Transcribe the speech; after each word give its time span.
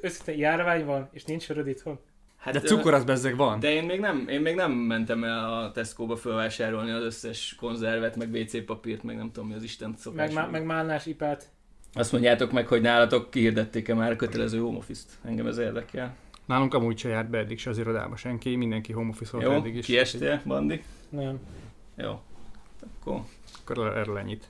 Össze 0.00 0.36
járvány 0.36 0.84
van, 0.84 1.08
és 1.12 1.24
nincs 1.24 1.50
öröd 1.50 1.66
itthon. 1.68 1.98
Hát, 2.36 2.54
De 2.54 2.60
cukor 2.60 2.94
az 2.94 3.04
bezzeg 3.04 3.36
van. 3.36 3.60
De 3.60 3.70
én 3.70 3.84
még, 3.84 4.00
nem, 4.00 4.28
én 4.28 4.40
még 4.40 4.54
nem 4.54 4.72
mentem 4.72 5.24
el 5.24 5.54
a 5.54 5.72
Tesco-ba 5.72 6.16
fölvásárolni 6.16 6.90
az 6.90 7.02
összes 7.02 7.54
konzervet, 7.58 8.16
meg 8.16 8.30
WC 8.32 8.64
papírt, 8.64 9.02
meg 9.02 9.16
nem 9.16 9.30
tudom 9.32 9.48
mi 9.48 9.54
az 9.54 9.62
Isten 9.62 9.94
szokás. 9.98 10.26
Meg, 10.26 10.34
má, 10.44 10.50
meg 10.50 10.64
málnás 10.64 11.06
ipát. 11.06 11.48
Azt 11.92 12.12
mondjátok 12.12 12.52
meg, 12.52 12.66
hogy 12.66 12.80
nálatok 12.80 13.30
kihirdették-e 13.30 13.94
már 13.94 14.10
a 14.10 14.16
kötelező 14.16 14.58
home 14.58 14.76
office-t. 14.76 15.10
Engem 15.24 15.46
ez 15.46 15.58
érdekel. 15.58 16.14
Nálunk 16.46 16.74
amúgy 16.74 16.98
se 16.98 17.08
járt 17.08 17.30
be 17.30 17.38
eddig 17.38 17.58
se 17.58 17.70
az 17.70 17.78
irodába 17.78 18.16
senki, 18.16 18.56
mindenki 18.56 18.92
home 18.92 19.08
office 19.08 19.38
Jó, 19.40 19.50
eddig 19.50 19.76
is. 19.76 19.86
kiestél, 19.86 20.42
Bandi? 20.46 20.82
Nem. 21.08 21.38
Jó. 21.96 22.20
Akkor 23.00 23.20
Akkor 23.64 23.96
erről 23.96 24.18
ennyit. 24.18 24.48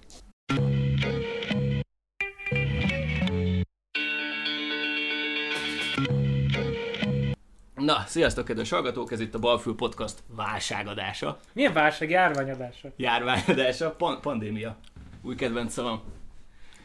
Na, 7.86 8.04
sziasztok, 8.06 8.44
kedves 8.44 8.70
hallgatók! 8.70 9.12
Ez 9.12 9.20
itt 9.20 9.34
a 9.34 9.38
Balfül 9.38 9.74
Podcast 9.74 10.18
válságadása, 10.36 11.38
Milyen 11.52 11.72
válság 11.72 12.10
járványadása? 12.10 12.88
járványadása, 12.96 13.90
pan- 13.90 14.20
pandémia. 14.20 14.76
Új 15.22 15.34
kedvenc 15.34 15.72
szavam. 15.72 16.02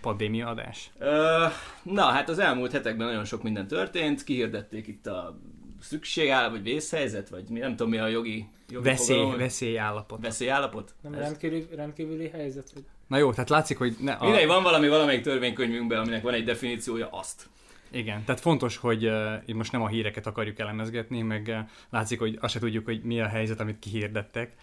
Pandémia 0.02 0.48
adás. 0.48 0.92
Ö, 1.00 1.46
na, 1.84 2.02
hát 2.04 2.30
az 2.30 2.40
elmúlt 2.40 2.72
hetekben 2.72 3.08
nagyon 3.08 3.26
sok 3.26 3.44
minden 3.44 3.68
történt, 3.68 4.24
kihirdették 4.24 4.88
itt 4.88 5.08
a 5.08 5.38
szükségáll, 5.82 6.50
vagy 6.50 6.64
vészhelyzet, 6.64 7.30
vagy 7.30 7.44
mi, 7.50 7.60
nem 7.60 7.70
tudom 7.76 7.90
mi 7.92 7.98
a 7.98 8.08
jogi, 8.08 8.48
jogi 8.70 8.90
Veszély, 8.90 9.18
fogalom. 9.18 9.38
veszélyállapot. 9.40 10.20
Veszélyállapot? 10.22 10.94
Nem 11.02 11.14
Ez- 11.14 11.20
rendkívüli, 11.20 11.68
rendkívüli 11.76 12.30
helyzet? 12.30 12.72
Vagy... 12.74 12.84
Na 13.08 13.18
jó, 13.18 13.32
tehát 13.32 13.50
látszik, 13.50 13.78
hogy 13.78 13.96
ne, 14.00 14.12
a, 14.14 14.24
Mindegy, 14.26 14.48
van 14.48 14.64
valami 14.64 14.88
valamelyik 14.88 15.22
törvénykönyvünkben, 15.24 16.00
aminek 16.00 16.22
van 16.24 16.34
egy 16.34 16.44
definíciója, 16.44 17.08
azt. 17.12 17.50
Igen, 17.92 18.24
tehát 18.24 18.42
fontos, 18.42 18.78
hogy 18.78 19.06
uh, 19.06 19.48
most 19.54 19.72
nem 19.72 19.82
a 19.82 19.88
híreket 19.88 20.26
akarjuk 20.26 20.60
elemezgetni, 20.60 21.22
meg 21.22 21.46
uh, 21.48 21.60
látszik, 21.90 22.20
hogy 22.20 22.38
azt 22.42 22.54
se 22.54 22.60
tudjuk, 22.60 22.86
hogy 22.86 23.04
mi 23.04 23.22
a 23.22 23.28
helyzet, 23.28 23.60
amit 23.60 23.80
kihirdettek. 23.80 24.56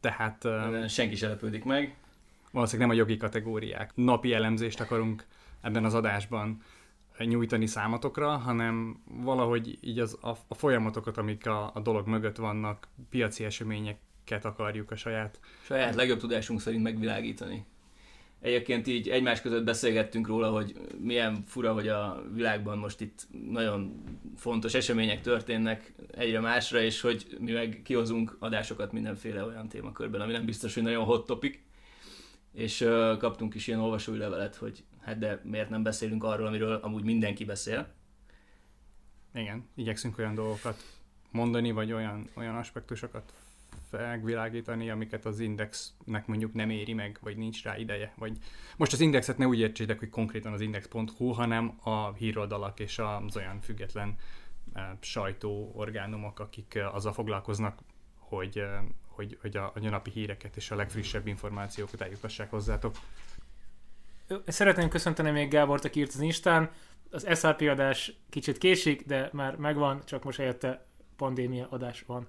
Tehát 0.00 0.44
uh, 0.44 0.86
Senki 0.86 1.16
se 1.16 1.28
lepődik 1.28 1.64
meg. 1.64 1.96
valószínűleg 2.50 2.88
nem 2.88 2.96
a 2.96 3.00
jogi 3.00 3.16
kategóriák. 3.16 3.90
Napi 3.94 4.32
elemzést 4.32 4.80
akarunk 4.80 5.26
ebben 5.60 5.84
az 5.84 5.94
adásban 5.94 6.62
nyújtani 7.18 7.66
számotokra, 7.66 8.36
hanem 8.36 9.02
valahogy 9.04 9.78
így 9.80 9.98
az, 9.98 10.18
a, 10.22 10.28
a 10.48 10.54
folyamatokat, 10.54 11.16
amik 11.16 11.46
a, 11.46 11.70
a 11.74 11.80
dolog 11.80 12.06
mögött 12.06 12.36
vannak, 12.36 12.88
piaci 13.10 13.44
eseményeket 13.44 14.44
akarjuk 14.44 14.90
a 14.90 14.96
saját 14.96 15.40
Saját 15.62 15.94
legjobb 15.94 16.18
tudásunk 16.18 16.60
szerint 16.60 16.82
megvilágítani. 16.82 17.64
Egyébként 18.44 18.86
így 18.86 19.08
egymás 19.08 19.40
között 19.40 19.64
beszélgettünk 19.64 20.26
róla, 20.26 20.50
hogy 20.50 20.74
milyen 20.98 21.42
fura, 21.46 21.72
hogy 21.72 21.88
a 21.88 22.22
világban 22.34 22.78
most 22.78 23.00
itt 23.00 23.26
nagyon 23.50 24.04
fontos 24.36 24.74
események 24.74 25.20
történnek 25.20 25.92
egyre 26.10 26.40
másra, 26.40 26.80
és 26.82 27.00
hogy 27.00 27.36
mi 27.38 27.52
meg 27.52 27.80
kihozunk 27.84 28.36
adásokat 28.38 28.92
mindenféle 28.92 29.44
olyan 29.44 29.68
témakörben, 29.68 30.20
ami 30.20 30.32
nem 30.32 30.44
biztos, 30.44 30.74
hogy 30.74 30.82
nagyon 30.82 31.04
hot 31.04 31.26
topic. 31.26 31.58
És 32.52 32.80
uh, 32.80 33.16
kaptunk 33.16 33.54
is 33.54 33.66
ilyen 33.66 33.80
olvasói 33.80 34.18
levelet, 34.18 34.56
hogy 34.56 34.84
hát 35.00 35.18
de 35.18 35.40
miért 35.44 35.70
nem 35.70 35.82
beszélünk 35.82 36.24
arról, 36.24 36.46
amiről 36.46 36.74
amúgy 36.82 37.04
mindenki 37.04 37.44
beszél. 37.44 37.94
Igen, 39.34 39.68
igyekszünk 39.74 40.18
olyan 40.18 40.34
dolgokat 40.34 40.82
mondani, 41.30 41.70
vagy 41.70 41.92
olyan, 41.92 42.28
olyan 42.34 42.56
aspektusokat 42.56 43.32
megvilágítani, 43.98 44.90
amiket 44.90 45.24
az 45.24 45.40
indexnek 45.40 46.26
mondjuk 46.26 46.52
nem 46.52 46.70
éri 46.70 46.92
meg, 46.92 47.18
vagy 47.20 47.36
nincs 47.36 47.62
rá 47.62 47.76
ideje. 47.76 48.12
Vagy 48.18 48.38
most 48.76 48.92
az 48.92 49.00
indexet 49.00 49.38
ne 49.38 49.46
úgy 49.46 49.58
értsétek, 49.58 49.98
hogy 49.98 50.10
konkrétan 50.10 50.52
az 50.52 50.60
index.hu, 50.60 51.30
hanem 51.30 51.78
a 51.82 52.12
híroldalak 52.12 52.80
és 52.80 52.98
az 52.98 53.36
olyan 53.36 53.60
független 53.60 54.14
eh, 54.72 54.84
sajtóorgánumok, 55.00 56.40
akik 56.40 56.74
eh, 56.74 56.94
azzal 56.94 57.12
foglalkoznak, 57.12 57.78
hogy, 58.18 58.58
eh, 58.58 58.80
hogy, 59.08 59.38
hogy, 59.40 59.56
a, 59.56 59.72
a 59.74 59.80
napi 59.80 60.10
híreket 60.10 60.56
és 60.56 60.70
a 60.70 60.76
legfrissebb 60.76 61.26
információkat 61.26 62.00
eljutassák 62.00 62.50
hozzátok. 62.50 62.94
Szeretném 64.46 64.88
köszönteni 64.88 65.30
még 65.30 65.48
Gábort, 65.50 65.84
aki 65.84 66.00
írt 66.00 66.12
az 66.14 66.20
Instán. 66.20 66.70
Az 67.10 67.38
SAP 67.38 67.60
adás 67.60 68.12
kicsit 68.30 68.58
késik, 68.58 69.06
de 69.06 69.28
már 69.32 69.56
megvan, 69.56 70.02
csak 70.04 70.24
most 70.24 70.38
helyette 70.38 70.86
pandémia 71.16 71.66
adás 71.70 72.04
van. 72.06 72.26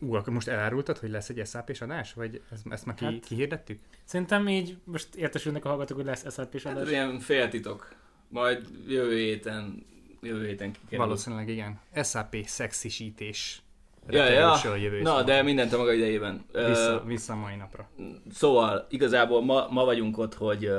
Ú, 0.00 0.14
akkor 0.14 0.32
most 0.32 0.48
elárultad, 0.48 0.98
hogy 0.98 1.10
lesz 1.10 1.28
egy 1.28 1.46
SAP-s 1.46 1.80
adás? 1.80 2.12
Vagy 2.12 2.42
ezt, 2.52 2.66
ezt 2.70 2.86
már 2.86 2.94
ki, 2.94 3.04
Hát- 3.04 3.24
kihirdettük? 3.24 3.80
Szerintem 4.04 4.48
így 4.48 4.76
most 4.84 5.14
értesülnek 5.14 5.64
a 5.64 5.68
hallgatók, 5.68 5.96
hogy 5.96 6.06
lesz 6.06 6.32
SAP-s 6.32 6.62
Hát 6.62 6.72
ez 6.72 6.78
adás. 6.80 6.90
ilyen 6.92 7.18
féltitok. 7.18 7.94
Majd 8.28 8.66
jövő 8.88 9.16
héten, 9.16 9.86
jövő 10.22 10.46
héten 10.46 10.72
kikerül. 10.72 11.04
Valószínűleg 11.04 11.48
igen. 11.48 11.80
SAP 12.02 12.36
szexisítés. 12.44 13.62
Ja, 14.08 14.24
ja. 14.24 14.52
a 14.52 14.76
jövő 14.76 15.02
Na, 15.02 15.22
de 15.22 15.42
mindent 15.42 15.72
a 15.72 15.76
maga 15.76 15.92
idejében. 15.92 16.44
Vissza, 16.52 17.02
vissza 17.06 17.32
a 17.32 17.36
mai 17.36 17.54
napra. 17.56 17.88
Szóval 18.32 18.86
igazából 18.90 19.42
ma, 19.44 19.68
ma 19.70 19.84
vagyunk 19.84 20.18
ott, 20.18 20.34
hogy 20.34 20.70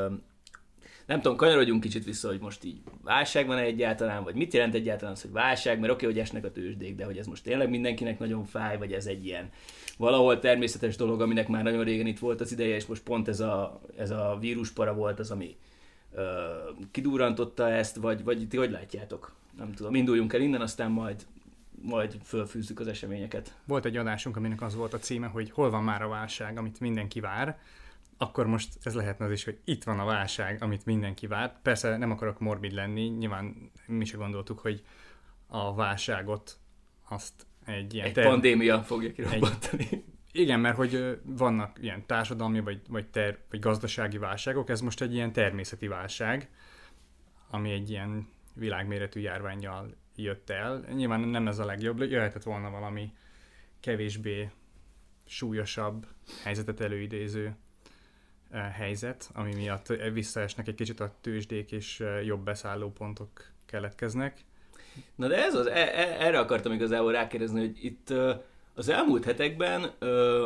nem 1.05 1.21
tudom, 1.21 1.37
kanyarodjunk 1.37 1.81
kicsit 1.81 2.03
vissza, 2.03 2.27
hogy 2.27 2.39
most 2.39 2.63
így 2.63 2.77
válság 3.03 3.47
van 3.47 3.57
egyáltalán, 3.57 4.23
vagy 4.23 4.35
mit 4.35 4.53
jelent 4.53 4.73
egyáltalán 4.73 5.13
az, 5.13 5.21
hogy 5.21 5.31
válság, 5.31 5.79
mert 5.79 5.93
oké, 5.93 6.05
hogy 6.05 6.19
esnek 6.19 6.45
a 6.45 6.51
tőzsdék, 6.51 6.95
de 6.95 7.05
hogy 7.05 7.17
ez 7.17 7.27
most 7.27 7.43
tényleg 7.43 7.69
mindenkinek 7.69 8.19
nagyon 8.19 8.45
fáj, 8.45 8.77
vagy 8.77 8.91
ez 8.91 9.05
egy 9.05 9.25
ilyen 9.25 9.49
valahol 9.97 10.39
természetes 10.39 10.95
dolog, 10.95 11.21
aminek 11.21 11.47
már 11.47 11.63
nagyon 11.63 11.83
régen 11.83 12.07
itt 12.07 12.19
volt 12.19 12.41
az 12.41 12.51
ideje, 12.51 12.75
és 12.75 12.85
most 12.85 13.03
pont 13.03 13.27
ez 13.27 13.39
a, 13.39 13.81
ez 13.97 14.09
a 14.09 14.37
víruspara 14.39 14.93
volt 14.93 15.19
az, 15.19 15.31
ami 15.31 15.55
ö, 16.13 16.23
kidurrantotta 16.91 17.69
ezt, 17.69 17.95
vagy, 17.95 18.23
vagy 18.23 18.47
ti 18.47 18.57
hogy 18.57 18.71
látjátok? 18.71 19.33
Nem 19.57 19.73
tudom, 19.73 19.95
induljunk 19.95 20.33
el 20.33 20.41
innen, 20.41 20.61
aztán 20.61 20.91
majd 20.91 21.25
majd 21.81 22.17
fölfűzzük 22.23 22.79
az 22.79 22.87
eseményeket. 22.87 23.55
Volt 23.65 23.85
egy 23.85 23.97
adásunk, 23.97 24.37
aminek 24.37 24.61
az 24.61 24.75
volt 24.75 24.93
a 24.93 24.99
címe, 24.99 25.27
hogy 25.27 25.51
hol 25.51 25.69
van 25.69 25.83
már 25.83 26.01
a 26.01 26.07
válság, 26.07 26.57
amit 26.57 26.79
mindenki 26.79 27.19
vár. 27.19 27.57
Akkor 28.17 28.47
most 28.47 28.77
ez 28.83 28.93
lehetne 28.93 29.25
az 29.25 29.31
is, 29.31 29.43
hogy 29.43 29.59
itt 29.63 29.83
van 29.83 29.99
a 29.99 30.05
válság, 30.05 30.61
amit 30.63 30.85
mindenki 30.85 31.27
vár. 31.27 31.61
Persze 31.61 31.97
nem 31.97 32.11
akarok 32.11 32.39
morbid 32.39 32.71
lenni, 32.71 33.01
nyilván 33.01 33.71
mi 33.85 34.05
se 34.05 34.17
gondoltuk, 34.17 34.59
hogy 34.59 34.83
a 35.47 35.73
válságot 35.73 36.57
azt 37.09 37.45
egy 37.65 37.93
ilyen 37.93 38.05
Egy 38.05 38.13
term- 38.13 38.29
pandémia 38.29 38.83
fogja 38.83 39.11
kirobbantani. 39.11 40.03
Igen, 40.31 40.59
mert 40.59 40.75
hogy 40.75 41.19
vannak 41.23 41.77
ilyen 41.81 42.05
társadalmi 42.05 42.59
vagy, 42.59 42.81
vagy, 42.89 43.07
ter, 43.07 43.37
vagy 43.49 43.59
gazdasági 43.59 44.17
válságok, 44.17 44.69
ez 44.69 44.81
most 44.81 45.01
egy 45.01 45.13
ilyen 45.13 45.33
természeti 45.33 45.87
válság, 45.87 46.49
ami 47.49 47.71
egy 47.71 47.89
ilyen 47.89 48.27
világméretű 48.53 49.19
járványjal 49.19 49.95
jött 50.15 50.49
el. 50.49 50.85
Nyilván 50.93 51.19
nem 51.19 51.47
ez 51.47 51.59
a 51.59 51.65
legjobb, 51.65 51.99
jöhetett 52.01 52.43
volna 52.43 52.69
valami 52.69 53.13
kevésbé 53.79 54.49
súlyosabb 55.25 56.07
helyzetet 56.43 56.79
előidéző 56.79 57.55
helyzet, 58.51 59.29
ami 59.33 59.55
miatt 59.55 59.87
visszaesnek 60.13 60.67
egy 60.67 60.75
kicsit 60.75 60.99
a 60.99 61.11
tőzsdék 61.21 61.71
és 61.71 61.99
ö, 61.99 62.19
jobb 62.19 62.43
beszálló 62.43 62.91
pontok 62.91 63.29
keletkeznek. 63.65 64.45
Na 65.15 65.27
de 65.27 65.45
ez 65.45 65.55
az, 65.55 65.67
e, 65.67 65.71
e, 65.71 66.25
erre 66.25 66.39
akartam 66.39 66.71
igazából 66.71 67.11
rákérdezni, 67.11 67.59
hogy 67.59 67.85
itt 67.85 68.13
az 68.75 68.89
elmúlt 68.89 69.23
hetekben, 69.23 69.83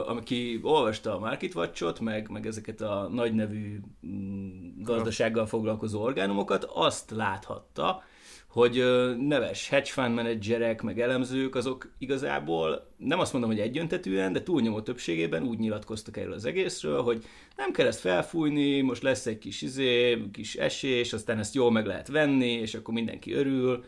aki 0.08 0.60
olvasta 0.64 1.16
a 1.16 1.20
Market 1.20 1.56
Watch-ot, 1.56 2.00
meg, 2.00 2.30
meg 2.30 2.46
ezeket 2.46 2.82
a 2.82 3.08
nagy 3.12 3.34
nevű 3.34 3.80
mm, 4.08 4.84
gazdasággal 4.84 5.46
foglalkozó 5.46 6.02
orgánumokat, 6.02 6.64
azt 6.64 7.12
láthatta, 7.12 8.04
hogy 8.50 8.84
neves 9.18 9.70
hedge 9.70 9.90
fund 9.90 10.14
menedzserek, 10.14 10.82
meg 10.82 11.00
elemzők, 11.00 11.56
azok 11.56 11.92
igazából 11.98 12.94
nem 12.98 13.20
azt 13.20 13.32
mondom, 13.32 13.50
hogy 13.50 13.60
egyöntetűen, 13.60 14.34
de 14.34 14.44
túlnyomó 14.44 14.82
többségében 14.82 15.44
úgy 15.44 15.60
nyilatkoztak 15.60 16.18
erről 16.18 16.34
az 16.34 16.46
egészről, 16.46 17.02
hogy 17.02 17.26
nem 17.58 17.72
kell 17.72 17.88
ezt 17.88 18.00
felfújni, 18.00 18.82
most 18.82 19.02
lesz 19.02 19.26
egy 19.26 19.38
kis 19.38 19.62
izé, 19.62 20.22
kis 20.32 20.56
esés, 20.56 21.14
aztán 21.14 21.40
ezt 21.40 21.56
jól 21.56 21.72
meg 21.72 21.86
lehet 21.86 22.08
venni, 22.08 22.52
és 22.52 22.74
akkor 22.74 22.94
mindenki 22.94 23.34
örül. 23.34 23.84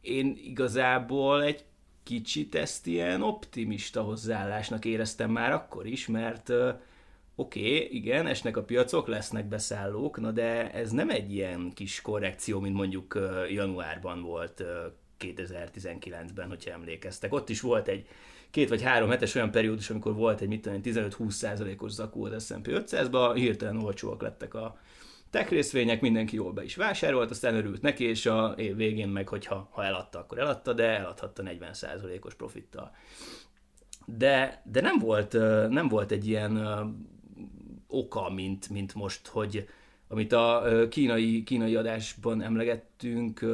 Én 0.00 0.38
igazából 0.44 1.42
egy 1.42 1.64
kicsit 2.02 2.54
ezt 2.54 2.86
ilyen 2.86 3.22
optimista 3.22 4.02
hozzáállásnak 4.02 4.84
éreztem 4.84 5.30
már 5.30 5.52
akkor 5.52 5.86
is, 5.86 6.06
mert 6.06 6.52
oké, 7.40 7.60
okay, 7.60 7.96
igen, 7.96 8.26
esnek 8.26 8.56
a 8.56 8.62
piacok, 8.62 9.06
lesznek 9.06 9.48
beszállók, 9.48 10.20
na 10.20 10.30
de 10.30 10.70
ez 10.72 10.90
nem 10.90 11.10
egy 11.10 11.32
ilyen 11.32 11.72
kis 11.74 12.00
korrekció, 12.00 12.60
mint 12.60 12.74
mondjuk 12.74 13.18
januárban 13.48 14.22
volt 14.22 14.60
ö, 14.60 14.86
2019-ben, 15.20 16.48
hogyha 16.48 16.70
emlékeztek. 16.70 17.32
Ott 17.32 17.48
is 17.48 17.60
volt 17.60 17.88
egy 17.88 18.06
két 18.50 18.68
vagy 18.68 18.82
három 18.82 19.10
hetes 19.10 19.34
olyan 19.34 19.50
periódus, 19.50 19.90
amikor 19.90 20.14
volt 20.14 20.40
egy 20.40 20.48
mit 20.48 20.60
tudom, 20.60 20.80
én, 20.84 20.94
15-20 20.94 21.30
százalékos 21.30 21.90
zakó 21.90 22.24
az 22.24 22.44
S&P 22.44 22.68
500-ba, 22.70 23.32
hirtelen 23.34 23.82
olcsóak 23.82 24.22
lettek 24.22 24.54
a 24.54 24.78
tech 25.30 25.50
részvények, 25.50 26.00
mindenki 26.00 26.36
jól 26.36 26.52
be 26.52 26.64
is 26.64 26.76
vásárolt, 26.76 27.30
aztán 27.30 27.54
örült 27.54 27.82
neki, 27.82 28.04
és 28.04 28.26
a 28.26 28.54
év 28.56 28.76
végén 28.76 29.08
meg, 29.08 29.28
hogyha 29.28 29.68
ha 29.72 29.84
eladta, 29.84 30.18
akkor 30.18 30.38
eladta, 30.38 30.72
de 30.72 30.84
eladhatta 30.84 31.42
40%-os 31.46 32.34
profittal. 32.34 32.90
De, 34.06 34.62
de 34.64 34.80
nem, 34.80 34.98
volt, 34.98 35.32
nem 35.68 35.88
volt 35.88 36.10
egy 36.10 36.26
ilyen 36.26 36.56
oka, 37.88 38.30
mint, 38.30 38.68
mint 38.68 38.94
most, 38.94 39.26
hogy 39.26 39.68
amit 40.08 40.32
a 40.32 40.62
kínai, 40.90 41.42
kínai 41.42 41.76
adásban 41.76 42.42
emlegettünk, 42.42 43.46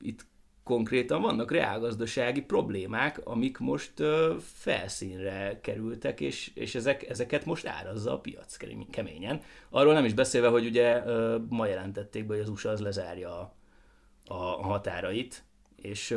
itt 0.00 0.26
konkrétan 0.64 1.20
vannak 1.22 1.50
reálgazdasági 1.50 2.40
problémák, 2.40 3.20
amik 3.26 3.58
most 3.58 3.92
felszínre 4.40 5.60
kerültek, 5.62 6.20
és, 6.20 6.50
és 6.54 6.74
ezek, 6.74 7.08
ezeket 7.08 7.44
most 7.44 7.66
árazza 7.66 8.12
a 8.12 8.18
piac 8.20 8.56
kemény- 8.56 8.90
keményen. 8.90 9.40
Arról 9.70 9.92
nem 9.92 10.04
is 10.04 10.14
beszélve, 10.14 10.48
hogy 10.48 10.66
ugye 10.66 11.02
ma 11.48 11.66
jelentették 11.66 12.26
be, 12.26 12.34
hogy 12.34 12.42
az 12.42 12.48
USA 12.48 12.70
az 12.70 12.80
lezárja 12.80 13.38
a, 13.38 13.54
a 14.34 14.62
határait, 14.62 15.44
és, 15.76 16.16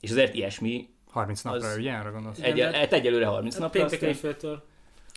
és 0.00 0.10
azért 0.10 0.34
ilyesmi 0.34 0.88
30 1.06 1.42
napra, 1.42 1.68
Az- 1.68 1.76
ugye 1.76 1.92
erre 1.92 2.08
gondolsz? 2.10 2.38
Igen, 2.38 2.52
egy, 2.74 2.74
egy, 2.74 2.92
egyelőre 2.92 3.26
30 3.26 3.56
A 3.56 3.60
napra, 3.60 3.78
péntek 3.80 3.92
aztán, 3.94 4.08
éjféltől. 4.08 4.62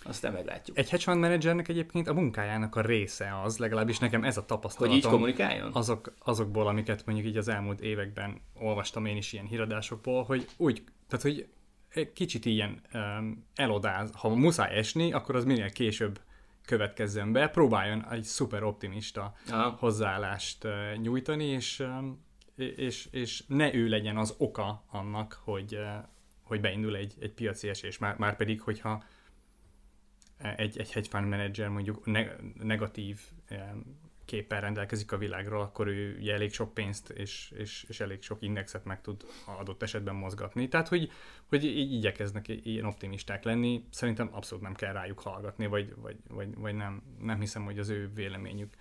Aztán 0.06 0.34
meglátjuk. 0.34 0.78
Egy 0.78 0.90
hedge 0.90 1.04
fund 1.04 1.20
menedzsernek 1.20 1.68
egyébként 1.68 2.08
a 2.08 2.14
munkájának 2.14 2.76
a 2.76 2.82
része 2.82 3.42
az, 3.44 3.58
legalábbis 3.58 4.00
nekem 4.00 4.24
ez 4.24 4.38
a 4.38 4.40
Hogy 4.40 4.50
tapasztalatom. 4.50 4.98
így 4.98 5.06
kommunikáljon? 5.06 5.72
azok, 5.74 6.14
azokból, 6.20 6.68
amiket 6.68 7.06
mondjuk 7.06 7.28
így 7.28 7.38
az 7.38 7.48
elmúlt 7.48 7.82
években 7.82 8.42
olvastam 8.60 9.06
én 9.06 9.18
is 9.18 9.34
ilyen 9.34 9.46
híradásokból, 9.46 10.24
hogy 10.24 10.48
úgy, 10.58 10.84
tehát 11.08 11.26
hogy 11.26 11.48
egy 11.94 12.14
kicsit 12.14 12.46
ilyen 12.46 12.82
um, 12.94 13.46
elodáz, 13.56 14.12
ha 14.14 14.30
muszáj 14.30 14.78
esni, 14.78 15.12
akkor 15.14 15.36
az 15.36 15.46
minél 15.46 15.70
később 15.70 16.20
következzen 16.66 17.32
be, 17.32 17.48
próbáljon 17.48 18.06
egy 18.12 18.24
szuper 18.24 18.64
optimista 18.64 19.34
Aha. 19.50 19.70
hozzáállást 19.80 20.64
uh, 20.64 20.96
nyújtani, 20.96 21.46
és, 21.46 21.80
um, 21.80 22.26
és, 22.56 23.08
és 23.12 23.44
ne 23.48 23.74
ő 23.74 23.88
legyen 23.88 24.18
az 24.18 24.36
oka 24.38 24.84
annak, 24.92 25.42
hogy, 25.44 25.76
uh, 25.76 26.06
hogy 26.44 26.62
beindul 26.62 26.96
egy, 26.96 27.14
egy 27.20 27.34
piaci 27.34 27.68
esés. 27.70 27.98
Már, 27.98 28.18
már 28.18 28.36
pedig, 28.36 28.62
hogyha 28.62 29.04
egy, 30.42 30.78
egy 30.78 30.92
hedge 30.92 31.10
fund 31.10 31.28
manager 31.28 31.70
mondjuk 31.70 32.06
ne, 32.06 32.26
negatív 32.54 33.20
um, 33.52 34.00
képpel 34.26 34.62
rendelkezik 34.62 35.12
a 35.12 35.18
világról, 35.18 35.62
akkor 35.62 35.88
ő 35.88 36.18
ugye 36.20 36.34
elég 36.34 36.54
sok 36.54 36.74
pénzt 36.74 37.10
és, 37.10 37.54
és, 37.58 37.86
és 37.88 38.00
elég 38.00 38.22
sok 38.22 38.42
indexet 38.42 38.86
meg 38.86 39.02
tud 39.02 39.26
adott 39.46 39.84
esetben 39.84 40.16
mozgatni. 40.16 40.68
Tehát, 40.68 40.88
hogy, 40.88 41.12
hogy 41.46 41.64
így 41.64 41.94
igyekeznek 41.94 42.48
ilyen 42.48 42.86
optimisták 42.86 43.44
lenni, 43.44 43.84
szerintem 43.90 44.30
abszolút 44.32 44.64
nem 44.64 44.74
kell 44.74 44.94
rájuk 44.94 45.20
hallgatni, 45.20 45.68
vagy, 45.68 45.94
vagy, 45.96 46.18
vagy, 46.28 46.56
vagy 46.56 46.76
nem, 46.76 47.04
nem 47.20 47.40
hiszem, 47.40 47.64
hogy 47.64 47.80
az 47.80 47.90
ő 47.90 48.12
véleményük 48.14 48.74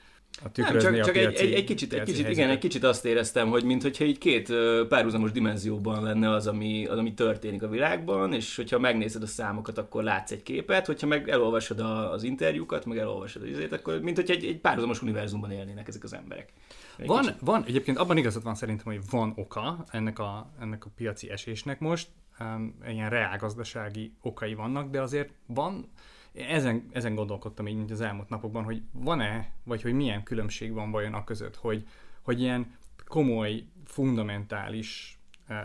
a 0.43 0.49
Nem, 0.55 0.79
csak, 0.79 0.93
a 0.93 1.05
csak 1.05 1.17
egy, 1.17 1.23
piaci, 1.23 1.47
egy, 1.47 1.53
egy 1.53 1.65
kicsit, 1.65 1.93
egy 1.93 2.03
kicsit 2.03 2.29
igen, 2.29 2.51
egy 2.51 2.59
kicsit 2.59 2.85
azt 2.85 3.05
éreztem, 3.05 3.49
hogy 3.49 3.65
mintha 3.65 4.05
így 4.05 4.19
két 4.19 4.53
párhuzamos 4.89 5.33
dimenzióban 5.33 6.03
lenne 6.03 6.31
az 6.31 6.47
ami, 6.47 6.87
az, 6.87 6.99
ami 6.99 7.15
történik 7.15 7.63
a 7.63 7.69
világban, 7.69 8.33
és 8.33 8.57
hogyha 8.57 8.79
megnézed 8.79 9.23
a 9.23 9.27
számokat, 9.27 9.79
akkor 9.79 10.03
látsz 10.03 10.31
egy 10.31 10.43
képet, 10.43 10.87
hogyha 10.87 11.07
meg 11.07 11.29
elolvasod 11.29 11.81
a, 11.81 12.13
az 12.13 12.23
interjúkat, 12.23 12.85
meg 12.85 12.99
elolvasod 12.99 13.43
az 13.43 13.49
izét, 13.49 13.73
akkor 13.73 14.01
mint 14.01 14.17
hogy 14.17 14.31
egy, 14.31 14.45
egy 14.45 14.59
párhuzamos 14.59 15.03
univerzumban 15.03 15.51
élnének 15.51 15.89
ezek 15.89 16.05
az 16.05 16.15
emberek. 16.15 16.53
Egy 16.97 17.07
Van, 17.07 17.21
kicsit. 17.21 17.37
van, 17.41 17.65
egyébként 17.67 17.99
abban 17.99 18.17
igazad 18.17 18.43
van 18.43 18.55
szerintem, 18.55 18.87
hogy 18.87 19.01
van 19.11 19.33
oka 19.37 19.85
ennek 19.91 20.19
a, 20.19 20.51
ennek 20.61 20.85
a 20.85 20.91
piaci 20.97 21.31
esésnek 21.31 21.79
most, 21.79 22.09
um, 22.41 22.79
ilyen 22.89 23.11
reálgazdasági 23.11 24.13
okai 24.21 24.55
vannak, 24.55 24.91
de 24.91 25.01
azért 25.01 25.31
van, 25.47 25.91
ezen, 26.33 26.89
ezen 26.93 27.15
gondolkodtam 27.15 27.67
így 27.67 27.91
az 27.91 28.01
elmúlt 28.01 28.29
napokban, 28.29 28.65
hogy 28.65 28.83
van-e, 28.93 29.51
vagy 29.65 29.83
hogy 29.83 29.93
milyen 29.93 30.23
különbség 30.23 30.73
van 30.73 30.91
vajon 30.91 31.15
a 31.15 31.25
között, 31.25 31.57
hogy, 31.57 31.87
hogy 32.23 32.41
ilyen 32.41 32.79
komoly, 33.07 33.65
fundamentális 33.85 35.19
eh, 35.47 35.65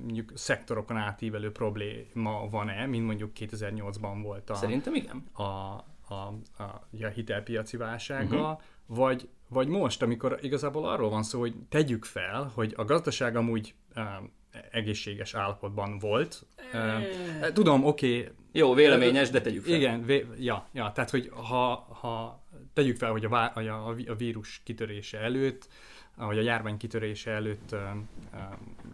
mondjuk 0.00 0.32
szektorokon 0.34 0.96
átívelő 0.96 1.52
probléma 1.52 2.48
van-e, 2.50 2.86
mint 2.86 3.06
mondjuk 3.06 3.30
2008-ban 3.38 4.20
volt 4.22 4.50
a, 4.50 4.54
Szerintem 4.54 4.94
igen. 4.94 5.24
a, 5.32 5.42
a, 5.42 6.34
a, 6.56 6.62
a 7.00 7.06
hitelpiaci 7.14 7.76
válsággal, 7.76 8.52
uh-huh. 8.52 8.60
vagy, 8.86 9.28
vagy 9.48 9.68
most, 9.68 10.02
amikor 10.02 10.38
igazából 10.40 10.88
arról 10.88 11.10
van 11.10 11.22
szó, 11.22 11.40
hogy 11.40 11.54
tegyük 11.68 12.04
fel, 12.04 12.50
hogy 12.54 12.74
a 12.76 12.84
gazdaság 12.84 13.36
amúgy 13.36 13.74
um, 13.96 14.32
egészséges 14.70 15.34
állapotban 15.34 15.98
volt. 15.98 16.46
Um, 16.74 17.52
tudom, 17.52 17.84
oké, 17.84 18.18
okay, 18.18 18.32
Jó, 18.52 18.74
véleményes, 18.74 19.30
de 19.30 19.40
tegyük 19.40 19.64
fel. 19.64 19.74
igen, 19.74 20.04
vé, 20.04 20.26
ja, 20.38 20.68
ja, 20.72 20.92
tehát 20.92 21.10
hogy 21.10 21.30
ha, 21.34 21.74
ha 22.00 22.44
tegyük 22.72 22.96
fel, 22.96 23.10
hogy 23.10 23.24
a, 23.24 23.28
vá- 23.28 23.56
a, 23.56 23.88
a 24.06 24.14
vírus 24.14 24.60
kitörése 24.64 25.18
előtt, 25.18 25.68
vagy 26.16 26.38
a 26.38 26.42
járvány 26.42 26.76
kitörése 26.76 27.30
előtt 27.30 27.74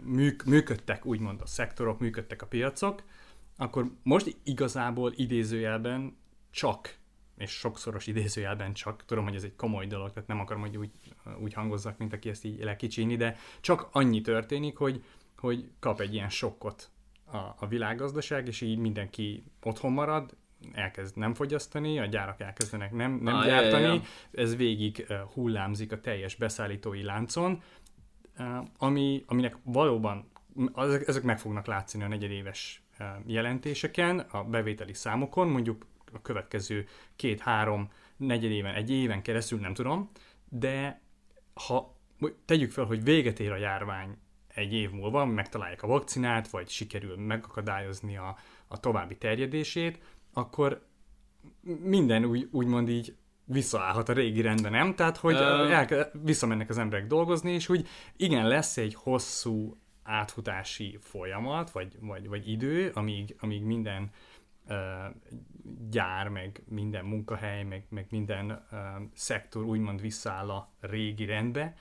műk, 0.02 0.44
működtek 0.44 1.06
úgymond 1.06 1.40
a 1.40 1.46
szektorok, 1.46 2.00
működtek 2.00 2.42
a 2.42 2.46
piacok, 2.46 3.02
akkor 3.56 3.90
most 4.02 4.36
igazából 4.44 5.12
idézőjelben 5.16 6.16
csak, 6.50 6.96
és 7.36 7.50
sokszoros 7.50 8.06
idézőjelben 8.06 8.72
csak, 8.72 9.04
tudom, 9.04 9.24
hogy 9.24 9.34
ez 9.34 9.42
egy 9.42 9.56
komoly 9.56 9.86
dolog, 9.86 10.12
tehát 10.12 10.28
nem 10.28 10.40
akarom, 10.40 10.62
hogy 10.62 10.76
úgy, 10.76 10.90
úgy 11.40 11.52
hangozzak, 11.52 11.98
mint 11.98 12.12
aki 12.12 12.28
ezt 12.28 12.44
így 12.44 12.64
lekicsíni, 12.64 13.16
de 13.16 13.36
csak 13.60 13.88
annyi 13.92 14.20
történik, 14.20 14.76
hogy, 14.76 15.04
hogy 15.36 15.70
kap 15.78 16.00
egy 16.00 16.14
ilyen 16.14 16.28
sokkot 16.28 16.90
a, 17.32 17.36
a 17.36 17.66
világgazdaság, 17.68 18.46
és 18.46 18.60
így 18.60 18.78
mindenki 18.78 19.44
otthon 19.62 19.92
marad, 19.92 20.36
elkezd 20.72 21.16
nem 21.16 21.34
fogyasztani, 21.34 21.98
a 21.98 22.04
gyárak 22.04 22.40
elkezdenek 22.40 22.92
nem, 22.92 23.12
nem 23.12 23.34
Ah, 23.34 23.44
gyártani, 23.44 23.94
ja. 23.94 24.00
ez 24.30 24.56
végig 24.56 25.06
hullámzik 25.34 25.92
a 25.92 26.00
teljes 26.00 26.34
beszállítói 26.34 27.02
láncon, 27.02 27.62
ami, 28.78 29.24
aminek 29.26 29.56
valóban 29.62 30.30
ezek, 30.76 31.08
ezek 31.08 31.22
meg 31.22 31.38
fognak 31.38 31.66
látszani 31.66 32.04
a 32.04 32.08
negyedéves 32.08 32.82
jelentéseken, 33.26 34.18
a 34.18 34.44
bevételi 34.44 34.94
számokon, 34.94 35.48
mondjuk 35.48 35.86
a 36.12 36.22
következő 36.22 36.86
két-három 37.16 37.88
negyedéven, 38.16 38.74
egy 38.74 38.90
éven 38.90 39.22
keresztül, 39.22 39.60
nem 39.60 39.74
tudom, 39.74 40.10
de 40.48 41.00
ha 41.54 41.96
tegyük 42.44 42.70
fel, 42.70 42.84
hogy 42.84 43.04
véget 43.04 43.40
ér 43.40 43.50
a 43.50 43.56
járvány 43.56 44.16
egy 44.56 44.72
év 44.72 44.90
múlva, 44.90 45.24
megtalálják 45.24 45.82
a 45.82 45.86
vakcinát, 45.86 46.48
vagy 46.48 46.68
sikerül 46.68 47.16
megakadályozni 47.16 48.16
a, 48.16 48.36
a 48.68 48.80
további 48.80 49.16
terjedését, 49.16 49.98
akkor 50.32 50.86
minden 51.82 52.24
úgy, 52.24 52.48
úgymond 52.50 52.88
így 52.88 53.16
visszaállhat 53.44 54.08
a 54.08 54.12
régi 54.12 54.40
rendben, 54.40 54.72
nem? 54.72 54.94
Tehát, 54.94 55.16
hogy 55.16 55.34
Ö- 55.34 55.70
el, 55.70 56.10
visszamennek 56.22 56.68
az 56.68 56.78
emberek 56.78 57.06
dolgozni, 57.06 57.52
és 57.52 57.68
úgy 57.68 57.88
igen, 58.16 58.48
lesz 58.48 58.76
egy 58.76 58.94
hosszú 58.94 59.76
átfutási 60.02 60.98
folyamat, 61.00 61.70
vagy, 61.70 61.96
vagy, 62.00 62.28
vagy 62.28 62.48
idő, 62.48 62.90
amíg, 62.94 63.36
amíg 63.40 63.62
minden 63.62 64.10
uh, 64.68 64.76
gyár, 65.90 66.28
meg 66.28 66.62
minden 66.68 67.04
munkahely, 67.04 67.62
meg, 67.62 67.84
meg 67.88 68.06
minden 68.10 68.66
uh, 68.70 68.78
szektor 69.14 69.64
úgymond 69.64 70.00
visszaáll 70.00 70.50
a 70.50 70.72
régi 70.80 71.24
rendbe, 71.24 71.74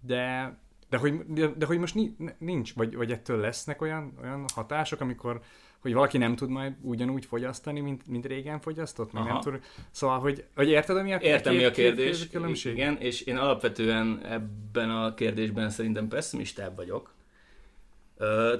de, 0.00 0.58
de, 0.90 0.96
hogy, 0.96 1.24
de, 1.56 1.66
hogy 1.66 1.78
most 1.78 1.94
ni- 1.94 2.16
nincs, 2.38 2.74
vagy, 2.74 2.96
vagy 2.96 3.10
ettől 3.12 3.40
lesznek 3.40 3.82
olyan, 3.82 4.12
olyan 4.22 4.44
hatások, 4.54 5.00
amikor 5.00 5.40
hogy 5.80 5.92
valaki 5.92 6.18
nem 6.18 6.36
tud 6.36 6.48
majd 6.48 6.72
ugyanúgy 6.80 7.24
fogyasztani, 7.24 7.80
mint, 7.80 8.06
mint 8.06 8.26
régen 8.26 8.60
fogyasztott, 8.60 9.12
meg 9.12 9.24
nem 9.24 9.40
tud. 9.40 9.60
Szóval, 9.90 10.18
hogy, 10.18 10.44
hogy 10.54 10.68
érted, 10.68 10.96
ami 10.96 11.12
a 11.12 11.18
Értem, 11.20 11.54
mi 11.54 11.64
a 11.64 11.70
kérdés. 11.70 12.18
két 12.18 12.30
különbség? 12.30 12.72
Igen, 12.72 12.96
és 12.96 13.20
én 13.20 13.36
alapvetően 13.36 14.20
ebben 14.24 14.90
a 14.90 15.14
kérdésben 15.14 15.70
szerintem 15.70 16.08
pessimistább 16.08 16.76
vagyok. 16.76 17.14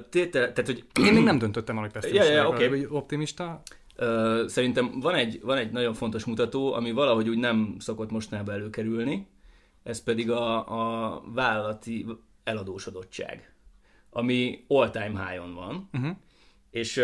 Tétel, 0.09 0.53
tehát, 0.53 0.65
hogy 0.65 0.85
Én 1.05 1.13
még 1.13 1.23
nem 1.23 1.37
döntöttem 1.37 1.75
el, 1.75 1.81
hogy 1.81 1.91
pessimista 1.91 2.25
Ja, 2.25 2.31
ja, 2.31 2.47
oké. 2.47 2.67
vagy 2.67 2.87
optimista. 2.89 3.61
Szerintem 4.47 4.99
van 4.99 5.15
egy, 5.15 5.39
van 5.43 5.57
egy 5.57 5.71
nagyon 5.71 5.93
fontos 5.93 6.25
mutató, 6.25 6.73
ami 6.73 6.91
valahogy 6.91 7.29
úgy 7.29 7.37
nem 7.37 7.75
szokott 7.79 8.11
mostanában 8.11 8.53
előkerülni, 8.55 9.27
ez 9.83 10.03
pedig 10.03 10.31
a, 10.31 10.67
a 11.15 11.21
vállalati 11.33 12.05
eladósodottság, 12.43 13.53
ami 14.09 14.63
all-time 14.67 15.27
high-on 15.27 15.53
van, 15.53 15.89
Uh-huh. 15.93 16.15
és 16.69 17.01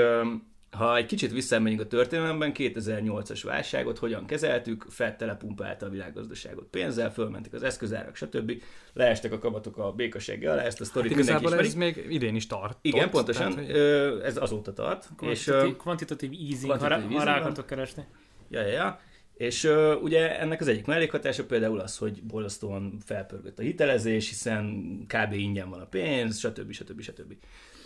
ha 0.72 0.96
egy 0.96 1.06
kicsit 1.06 1.32
visszamegyünk 1.32 1.82
a 1.82 1.88
történelemben, 1.88 2.52
2008-as 2.56 3.40
válságot 3.44 3.98
hogyan 3.98 4.26
kezeltük, 4.26 4.86
Fed 4.90 5.16
telepumpálta 5.16 5.86
a 5.86 5.90
világgazdaságot 5.90 6.66
pénzzel, 6.66 7.12
fölmentek 7.14 7.54
az 7.54 7.64
eszközárak, 7.64 8.16
stb. 8.16 8.62
Leestek 8.94 9.32
a 9.32 9.38
kamatok 9.40 9.78
a 9.78 9.92
békasegge 9.92 10.52
alá, 10.52 10.62
ezt 10.62 10.82
a 10.82 10.86
sztorit 10.86 11.10
Hát 11.14 11.18
mindenki 11.18 11.46
ismeri. 11.46 11.68
ez 11.68 11.74
még 11.74 12.06
idén 12.10 12.36
is 12.36 12.48
tart. 12.48 12.78
Igen, 12.82 13.10
pontosan, 13.10 13.56
Tehát, 13.56 14.24
ez 14.24 14.38
azóta 14.38 14.74
tart. 14.74 15.10
És, 15.22 15.48
ö, 15.48 15.52
Kvantitatív, 15.52 15.78
kvantitatív 15.78 16.32
easing, 16.32 16.72
ha, 16.72 16.88
rá, 16.88 16.96
kvantitatív 16.96 17.18
ha 17.18 17.24
rá 17.24 17.30
easing 17.32 17.34
van. 17.34 17.38
akartok 17.42 17.66
keresni. 17.66 18.06
Ja, 18.50 18.62
ja, 18.62 18.68
ja. 18.68 19.00
És 19.38 19.64
uh, 19.64 20.02
ugye 20.02 20.40
ennek 20.40 20.62
az 20.62 20.68
egyik 20.68 20.86
mellékhatása 20.86 21.46
például 21.46 21.80
az, 21.80 21.98
hogy 21.98 22.24
borzasztóan 22.24 22.98
felpörgött 23.06 23.60
a 23.60 23.62
hitelezés, 23.62 24.28
hiszen 24.28 24.66
kb. 25.08 25.34
ingyen 25.34 25.70
van 25.70 25.82
a 25.82 25.86
pénz, 25.86 26.38
stb. 26.40 26.72
stb. 26.72 27.02
stb. 27.02 27.34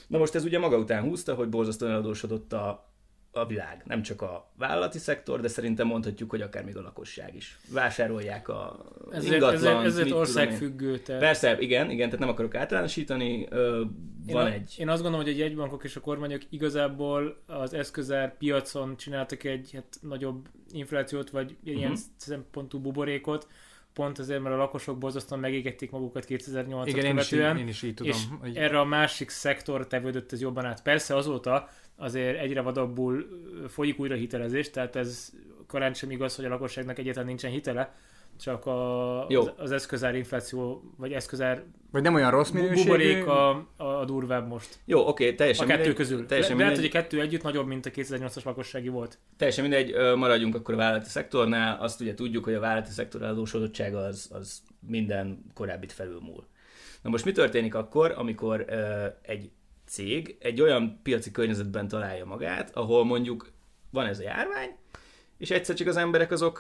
Na 0.08 0.18
most 0.18 0.36
ez 0.36 0.44
ugye 0.44 0.60
maga 0.60 0.78
után 0.78 1.04
húzta, 1.04 1.34
hogy 1.34 1.50
borzasztóan 1.50 1.92
eladósodott 1.92 2.54
a 2.54 2.91
a 3.34 3.46
világ, 3.46 3.82
nem 3.86 4.02
csak 4.02 4.22
a 4.22 4.52
vállalati 4.58 4.98
szektor, 4.98 5.40
de 5.42 5.48
szerintem 5.48 5.88
mondhatjuk, 5.88 6.30
hogy 6.30 6.42
akár 6.42 6.64
még 6.64 6.78
a 6.78 6.82
lakosság 6.82 7.36
is. 7.36 7.58
Vásárolják 7.74 8.48
a 8.48 8.86
Ezért, 9.12 9.34
ingatlan, 9.34 9.56
ezért, 9.56 9.84
ezért 9.86 10.08
én. 10.08 10.14
országfüggő. 10.14 11.00
Tehát 11.00 11.22
Persze, 11.22 11.60
igen, 11.60 11.90
igen, 11.90 12.06
tehát 12.06 12.20
nem 12.20 12.30
akarok 12.30 12.56
általánosítani, 12.56 13.48
ö, 13.50 13.80
én, 14.28 14.34
van 14.36 14.46
a, 14.46 14.52
egy... 14.52 14.76
én 14.78 14.90
azt 14.90 15.02
gondolom, 15.02 15.26
hogy 15.26 15.36
a 15.36 15.38
jegybankok 15.38 15.84
és 15.84 15.96
a 15.96 16.00
kormányok 16.00 16.42
igazából 16.50 17.42
az 17.48 17.74
eszközár 17.74 18.38
piacon 18.38 18.98
csináltak 18.98 19.44
egy 19.44 19.70
hát, 19.74 19.98
nagyobb 20.02 20.48
inflációt, 20.72 21.30
vagy 21.30 21.56
ilyen 21.64 21.92
Mhm. 21.92 22.00
szempontú 22.18 22.80
buborékot, 22.80 23.48
pont 23.94 24.20
azért, 24.20 24.42
mert 24.42 24.56
a 24.56 24.58
lakosok 24.58 24.98
borzasztóan 24.98 25.42
megégették 25.42 25.92
magukat 25.92 26.26
2008-at 26.28 26.88
Igen, 26.88 27.06
én 27.06 27.18
is, 27.18 27.28
követően. 27.28 27.58
én 27.58 27.68
is 27.68 27.82
így 27.84 27.94
tudom. 27.94 28.12
és 28.12 28.24
hogy... 28.40 28.56
erre 28.58 28.80
a 28.80 28.86
másik 28.86 29.30
szektor 29.30 29.88
tevődött 29.88 30.32
ez 30.32 30.42
jobban 30.42 30.66
át. 30.66 30.82
Persze 30.84 31.16
azóta 31.16 31.70
azért 32.02 32.40
egyre 32.40 32.62
vadabbul 32.62 33.28
folyik 33.68 34.00
újra 34.00 34.16
hitelezés, 34.16 34.70
tehát 34.70 34.96
ez 34.96 35.30
korán 35.68 35.94
sem 35.94 36.12
igaz, 36.12 36.36
hogy 36.36 36.46
a 36.46 36.50
lakosságnak 36.50 36.98
egyáltalán 36.98 37.28
nincsen 37.28 37.52
hitele, 37.52 37.96
csak 38.40 38.66
a, 38.66 39.26
Jó. 39.30 39.42
az, 39.42 39.52
az 39.58 39.72
eszközár 39.72 40.16
infláció, 40.16 40.84
vagy 40.98 41.12
eszközár 41.12 41.64
Vagy 41.92 42.02
nem 42.02 42.14
olyan 42.14 42.32
rossz 42.32 42.50
minőségű. 42.50 42.82
buborék 42.84 43.26
a, 43.26 43.50
a, 43.78 43.84
a 43.84 44.06
durvább 44.06 44.48
most. 44.48 44.80
Jó, 44.86 45.08
oké, 45.08 45.30
A 45.30 45.36
teljesen 45.36 45.68
kettő 45.68 45.78
mindegy, 45.80 45.98
közül. 45.98 46.20
Le, 46.20 46.26
Teljesen 46.26 46.58
lehet, 46.58 46.72
mindegy, 46.72 46.92
hogy 46.92 47.00
a 47.00 47.02
kettő 47.02 47.22
együtt 47.22 47.44
nagyobb, 47.44 47.68
mint 47.68 47.86
a 47.86 47.90
2008-as 47.90 48.44
lakossági 48.44 48.88
volt. 48.88 49.18
teljesen 49.38 49.64
mindegy, 49.64 50.16
maradjunk 50.16 50.56
akkor 50.56 50.74
a 50.74 50.78
vállalati 50.78 51.10
szektornál. 51.10 51.78
Azt 51.82 52.02
ugye 52.02 52.14
tudjuk, 52.14 52.44
hogy 52.44 52.54
a 52.54 52.60
vállalati 52.60 52.92
szektor 52.92 53.24
adósodottsága 53.24 53.98
az, 53.98 54.30
az 54.34 54.62
minden 54.88 55.44
korábbit 55.54 55.92
felülmúl. 55.92 56.46
Na 57.02 57.10
most 57.10 57.26
mi 57.26 57.32
történik 57.32 57.76
akkor, 57.76 58.14
amikor 58.18 58.66
ö, 58.68 59.06
egy 59.22 59.52
cég 59.92 60.36
egy 60.40 60.62
olyan 60.62 61.00
piaci 61.04 61.32
környezetben 61.32 61.88
találja 61.88 62.26
magát, 62.26 62.76
ahol 62.76 63.06
mondjuk 63.06 63.52
van 63.90 64.06
ez 64.06 64.20
a 64.20 64.24
járvány, 64.24 64.76
és 65.38 65.52
egyszer 65.52 65.76
csak 65.76 65.88
az 65.88 65.98
emberek 65.98 66.32
azok 66.32 66.60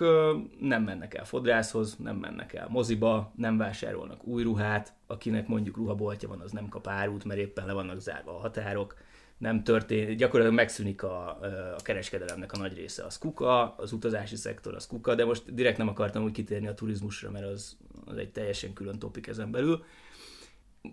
nem 0.59 0.83
mennek 0.83 1.13
el 1.13 1.25
fodrászhoz, 1.25 1.95
nem 1.97 2.15
mennek 2.15 2.53
el 2.53 2.67
moziba, 2.69 3.31
nem 3.35 3.57
vásárolnak 3.57 4.23
új 4.23 4.43
ruhát, 4.43 4.93
akinek 5.07 5.47
mondjuk 5.47 5.77
ruhaboltja 5.77 6.27
van, 6.27 6.39
az 6.39 6.51
nem 6.51 6.69
kap 6.69 6.87
árut, 6.87 7.23
mert 7.23 7.39
éppen 7.39 7.65
le 7.65 7.73
vannak 7.73 7.99
zárva 7.99 8.35
a 8.35 8.39
határok, 8.39 8.95
nem 9.37 9.63
történik, 9.63 10.17
gyakorlatilag 10.17 10.59
megszűnik 10.59 11.03
a, 11.03 11.29
a 11.77 11.81
kereskedelemnek 11.83 12.51
a 12.51 12.57
nagy 12.57 12.73
része, 12.73 13.05
az 13.05 13.17
kuka, 13.17 13.75
az 13.75 13.91
utazási 13.91 14.35
szektor 14.35 14.75
az 14.75 14.87
kuka, 14.87 15.15
de 15.15 15.25
most 15.25 15.53
direkt 15.53 15.77
nem 15.77 15.87
akartam 15.87 16.23
úgy 16.23 16.31
kitérni 16.31 16.67
a 16.67 16.73
turizmusra, 16.73 17.31
mert 17.31 17.45
az, 17.45 17.77
az 18.05 18.17
egy 18.17 18.31
teljesen 18.31 18.73
külön 18.73 18.99
topik 18.99 19.27
ezen 19.27 19.51
belül 19.51 19.83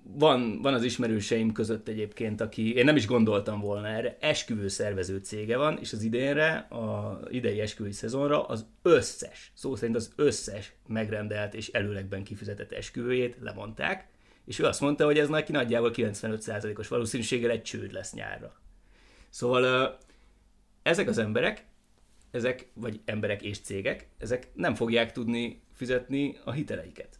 van, 0.03 0.63
van 0.63 0.75
az 0.75 0.83
ismerőseim 0.83 1.53
között 1.53 1.89
egyébként, 1.89 2.41
aki, 2.41 2.75
én 2.75 2.85
nem 2.85 2.97
is 2.97 3.07
gondoltam 3.07 3.61
volna 3.61 3.89
erre, 3.89 4.17
esküvő 4.21 4.69
szervező 4.69 5.19
cége 5.19 5.57
van, 5.57 5.79
és 5.79 5.93
az 5.93 6.03
idénre, 6.03 6.57
a 6.57 7.21
idei 7.29 7.61
esküvői 7.61 7.93
szezonra 7.93 8.47
az 8.47 8.67
összes, 8.83 9.53
szó 9.55 9.77
szerint 9.77 9.97
az 9.97 10.13
összes 10.17 10.73
megrendelt 10.87 11.55
és 11.55 11.69
előlegben 11.69 12.25
kifizetett 12.25 12.73
esküvőjét 12.73 13.37
lemondták, 13.41 14.09
és 14.45 14.59
ő 14.59 14.65
azt 14.65 14.81
mondta, 14.81 15.05
hogy 15.05 15.19
ez 15.19 15.29
neki 15.29 15.53
nagyjából 15.53 15.91
95%-os 15.95 16.89
valószínűséggel 16.89 17.51
egy 17.51 17.63
csőd 17.63 17.93
lesz 17.93 18.13
nyárra. 18.13 18.61
Szóval 19.29 19.99
ezek 20.83 21.09
az 21.09 21.19
emberek, 21.19 21.67
ezek, 22.31 22.69
vagy 22.75 23.01
emberek 23.05 23.43
és 23.43 23.59
cégek, 23.59 24.09
ezek 24.19 24.49
nem 24.55 24.75
fogják 24.75 25.13
tudni 25.13 25.63
fizetni 25.73 26.39
a 26.45 26.53
hiteleiket. 26.53 27.18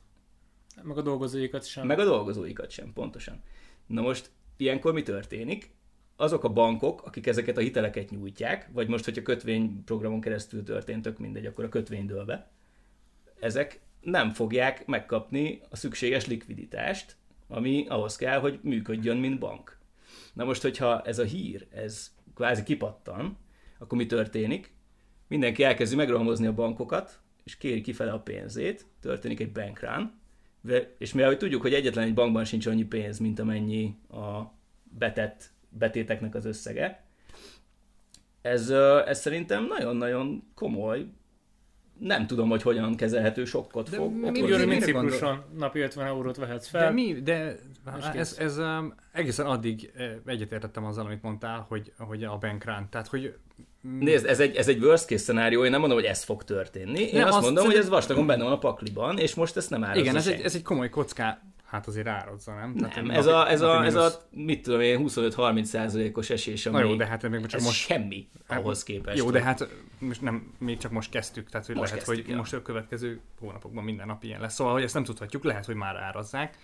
Meg 0.83 0.99
a 0.99 1.03
dolgozóikat 1.03 1.65
sem. 1.65 1.87
Meg 1.87 1.99
a 1.99 2.05
dolgozóikat 2.05 2.71
sem, 2.71 2.93
pontosan. 2.93 3.43
Na 3.87 4.01
most 4.01 4.31
ilyenkor 4.57 4.93
mi 4.93 5.03
történik? 5.03 5.71
Azok 6.17 6.45
a 6.45 6.49
bankok, 6.49 7.03
akik 7.03 7.27
ezeket 7.27 7.57
a 7.57 7.61
hiteleket 7.61 8.11
nyújtják, 8.11 8.69
vagy 8.73 8.89
most, 8.89 9.05
hogyha 9.05 9.23
kötvényprogramon 9.23 10.21
keresztül 10.21 10.63
történt, 10.63 11.03
tök 11.03 11.19
mindegy, 11.19 11.47
akkor 11.47 11.65
a 11.65 11.69
kötvény 11.69 12.07
ezek 13.41 13.81
nem 14.01 14.31
fogják 14.31 14.87
megkapni 14.87 15.61
a 15.71 15.77
szükséges 15.77 16.27
likviditást, 16.27 17.17
ami 17.49 17.87
ahhoz 17.89 18.17
kell, 18.17 18.39
hogy 18.39 18.59
működjön, 18.63 19.17
mint 19.17 19.39
bank. 19.39 19.79
Na 20.33 20.45
most, 20.45 20.63
hogyha 20.63 21.03
ez 21.03 21.19
a 21.19 21.25
hír, 21.25 21.67
ez 21.71 22.15
kvázi 22.35 22.63
kipattan, 22.63 23.37
akkor 23.79 23.99
mi 23.99 24.07
történik? 24.07 24.73
Mindenki 25.29 25.63
elkezdi 25.63 25.97
megrohamozni 25.97 26.47
a 26.47 26.55
bankokat, 26.55 27.21
és 27.45 27.57
kéri 27.57 27.81
kifele 27.81 28.13
a 28.13 28.21
pénzét, 28.21 28.87
történik 29.01 29.41
egy 29.41 29.53
bank 29.53 29.83
Ve- 30.69 30.95
és 30.99 31.13
mivel 31.13 31.29
hogy 31.29 31.39
tudjuk, 31.39 31.63
hogy 31.63 31.75
egyetlen 31.75 32.05
egy 32.05 32.15
bankban 32.15 32.45
sincs 32.45 32.67
annyi 32.67 32.85
pénz, 32.85 33.19
mint 33.19 33.39
amennyi 33.39 33.95
a 34.11 34.53
betett 34.99 35.51
betéteknek 35.69 36.35
az 36.35 36.45
összege, 36.45 37.05
ez, 38.43 38.71
ez 39.07 39.21
szerintem 39.21 39.67
nagyon-nagyon 39.67 40.43
komoly, 40.55 41.07
nem 42.01 42.27
tudom, 42.27 42.49
hogy 42.49 42.63
hogyan 42.63 42.95
kezelhető 42.97 43.45
sokkot 43.45 43.91
De 43.91 43.97
fog 43.97 44.13
mi- 44.13 44.21
mint 44.21 44.41
mire 44.41 44.65
gondol- 44.65 44.81
Cipruson, 44.83 45.43
napi 45.59 45.81
50 45.81 46.07
eurót 46.07 46.37
vehetsz 46.37 46.71
De 46.71 46.79
fel. 46.79 46.93
mi, 46.93 47.13
de 47.23 47.57
ez, 47.97 48.11
kész. 48.13 48.39
ez 48.39 48.59
um, 48.59 48.95
egészen 49.13 49.47
addig 49.47 49.91
eh, 49.97 50.11
egyetértettem 50.27 50.85
azzal, 50.85 51.05
amit 51.05 51.23
mondtál, 51.23 51.65
hogy, 51.69 51.93
hogy 51.99 52.25
a 52.25 52.37
bank 52.39 52.65
run, 52.65 52.87
tehát 52.91 53.07
hogy 53.07 53.35
Nézd, 53.99 54.27
ez 54.27 54.41
egy, 54.41 54.57
ez 54.57 54.69
egy 54.69 54.83
worst 54.85 55.07
case 55.07 55.23
szenárió, 55.23 55.65
én 55.65 55.71
nem 55.71 55.81
mondom, 55.81 55.99
hogy 55.99 56.07
ez 56.07 56.23
fog 56.25 56.45
történni. 56.45 57.01
Én 57.01 57.09
Nem, 57.13 57.27
azt 57.27 57.35
azt 57.37 57.45
mondom, 57.45 57.65
hogy 57.65 57.73
szerint- 57.73 57.83
ez 57.85 57.89
vastagon 57.89 58.27
benne 58.27 58.43
van 58.43 58.53
a 58.53 58.59
pakliban, 58.59 59.19
és 59.19 59.35
most 59.35 59.57
ezt 59.57 59.71
nem 59.71 59.85
árazza 59.85 60.01
igen, 60.01 60.17
ez 60.17 60.27
egy, 60.27 60.41
ez 60.41 60.55
egy 60.55 60.63
komoly 60.63 60.89
kocká, 60.89 61.43
hát 61.69 61.87
azért 61.87 62.07
árazza, 62.07 62.55
nem? 62.55 62.75
Tehát 62.77 62.95
Nem, 62.95 63.05
napi- 63.05 63.19
ez 63.19 63.27
a, 63.27 63.51
ez, 63.51 63.61
a, 63.61 63.85
ez 63.85 63.95
a, 63.95 64.11
mit 64.31 64.63
tudom 64.63 64.81
én, 64.81 65.01
25-30 65.03 65.63
százalékos 65.63 66.31
esés, 66.31 66.67
ami, 66.67 66.77
Na 66.77 66.85
jó, 66.85 66.95
de 66.95 67.07
hát 67.07 67.29
még 67.29 67.47
csak 67.47 67.61
most... 67.61 67.79
semmi 67.79 68.29
ahhoz 68.47 68.83
képest. 68.83 69.19
Jó, 69.19 69.31
de 69.31 69.43
hát 69.43 69.69
most 69.99 70.23
nem, 70.23 70.55
még 70.59 70.79
csak 70.79 70.91
most 70.91 71.11
kezdtük, 71.11 71.51
tehát 71.51 71.67
hogy 71.67 71.77
Most 71.77 71.91
lehet, 71.91 72.05
kezdtük, 72.05 72.25
hogy 72.25 72.33
ja. 72.33 72.39
most 72.39 72.53
a 72.53 72.63
következő 72.63 73.21
hónapokban 73.41 73.85
minden 73.85 74.07
nap 74.07 74.25
ilyen 74.25 74.41
lesz. 74.41 74.55
Szóval, 74.55 74.73
hogy 74.73 74.83
ezt 74.83 74.95
nem 74.95 75.05
tudhatjuk, 75.05 75.45
lehet, 75.45 75.65
hogy 75.65 75.75
már 75.75 75.97
árazzák. 75.97 76.59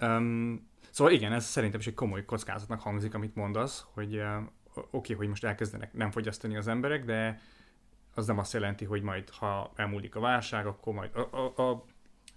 Um, 0.00 0.68
szóval 0.90 1.12
igen, 1.12 1.32
ez 1.32 1.44
szerintem 1.44 1.80
is 1.80 1.86
egy 1.86 1.94
komoly 1.94 2.24
kockázatnak 2.24 2.80
hangzik, 2.80 3.14
amit 3.14 3.34
mondasz, 3.34 3.84
hogy 3.94 4.16
uh, 4.16 4.36
oké, 4.74 4.86
okay, 4.90 5.16
hogy 5.16 5.28
most 5.28 5.44
elkezdenek 5.44 5.92
nem 5.92 6.10
fogyasztani 6.10 6.56
az 6.56 6.68
emberek, 6.68 7.04
de 7.04 7.40
az 8.14 8.26
nem 8.26 8.38
azt 8.38 8.52
jelenti, 8.52 8.84
hogy 8.84 9.02
majd, 9.02 9.30
ha 9.30 9.72
elmúlik 9.76 10.14
a 10.14 10.20
válság, 10.20 10.66
akkor 10.66 10.94
majd 10.94 11.10
a, 11.14 11.36
a, 11.36 11.62
a 11.62 11.84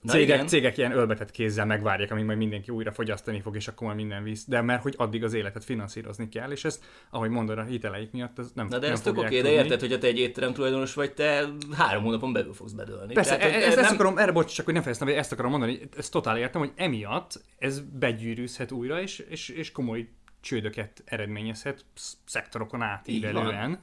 Na 0.02 0.12
cégek, 0.12 0.36
igen. 0.36 0.48
cégek 0.48 0.78
ilyen 0.78 0.92
ölbetett 0.92 1.32
kézzel 1.32 1.66
megvárják, 1.66 2.12
amíg 2.12 2.26
majd 2.26 2.38
mindenki 2.38 2.72
újra 2.72 2.92
fogyasztani 2.92 3.42
fog, 3.42 3.56
és 3.56 3.68
akkor 3.68 3.88
majd 3.88 4.00
minden 4.00 4.24
víz. 4.24 4.46
De 4.46 4.62
mert 4.62 4.82
hogy 4.82 4.94
addig 4.98 5.24
az 5.24 5.34
életet 5.34 5.64
finanszírozni 5.64 6.30
kell, 6.30 6.52
és 6.52 6.66
ezt, 6.66 6.84
ahogy 7.10 7.30
mondod, 7.30 7.58
a 7.58 7.64
hiteleik 7.64 8.12
miatt 8.12 8.40
ez 8.40 8.52
nem 8.54 8.68
Na 8.68 8.78
de 8.80 8.86
nem 8.86 8.96
ez 8.96 9.02
tök 9.02 9.18
oké, 9.18 9.42
de 9.42 9.52
érted, 9.52 9.80
hogyha 9.80 9.98
te 9.98 10.08
egy 10.08 10.20
étterem 10.20 10.54
tulajdonos 10.54 10.94
vagy, 10.94 11.14
te 11.14 11.48
három 11.72 12.04
hónapon 12.04 12.34
belül 12.34 12.54
fogsz 12.54 12.72
bedőlni. 12.72 13.14
Persze, 13.14 13.38
Tehát, 13.38 13.54
hogy 13.54 13.62
e- 13.62 13.66
ezt, 13.66 13.78
ezt 13.78 13.86
nem- 13.86 13.94
akarom, 13.94 14.18
erre 14.18 14.32
bocs, 14.32 14.54
csak 14.54 14.66
hogy 14.66 14.74
nem 14.74 14.84
fejeztem, 14.84 15.08
ezt 15.08 15.32
akarom 15.32 15.52
mondani, 15.52 15.80
ezt 15.98 16.12
totál 16.12 16.38
értem, 16.38 16.62
hogy 16.62 16.72
emiatt 16.76 17.42
ez 17.58 17.80
begyűrűzhet 17.80 18.72
újra, 18.72 19.02
és, 19.02 19.20
és, 19.20 19.50
és 19.50 19.72
komoly 19.72 20.08
csődöket 20.42 21.02
eredményezhet 21.06 21.86
sz- 21.94 22.18
szektorokon 22.26 22.82
átívelően, 22.82 23.80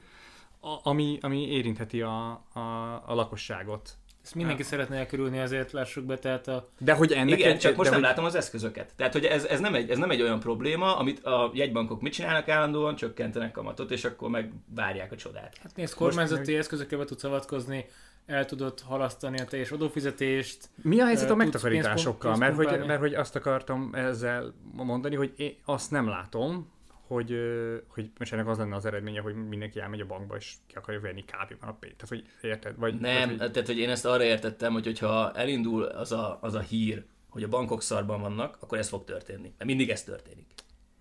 ami, 0.83 1.17
ami 1.21 1.47
érintheti 1.51 2.01
a, 2.01 2.29
a, 2.53 2.59
a 3.05 3.13
lakosságot. 3.13 3.97
Ezt 4.23 4.35
mindenki 4.35 4.63
szeretne 4.63 4.95
elkerülni, 4.95 5.39
azért 5.39 5.71
lássuk 5.71 6.05
be, 6.05 6.17
tehát 6.17 6.47
a... 6.47 6.69
De 6.79 6.93
hogy 6.93 7.11
ennek 7.11 7.39
Igen, 7.39 7.51
egy- 7.51 7.57
csak 7.59 7.75
most 7.75 7.89
nem 7.89 7.99
hogy, 7.99 8.09
látom 8.09 8.25
az 8.25 8.35
eszközöket. 8.35 8.93
Tehát, 8.95 9.13
hogy 9.13 9.25
ez, 9.25 9.45
ez, 9.45 9.59
nem 9.59 9.75
egy, 9.75 9.89
ez 9.89 9.97
nem 9.97 10.09
egy 10.09 10.21
olyan 10.21 10.39
probléma, 10.39 10.97
amit 10.97 11.23
a 11.23 11.51
jegybankok 11.53 12.01
mit 12.01 12.13
csinálnak 12.13 12.49
állandóan, 12.49 12.95
csökkentenek 12.95 13.51
kamatot, 13.51 13.91
és 13.91 14.03
akkor 14.03 14.29
meg 14.29 14.51
várják 14.75 15.11
a 15.11 15.15
csodát. 15.15 15.57
Hát 15.63 15.75
nézd, 15.75 15.95
kormányzati 15.95 16.55
eszközökkel 16.55 16.97
be 16.97 17.05
tudsz 17.05 17.23
avatkozni, 17.23 17.85
el 18.25 18.45
tudod 18.45 18.79
halasztani 18.79 19.39
a 19.39 19.45
teljes 19.45 19.71
adófizetést. 19.71 20.69
Mi 20.81 20.99
a 20.99 21.05
helyzet 21.05 21.29
a 21.29 21.35
megtakarításokkal? 21.35 22.37
pénzt 22.37 22.57
Mert 22.57 22.69
hogy, 22.69 22.85
mert 22.87 22.99
hogy 22.99 23.13
azt 23.13 23.35
akartam 23.35 23.89
ezzel 23.93 24.53
mondani, 24.73 25.15
hogy 25.15 25.33
én 25.37 25.55
azt 25.65 25.91
nem 25.91 26.07
látom, 26.07 26.71
hogy, 27.09 27.39
hogy 27.87 28.11
most 28.17 28.33
ennek 28.33 28.47
az 28.47 28.57
lenne 28.57 28.75
az 28.75 28.85
eredménye, 28.85 29.21
hogy 29.21 29.35
mindenki 29.47 29.79
elmegy 29.79 30.01
a 30.01 30.05
bankba, 30.05 30.35
és 30.35 30.53
ki 30.67 30.75
akarja 30.75 30.99
venni 30.99 31.25
kávéban 31.25 31.69
a 31.69 31.73
pénzt. 31.73 31.95
Tehát, 31.97 32.09
hogy 32.09 32.49
érted? 32.49 32.77
Vagy, 32.77 32.99
Nem, 32.99 33.01
Tehát, 33.01 33.39
hogy, 33.39 33.51
tehát, 33.51 33.67
hogy 33.67 33.77
én 33.77 33.89
ezt 33.89 34.05
arra 34.05 34.23
értettem, 34.23 34.73
hogy 34.73 34.85
hogyha 34.85 35.33
elindul 35.33 35.83
az 35.83 36.11
a, 36.11 36.37
az 36.41 36.53
a 36.53 36.59
hír, 36.59 37.05
hogy 37.29 37.43
a 37.43 37.47
bankok 37.47 37.81
szarban 37.81 38.21
vannak, 38.21 38.57
akkor 38.59 38.77
ez 38.77 38.89
fog 38.89 39.03
történni. 39.03 39.53
Mert 39.57 39.65
mindig 39.65 39.89
ez 39.89 40.03
történik. 40.03 40.45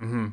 uh-huh. 0.00 0.27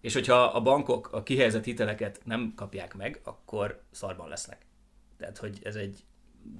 És 0.00 0.14
hogyha 0.14 0.42
a 0.42 0.62
bankok 0.62 1.12
a 1.12 1.22
kihelyezett 1.22 1.64
hiteleket 1.64 2.20
nem 2.24 2.52
kapják 2.56 2.94
meg, 2.94 3.20
akkor 3.24 3.82
szarban 3.90 4.28
lesznek. 4.28 4.66
Tehát, 5.16 5.38
hogy 5.38 5.58
ez 5.62 5.74
egy 5.76 6.04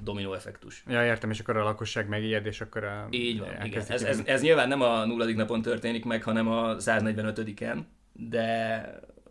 dominó 0.02 0.32
effektus. 0.32 0.84
Ja, 0.88 1.04
értem, 1.04 1.30
és 1.30 1.40
akkor 1.40 1.56
a 1.56 1.62
lakosság 1.62 2.08
megijed, 2.08 2.46
és 2.46 2.60
akkor 2.60 2.84
a, 2.84 3.06
Így 3.10 3.38
van, 3.38 3.64
igen. 3.64 3.84
Ez, 3.88 4.02
ez, 4.02 4.22
ez 4.24 4.42
nyilván 4.42 4.68
nem 4.68 4.80
a 4.80 5.04
nulladik 5.04 5.36
napon 5.36 5.62
történik 5.62 6.04
meg, 6.04 6.22
hanem 6.22 6.48
a 6.48 6.76
145-en, 6.76 7.78
de 8.12 8.82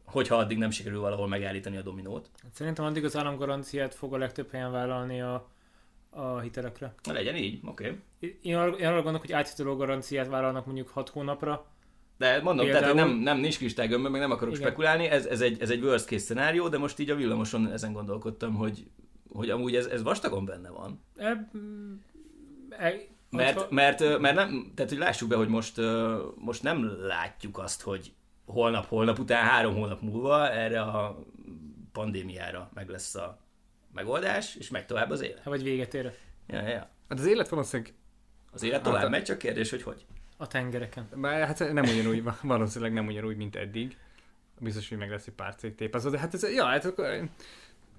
hogyha 0.06 0.36
addig 0.36 0.58
nem 0.58 0.70
sikerül 0.70 1.00
valahol 1.00 1.28
megállítani 1.28 1.78
a 1.78 1.82
dominót, 1.82 2.30
Szerintem 2.52 2.86
addig 2.86 3.04
az 3.06 3.18
államgaranciát 3.18 3.96
fog 3.96 4.14
a 4.14 4.18
legtöbb 4.18 4.52
helyen 4.52 4.72
vállalni 4.72 5.22
a, 5.22 5.50
a 6.10 6.40
hitelekre. 6.40 6.94
na 7.04 7.14
legyen 7.14 7.36
így, 7.36 7.60
oké. 7.66 7.88
Okay. 8.20 8.38
Én 8.42 8.56
arra, 8.56 8.72
én 8.78 8.86
arra 8.86 8.96
gondolok, 8.96 9.22
hogy 9.22 9.32
áthitelő 9.32 9.76
garanciát 9.76 10.28
vállalnak 10.28 10.66
mondjuk 10.66 10.90
6 10.90 11.10
hónapra, 11.10 11.66
De 12.18 12.42
mondom, 12.42 12.66
Például- 12.66 12.86
tehát 12.86 13.04
hogy 13.04 13.14
nem, 13.14 13.24
nem 13.24 13.38
nincs 13.38 13.58
kristálygömbben, 13.58 14.12
meg 14.12 14.22
nem 14.22 14.32
akarok 14.32 14.54
Igen. 14.54 14.66
spekulálni, 14.66 15.06
ez, 15.06 15.26
ez, 15.26 15.42
egy, 15.42 15.62
ez 15.62 15.70
egy 15.70 15.84
worst 15.84 16.06
case 16.08 16.24
szenárió, 16.24 16.68
de 16.68 16.78
most 16.78 17.00
így 17.00 17.10
a 17.10 17.16
villamoson 17.16 17.72
ezen 17.72 17.94
gondolkodtam, 17.94 18.54
hogy, 18.54 18.88
hogy 19.34 19.50
amúgy 19.50 19.76
ez, 19.76 19.86
ez 19.86 20.04
vastagon 20.04 20.46
benne 20.46 20.70
van. 20.70 21.04
E, 21.18 21.48
e, 22.70 22.94
Mert, 23.30 23.70
mert, 23.70 24.20
mert 24.20 24.36
nem, 24.36 24.72
tehát 24.76 24.92
hogy 24.92 25.00
lássuk 25.00 25.30
be, 25.30 25.36
hogy 25.36 25.48
most, 25.48 25.82
most 26.36 26.64
nem 26.64 26.98
látjuk 27.08 27.58
azt, 27.58 27.82
hogy 27.82 28.14
holnap, 28.46 28.86
holnap 28.86 29.20
után, 29.20 29.44
három 29.46 29.74
hónap 29.76 30.02
múlva 30.02 30.52
erre 30.52 30.82
a 30.82 31.24
pandémiára 31.92 32.70
meg 32.74 32.90
lesz 32.90 33.16
a 33.16 33.40
megoldás, 33.94 34.56
és 34.56 34.70
megy 34.70 34.86
tovább 34.86 35.10
az 35.10 35.22
élet. 35.22 35.44
vagy 35.44 35.64
véget 35.64 35.94
ér 35.94 36.14
Ja, 36.48 36.62
ja. 36.68 36.90
Hát 37.10 37.20
az 37.20 37.26
élet 37.26 37.50
valószínűleg, 37.50 37.94
Az 38.52 38.64
élet 38.64 38.84
tovább 38.84 38.98
Hát 39.00 39.08
a- 39.08 39.10
megy, 39.10 39.24
csak 39.24 39.38
kérdés, 39.38 39.70
hogy 39.70 39.84
hogy. 39.84 40.06
a 40.38 40.48
tengereken. 40.48 41.08
bár 41.16 41.48
hát 41.48 41.74
nem 41.74 41.84
ugyanúgy, 41.84 42.24
valószínűleg 42.42 42.94
nem 42.94 43.06
ugyanúgy, 43.08 43.38
mint 43.38 43.56
eddig. 43.56 43.98
Biztos, 44.60 44.90
hogy 44.90 44.98
meg 44.98 45.10
lesz 45.10 45.28
egy 45.28 45.34
pár 45.34 45.56
cég 45.56 45.76
tépázó, 45.76 46.10
de 46.10 46.20
hát 46.20 46.34
ez, 46.34 46.54
ja, 46.54 46.66
hát 46.66 46.86
akkor 46.86 47.30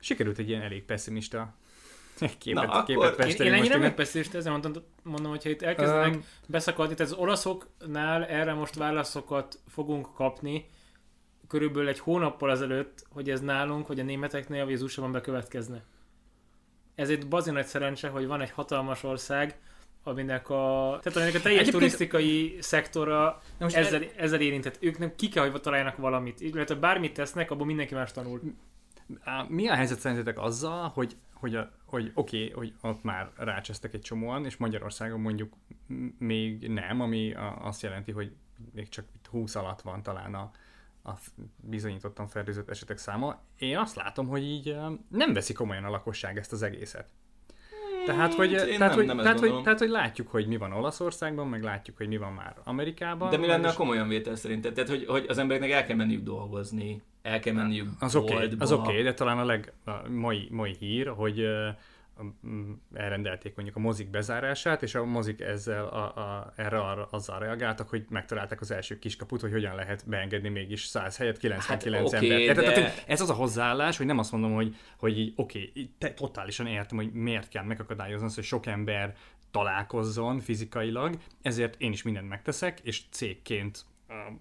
sikerült 0.00 0.38
egy 0.38 0.48
ilyen 0.48 0.62
elég 0.62 0.84
pessimista 0.84 1.54
képet, 2.38 2.66
Na, 2.66 2.72
akkor- 2.72 2.84
képet 2.84 3.08
Én, 3.10 3.14
festeni 3.14 3.48
én 3.48 3.54
ennyire 3.54 3.58
most 3.58 3.68
innen. 3.70 3.80
megpeszést, 3.80 4.34
ezzel 4.34 4.52
mondom, 4.52 4.72
mondom, 5.02 5.30
hogyha 5.30 5.48
itt 5.50 5.62
elkezdenek 5.62 6.14
Öm, 6.14 6.24
beszakadni, 6.46 6.94
tehát 6.94 7.12
az 7.12 7.18
olaszoknál 7.18 8.24
erre 8.26 8.54
most 8.54 8.74
válaszokat 8.74 9.58
fogunk 9.68 10.14
kapni, 10.14 10.66
körülbelül 11.48 11.88
egy 11.88 11.98
hónappal 11.98 12.50
ezelőtt, 12.50 13.06
hogy 13.10 13.30
ez 13.30 13.40
nálunk, 13.40 13.86
hogy 13.86 14.00
a 14.00 14.02
németeknél, 14.02 14.64
vagy 14.64 14.74
az 14.74 14.82
USA-ban 14.82 15.12
bekövetkezne. 15.12 15.84
Ez 16.94 17.10
egy 17.10 17.28
bazi 17.28 17.50
nagy 17.50 17.66
szerencse, 17.66 18.08
hogy 18.08 18.26
van 18.26 18.40
egy 18.40 18.50
hatalmas 18.50 19.02
ország, 19.02 19.58
aminek 20.02 20.50
a, 20.50 20.98
tehát 21.02 21.16
aminek 21.18 21.34
a 21.34 21.40
teljes 21.40 21.60
Egyébként- 21.60 21.70
turisztikai 21.72 22.56
szektora 22.60 23.22
Na 23.58 23.64
most 23.64 23.76
ezzel, 23.76 24.02
ezzel 24.16 24.40
érintett. 24.40 24.76
Ők 24.80 24.98
nem 24.98 25.12
ki 25.16 25.28
kell, 25.28 25.50
hogy 25.50 25.60
találjanak 25.60 25.96
valamit. 25.96 26.40
Illetve 26.40 26.74
bármit 26.74 27.12
tesznek, 27.14 27.50
abból 27.50 27.66
mindenki 27.66 27.94
más 27.94 28.12
tanul. 28.12 28.40
Mi 29.48 29.68
a 29.68 29.74
helyzet 29.74 29.98
szerintetek 29.98 30.38
azzal, 30.38 30.88
hogy, 30.88 31.16
hogy, 31.32 31.58
hogy 31.84 32.10
oké, 32.14 32.50
okay, 32.50 32.50
hogy 32.50 32.74
ott 32.80 33.02
már 33.02 33.30
rácsesztek 33.36 33.94
egy 33.94 34.00
csomóan, 34.00 34.44
és 34.44 34.56
Magyarországon 34.56 35.20
mondjuk 35.20 35.52
még 36.18 36.68
nem, 36.68 37.00
ami 37.00 37.34
azt 37.60 37.82
jelenti, 37.82 38.12
hogy 38.12 38.34
még 38.72 38.88
csak 38.88 39.04
itt 39.14 39.26
20 39.26 39.54
alatt 39.54 39.80
van 39.80 40.02
talán 40.02 40.34
a, 40.34 40.50
a 41.04 41.12
bizonyítottan 41.56 42.26
fertőzött 42.26 42.70
esetek 42.70 42.98
száma. 42.98 43.40
Én 43.56 43.78
azt 43.78 43.94
látom, 43.94 44.26
hogy 44.26 44.42
így 44.42 44.76
nem 45.08 45.32
veszi 45.32 45.52
komolyan 45.52 45.84
a 45.84 45.90
lakosság 45.90 46.38
ezt 46.38 46.52
az 46.52 46.62
egészet. 46.62 47.08
Tehát, 48.12 48.34
hogy, 48.34 48.52
Hát, 48.52 48.66
én 48.66 48.78
tehát, 48.78 48.78
nem- 48.78 49.06
hogy, 49.06 49.06
nem 49.06 49.16
tehát, 49.16 49.38
hogy, 49.38 49.62
tehát, 49.62 49.78
hogy 49.78 49.88
látjuk, 49.88 50.28
hogy 50.28 50.46
mi 50.46 50.56
van 50.56 50.72
Olaszországban, 50.72 51.48
meg 51.48 51.62
látjuk, 51.62 51.96
hogy 51.96 52.08
mi 52.08 52.16
van 52.16 52.32
már 52.32 52.54
Amerikában. 52.64 53.30
De 53.30 53.36
mi 53.36 53.46
lenne 53.46 53.68
a 53.68 53.72
komolyan 53.72 54.08
vétel 54.08 54.34
szerinted? 54.34 54.74
Tehát, 54.74 54.90
hogy, 54.90 55.04
hogy 55.06 55.24
az 55.28 55.38
embereknek 55.38 55.70
el 55.70 55.84
kell 55.84 55.96
menniük 55.96 56.22
dolgozni, 56.22 57.02
el 57.22 57.40
kell 57.40 57.54
menniük 57.54 57.88
Az 57.98 58.16
oké, 58.16 58.34
okay, 58.34 58.52
az 58.58 58.72
oké, 58.72 58.90
okay, 58.90 59.02
de 59.02 59.14
talán 59.14 59.38
a 59.38 59.44
leg 59.44 59.72
a 59.84 59.90
mai, 60.08 60.48
mai 60.50 60.76
hír, 60.78 61.06
hogy 61.08 61.46
elrendelték 62.94 63.54
mondjuk 63.54 63.76
a 63.76 63.80
mozik 63.80 64.10
bezárását, 64.10 64.82
és 64.82 64.94
a 64.94 65.04
mozik 65.04 65.40
ezzel 65.40 65.84
a, 65.84 66.16
a, 66.16 66.52
erre 66.56 66.80
arra, 66.80 67.08
azzal 67.10 67.38
reagáltak, 67.38 67.88
hogy 67.88 68.04
megtalálták 68.08 68.60
az 68.60 68.70
első 68.70 68.98
kiskaput, 68.98 69.40
hogy 69.40 69.52
hogyan 69.52 69.74
lehet 69.74 70.08
beengedni 70.08 70.48
mégis 70.48 70.84
100 70.84 71.16
helyett 71.16 71.38
99 71.38 72.12
Hát 72.12 72.22
oké, 72.22 72.48
embert. 72.48 72.66
De- 72.66 72.72
Tehát, 72.72 73.04
ez 73.06 73.20
az 73.20 73.30
a 73.30 73.34
hozzáállás, 73.34 73.96
hogy 73.96 74.06
nem 74.06 74.18
azt 74.18 74.32
mondom, 74.32 74.54
hogy, 74.54 74.76
hogy 74.98 75.18
így, 75.18 75.32
oké, 75.36 75.68
okay, 75.70 75.90
te 75.98 76.14
totálisan 76.14 76.66
értem, 76.66 76.96
hogy 76.96 77.12
miért 77.12 77.48
kell 77.48 77.64
megakadályozni 77.64 78.26
azt, 78.26 78.34
hogy 78.34 78.44
sok 78.44 78.66
ember 78.66 79.16
találkozzon 79.50 80.40
fizikailag, 80.40 81.16
ezért 81.42 81.74
én 81.78 81.92
is 81.92 82.02
mindent 82.02 82.28
megteszek, 82.28 82.80
és 82.82 83.02
cégként 83.10 83.84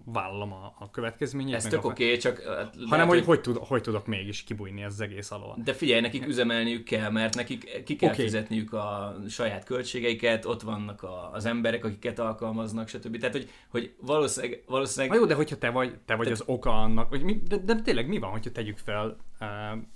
vállalom 0.04 0.52
a, 0.52 0.74
a 0.78 0.90
következményét. 0.90 1.54
Ez 1.54 1.64
tök 1.64 1.84
oké, 1.84 2.04
okay, 2.04 2.16
csak... 2.16 2.42
hát 2.42 2.76
hanem 2.88 3.08
lehet, 3.08 3.08
hogy, 3.08 3.24
hogy, 3.24 3.40
tud, 3.40 3.56
hogy 3.56 3.82
tudok 3.82 4.06
mégis 4.06 4.44
kibújni 4.44 4.82
ez 4.82 4.92
az 4.92 5.00
egész 5.00 5.30
alól. 5.30 5.56
De 5.64 5.72
figyelj, 5.72 6.00
nekik 6.00 6.26
üzemelniük 6.26 6.84
kell, 6.84 7.10
mert 7.10 7.34
nekik 7.34 7.82
ki 7.84 7.96
kell 7.96 8.10
okay. 8.10 8.24
fizetniük 8.24 8.72
a 8.72 9.16
saját 9.28 9.64
költségeiket, 9.64 10.44
ott 10.44 10.62
vannak 10.62 11.02
a, 11.02 11.30
az 11.32 11.44
emberek, 11.44 11.84
akiket 11.84 12.18
alkalmaznak, 12.18 12.88
stb. 12.88 13.18
Tehát, 13.18 13.34
hogy, 13.34 13.50
hogy 13.68 13.94
valószínűleg, 14.00 14.62
valószínűleg 14.66 15.18
jó, 15.18 15.24
de 15.26 15.34
hogyha 15.34 15.58
te 15.58 15.70
vagy, 15.70 15.98
te 16.04 16.14
vagy 16.14 16.30
az 16.30 16.42
oka 16.46 16.82
annak, 16.82 17.08
hogy 17.08 17.22
mi, 17.22 17.40
de, 17.48 17.56
de, 17.56 17.74
tényleg 17.74 18.08
mi 18.08 18.18
van, 18.18 18.30
hogyha 18.30 18.50
tegyük 18.50 18.78
fel, 18.78 19.16
uh, 19.40 19.48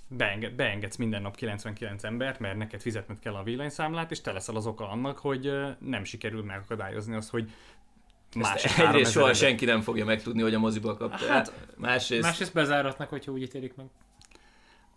beenged, 0.07 0.53
beengedsz 0.53 0.95
minden 0.95 1.21
nap 1.21 1.35
99 1.35 2.03
embert, 2.03 2.39
mert 2.39 2.57
neked 2.57 2.81
fizetned 2.81 3.19
kell 3.19 3.33
a 3.33 3.43
villanyszámlát, 3.43 4.11
és 4.11 4.21
te 4.21 4.31
leszel 4.31 4.55
az 4.55 4.67
oka 4.67 4.89
annak, 4.89 5.17
hogy 5.17 5.47
uh, 5.47 5.69
nem 5.79 6.03
sikerül 6.03 6.43
megakadályozni 6.43 7.15
azt, 7.15 7.29
hogy 7.29 7.51
három 8.41 8.91
egyrészt 8.91 9.11
soha 9.11 9.29
ezer 9.29 9.43
ember- 9.43 9.59
senki 9.59 9.65
nem 9.65 9.81
fogja 9.81 10.05
megtudni, 10.05 10.41
hogy 10.41 10.53
a 10.53 10.59
moziból 10.59 10.97
kapta. 10.97 11.25
Hát- 11.25 11.53
másrészt... 11.77 12.21
Másrészt 12.21 12.53
bezáratnak, 12.53 13.09
hogyha 13.09 13.31
úgy 13.31 13.41
ítélik 13.41 13.75
meg. 13.75 13.85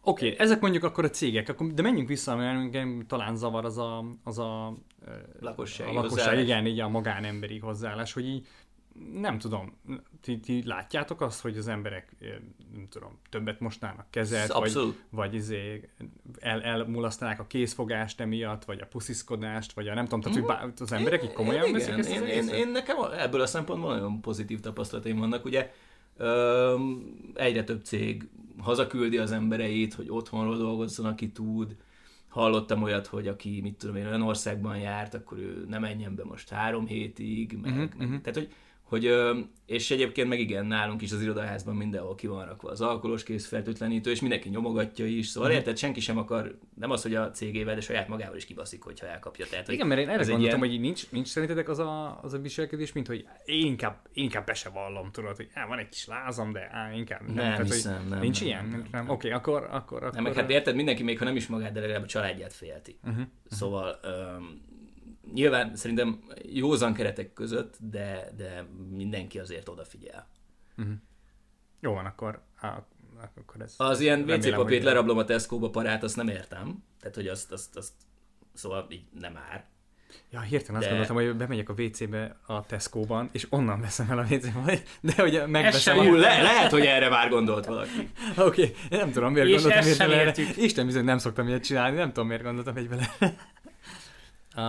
Oké, 0.03 0.27
okay, 0.27 0.39
ezek 0.39 0.61
mondjuk 0.61 0.85
akkor 0.85 1.05
a 1.05 1.11
cégek, 1.11 1.49
akkor, 1.49 1.67
de 1.67 1.83
menjünk 1.83 2.09
vissza, 2.09 2.37
mert 2.37 2.59
engem 2.59 3.05
talán 3.07 3.37
zavar 3.37 3.65
az 3.65 3.79
a, 3.79 4.05
az 4.25 4.39
a, 4.39 4.75
Lakossági 5.41 5.91
a 5.91 5.95
lakosság, 5.95 6.19
hozzáállás. 6.19 6.45
igen, 6.45 6.67
így 6.67 6.81
a 6.81 6.89
magánemberi 6.89 7.59
hozzáállás, 7.59 8.13
hogy 8.13 8.27
így 8.27 8.47
nem 9.13 9.39
tudom, 9.39 9.79
ti, 10.21 10.41
ti 10.41 10.63
látjátok 10.67 11.21
azt, 11.21 11.41
hogy 11.41 11.57
az 11.57 11.69
emberek, 11.69 12.17
ö, 12.21 12.27
nem 12.75 12.87
tudom, 12.89 13.19
többet 13.31 13.61
mosnának 13.61 14.11
kezet, 14.11 14.53
vagy, 14.53 14.57
Abszolút. 14.57 15.05
vagy 15.11 15.35
izé 15.35 15.91
el, 16.39 16.63
elmulasztanák 16.63 17.41
a 17.41 17.47
készfogást 17.47 18.21
emiatt, 18.21 18.65
vagy 18.65 18.81
a 18.81 18.87
pusziszkodást, 18.87 19.73
vagy 19.73 19.89
a 19.89 19.95
nem 19.95 20.05
tudom, 20.05 20.21
tehát 20.21 20.39
hogy 20.39 20.47
bá, 20.47 20.69
az 20.79 20.93
emberek 20.93 21.25
így 21.25 21.33
komolyan 21.33 21.67
igen, 21.67 21.73
veszik 21.73 21.99
ezt 21.99 22.09
az 22.09 22.15
én, 22.15 22.23
én, 22.23 22.29
egészet? 22.29 22.55
én, 22.55 22.69
nekem 22.69 22.97
ebből 23.19 23.41
a 23.41 23.47
szempontból 23.47 23.95
nagyon 23.95 24.21
pozitív 24.21 24.61
tapasztalataim 24.61 25.19
vannak. 25.19 25.45
Ugye 25.45 25.73
öm, 26.17 27.15
egyre 27.35 27.65
több 27.65 27.85
cég 27.85 28.29
hazaküldi 28.59 29.19
az 29.19 29.33
embereit, 29.33 29.95
hogy 29.95 30.07
otthonról 30.11 30.57
dolgozzon, 30.57 31.07
aki 31.07 31.31
tud. 31.31 31.77
Hallottam 32.29 32.83
olyat, 32.83 33.07
hogy 33.07 33.29
aki, 33.29 33.61
mit 33.61 33.75
tudom 33.75 33.97
én, 33.97 34.07
olyan 34.07 34.23
országban 34.23 34.79
járt, 34.79 35.15
akkor 35.15 35.39
ő 35.39 35.65
nem 35.69 35.81
menjen 35.81 36.15
be 36.15 36.25
most 36.25 36.49
három 36.49 36.87
hétig, 36.87 37.59
meg, 37.63 37.73
Mhm, 37.73 37.83
uh-huh, 37.83 37.99
meg 37.99 38.09
mhm. 38.09 38.17
tehát 38.19 38.35
hogy, 38.39 38.53
hogy 38.87 39.11
és 39.67 39.91
egyébként 39.91 40.29
meg 40.29 40.41
igen, 40.41 40.67
nálunk 40.67 41.03
is 41.03 41.13
az 41.13 41.23
irodaházban 41.23 41.75
mindenhol 41.77 42.15
ki 42.15 42.27
van 42.27 42.47
rakva 42.47 42.71
az 42.71 42.81
alkoholos 42.81 43.23
készfertőtlenítő, 43.23 44.11
és 44.11 44.21
mindenki 44.21 44.49
nyomogatja 44.49 45.07
is, 45.07 45.27
szóval 45.27 45.49
Mhm. 45.49 45.59
érted, 45.59 45.77
senki 45.77 46.01
sem 46.01 46.19
akar, 46.19 46.59
nem 46.75 46.91
az, 46.91 47.03
hogy 47.03 47.15
a 47.15 47.31
cégével, 47.31 47.75
de 47.75 47.81
saját 47.81 48.09
magával 48.09 48.37
is 48.37 48.45
kibaszik, 48.45 48.83
hogyha 48.83 49.07
elkapja. 49.07 49.47
Tehát, 49.51 49.67
hogy 49.67 49.75
Igen, 49.75 49.87
mert 49.87 50.01
én 50.01 50.09
erre 50.09 50.17
gondoltam, 50.17 50.41
ilyen- 50.43 50.59
hogy 50.59 50.81
nincs, 50.81 51.11
nincs 51.11 51.29
szerintetek 51.29 51.69
az 51.69 51.79
a, 51.79 52.21
az 52.23 52.33
a 52.33 52.39
viselkedés, 52.39 52.93
mint 52.93 53.07
hogy 53.07 53.27
én 53.45 53.67
inkább, 53.67 54.01
én 54.13 54.25
inkább 54.25 54.47
be 54.47 54.55
se 54.55 54.69
vallom, 54.69 55.11
tudod, 55.11 55.37
hogy 55.37 55.49
á, 55.55 55.67
van 55.67 55.79
egy 55.79 55.89
kis 55.89 56.07
lázam, 56.07 56.53
de 56.53 56.69
á, 56.73 56.93
inkább 56.93 57.21
nem. 57.21 57.35
Nem 57.35 57.45
Tehát, 57.45 57.57
hogy 57.59 57.67
hiszem, 57.73 58.07
nem, 58.09 58.21
Nincs 58.21 58.39
nem, 58.39 58.49
ilyen? 58.49 58.65
nem, 58.65 58.79
Nem, 58.79 58.89
nem. 58.91 59.09
Oké, 59.09 59.31
akkor, 59.31 59.63
akkor, 59.71 60.03
akkor... 60.03 60.13
Nem, 60.15 60.23
meg 60.23 60.35
hát 60.35 60.51
érted, 60.51 60.75
mindenki 60.75 61.03
még 61.03 61.19
ha 61.19 61.25
nem 61.25 61.37
is 61.37 61.47
magát, 61.47 61.73
de 61.73 61.81
legalább 61.81 62.03
a 62.03 62.07
családját 62.07 62.53
félti. 62.53 62.99
Uh-huh. 63.05 63.25
Szóval 63.51 63.99
um, 64.39 64.65
nyilván 65.37 65.77
szerintem 65.77 66.25
józan 66.43 66.93
keretek 66.93 67.33
között, 67.33 67.77
de, 67.81 68.33
de 68.37 68.67
mindenki 68.91 69.39
azért 69.39 69.69
odafigyel. 69.69 70.29
Uh-huh. 70.77 70.95
Jó 71.81 71.93
van, 71.93 72.07
akkor, 72.07 72.43
á, 72.57 72.87
akkor 73.37 73.61
ez... 73.61 73.75
Az 73.77 74.01
ilyen 74.01 74.21
WC 74.21 74.51
papírt 74.51 74.69
hogy- 74.69 74.83
lerablom 74.83 75.19
a 75.19 75.25
Tesco-ba 75.25 75.71
parát, 75.71 76.03
azt 76.03 76.17
nem 76.17 76.29
értem. 76.29 76.85
Tehát, 77.01 77.15
hogy 77.15 77.29
azt, 77.29 77.53
azt, 77.53 77.77
azt 77.77 77.93
szóval 78.55 78.87
így 78.91 79.05
nem 79.19 79.37
ár. 79.51 79.65
Ja, 80.31 80.41
hirtelen 80.41 80.81
azt 80.81 80.91
De- 80.91 80.97
gondoltam, 80.97 81.17
hogy 81.17 81.37
bemegyek 81.37 81.69
a 81.69 81.75
WC-be 81.79 82.37
a 82.47 82.67
Tesco-ban, 82.67 83.29
és 83.33 83.47
onnan 83.51 83.81
veszem 83.81 84.11
el 84.11 84.19
a 84.19 84.27
WC-be, 84.31 84.81
de 85.01 85.13
hogy 85.17 85.43
megveszem 85.47 85.97
sem 85.97 85.99
a... 85.99 86.17
Le, 86.17 86.43
lehet, 86.43 86.71
hogy 86.71 86.87
erre 86.87 87.09
már 87.09 87.29
gondolt 87.29 87.67
valaki. 87.67 88.11
Oké, 88.37 88.75
okay. 88.75 88.75
nem 88.99 89.13
tudom, 89.13 89.33
miért 89.33 89.49
És 89.49 89.53
gondoltam 89.53 89.89
ezt 89.89 89.97
sem 89.97 90.11
erre. 90.11 90.35
Isten 90.57 90.87
bizony 90.87 91.05
nem 91.05 91.19
szoktam 91.19 91.49
ilyet 91.49 91.65
csinálni, 91.65 91.97
nem 91.97 92.09
tudom, 92.09 92.27
miért 92.27 92.43
gondoltam 92.43 92.77
egy 92.77 92.89
vele. 92.89 93.09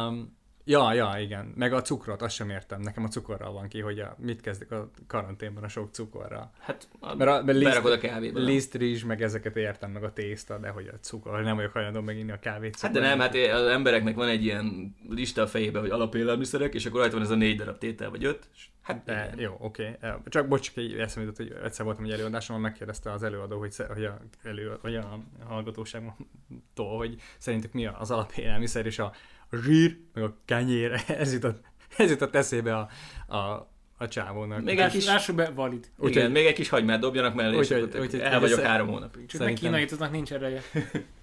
um, 0.08 0.37
ja, 0.68 0.94
ja, 0.94 1.16
igen. 1.20 1.54
Meg 1.56 1.74
a 1.74 1.82
cukrot, 1.82 2.22
azt 2.22 2.36
sem 2.36 2.50
értem. 2.50 2.82
Nekem 2.82 3.04
a 3.04 3.08
cukorral 3.08 3.52
van 3.54 3.68
ki, 3.68 3.80
hogy 3.82 4.00
a, 4.00 4.16
mit 4.20 4.42
kezdek 4.42 4.72
a 4.72 4.90
karanténban 5.08 5.64
a 5.64 5.68
sok 5.68 5.90
cukorral. 5.92 6.52
Hát 6.60 6.88
a, 7.00 7.16
Mert 7.16 7.30
a- 7.32 7.44
mert 7.44 7.60
berakod 7.64 7.92
a 7.92 7.94
liszt- 7.96 8.08
kávéba. 8.08 8.40
Liszt, 8.40 8.74
rizs, 8.76 9.04
meg 9.04 9.22
ezeket 9.22 9.56
értem, 9.56 9.92
meg 9.92 10.04
a 10.04 10.14
tészta, 10.14 10.58
de 10.58 10.70
hogy 10.70 10.88
a 10.88 11.00
cukor, 11.00 11.42
nem 11.42 11.56
vagyok 11.56 11.72
hajlandó 11.72 12.02
meginni 12.02 12.32
a 12.32 12.40
kávét. 12.40 12.80
Hát 12.80 12.92
de 12.92 13.00
nem, 13.00 13.20
hát 13.20 13.36
az 13.36 13.68
embereknek 13.68 14.16
van 14.16 14.28
egy 14.28 14.44
ilyen 14.44 14.96
lista 15.10 15.42
a 15.42 15.48
fejében, 15.48 15.82
hogy 15.82 15.92
alapélelmiszerek, 15.92 16.74
és 16.74 16.86
akkor 16.86 17.00
rajta 17.00 17.16
van 17.16 17.26
ez 17.26 17.32
a 17.32 17.36
négy 17.36 17.58
darab 17.58 17.78
tétel, 17.78 18.10
vagy 18.10 18.24
öt. 18.26 18.50
és 18.56 18.68
Hát 18.88 19.04
De 19.04 19.24
igen. 19.26 19.40
jó, 19.40 19.56
oké. 19.60 19.98
Okay. 20.02 20.10
Csak 20.28 20.48
bocs, 20.48 20.62
csak 20.62 20.76
így 20.84 20.94
eszembe 21.00 21.30
jutott, 21.30 21.48
hogy 21.48 21.58
egyszer 21.64 21.86
voltam 21.86 22.04
egy 22.04 22.12
előadáson, 22.12 22.60
megkérdezte 22.62 23.12
az 23.12 23.24
előadó, 23.24 23.58
hogy, 23.60 23.76
hogy, 23.94 24.06
a, 24.06 24.18
elő, 24.44 24.78
hogy 24.82 24.96
a 24.96 25.20
hallgatóságtól, 25.48 26.98
hogy 26.98 27.16
szerintük 27.38 27.72
mi 27.74 27.86
az 27.86 28.12
alapélelmiszer, 28.12 28.86
és 28.86 29.00
a, 29.00 29.14
a 29.50 29.56
zsír, 29.56 29.98
meg 30.14 30.24
a 30.24 30.38
kenyér, 30.46 31.04
ez 31.08 31.34
jutott, 31.34 31.64
ez 31.98 32.10
jutott 32.10 32.36
eszébe 32.36 32.76
a, 32.78 32.88
a, 33.36 33.72
a 33.98 34.08
csávónak. 34.08 34.64
Még 34.64 34.80
egy 34.80 34.92
kis- 34.92 35.06
Lássuk 35.06 35.36
be, 35.36 35.50
valid. 35.50 35.84
Igen, 35.98 36.08
Úgyhogy- 36.10 36.32
még 36.32 36.46
egy 36.46 36.54
kis 36.54 36.70
hagymát 36.70 37.00
dobjanak 37.00 37.34
mellé, 37.36 37.58
és 37.58 37.60
Úgyhogy- 37.70 37.82
akkor 37.90 38.00
úgyhogy- 38.00 38.20
el 38.20 38.40
vagyok 38.40 38.60
három 38.60 38.88
hónapig. 38.88 39.26
Csak 39.26 39.40
meg 39.40 39.48
Szerintem- 39.48 39.64
kínai 39.72 39.86
tudnak 39.86 40.12
nincs 40.12 40.34
ereje. 40.34 40.62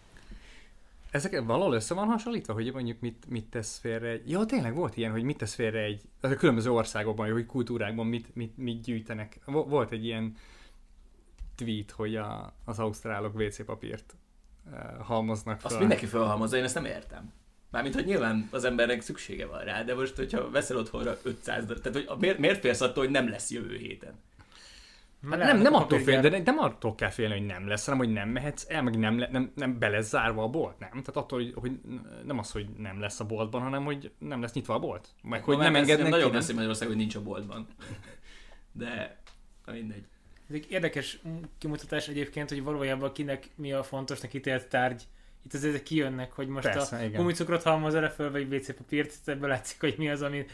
ezek 1.14 1.44
valahol 1.44 1.74
össze 1.74 1.94
van 1.94 2.06
hasonlítva, 2.06 2.52
hogy 2.52 2.72
mondjuk 2.72 3.00
mit, 3.00 3.26
mit 3.28 3.44
tesz 3.44 3.78
félre 3.78 4.08
egy... 4.08 4.30
Ja, 4.30 4.44
tényleg 4.44 4.74
volt 4.74 4.96
ilyen, 4.96 5.10
hogy 5.10 5.22
mit 5.22 5.36
tesz 5.36 5.54
félre 5.54 5.80
egy... 5.80 6.02
Az 6.20 6.30
a 6.30 6.36
különböző 6.36 6.70
országokban, 6.70 7.32
hogy 7.32 7.46
kultúrákban 7.46 8.06
mit, 8.06 8.34
mit, 8.34 8.56
mit 8.56 8.82
gyűjtenek. 8.82 9.38
Vo- 9.44 9.68
Volt 9.68 9.90
egy 9.90 10.04
ilyen 10.04 10.36
tweet, 11.54 11.90
hogy 11.90 12.16
a, 12.16 12.54
az 12.64 12.78
ausztrálok 12.78 13.34
WC 13.34 13.64
papírt 13.64 14.14
uh, 14.66 15.00
halmoznak 15.00 15.60
fel. 15.60 15.70
Azt 15.70 15.78
mindenki 15.78 16.06
felhalmozza, 16.06 16.56
én 16.56 16.64
ezt 16.64 16.74
nem 16.74 16.84
értem. 16.84 17.32
Mármint, 17.70 17.94
hogy 17.94 18.04
nyilván 18.04 18.48
az 18.50 18.64
embernek 18.64 19.00
szüksége 19.00 19.46
van 19.46 19.60
rá, 19.60 19.82
de 19.82 19.94
most, 19.94 20.16
hogyha 20.16 20.50
veszel 20.50 20.76
otthonra 20.76 21.18
500 21.22 21.64
darab, 21.64 21.82
tehát 21.82 22.08
hogy 22.08 22.18
miért, 22.18 22.38
miért 22.38 22.60
félsz 22.60 22.80
attól, 22.80 23.04
hogy 23.04 23.12
nem 23.12 23.28
lesz 23.28 23.50
jövő 23.50 23.76
héten? 23.76 24.14
Hát 25.30 25.38
nem, 25.38 25.58
nem 25.58 25.74
attól 25.74 25.98
fél, 25.98 26.20
de 26.20 26.42
nem 26.44 26.58
attól 26.58 26.94
kell 26.94 27.10
félni, 27.10 27.38
hogy 27.38 27.46
nem 27.46 27.68
lesz, 27.68 27.84
hanem 27.84 28.00
hogy 28.00 28.12
nem 28.12 28.28
mehetsz 28.28 28.66
el, 28.68 28.82
meg 28.82 28.98
nem, 28.98 29.14
nem, 29.14 29.52
nem 29.54 29.78
be 29.78 29.88
lesz 29.88 30.08
zárva 30.08 30.42
a 30.42 30.48
bolt, 30.48 30.78
nem? 30.78 30.90
Tehát 30.90 31.16
attól, 31.16 31.38
hogy, 31.38 31.52
hogy 31.54 31.80
nem 32.24 32.38
az, 32.38 32.50
hogy 32.50 32.66
nem 32.76 33.00
lesz 33.00 33.20
a 33.20 33.24
boltban, 33.24 33.62
hanem 33.62 33.84
hogy 33.84 34.12
nem 34.18 34.40
lesz 34.40 34.52
nyitva 34.52 34.74
a 34.74 34.78
bolt. 34.78 35.08
Meg 35.22 35.44
hogy 35.44 35.58
nem 35.58 35.74
engednek 35.74 36.10
Nagyon 36.10 36.32
beszél 36.32 36.54
Magyarország, 36.54 36.88
hogy 36.88 36.96
nincs 36.96 37.14
a 37.14 37.22
boltban. 37.22 37.66
De, 38.72 39.18
na 39.64 39.72
mindegy. 39.72 40.04
Ez 40.48 40.54
egy 40.54 40.66
érdekes 40.68 41.20
kimutatás 41.58 42.08
egyébként, 42.08 42.48
hogy 42.48 42.62
valójában 42.62 43.12
kinek 43.12 43.50
mi 43.54 43.72
a 43.72 43.82
fontosnak 43.82 44.34
ítélt 44.34 44.68
tárgy. 44.68 45.02
Itt 45.44 45.54
azért 45.54 45.74
ezek 45.74 45.82
kijönnek, 45.82 46.32
hogy 46.32 46.48
most 46.48 46.68
Persze, 46.68 46.96
a 46.96 47.16
gumicukrot 47.16 47.62
halmoz 47.62 47.94
el 47.94 48.10
föl, 48.10 48.30
vagy 48.30 48.54
WC 48.54 48.76
papírt, 48.76 49.12
ebből 49.24 49.48
látszik, 49.48 49.80
hogy 49.80 49.94
mi 49.98 50.10
az, 50.10 50.22
ami, 50.22 50.46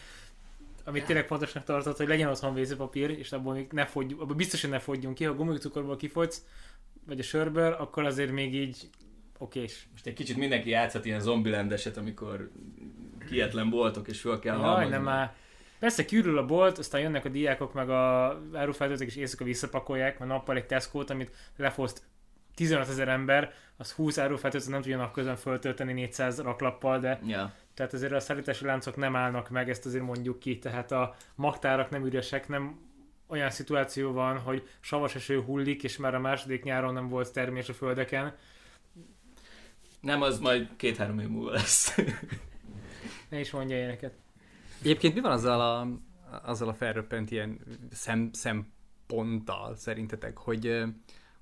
amit 0.84 1.04
tényleg 1.04 1.26
fontosnak 1.26 1.64
tartott, 1.64 1.96
hogy 1.96 2.08
legyen 2.08 2.28
otthon 2.28 2.58
WC 2.58 2.76
papír, 2.76 3.10
és 3.10 3.32
abból 3.32 3.54
még 3.54 3.68
ne 3.72 3.86
fogyjunk, 3.86 4.22
abból 4.22 4.36
biztos, 4.36 4.60
hogy 4.60 4.70
ne 4.70 4.78
fogyjunk 4.78 5.14
ki. 5.14 5.24
Ha 5.24 5.34
gumicukorból 5.34 5.96
kifogysz, 5.96 6.44
vagy 7.06 7.18
a 7.18 7.22
sörből, 7.22 7.72
akkor 7.72 8.04
azért 8.04 8.32
még 8.32 8.54
így 8.54 8.90
okés. 9.38 9.88
Most 9.90 10.06
egy 10.06 10.12
kicsit 10.12 10.36
mindenki 10.36 10.70
játszhat 10.70 11.04
ilyen 11.04 11.20
zombilendeset, 11.20 11.96
amikor 11.96 12.50
kietlen 13.28 13.70
boltok, 13.70 14.08
és 14.08 14.20
föl 14.20 14.38
kell 14.38 14.58
Jaj, 14.58 14.88
nem 14.88 15.02
már. 15.02 15.34
Persze 15.78 16.04
kiürül 16.04 16.38
a 16.38 16.46
bolt, 16.46 16.78
aztán 16.78 17.00
jönnek 17.00 17.24
a 17.24 17.28
diákok, 17.28 17.72
meg 17.72 17.90
a 17.90 18.40
árufeltöltők, 18.52 19.08
és 19.08 19.16
éjszaka 19.16 19.44
visszapakolják, 19.44 20.18
mert 20.18 20.30
nappal 20.30 20.56
egy 20.56 20.66
Tesco-t, 20.66 21.10
amit 21.10 21.30
lefoszt 21.56 22.02
15 22.54 22.88
ezer 22.88 23.08
ember, 23.08 23.52
az 23.76 23.92
20 23.92 24.18
árufeltöltő 24.18 24.70
nem 24.70 24.80
tudja 24.80 24.96
napközben 24.96 25.36
föltölteni 25.36 25.92
400 25.92 26.40
raklappal, 26.40 26.98
de 26.98 27.20
Ja. 27.26 27.52
Tehát 27.80 27.94
azért 27.94 28.12
a 28.12 28.20
szállítási 28.20 28.64
láncok 28.64 28.96
nem 28.96 29.16
állnak 29.16 29.48
meg, 29.48 29.68
ezt 29.70 29.86
azért 29.86 30.04
mondjuk 30.04 30.38
ki, 30.38 30.58
tehát 30.58 30.92
a 30.92 31.14
magtárak 31.34 31.90
nem 31.90 32.06
üresek, 32.06 32.48
nem 32.48 32.80
olyan 33.26 33.50
szituáció 33.50 34.12
van, 34.12 34.38
hogy 34.38 34.68
savas 34.80 35.14
eső 35.14 35.42
hullik, 35.42 35.82
és 35.82 35.96
már 35.96 36.14
a 36.14 36.18
második 36.18 36.62
nyáron 36.62 36.92
nem 36.92 37.08
volt 37.08 37.32
termés 37.32 37.68
a 37.68 37.72
földeken. 37.72 38.36
Nem, 40.00 40.22
az 40.22 40.38
majd 40.38 40.68
két-három 40.76 41.18
év 41.18 41.28
múlva 41.28 41.50
lesz. 41.50 41.96
Ne 43.28 43.40
is 43.40 43.50
mondja 43.50 43.76
ilyeneket. 43.76 44.14
Egyébként 44.80 45.14
mi 45.14 45.20
van 45.20 45.32
azzal 45.32 45.60
a, 45.60 45.88
azzal 46.50 46.68
a 46.68 46.74
felröppent 46.74 47.30
ilyen 47.30 47.60
szem, 47.90 48.30
szemponttal 48.32 49.76
szerintetek, 49.76 50.38
hogy, 50.38 50.84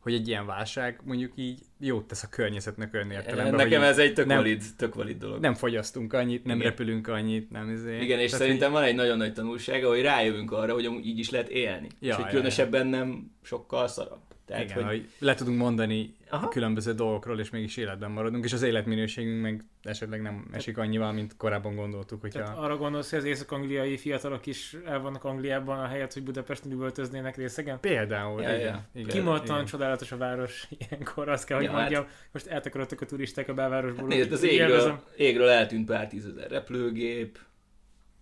hogy 0.08 0.16
egy 0.16 0.28
ilyen 0.28 0.46
válság 0.46 1.00
mondjuk 1.04 1.32
így 1.34 1.58
jót 1.78 2.04
tesz 2.04 2.22
a 2.22 2.28
környezetnek 2.28 2.94
olyan 2.94 3.10
értelemben, 3.10 3.54
Nekem 3.54 3.82
ez 3.82 3.98
egy 3.98 4.12
tök, 4.14 4.26
nem- 4.26 4.36
valid, 4.36 4.62
tök 4.76 4.94
valid 4.94 5.18
dolog. 5.18 5.40
nem 5.40 5.54
fogyasztunk 5.54 6.12
annyit, 6.12 6.44
nem 6.44 6.56
Igen. 6.56 6.68
repülünk 6.68 7.08
annyit, 7.08 7.50
nem 7.50 7.70
izé. 7.70 8.00
Igen, 8.00 8.18
és 8.18 8.30
Tehát, 8.30 8.44
szerintem 8.44 8.72
van 8.72 8.82
egy 8.82 8.94
nagyon 8.94 9.16
nagy 9.16 9.32
tanulsága, 9.32 9.88
hogy 9.88 10.00
rájövünk 10.02 10.52
arra, 10.52 10.72
hogy 10.72 10.84
így 11.02 11.18
is 11.18 11.30
lehet 11.30 11.48
élni. 11.48 11.88
Ja, 12.00 12.08
és 12.08 12.14
hogy 12.14 12.24
ja, 12.24 12.30
különösebben 12.30 12.86
nem 12.86 13.30
sokkal 13.42 13.88
szarabb. 13.88 14.20
Tehát, 14.48 14.64
igen, 14.64 14.76
hogy... 14.76 14.84
hogy... 14.84 15.08
le 15.18 15.34
tudunk 15.34 15.58
mondani 15.58 16.14
Aha. 16.30 16.48
különböző 16.48 16.92
dolgokról, 16.92 17.40
és 17.40 17.50
mégis 17.50 17.76
életben 17.76 18.10
maradunk, 18.10 18.44
és 18.44 18.52
az 18.52 18.62
életminőségünk 18.62 19.42
meg 19.42 19.64
esetleg 19.82 20.22
nem 20.22 20.48
esik 20.52 20.78
annyival, 20.78 21.12
mint 21.12 21.36
korábban 21.36 21.74
gondoltuk, 21.74 22.28
Tehát 22.28 22.48
hogyha... 22.48 22.62
arra 22.64 22.76
gondolsz, 22.76 23.10
hogy 23.10 23.18
az 23.18 23.24
észak-angliai 23.24 23.96
fiatalok 23.96 24.46
is 24.46 24.76
el 24.84 25.00
vannak 25.00 25.24
Angliában, 25.24 25.78
a 25.78 25.86
helyet, 25.86 26.12
hogy 26.12 26.22
Budapesten 26.22 26.72
üvöltöznének 26.72 27.36
részegen? 27.36 27.80
Például, 27.80 28.42
Ja, 28.42 28.48
igen, 28.54 28.60
ja. 28.60 28.88
igen, 28.94 29.08
Kimondottan 29.08 29.54
igen. 29.54 29.66
csodálatos 29.66 30.12
a 30.12 30.16
város 30.16 30.68
ilyenkor, 30.88 31.28
azt 31.28 31.44
kell, 31.44 31.56
hogy 31.56 31.66
Ja, 31.66 31.72
hát- 31.72 31.80
mondjam. 31.80 32.06
Most 32.32 32.46
eltakarodtak 32.46 33.00
a 33.00 33.06
turisták 33.06 33.48
a 33.48 33.54
belvárosból. 33.54 34.08
Nézd, 34.08 34.32
az 34.32 34.42
úgyhogy 34.42 34.56
élvezem. 34.58 34.90
égről, 34.90 35.26
égről 35.26 35.48
eltűnt 35.48 35.86
pár 35.86 36.06
tízezer 36.08 36.50
repülőgép. 36.50 37.38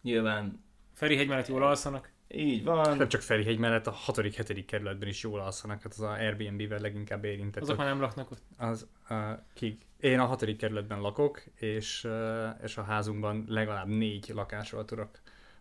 Nyilván 0.02 0.64
Feri 0.94 1.16
hegy 1.16 1.28
mellett 1.28 1.48
jól 1.48 1.62
alszanak. 1.62 2.10
Így 2.28 2.64
van. 2.64 2.96
Nem 2.96 3.08
csak 3.08 3.20
Ferihegy 3.20 3.58
mellett 3.58 3.86
a 3.86 3.92
6.-7. 4.06 4.62
kerületben 4.66 5.08
is 5.08 5.22
jól 5.22 5.40
alszanak, 5.40 5.82
hát 5.82 5.92
az 5.92 6.00
a 6.00 6.10
Airbnb-vel 6.10 6.78
leginkább 6.78 7.24
érintett. 7.24 7.62
Azok 7.62 7.76
már 7.76 7.86
nem 7.86 8.00
laknak 8.00 8.30
ott. 8.30 8.42
Az, 8.58 8.86
uh, 9.10 9.30
kik. 9.54 9.84
Én 10.00 10.18
a 10.18 10.24
hatodik 10.24 10.56
kerületben 10.56 11.00
lakok, 11.00 11.44
és, 11.54 12.04
uh, 12.04 12.48
és 12.62 12.76
a 12.76 12.82
házunkban 12.82 13.44
legalább 13.48 13.86
négy 13.86 14.30
lakásról 14.34 14.84
tudok, 14.84 15.10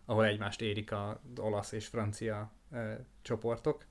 ahol 0.04 0.24
egymást 0.24 0.60
érik 0.60 0.92
az 0.92 1.16
olasz 1.36 1.72
és 1.72 1.86
francia 1.86 2.52
uh, 2.70 2.92
csoportok. 3.22 3.84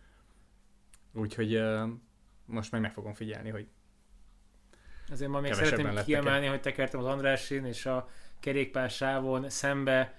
Úgyhogy 1.13 1.55
uh, 1.55 1.89
most 2.45 2.71
meg 2.71 2.81
meg 2.81 2.93
fogom 2.93 3.13
figyelni, 3.13 3.49
hogy 3.49 3.67
Ezért 5.09 5.31
ma 5.31 5.39
még 5.39 5.53
szeretném 5.53 6.03
kiemelni, 6.03 6.45
hogy 6.45 6.61
tekertem 6.61 6.99
az 6.99 7.05
Andrásin, 7.05 7.65
és 7.65 7.85
a 7.85 8.09
kerékpár 8.39 8.89
sávon 8.89 9.49
szembe 9.49 10.13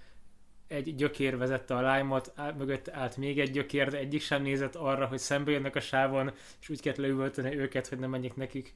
egy 0.68 0.94
gyökér 0.94 1.37
vezette 1.37 1.74
a 1.74 1.81
lájmot, 1.81 2.33
á- 2.35 2.59
mögött 2.59 2.88
állt 2.88 3.16
még 3.16 3.40
egy 3.40 3.50
gyökér, 3.50 3.90
de 3.90 3.98
egyik 3.98 4.22
sem 4.22 4.42
nézett 4.42 4.74
arra, 4.74 5.07
hogy 5.07 5.18
szembe 5.18 5.50
jönnek 5.50 5.76
a 5.76 5.81
sávon, 5.81 6.33
és 6.61 6.68
úgy 6.68 6.81
kellett 6.81 6.98
leüvölteni 6.98 7.59
őket, 7.59 7.88
hogy 7.88 7.98
nem 7.98 8.11
menjek 8.11 8.37
nekik. 8.37 8.74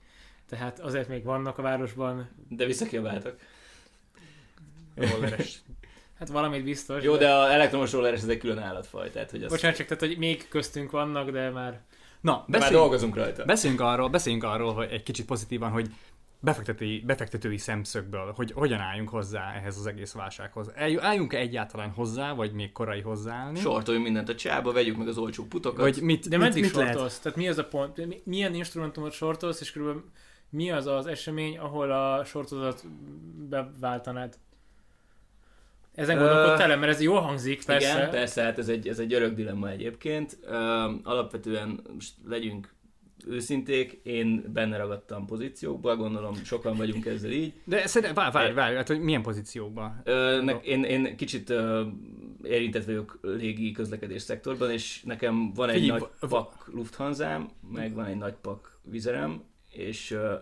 Tehát 0.48 0.80
azért 0.80 1.08
még 1.08 1.24
vannak 1.24 1.58
a 1.58 1.62
városban. 1.62 2.30
De 2.48 2.64
visszakiabáltak. 2.64 3.36
rolleres. 4.94 5.58
Hát 6.18 6.28
valamit 6.28 6.64
biztos. 6.64 7.02
Jó, 7.02 7.16
de 7.16 7.34
a 7.34 7.52
elektromos 7.52 7.92
rolleres 7.92 8.20
ez 8.22 8.28
egy 8.28 8.38
külön 8.38 8.58
állatfaj, 8.58 9.10
tehát 9.10 9.30
hogy 9.30 9.42
az... 9.42 9.50
Bocsánat, 9.50 9.76
csak 9.76 9.86
tehát, 9.86 10.02
hogy 10.02 10.18
még 10.18 10.48
köztünk 10.48 10.90
vannak, 10.90 11.30
de 11.30 11.50
már 11.50 11.80
Na, 12.20 12.32
De 12.32 12.36
már 12.38 12.46
beszéljünk, 12.48 12.80
dolgozunk 12.80 13.14
rajta. 13.14 13.44
beszéljünk 13.44 13.82
arról, 13.82 14.08
beszéljünk 14.08 14.44
arról, 14.44 14.74
hogy 14.74 14.88
egy 14.90 15.02
kicsit 15.02 15.26
pozitívan, 15.26 15.70
hogy 15.70 15.88
befektetői, 16.40 17.00
befektetői 17.00 17.56
szemszögből, 17.56 18.32
hogy 18.36 18.52
hogyan 18.52 18.80
álljunk 18.80 19.08
hozzá 19.08 19.52
ehhez 19.54 19.76
az 19.76 19.86
egész 19.86 20.12
válsághoz. 20.12 20.70
Álljunk-e 20.98 21.38
egyáltalán 21.38 21.90
hozzá, 21.90 22.32
vagy 22.32 22.52
még 22.52 22.72
korai 22.72 23.00
hozzáállni? 23.00 23.58
Sortoljunk 23.58 24.06
mindent 24.06 24.28
a 24.28 24.34
csába, 24.34 24.72
vegyük 24.72 24.96
meg 24.96 25.08
az 25.08 25.18
olcsó 25.18 25.44
putokat. 25.44 25.80
Vagy 25.80 26.02
mit, 26.02 26.28
De 26.28 26.36
mit, 26.36 26.46
meddig 26.46 26.62
mit 26.62 26.72
lehet? 26.74 26.92
sortolsz? 26.92 27.18
Tehát 27.18 27.38
mi 27.38 27.48
az 27.48 27.58
a 27.58 27.64
pont? 27.64 28.06
Mi- 28.06 28.22
Milyen 28.24 28.54
instrumentumot 28.54 29.12
sortolsz, 29.12 29.60
és 29.60 29.72
körülbelül 29.72 30.10
mi 30.50 30.70
az 30.70 30.86
az 30.86 31.06
esemény, 31.06 31.58
ahol 31.58 31.90
a 31.90 32.24
sortodat 32.24 32.84
beváltanád? 33.48 34.38
Ezen 35.94 36.18
gondolkodtál 36.18 36.76
mert 36.76 36.92
ez 36.92 37.00
jól 37.00 37.20
hangzik, 37.20 37.64
persze. 37.64 37.92
Igen, 37.96 38.10
persze, 38.10 38.42
hát 38.42 38.58
ez 38.58 38.68
egy, 38.68 38.88
ez 38.88 38.98
egy 38.98 39.12
örök 39.12 39.34
dilemma 39.34 39.68
egyébként. 39.68 40.38
Ö, 40.42 40.56
alapvetően 41.02 41.80
most 41.94 42.12
legyünk 42.28 42.74
őszinték, 43.26 44.00
én 44.02 44.44
benne 44.52 44.76
ragadtam 44.76 45.26
pozíciókba, 45.26 45.96
gondolom 45.96 46.34
sokan 46.34 46.76
vagyunk 46.76 47.06
ezzel 47.06 47.30
így. 47.30 47.52
De 47.64 47.86
szerintem, 47.86 48.14
várj, 48.14 48.32
várj, 48.32 48.52
várj, 48.52 48.74
hát, 48.76 48.88
hogy 48.88 49.00
milyen 49.00 49.22
pozíciókban? 49.22 50.00
Ö, 50.04 50.40
ne, 50.42 50.52
én, 50.52 50.84
én 50.84 51.16
kicsit 51.16 51.50
ö, 51.50 51.82
érintett 52.42 52.84
vagyok 52.84 53.18
légi 53.22 53.72
közlekedés 53.72 54.22
szektorban, 54.22 54.70
és 54.70 55.02
nekem 55.02 55.52
van 55.52 55.68
egy 55.68 55.80
Figyelj, 55.80 55.98
nagy 55.98 56.08
v- 56.20 56.28
pak 56.28 56.70
Lufthansa-m, 56.74 57.42
meg 57.72 57.94
van 57.94 58.04
egy 58.04 58.16
nagy 58.18 58.34
pak 58.42 58.78
vizerem, 58.82 59.42
és 59.72 60.10
ö, 60.10 60.32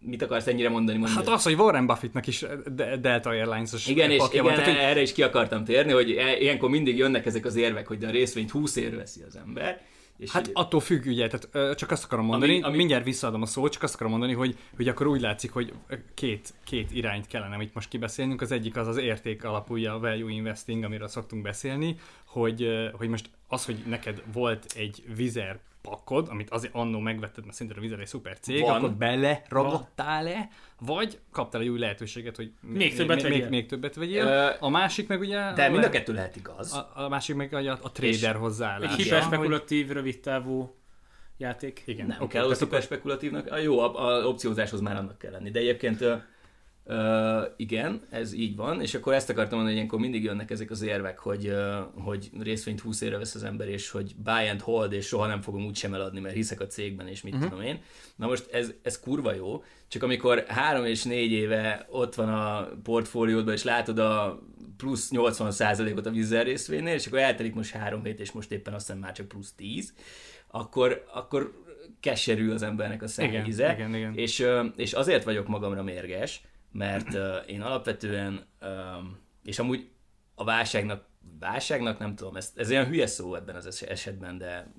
mit 0.00 0.22
akarsz 0.22 0.46
ennyire 0.46 0.68
mondani? 0.68 0.98
mondani? 0.98 1.26
Hát 1.26 1.34
az, 1.34 1.42
hogy 1.42 1.54
Warren 1.54 1.86
Buffettnak 1.86 2.26
is 2.26 2.44
De- 2.74 2.96
Delta 2.96 3.30
Airlines-os 3.30 3.88
Igen, 3.88 4.10
és 4.10 4.22
igen, 4.32 4.44
van, 4.44 4.54
tehát, 4.54 4.78
erre 4.78 5.00
is 5.00 5.12
ki 5.12 5.22
akartam 5.22 5.64
térni, 5.64 5.92
hogy 5.92 6.10
e- 6.10 6.38
ilyenkor 6.38 6.70
mindig 6.70 6.96
jönnek 6.96 7.26
ezek 7.26 7.44
az 7.44 7.56
érvek, 7.56 7.86
hogy 7.86 8.04
a 8.04 8.10
részvényt 8.10 8.50
20 8.50 8.76
ér 8.76 8.96
veszi 8.96 9.22
az 9.22 9.36
ember. 9.36 9.80
És 10.18 10.30
Hát 10.30 10.46
így- 10.46 10.52
attól 10.54 10.80
függ, 10.80 11.06
ugye, 11.06 11.26
tehát 11.28 11.48
ö, 11.52 11.74
csak 11.74 11.90
azt 11.90 12.04
akarom 12.04 12.24
mondani, 12.24 12.52
ami, 12.52 12.62
ami- 12.62 12.76
mindjárt 12.76 13.04
visszaadom 13.04 13.42
a 13.42 13.46
szót, 13.46 13.72
csak 13.72 13.82
azt 13.82 13.94
akarom 13.94 14.12
mondani, 14.12 14.32
hogy, 14.32 14.58
hogy 14.76 14.88
akkor 14.88 15.06
úgy 15.06 15.20
látszik, 15.20 15.52
hogy 15.52 15.72
két, 16.14 16.54
két 16.64 16.92
irányt 16.92 17.26
kellene 17.26 17.62
itt 17.62 17.74
most 17.74 17.88
kibeszélnünk. 17.88 18.40
Az 18.40 18.52
egyik 18.52 18.76
az 18.76 18.86
az 18.86 18.96
érték 18.96 19.44
alapú, 19.44 19.74
ugye 19.74 19.90
a 19.90 19.98
value 19.98 20.30
investing, 20.30 20.84
amiről 20.84 21.08
szoktunk 21.08 21.42
beszélni, 21.42 21.96
hogy, 22.24 22.66
hogy 22.92 23.08
most 23.08 23.30
az, 23.48 23.64
hogy 23.64 23.78
neked 23.86 24.22
volt 24.32 24.66
egy 24.76 25.02
vizer 25.16 25.58
pakod, 25.88 26.28
amit 26.30 26.50
azért 26.50 26.74
annó 26.74 26.98
megvetted, 26.98 27.44
mert 27.44 27.56
szintén 27.56 27.76
a 27.76 27.80
vizer 27.80 28.00
egy 28.00 28.06
szuper 28.06 28.38
cég, 28.38 28.62
Van. 28.62 28.76
akkor 28.76 28.92
bele 28.92 29.42
ragadtál-e, 29.48 30.48
vagy 30.80 31.18
kaptál 31.32 31.60
egy 31.60 31.68
új 31.68 31.78
lehetőséget, 31.78 32.36
hogy 32.36 32.52
Még 32.60 32.94
többet 32.96 33.14
még, 33.16 33.24
vegyél. 33.24 33.40
még, 33.40 33.50
még 33.50 33.66
többet 33.66 33.94
vegyél. 33.94 34.26
Ö, 34.26 34.50
a 34.60 34.68
másik 34.68 35.08
meg 35.08 35.20
ugye... 35.20 35.52
de 35.52 35.64
a, 35.64 35.70
mind 35.70 35.84
a 35.84 35.90
kettő 35.90 36.12
lehet 36.12 36.36
igaz. 36.36 36.72
a, 36.72 36.92
a 36.94 37.08
másik 37.08 37.36
meg 37.36 37.54
a, 37.54 37.78
a 37.82 37.92
trader 37.92 38.36
hozzáállás. 38.36 38.92
Egy 38.92 39.02
hiperspekulatív, 39.02 39.90
rövidtávú 39.90 40.74
játék. 41.36 41.82
Igen, 41.86 42.06
Nem 42.06 42.16
oké, 42.20 42.32
kell 42.32 42.42
tehát 42.42 42.58
szuper 42.58 42.82
spekulatívnak. 42.82 43.52
A 43.52 43.56
jó, 43.56 43.78
a, 43.78 44.06
a 44.06 44.26
opciózáshoz 44.26 44.80
már 44.80 44.96
annak 44.96 45.18
kell 45.18 45.30
lenni. 45.30 45.50
De 45.50 45.58
egyébként 45.58 46.04
Uh, 46.90 47.42
igen, 47.56 48.00
ez 48.10 48.32
így 48.32 48.56
van, 48.56 48.80
és 48.80 48.94
akkor 48.94 49.14
ezt 49.14 49.30
akartam 49.30 49.58
mondani, 49.58 49.68
hogy 49.68 49.76
ilyenkor 49.76 49.98
mindig 49.98 50.24
jönnek 50.24 50.50
ezek 50.50 50.70
az 50.70 50.82
érvek, 50.82 51.18
hogy, 51.18 51.48
uh, 51.48 52.04
hogy 52.04 52.30
részvényt 52.40 52.80
20 52.80 53.00
évre 53.00 53.18
vesz 53.18 53.34
az 53.34 53.44
ember, 53.44 53.68
és 53.68 53.90
hogy 53.90 54.14
buy 54.16 54.48
and 54.48 54.60
hold, 54.60 54.92
és 54.92 55.06
soha 55.06 55.26
nem 55.26 55.40
fogom 55.40 55.64
úgy 55.64 55.76
sem 55.76 55.94
eladni, 55.94 56.20
mert 56.20 56.34
hiszek 56.34 56.60
a 56.60 56.66
cégben, 56.66 57.08
és 57.08 57.22
mit 57.22 57.34
uh-huh. 57.34 57.48
tudom 57.48 57.64
én. 57.64 57.80
Na 58.16 58.26
most 58.26 58.52
ez, 58.52 58.72
ez 58.82 59.00
kurva 59.00 59.34
jó, 59.34 59.62
csak 59.88 60.02
amikor 60.02 60.44
három 60.46 60.84
és 60.84 61.02
négy 61.02 61.32
éve 61.32 61.86
ott 61.90 62.14
van 62.14 62.28
a 62.28 62.68
portfóliódban, 62.82 63.54
és 63.54 63.62
látod 63.62 63.98
a 63.98 64.42
plusz 64.76 65.10
80%-ot 65.14 66.06
a 66.06 66.10
vízzel 66.10 66.44
részvénynél, 66.44 66.94
és 66.94 67.06
akkor 67.06 67.18
eltelik 67.18 67.54
most 67.54 67.72
három 67.72 68.04
hét, 68.04 68.20
és 68.20 68.32
most 68.32 68.52
éppen 68.52 68.74
azt 68.74 68.86
hiszem 68.86 69.00
már 69.00 69.12
csak 69.12 69.28
plusz 69.28 69.52
10, 69.52 69.94
akkor, 70.46 71.04
akkor 71.12 71.64
keserű 72.00 72.50
az 72.50 72.62
embernek 72.62 73.02
a 73.02 73.06
igen. 73.94 74.14
És, 74.14 74.46
és 74.76 74.92
azért 74.92 75.24
vagyok 75.24 75.48
magamra 75.48 75.82
mérges, 75.82 76.42
mert 76.72 77.14
uh, 77.14 77.36
én 77.46 77.62
alapvetően, 77.62 78.46
um, 78.62 79.18
és 79.44 79.58
amúgy 79.58 79.88
a 80.34 80.44
válságnak, 80.44 81.06
válságnak 81.40 81.98
nem 81.98 82.14
tudom, 82.14 82.36
ez, 82.36 82.52
ez 82.56 82.70
olyan 82.70 82.86
hülye 82.86 83.06
szó 83.06 83.34
ebben 83.34 83.54
az 83.54 83.84
esetben, 83.88 84.38
de 84.38 84.72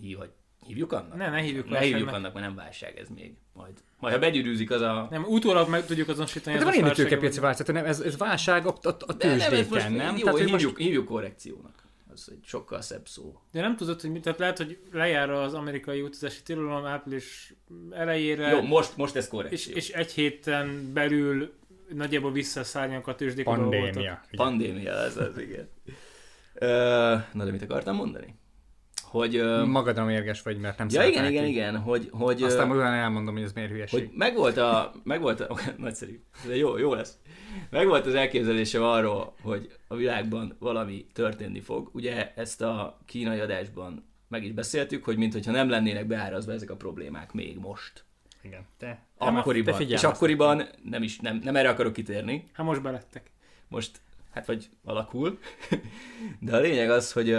hív, 0.00 0.16
hogy 0.16 0.30
hívjuk 0.66 0.92
annak? 0.92 1.16
Ne, 1.16 1.30
ne 1.30 1.40
hívjuk 1.40 1.68
Ne 1.68 1.80
hívjuk 1.80 2.08
annak, 2.08 2.32
mert 2.32 2.46
nem 2.46 2.54
válság 2.54 2.98
ez 2.98 3.08
még. 3.08 3.36
Majd, 3.52 3.72
majd 3.98 4.14
ha 4.14 4.20
begyűrűzik 4.20 4.70
az 4.70 4.80
a... 4.80 5.06
Nem, 5.10 5.24
utólag 5.24 5.68
meg 5.68 5.86
tudjuk 5.86 6.08
azonosítani. 6.08 6.56
Hát 6.56 6.64
de 6.64 6.70
ez 6.70 6.76
van 6.76 6.84
válság, 6.84 7.04
tőkepiaci 7.04 7.40
válság, 7.40 7.66
tehát 7.66 7.82
nem, 7.82 7.90
ez, 7.90 8.00
ez 8.00 8.16
válság 8.16 8.66
a, 8.66 8.76
a, 8.82 8.88
a 9.06 9.12
De 9.12 9.26
nem, 9.26 9.38
tőzsdéken, 9.38 9.92
nem? 9.92 10.16
Jó, 10.16 10.24
Tehát, 10.24 10.38
hívjuk, 10.38 10.62
most, 10.62 10.76
hívjuk 10.76 11.06
korrekciónak. 11.06 11.81
Az 12.12 12.28
egy 12.30 12.44
sokkal 12.44 12.80
szebb 12.80 13.08
szó. 13.08 13.40
De 13.52 13.60
nem 13.60 13.76
tudod, 13.76 14.00
hogy 14.00 14.10
mit, 14.10 14.22
tehát 14.22 14.38
lehet, 14.38 14.56
hogy 14.56 14.78
lejár 14.92 15.30
az 15.30 15.54
amerikai 15.54 16.00
utazási 16.00 16.42
tilalom 16.42 16.84
április 16.86 17.54
elejére, 17.90 18.48
Jó, 18.48 18.60
most, 18.60 18.96
most 18.96 19.16
ez 19.16 19.24
és, 19.24 19.30
korrekció. 19.30 19.74
és 19.74 19.90
egy 19.90 20.12
héten 20.12 20.92
belül 20.92 21.52
nagyjából 21.88 22.32
visszaszálljanak 22.32 23.06
a 23.06 23.14
tőzsdék, 23.14 23.44
pandémia. 23.44 24.22
Pandémia, 24.36 24.92
ez 24.92 25.16
az, 25.16 25.38
igen. 25.38 25.68
Ö, 26.54 26.66
na, 27.32 27.44
de 27.44 27.50
mit 27.50 27.62
akartam 27.62 27.96
mondani? 27.96 28.34
Hogy... 29.12 29.42
Magadra 29.66 30.04
mérges 30.04 30.42
vagy, 30.42 30.58
mert 30.58 30.78
nem 30.78 30.86
Ja, 30.90 31.04
igen, 31.04 31.30
igen, 31.30 31.44
igen, 31.44 31.76
hogy, 31.78 32.08
hogy, 32.10 32.42
Aztán 32.42 32.70
utána 32.70 32.94
elmondom, 32.96 33.34
hogy 33.34 33.42
ez 33.42 33.52
miért 33.52 33.70
hülyeség. 33.70 34.00
hogy 34.00 34.10
megvolt 34.14 34.56
a, 34.56 34.92
megvolt 35.04 35.40
a, 35.40 35.58
nagyszerű, 35.76 36.20
de 36.46 36.56
jó, 36.56 36.78
jó 36.78 36.94
lesz. 36.94 37.18
Megvolt 37.70 38.06
az 38.06 38.14
elképzelésem 38.14 38.82
arról, 38.82 39.34
hogy 39.42 39.72
a 39.88 39.94
világban 39.94 40.56
valami 40.58 41.06
történni 41.12 41.60
fog. 41.60 41.90
Ugye 41.92 42.32
ezt 42.34 42.62
a 42.62 42.98
kínai 43.06 43.38
adásban 43.38 44.10
meg 44.28 44.44
is 44.44 44.52
beszéltük, 44.52 45.04
hogy 45.04 45.16
mintha 45.16 45.50
nem 45.50 45.68
lennének 45.68 46.06
beárazva 46.06 46.52
ezek 46.52 46.70
a 46.70 46.76
problémák 46.76 47.32
még 47.32 47.58
most. 47.58 48.04
Igen. 48.42 48.66
Te, 48.78 49.06
Akkoriban. 49.18 49.78
te 49.78 49.84
és 49.84 50.02
akkoriban 50.04 50.62
nem 50.84 51.02
is, 51.02 51.18
nem, 51.18 51.40
nem 51.44 51.56
erre 51.56 51.68
akarok 51.68 51.92
kitérni, 51.92 52.44
Hát 52.52 52.66
most 52.66 52.82
belettek. 52.82 53.30
most, 53.68 54.00
hát 54.30 54.46
vagy 54.46 54.68
alakul, 54.84 55.38
de 56.40 56.56
a 56.56 56.60
lényeg 56.60 56.90
az, 56.90 57.12
hogy, 57.12 57.36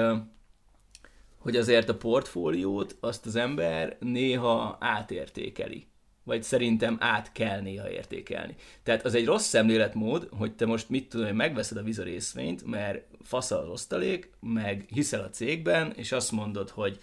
hogy 1.43 1.55
azért 1.55 1.89
a 1.89 1.97
portfóliót 1.97 2.97
azt 2.99 3.25
az 3.25 3.35
ember 3.35 3.97
néha 3.99 4.77
átértékeli. 4.79 5.87
Vagy 6.23 6.43
szerintem 6.43 6.97
át 6.99 7.31
kell 7.31 7.61
néha 7.61 7.89
értékelni. 7.89 8.55
Tehát 8.83 9.05
az 9.05 9.15
egy 9.15 9.25
rossz 9.25 9.47
szemléletmód, 9.47 10.27
hogy 10.37 10.55
te 10.55 10.65
most 10.65 10.89
mit 10.89 11.09
tudom, 11.09 11.25
hogy 11.25 11.35
megveszed 11.35 11.77
a 11.77 11.83
Visa 11.83 12.03
részvényt, 12.03 12.65
mert 12.65 13.05
fasz 13.21 13.51
az 13.51 13.67
osztalék, 13.67 14.29
meg 14.39 14.85
hiszel 14.93 15.23
a 15.23 15.29
cégben, 15.29 15.91
és 15.95 16.11
azt 16.11 16.31
mondod, 16.31 16.69
hogy 16.69 16.97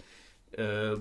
ö, 0.51 0.95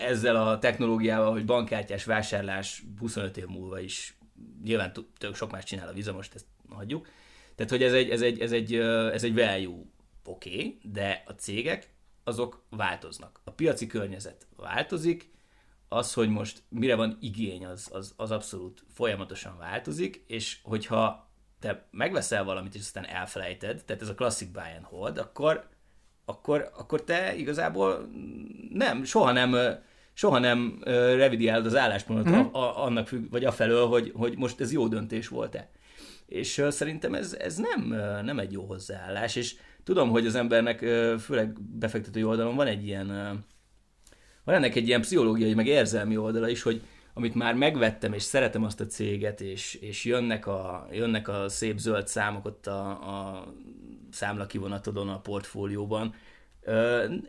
ezzel 0.00 0.36
a 0.36 0.58
technológiával, 0.58 1.32
hogy 1.32 1.44
bankkártyás 1.44 2.04
vásárlás 2.04 2.82
25 2.98 3.36
év 3.36 3.46
múlva 3.46 3.80
is 3.80 4.16
nyilván 4.64 4.92
tök 5.18 5.34
sok 5.34 5.50
más 5.50 5.64
csinál 5.64 5.88
a 5.88 5.92
Visa, 5.92 6.12
most 6.12 6.34
ezt 6.34 6.46
hagyjuk. 6.68 7.08
Tehát, 7.54 7.70
hogy 7.70 7.82
ez 7.82 7.92
egy, 7.92 8.10
ez 8.10 8.22
egy, 8.22 8.40
ez 8.40 8.52
egy, 8.52 8.74
ez 9.12 9.24
egy 9.24 9.34
value, 9.34 9.84
oké, 10.24 10.54
okay, 10.54 10.78
de 10.82 11.22
a 11.26 11.32
cégek 11.32 11.94
azok 12.26 12.64
változnak. 12.70 13.40
A 13.44 13.50
piaci 13.50 13.86
környezet 13.86 14.46
változik, 14.56 15.30
az, 15.88 16.12
hogy 16.12 16.28
most 16.28 16.62
mire 16.68 16.94
van 16.94 17.16
igény, 17.20 17.66
az, 17.66 17.88
az, 17.92 18.14
az 18.16 18.30
abszolút 18.30 18.84
folyamatosan 18.94 19.58
változik, 19.58 20.24
és 20.26 20.58
hogyha 20.62 21.30
te 21.60 21.88
megveszel 21.90 22.44
valamit, 22.44 22.74
és 22.74 22.80
aztán 22.80 23.06
elfelejted, 23.06 23.84
tehát 23.84 24.02
ez 24.02 24.08
a 24.08 24.14
klasszik 24.14 24.50
buy 24.50 24.70
and 24.76 24.84
hold, 24.84 25.18
akkor, 25.18 25.68
akkor, 26.24 26.70
akkor 26.76 27.04
te 27.04 27.36
igazából 27.36 28.08
nem, 28.70 29.04
soha 29.04 29.32
nem, 29.32 29.56
soha 30.12 30.38
nem 30.38 30.80
revidiálod 30.84 31.66
az 31.66 31.76
álláspontot 31.76 32.28
mm-hmm. 32.28 32.40
a, 32.40 32.58
a, 32.58 32.84
annak 32.84 33.08
függ, 33.08 33.30
vagy 33.30 33.44
afelől, 33.44 33.86
hogy, 33.86 34.12
hogy 34.16 34.36
most 34.36 34.60
ez 34.60 34.72
jó 34.72 34.88
döntés 34.88 35.28
volt-e. 35.28 35.70
És 36.26 36.64
szerintem 36.68 37.14
ez, 37.14 37.32
ez 37.32 37.56
nem, 37.56 37.80
nem 38.24 38.38
egy 38.38 38.52
jó 38.52 38.64
hozzáállás, 38.64 39.36
és 39.36 39.56
tudom, 39.86 40.10
hogy 40.10 40.26
az 40.26 40.34
embernek, 40.34 40.78
főleg 41.18 41.60
befektetői 41.60 42.24
oldalon 42.24 42.56
van 42.56 42.66
egy 42.66 42.86
ilyen, 42.86 43.06
van 44.44 44.54
ennek 44.54 44.74
egy 44.74 44.86
ilyen 44.86 45.00
pszichológiai, 45.00 45.54
meg 45.54 45.66
érzelmi 45.66 46.16
oldala 46.16 46.48
is, 46.48 46.62
hogy 46.62 46.82
amit 47.14 47.34
már 47.34 47.54
megvettem, 47.54 48.12
és 48.12 48.22
szeretem 48.22 48.64
azt 48.64 48.80
a 48.80 48.86
céget, 48.86 49.40
és, 49.40 49.74
és 49.74 50.04
jönnek, 50.04 50.46
a, 50.46 50.88
jönnek 50.92 51.28
a 51.28 51.48
szép 51.48 51.78
zöld 51.78 52.08
számok 52.08 52.44
ott 52.44 52.66
a, 52.66 52.88
a 52.88 53.46
számlakivonatodon 54.10 55.08
a 55.08 55.20
portfólióban, 55.20 56.14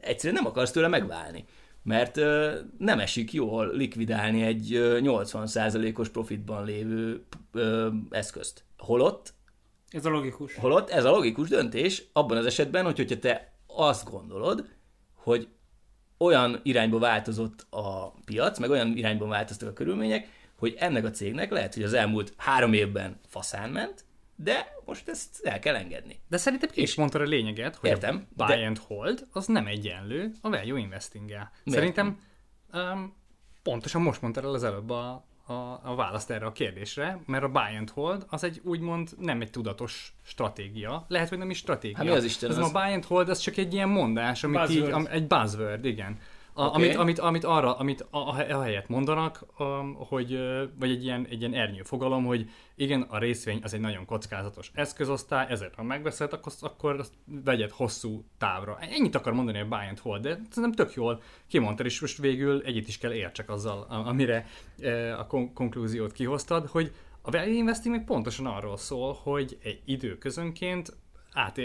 egyszerűen 0.01 0.41
nem 0.41 0.45
akarsz 0.45 0.71
tőle 0.71 0.87
megválni. 0.87 1.45
Mert 1.83 2.15
nem 2.77 2.99
esik 2.99 3.33
jól 3.33 3.75
likvidálni 3.75 4.41
egy 4.41 4.73
ö, 4.73 4.99
80%-os 5.01 6.09
profitban 6.09 6.65
lévő 6.65 7.25
eszközt. 8.09 8.63
Holott 8.77 9.33
Ez 9.89 10.05
a 10.05 10.09
logikus. 10.09 10.55
Holott 10.55 10.89
ez 10.89 11.05
a 11.05 11.11
logikus 11.11 11.49
döntés 11.49 12.03
abban 12.13 12.37
az 12.37 12.45
esetben, 12.45 12.85
hogy 12.85 12.97
hogyha 12.97 13.19
te 13.19 13.53
azt 13.67 14.09
gondolod, 14.09 14.69
hogy 15.13 15.47
olyan 16.17 16.59
irányba 16.63 16.99
változott 16.99 17.65
a 17.69 18.13
piac, 18.25 18.59
meg 18.59 18.69
olyan 18.69 18.97
irányban 18.97 19.29
változtak 19.29 19.69
a 19.69 19.73
körülmények, 19.73 20.27
hogy 20.57 20.75
ennek 20.79 21.05
a 21.05 21.09
cégnek 21.09 21.51
lehet, 21.51 21.73
hogy 21.73 21.83
az 21.83 21.93
elmúlt 21.93 22.33
három 22.37 22.73
évben 22.73 23.19
faszán 23.27 23.69
ment, 23.69 24.05
de 24.35 24.75
most 24.85 25.09
ezt 25.09 25.45
el 25.45 25.59
kell 25.59 25.75
engedni. 25.75 26.19
De 26.29 26.37
szerintem 26.37 26.69
ki 26.69 26.81
is 26.81 26.95
mondtad 26.95 27.21
a 27.21 27.23
lényeget, 27.23 27.75
hogy 27.75 27.89
Értem, 27.89 28.27
a 28.37 28.45
buy 28.45 28.55
de- 28.55 28.65
and 28.65 28.77
hold 28.77 29.27
az 29.31 29.45
nem 29.45 29.67
egyenlő 29.67 30.31
a 30.41 30.49
value 30.49 30.79
investing 30.79 31.27
Miért? 31.29 31.49
Szerintem 31.65 32.19
um, 32.73 33.15
pontosan 33.63 34.01
most 34.01 34.21
mondtad 34.21 34.43
el 34.43 34.53
az 34.53 34.63
előbb 34.63 34.89
a, 34.89 35.26
a, 35.47 35.79
a 35.83 35.95
választ 35.95 36.29
erre 36.29 36.45
a 36.45 36.51
kérdésre, 36.51 37.19
mert 37.25 37.43
a 37.43 37.49
buy 37.49 37.75
and 37.77 37.89
hold 37.89 38.25
az 38.29 38.43
egy 38.43 38.61
úgymond 38.63 39.09
nem 39.19 39.41
egy 39.41 39.49
tudatos 39.49 40.13
stratégia. 40.25 41.05
Lehet, 41.07 41.29
hogy 41.29 41.37
nem 41.37 41.49
is 41.49 41.57
stratégia. 41.57 41.97
Hát 41.97 42.05
mi 42.05 42.11
az 42.11 42.23
Isten 42.23 42.49
az? 42.49 42.57
az? 42.57 42.69
A 42.69 42.71
buy 42.71 42.93
and 42.93 43.05
hold 43.05 43.29
az 43.29 43.39
csak 43.39 43.57
egy 43.57 43.73
ilyen 43.73 43.89
mondás, 43.89 44.43
amit 44.43 44.59
így, 44.59 44.67
Buzzword. 44.67 44.93
am, 44.93 45.07
egy 45.09 45.27
buzzword, 45.27 45.85
igen. 45.85 46.19
A, 46.59 46.65
Oké. 46.65 46.75
amit, 46.75 46.95
amit, 46.95 47.19
amit, 47.19 47.43
arra, 47.43 47.77
amit 47.77 48.01
a, 48.09 48.17
a, 48.17 48.61
helyet 48.61 48.87
mondanak, 48.87 49.45
um, 49.59 49.93
hogy, 49.93 50.39
vagy 50.79 50.89
egy 50.89 51.03
ilyen, 51.03 51.27
egy 51.29 51.39
ilyen 51.39 51.53
ernyő 51.53 51.81
fogalom, 51.81 52.25
hogy 52.25 52.49
igen, 52.75 53.01
a 53.01 53.17
részvény 53.17 53.59
az 53.63 53.73
egy 53.73 53.79
nagyon 53.79 54.05
kockázatos 54.05 54.71
eszközosztály, 54.73 55.45
ezért 55.49 55.75
ha 55.75 55.83
megveszed, 55.83 56.33
akkor, 56.33 56.53
akkor 56.59 56.99
azt 56.99 57.13
vegyed 57.25 57.71
hosszú 57.71 58.23
távra. 58.37 58.77
Ennyit 58.79 59.15
akar 59.15 59.33
mondani 59.33 59.59
a 59.59 59.67
buy 59.67 59.87
and 59.87 59.99
hold, 59.99 60.21
de 60.21 60.39
szerintem 60.49 60.85
tök 60.85 60.93
jól 60.93 61.21
kimondtad, 61.47 61.85
és 61.85 62.01
most 62.01 62.17
végül 62.17 62.61
egyet 62.65 62.87
is 62.87 62.97
kell 62.97 63.13
értsek 63.13 63.49
azzal, 63.49 63.85
amire 63.89 64.45
a 65.17 65.27
kon- 65.27 65.53
konklúziót 65.53 66.11
kihoztad, 66.11 66.67
hogy 66.67 66.91
a 67.21 67.31
value 67.31 67.53
investing 67.53 67.95
meg 67.95 68.05
pontosan 68.05 68.45
arról 68.45 68.77
szól, 68.77 69.19
hogy 69.23 69.57
egy 69.63 69.81
időközönként 69.85 70.95
át, 71.37 71.59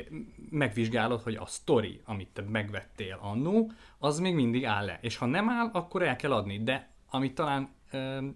megvizsgálod, 0.51 1.21
hogy 1.21 1.35
a 1.35 1.47
sztori, 1.47 2.01
amit 2.05 2.29
te 2.29 2.43
megvettél 2.43 3.19
annó, 3.23 3.71
az 3.99 4.19
még 4.19 4.35
mindig 4.35 4.65
áll-e. 4.65 4.99
És 5.03 5.17
ha 5.17 5.27
nem 5.27 5.49
áll, 5.49 5.71
akkor 5.73 6.03
el 6.03 6.17
kell 6.17 6.33
adni. 6.33 6.63
De 6.63 6.91
amit 7.11 7.35
talán 7.35 7.75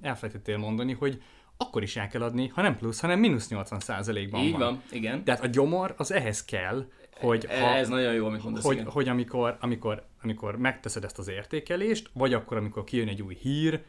elfelejtettél 0.00 0.56
mondani, 0.56 0.92
hogy 0.92 1.22
akkor 1.56 1.82
is 1.82 1.96
el 1.96 2.08
kell 2.08 2.22
adni, 2.22 2.48
ha 2.48 2.62
nem 2.62 2.76
plusz, 2.76 3.00
hanem 3.00 3.18
mínusz 3.18 3.48
80%-ban 3.50 4.40
Így 4.42 4.50
van. 4.50 4.60
van, 4.60 4.82
igen. 4.90 5.24
Tehát 5.24 5.42
a 5.42 5.46
gyomor 5.46 5.94
az 5.98 6.12
ehhez 6.12 6.44
kell, 6.44 6.90
hogy, 7.20 7.44
E- 7.48 7.60
ha, 7.60 7.66
Ez 7.74 7.88
nagyon 7.88 8.14
jó, 8.14 8.26
amit 8.26 8.42
mondasz, 8.42 8.64
hogy, 8.64 8.76
igen. 8.76 8.90
hogy 8.90 9.08
amikor, 9.08 9.56
amikor, 9.60 10.06
amikor 10.22 10.56
megteszed 10.58 11.04
ezt 11.04 11.18
az 11.18 11.28
értékelést, 11.28 12.10
vagy 12.12 12.32
akkor, 12.34 12.56
amikor 12.56 12.84
kijön 12.84 13.08
egy 13.08 13.22
új 13.22 13.34
hír, 13.34 13.82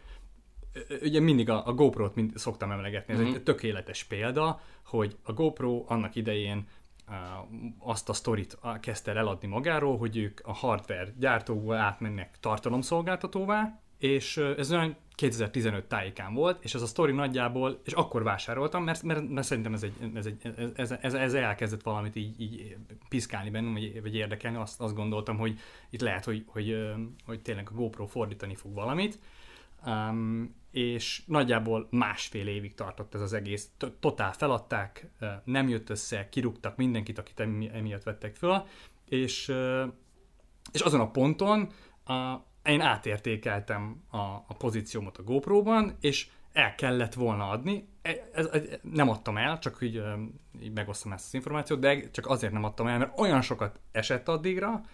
ugye 1.02 1.20
mindig 1.20 1.50
a, 1.50 1.68
a 1.68 1.74
GoPro-t 1.74 2.16
mind 2.16 2.32
szoktam 2.38 2.72
emlegetni, 2.72 3.14
ez 3.14 3.20
Mhm. 3.20 3.34
egy 3.34 3.44
tökéletes 3.44 4.04
példa, 4.04 4.62
hogy 4.86 5.18
a 5.24 5.34
GoPro 5.34 5.84
annak 5.88 6.16
idején 6.16 6.68
azt 7.80 8.10
a 8.10 8.14
sztorit 8.14 8.58
kezdte 8.80 9.12
el 9.12 9.18
eladni 9.18 9.48
magáról, 9.48 9.98
hogy 9.98 10.18
ők 10.18 10.40
a 10.44 10.54
hardware 10.54 11.14
gyártóból 11.18 11.76
átmennek 11.76 12.38
tartalomszolgáltatóvá, 12.40 13.80
és 13.98 14.38
ez 14.38 14.72
olyan 14.72 14.96
2015 15.16 15.86
tájékán 15.86 16.34
volt, 16.34 16.64
és 16.64 16.74
ez 16.74 16.82
a 16.82 16.86
sztori 16.86 17.12
nagyjából, 17.12 17.82
és 17.84 17.94
akkor 17.94 18.24
vásároltam, 18.24 18.84
mert, 18.84 19.04
mert, 19.04 19.30
mert 19.30 19.48
szerintem 19.48 19.74
ez, 19.74 19.84
egy, 19.84 19.94
ez, 20.16 20.26
egy, 20.26 20.54
ez, 20.76 20.92
ez, 21.02 21.14
ez 21.14 21.34
elkezdett 21.34 21.82
valamit 21.82 22.16
így, 22.16 22.42
így 22.42 22.78
piszkálni 23.10 23.50
bennem, 23.50 23.74
vagy, 23.74 24.02
vagy 24.02 24.16
érdekelni, 24.16 24.58
azt, 24.58 24.82
azt 24.82 24.96
gondoltam, 24.96 25.38
hogy 25.38 25.60
itt 25.90 26.02
lehet, 26.02 26.26
hogy, 26.26 26.44
hogy, 26.48 26.94
hogy 27.26 27.42
tényleg 27.42 27.70
a 27.72 27.74
GoPro 27.74 28.06
fordítani 28.06 28.56
fog 28.56 28.74
valamit, 28.74 29.20
Um, 29.86 30.56
és 30.78 31.22
nagyjából 31.26 31.88
másfél 31.92 32.48
évig 32.48 32.74
tartott 32.74 33.14
ez 33.14 33.22
az 33.22 33.34
egész. 33.34 33.70
Totál 34.00 34.34
feladták, 34.34 35.10
nem 35.44 35.68
jött 35.68 35.90
össze, 35.90 36.30
kirúgtak 36.30 36.76
mindenkit, 36.76 37.18
akit 37.18 37.40
emiatt 37.74 38.04
vettek 38.04 38.36
föl, 38.36 38.64
és, 39.06 39.54
és 40.72 40.82
azon 40.82 41.00
a 41.00 41.12
ponton 41.12 41.72
a, 42.06 42.36
én 42.64 42.82
átértékeltem 42.82 44.04
a, 44.10 44.18
a 44.18 44.56
pozíciómat 44.58 45.18
a 45.18 45.24
GoPro-ban, 45.24 45.98
és 46.00 46.28
el 46.54 46.76
kellett 46.76 47.14
volna 47.14 47.50
adni. 47.50 47.88
E, 48.02 48.30
ez, 48.34 48.46
ez, 48.46 48.64
nem 48.82 49.10
adtam 49.10 49.38
el, 49.38 49.60
csak 49.60 49.78
így, 49.82 50.04
így 50.62 50.74
megosztom 50.74 51.12
ezt 51.12 51.26
az 51.26 51.34
információt, 51.34 51.80
de 51.80 52.10
csak 52.10 52.28
azért 52.28 52.54
nem 52.54 52.64
adtam 52.64 52.88
el, 52.88 52.98
mert 52.98 53.20
olyan 53.20 53.42
sokat 53.42 53.80
esett 53.92 54.28
addigra, 54.28 54.86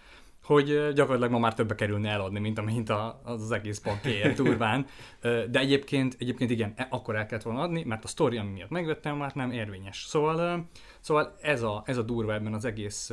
hogy 0.44 0.66
gyakorlatilag 0.66 1.30
ma 1.30 1.38
már 1.38 1.54
többe 1.54 1.74
kerülne 1.74 2.10
eladni, 2.10 2.38
mint 2.38 2.58
amint 2.58 2.88
a, 2.88 3.20
az, 3.24 3.42
az 3.42 3.50
egész 3.50 3.78
pakér 3.78 4.34
turván. 4.36 4.86
De 5.20 5.58
egyébként, 5.58 6.16
egyébként 6.18 6.50
igen, 6.50 6.72
e, 6.76 6.86
akkor 6.90 7.16
el 7.16 7.26
kellett 7.26 7.44
volna 7.44 7.60
adni, 7.60 7.84
mert 7.84 8.04
a 8.04 8.08
sztori, 8.08 8.36
ami 8.36 8.50
miatt 8.50 8.70
megvettem, 8.70 9.16
már 9.16 9.34
nem 9.34 9.50
érvényes. 9.50 10.04
Szóval, 10.08 10.68
szóval 11.00 11.36
ez, 11.40 11.62
a, 11.62 11.82
ez 11.86 11.96
a 11.96 12.02
durva 12.02 12.32
ebben 12.32 12.54
az 12.54 12.64
egész 12.64 13.12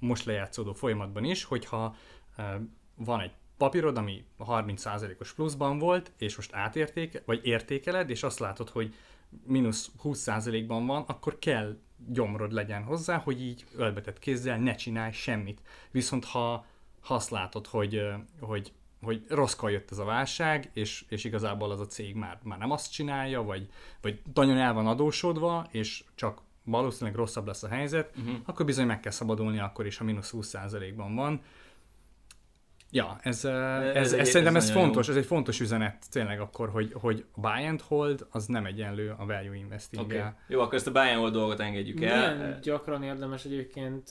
most 0.00 0.24
lejátszódó 0.24 0.72
folyamatban 0.72 1.24
is, 1.24 1.44
hogyha 1.44 1.94
van 2.96 3.20
egy 3.20 3.32
papírod, 3.56 3.96
ami 3.96 4.24
30%-os 4.38 5.32
pluszban 5.32 5.78
volt, 5.78 6.12
és 6.18 6.36
most 6.36 6.54
átértéke, 6.54 7.22
vagy 7.24 7.40
értékeled, 7.46 8.10
és 8.10 8.22
azt 8.22 8.38
látod, 8.38 8.68
hogy 8.68 8.94
mínusz 9.46 9.90
20%-ban 10.02 10.86
van, 10.86 11.04
akkor 11.06 11.38
kell 11.38 11.76
gyomrod 12.06 12.52
legyen 12.52 12.82
hozzá, 12.82 13.16
hogy 13.16 13.42
így 13.42 13.64
ölbetett 13.76 14.18
kézzel 14.18 14.58
ne 14.58 14.74
csinálj 14.74 15.12
semmit. 15.12 15.60
Viszont 15.90 16.24
ha, 16.24 16.66
ha 17.00 17.14
azt 17.14 17.30
látod, 17.30 17.66
hogy, 17.66 18.02
hogy, 18.40 18.72
hogy 19.02 19.24
rosszkor 19.28 19.70
jött 19.70 19.90
ez 19.90 19.98
a 19.98 20.04
válság, 20.04 20.70
és, 20.72 21.04
és 21.08 21.24
igazából 21.24 21.70
az 21.70 21.80
a 21.80 21.86
cég 21.86 22.14
már, 22.14 22.38
már 22.42 22.58
nem 22.58 22.70
azt 22.70 22.92
csinálja, 22.92 23.42
vagy, 23.42 23.68
vagy 24.00 24.20
nagyon 24.34 24.56
el 24.56 24.72
van 24.72 24.86
adósodva, 24.86 25.66
és 25.70 26.04
csak 26.14 26.40
valószínűleg 26.64 27.18
rosszabb 27.18 27.46
lesz 27.46 27.62
a 27.62 27.68
helyzet, 27.68 28.16
uh-huh. 28.16 28.34
akkor 28.44 28.66
bizony 28.66 28.86
meg 28.86 29.00
kell 29.00 29.12
szabadulni 29.12 29.58
akkor 29.58 29.86
is, 29.86 29.96
ha 29.96 30.04
mínusz 30.04 30.34
20%-ban 30.36 31.14
van. 31.14 31.42
Ja, 32.94 33.18
ez, 33.22 33.44
ez, 33.44 33.94
ez, 33.94 34.12
ez 34.12 34.28
szerintem 34.28 34.56
ez 34.56 34.70
fontos, 34.70 35.06
jó. 35.06 35.12
ez 35.12 35.18
egy 35.18 35.26
fontos 35.26 35.60
üzenet 35.60 36.10
tényleg 36.10 36.40
akkor, 36.40 36.68
hogy, 36.68 36.92
hogy 36.92 37.24
buy 37.36 37.66
and 37.66 37.80
hold 37.80 38.26
az 38.30 38.46
nem 38.46 38.66
egyenlő 38.66 39.14
a 39.18 39.26
value 39.26 39.56
investing 39.56 40.04
okay. 40.04 40.20
Jó, 40.46 40.60
akkor 40.60 40.74
ezt 40.74 40.86
a 40.86 40.92
buy 40.92 41.08
and 41.08 41.18
hold 41.18 41.32
dolgot 41.32 41.60
engedjük 41.60 42.02
el. 42.02 42.36
Milyen 42.36 42.58
gyakran 42.62 43.02
érdemes 43.02 43.44
egyébként 43.44 44.08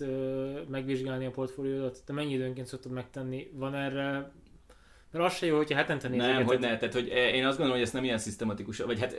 megvizsgálni 0.69 1.25
a 1.25 1.31
portfóliódat? 1.31 1.97
Te 2.05 2.13
mennyi 2.13 2.33
időnként 2.33 2.67
szoktad 2.67 2.91
megtenni? 2.91 3.51
Van 3.53 3.75
erre 3.75 4.31
mert 5.11 5.25
az 5.25 5.35
se 5.35 5.45
jó, 5.45 5.57
hogyha 5.57 5.75
hetente 5.75 6.07
nézegeted. 6.07 6.37
Nem, 6.37 6.45
hogy 6.45 6.59
ne, 6.59 6.77
tehát 6.77 6.93
hogy 6.93 7.09
eh, 7.09 7.35
én 7.35 7.45
azt 7.45 7.57
gondolom, 7.57 7.71
hogy 7.71 7.81
ezt 7.81 7.93
nem 7.93 8.03
ilyen 8.03 8.17
szisztematikus, 8.17 8.77
vagy 8.77 8.99
hát 8.99 9.15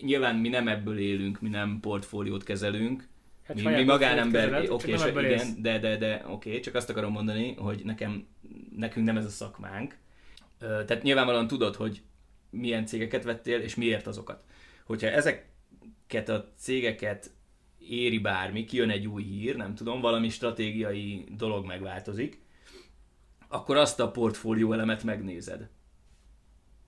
nyilván 0.00 0.36
mi 0.36 0.48
nem 0.48 0.68
ebből 0.68 0.98
élünk, 0.98 1.40
mi 1.40 1.48
nem 1.48 1.78
portfóliót 1.80 2.44
kezelünk, 2.44 3.08
Hát 3.50 3.62
mi, 3.62 3.70
mi 3.70 3.84
magánember, 3.84 4.66
oké, 4.68 4.94
okay, 4.94 5.24
igen, 5.24 5.46
de, 5.58 5.78
de, 5.78 5.96
de 5.96 6.24
oké, 6.26 6.48
okay, 6.48 6.60
csak 6.60 6.74
azt 6.74 6.90
akarom 6.90 7.12
mondani, 7.12 7.54
hogy 7.54 7.80
nekem, 7.84 8.26
nekünk 8.76 9.06
nem 9.06 9.16
ez 9.16 9.24
a 9.24 9.28
szakmánk. 9.28 9.96
Tehát 10.58 11.02
nyilvánvalóan 11.02 11.46
tudod, 11.46 11.74
hogy 11.74 12.02
milyen 12.50 12.86
cégeket 12.86 13.24
vettél, 13.24 13.60
és 13.60 13.74
miért 13.74 14.06
azokat. 14.06 14.44
Hogyha 14.84 15.06
ezeket 15.06 16.28
a 16.28 16.52
cégeket 16.56 17.30
éri 17.78 18.18
bármi, 18.18 18.64
kijön 18.64 18.90
egy 18.90 19.06
új 19.06 19.22
hír, 19.22 19.56
nem 19.56 19.74
tudom, 19.74 20.00
valami 20.00 20.28
stratégiai 20.28 21.26
dolog 21.36 21.66
megváltozik, 21.66 22.42
akkor 23.48 23.76
azt 23.76 24.00
a 24.00 24.10
portfólió 24.10 24.72
elemet 24.72 25.04
megnézed. 25.04 25.68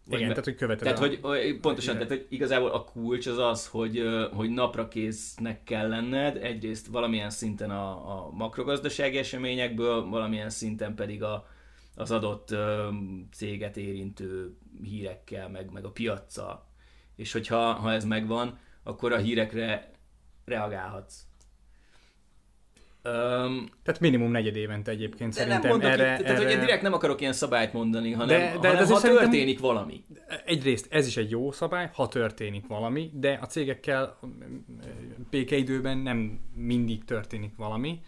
Igen, 0.06 0.20
me- 0.20 0.28
tehát 0.28 0.44
hogy 0.44 0.54
követed 0.54 0.96
Tehát, 0.96 1.22
a... 1.24 1.28
hogy 1.28 1.60
pontosan, 1.60 1.94
tehát, 1.94 2.08
hogy 2.08 2.26
igazából 2.28 2.70
a 2.70 2.84
kulcs 2.84 3.26
az 3.26 3.38
az, 3.38 3.66
hogy, 3.66 4.02
hogy 4.32 4.50
napra 4.50 4.88
késznek 4.88 5.64
kell 5.64 5.88
lenned, 5.88 6.36
egyrészt 6.36 6.86
valamilyen 6.86 7.30
szinten 7.30 7.70
a, 7.70 7.90
a 7.90 8.30
makrogazdasági 8.30 9.18
eseményekből, 9.18 10.04
valamilyen 10.04 10.50
szinten 10.50 10.94
pedig 10.94 11.22
a, 11.22 11.48
az 11.94 12.10
adott 12.10 12.56
céget 13.32 13.76
érintő 13.76 14.56
hírekkel, 14.82 15.48
meg, 15.48 15.70
meg 15.72 15.84
a 15.84 15.90
piaccal. 15.90 16.66
És 17.16 17.32
hogyha 17.32 17.72
ha 17.72 17.92
ez 17.92 18.04
megvan, 18.04 18.58
akkor 18.82 19.12
a 19.12 19.18
hírekre 19.18 19.90
reagálhatsz. 20.44 21.26
Um, 23.04 23.68
tehát 23.82 24.00
minimum 24.00 24.30
negyed 24.30 24.56
évente 24.56 24.90
egyébként 24.90 25.32
szerintem. 25.32 25.78
Nem 25.78 25.80
erre, 25.80 25.92
itt, 25.92 25.98
tehát 25.98 26.20
erre... 26.20 26.42
hogy 26.42 26.52
én 26.52 26.60
direkt 26.60 26.82
nem 26.82 26.92
akarok 26.92 27.20
ilyen 27.20 27.32
szabályt 27.32 27.72
mondani, 27.72 28.12
hanem, 28.12 28.40
de, 28.40 28.58
de, 28.60 28.68
hanem 28.68 28.86
de 28.86 28.94
ha 28.94 29.00
történik 29.00 29.58
valami. 29.60 30.04
Egyrészt 30.44 30.86
ez 30.92 31.06
is 31.06 31.16
egy 31.16 31.30
jó 31.30 31.52
szabály, 31.52 31.90
ha 31.92 32.08
történik 32.08 32.66
valami, 32.66 33.10
de 33.14 33.38
a 33.42 33.46
cégekkel 33.46 34.18
békeidőben 35.30 35.98
nem 35.98 36.40
mindig 36.54 37.04
történik 37.04 37.56
valami. 37.56 38.00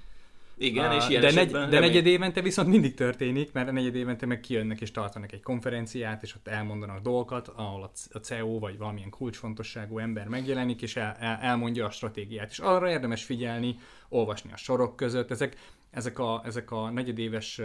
Igen, 0.56 0.92
és 0.92 1.08
ilyen 1.08 1.20
de, 1.20 1.32
negy, 1.32 1.50
de 1.50 1.78
negyed 1.80 2.06
évente 2.06 2.40
viszont 2.40 2.68
mindig 2.68 2.94
történik, 2.94 3.52
mert 3.52 3.68
a 3.68 3.72
negyed 3.72 3.94
évente 3.94 4.26
meg 4.26 4.40
kijönnek 4.40 4.80
és 4.80 4.90
tartanak 4.90 5.32
egy 5.32 5.42
konferenciát, 5.42 6.22
és 6.22 6.34
ott 6.34 6.48
elmondanak 6.48 7.00
dolgokat, 7.00 7.48
ahol 7.48 7.90
a 8.12 8.18
CEO 8.18 8.58
vagy 8.58 8.78
valamilyen 8.78 9.10
kulcsfontosságú 9.10 9.98
ember 9.98 10.28
megjelenik, 10.28 10.82
és 10.82 10.96
el, 10.96 11.16
el, 11.20 11.38
elmondja 11.40 11.86
a 11.86 11.90
stratégiát. 11.90 12.50
És 12.50 12.58
arra 12.58 12.90
érdemes 12.90 13.24
figyelni, 13.24 13.78
olvasni 14.08 14.52
a 14.52 14.56
sorok 14.56 14.96
között. 14.96 15.30
Ezek, 15.30 15.56
ezek, 15.90 16.18
a, 16.18 16.42
ezek 16.44 16.70
a 16.70 16.90
negyedéves 16.90 17.60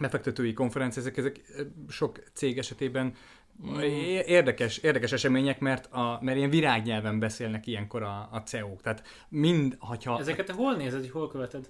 befektetői 0.00 0.52
konferenciák, 0.52 1.16
ezek, 1.16 1.18
ezek 1.18 1.40
sok 1.88 2.22
cég 2.32 2.58
esetében 2.58 3.14
mm. 3.66 3.78
Érdekes, 4.26 4.78
érdekes 4.78 5.12
események, 5.12 5.60
mert, 5.60 5.92
a, 5.92 6.18
mert 6.22 6.36
ilyen 6.36 6.50
virágnyelven 6.50 7.18
beszélnek 7.18 7.66
ilyenkor 7.66 8.02
a, 8.02 8.28
a 8.32 8.42
CEO-k. 8.44 8.82
Tehát 8.82 9.02
mind, 9.28 9.76
hogyha... 9.78 10.18
Ezeket 10.18 10.46
te 10.46 10.52
hol 10.52 10.74
nézed, 10.74 11.00
hogy 11.00 11.10
hol 11.10 11.28
követed? 11.28 11.68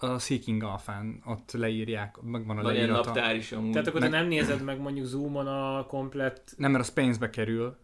A 0.00 0.18
Seeking 0.18 0.62
Alphán, 0.62 1.22
ott 1.26 1.52
leírják, 1.52 2.16
megvan 2.22 2.58
a 2.58 2.62
Van 2.62 2.72
leírata. 2.72 3.04
naptár 3.04 3.36
is 3.36 3.52
amúgy. 3.52 3.70
Tehát 3.70 3.86
akkor 3.86 4.00
meg... 4.00 4.10
te 4.10 4.16
nem 4.16 4.28
nézed 4.28 4.62
meg 4.62 4.80
mondjuk 4.80 5.06
Zoomon 5.06 5.46
a 5.46 5.86
komplett... 5.86 6.54
Nem, 6.56 6.70
mert 6.70 6.84
az 6.84 6.92
pénzbe 6.92 7.30
kerül, 7.30 7.76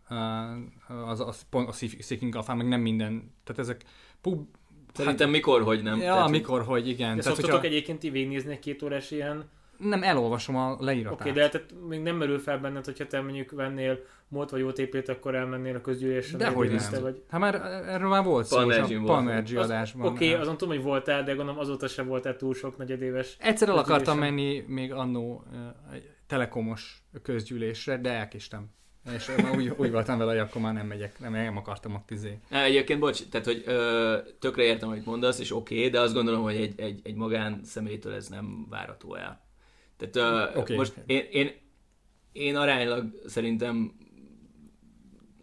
az, 1.07 1.20
az, 1.20 1.46
a 1.51 1.72
Seeking 2.01 2.35
Alphán, 2.35 2.57
meg 2.57 2.68
nem 2.68 2.81
minden, 2.81 3.35
tehát 3.44 3.61
ezek 3.61 3.85
pub... 4.20 4.46
Szerintem 4.92 5.27
hát, 5.27 5.37
mikor, 5.37 5.62
hogy 5.62 5.83
nem. 5.83 5.98
Ja, 5.98 6.12
tehát, 6.12 6.31
mikor, 6.31 6.62
hogy 6.62 6.88
igen. 6.88 7.16
De 7.16 7.22
tehát, 7.22 7.37
szoktatok 7.38 7.61
hogyha... 7.61 7.66
egyébként 7.66 8.05
így 8.05 8.12
végignézni 8.12 8.53
egy 8.53 8.59
két 8.59 8.83
órás 8.83 9.11
ilyen 9.11 9.48
nem, 9.83 10.03
elolvasom 10.03 10.57
a 10.57 10.77
leíratát. 10.81 11.21
Oké, 11.21 11.31
okay, 11.31 11.42
de 11.42 11.49
tehát 11.49 11.75
még 11.88 12.03
nem 12.03 12.16
merül 12.16 12.38
fel 12.38 12.59
benned, 12.59 12.85
hogyha 12.85 13.07
te 13.07 13.21
mondjuk 13.21 13.51
vennél 13.51 13.99
MOT 14.29 14.51
vagy 14.51 14.62
OTP-t, 14.62 15.09
akkor 15.09 15.35
elmennél 15.35 15.77
a 15.77 15.81
közgyűlésre. 15.81 16.38
De 16.38 16.49
hogy 16.49 16.71
nem. 16.71 17.03
Vagy... 17.03 17.23
Hát 17.29 17.40
már 17.40 17.55
erről 17.88 18.09
már 18.09 18.25
volt 18.25 18.47
szó, 18.47 18.59
a 18.59 19.03
Panergy 19.05 19.57
adásban. 19.57 20.07
Oké, 20.07 20.29
okay, 20.29 20.40
azon 20.40 20.57
tudom, 20.57 20.75
hogy 20.75 20.85
voltál, 20.85 21.23
de 21.25 21.35
gondolom 21.35 21.61
azóta 21.61 21.88
sem 21.88 22.07
voltál 22.07 22.37
túl 22.37 22.55
sok 22.55 22.77
negyedéves. 22.77 23.37
Egyszer 23.40 23.68
el 23.68 23.79
akartam 23.79 24.18
menni 24.18 24.64
még 24.66 24.92
annó 24.92 25.45
egy 25.92 26.11
telekomos 26.27 27.03
közgyűlésre, 27.23 27.99
de 27.99 28.11
elkéstem. 28.11 28.71
És 29.14 29.31
úgy, 29.55 29.73
úgy 29.77 29.90
voltam 29.90 30.18
vele, 30.18 30.31
hogy 30.31 30.40
akkor 30.40 30.62
már 30.62 30.73
nem 30.73 30.87
megyek, 30.87 31.18
nem, 31.18 31.33
nem 31.33 31.57
akartam 31.57 31.95
ott 31.95 32.11
izé. 32.11 32.38
Egyébként, 32.51 33.01
bocs, 33.01 33.29
tehát, 33.29 33.47
hogy 33.47 33.62
ö, 33.66 34.16
tökre 34.38 34.62
értem, 34.62 34.88
amit 34.88 35.05
mondasz, 35.05 35.38
és 35.38 35.53
oké, 35.53 35.77
okay, 35.77 35.88
de 35.90 36.01
azt 36.01 36.14
gondolom, 36.14 36.42
hogy 36.42 36.57
egy, 36.57 36.81
egy, 36.81 37.01
egy 37.05 37.14
magán 37.14 37.61
személytől 37.64 38.14
ez 38.14 38.29
nem 38.29 38.66
várható 38.71 39.14
el. 39.14 39.40
Tehát 40.11 40.53
uh, 40.53 40.59
okay. 40.59 40.77
most 40.77 40.95
én, 41.07 41.27
én, 41.31 41.51
én 42.33 42.57
aránylag 42.57 43.05
szerintem 43.27 43.93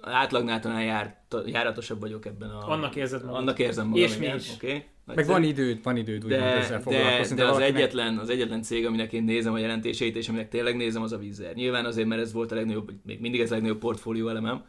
átlagnál 0.02 0.60
talán 0.60 0.84
jár, 0.84 1.24
járatosabb 1.46 2.00
vagyok 2.00 2.26
ebben 2.26 2.50
a... 2.50 2.68
Annak 2.68 2.96
érzed 2.96 3.24
magad. 3.24 3.40
Annak 3.40 3.60
érzem 3.60 3.88
magam, 3.88 4.04
És 4.04 4.16
igen. 4.16 4.32
mi 4.32 4.38
is. 4.38 4.54
Okay. 4.56 4.84
Meg 5.16 5.26
van 5.26 5.44
időd, 5.44 5.84
van 5.84 5.98
időd 5.98 6.24
úgy 6.24 6.30
de, 6.30 6.44
ezzel 6.44 6.82
de, 6.86 7.36
de 7.36 7.46
az, 7.46 7.60
egyetlen, 7.60 8.18
az 8.18 8.30
egyetlen 8.30 8.62
cég, 8.62 8.86
aminek 8.86 9.14
én 9.14 9.24
nézem 9.24 9.54
a 9.54 9.58
jelentéseit, 9.58 10.16
és 10.16 10.30
aminek 10.30 10.50
tényleg 10.50 10.76
nézem, 10.76 11.02
az 11.02 11.12
a 11.12 11.18
vízer. 11.18 11.54
Nyilván 11.54 11.86
azért, 11.86 12.08
mert 12.08 12.22
ez 12.22 12.34
volt 12.34 12.52
a 12.52 12.56
legnagyobb, 12.56 12.92
még 13.04 13.20
mindig 13.20 13.42
ez 13.42 13.52
a 13.52 13.54
legnagyobb 13.54 13.80
portfólió 13.80 14.28
elemem, 14.28 14.66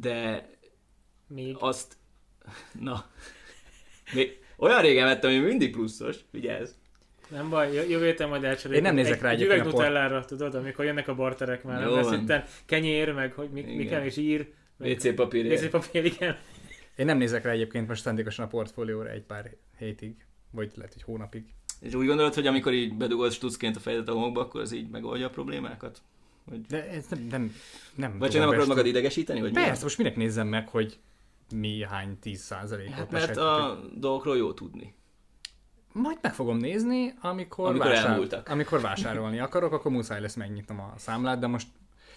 de 0.00 0.48
még? 1.28 1.56
azt, 1.58 1.96
na, 2.80 3.04
még 4.12 4.38
olyan 4.56 4.80
régen 4.80 5.06
vettem, 5.06 5.30
hogy 5.30 5.44
mindig 5.44 5.72
pluszos, 5.72 6.16
vigyázz. 6.30 6.70
Nem 7.28 7.48
baj, 7.48 7.74
jövő 7.74 8.04
héten 8.04 8.28
majd 8.28 8.44
elcseréljük. 8.44 8.86
Én 8.86 8.92
nem 8.92 9.04
nézek 9.04 9.20
rá 9.22 9.30
egy 9.30 9.42
üveg 9.42 9.64
nutellára, 9.64 10.24
tudod, 10.24 10.54
amikor 10.54 10.84
jönnek 10.84 11.08
a 11.08 11.14
barterek 11.14 11.64
már. 11.64 11.82
Jó 11.82 11.94
nem 11.94 12.04
lesz 12.04 12.20
itten 12.20 12.44
kenyér, 12.66 13.12
meg 13.12 13.32
hogy 13.32 13.50
mi, 13.50 13.60
mi 13.62 13.84
kell, 13.84 14.04
és 14.04 14.16
ír. 14.16 14.52
WC 14.78 15.14
papír. 15.14 15.52
WC 15.52 15.70
papír, 15.70 16.04
igen. 16.04 16.36
Én 16.96 17.06
nem 17.06 17.18
nézek 17.18 17.44
rá 17.44 17.50
egyébként 17.50 17.88
most 17.88 18.02
szándékosan 18.02 18.44
a 18.44 18.48
portfólióra 18.48 19.10
egy 19.10 19.22
pár 19.22 19.56
hétig, 19.78 20.16
vagy 20.50 20.72
lehet, 20.74 20.92
hogy 20.92 21.02
hónapig. 21.02 21.44
És 21.80 21.94
úgy 21.94 22.06
gondolod, 22.06 22.34
hogy 22.34 22.46
amikor 22.46 22.72
így 22.72 22.94
bedugod 22.94 23.32
stucként 23.32 23.76
a 23.76 23.80
fejedet 23.80 24.08
a 24.08 24.12
homokba, 24.12 24.40
akkor 24.40 24.60
az 24.60 24.72
így 24.72 24.88
megoldja 24.88 25.26
a 25.26 25.30
problémákat? 25.30 26.02
Vagy... 26.44 26.60
De 26.60 26.88
ez 26.88 27.06
nem, 27.08 27.26
nem, 27.30 27.54
nem 27.94 28.18
Vagy 28.18 28.30
csak 28.30 28.40
nem 28.40 28.48
akarod 28.48 28.68
magad 28.68 28.86
idegesíteni? 28.86 29.40
Vagy 29.40 29.52
Persze, 29.52 29.82
most 29.82 29.98
minek 29.98 30.16
nézzem 30.16 30.46
meg, 30.46 30.68
hogy 30.68 30.98
mi 31.54 31.82
hány 31.82 32.18
10 32.18 32.40
százalékot 32.40 32.94
hát, 32.94 33.10
mert 33.10 33.36
a 33.36 33.80
dolgokról 33.94 34.36
jó 34.36 34.52
tudni. 34.52 34.94
Majd 36.02 36.18
meg 36.20 36.34
fogom 36.34 36.56
nézni, 36.56 37.14
amikor, 37.20 37.68
Amikor 37.68 37.86
vásár... 37.88 38.10
elmúltak. 38.10 38.48
amikor 38.48 38.80
vásárolni 38.80 39.38
akarok, 39.38 39.72
akkor 39.72 39.90
muszáj 39.92 40.20
lesz 40.20 40.34
megnyitnom 40.34 40.80
a 40.80 40.92
számlát, 40.96 41.38
de 41.38 41.46
most 41.46 41.66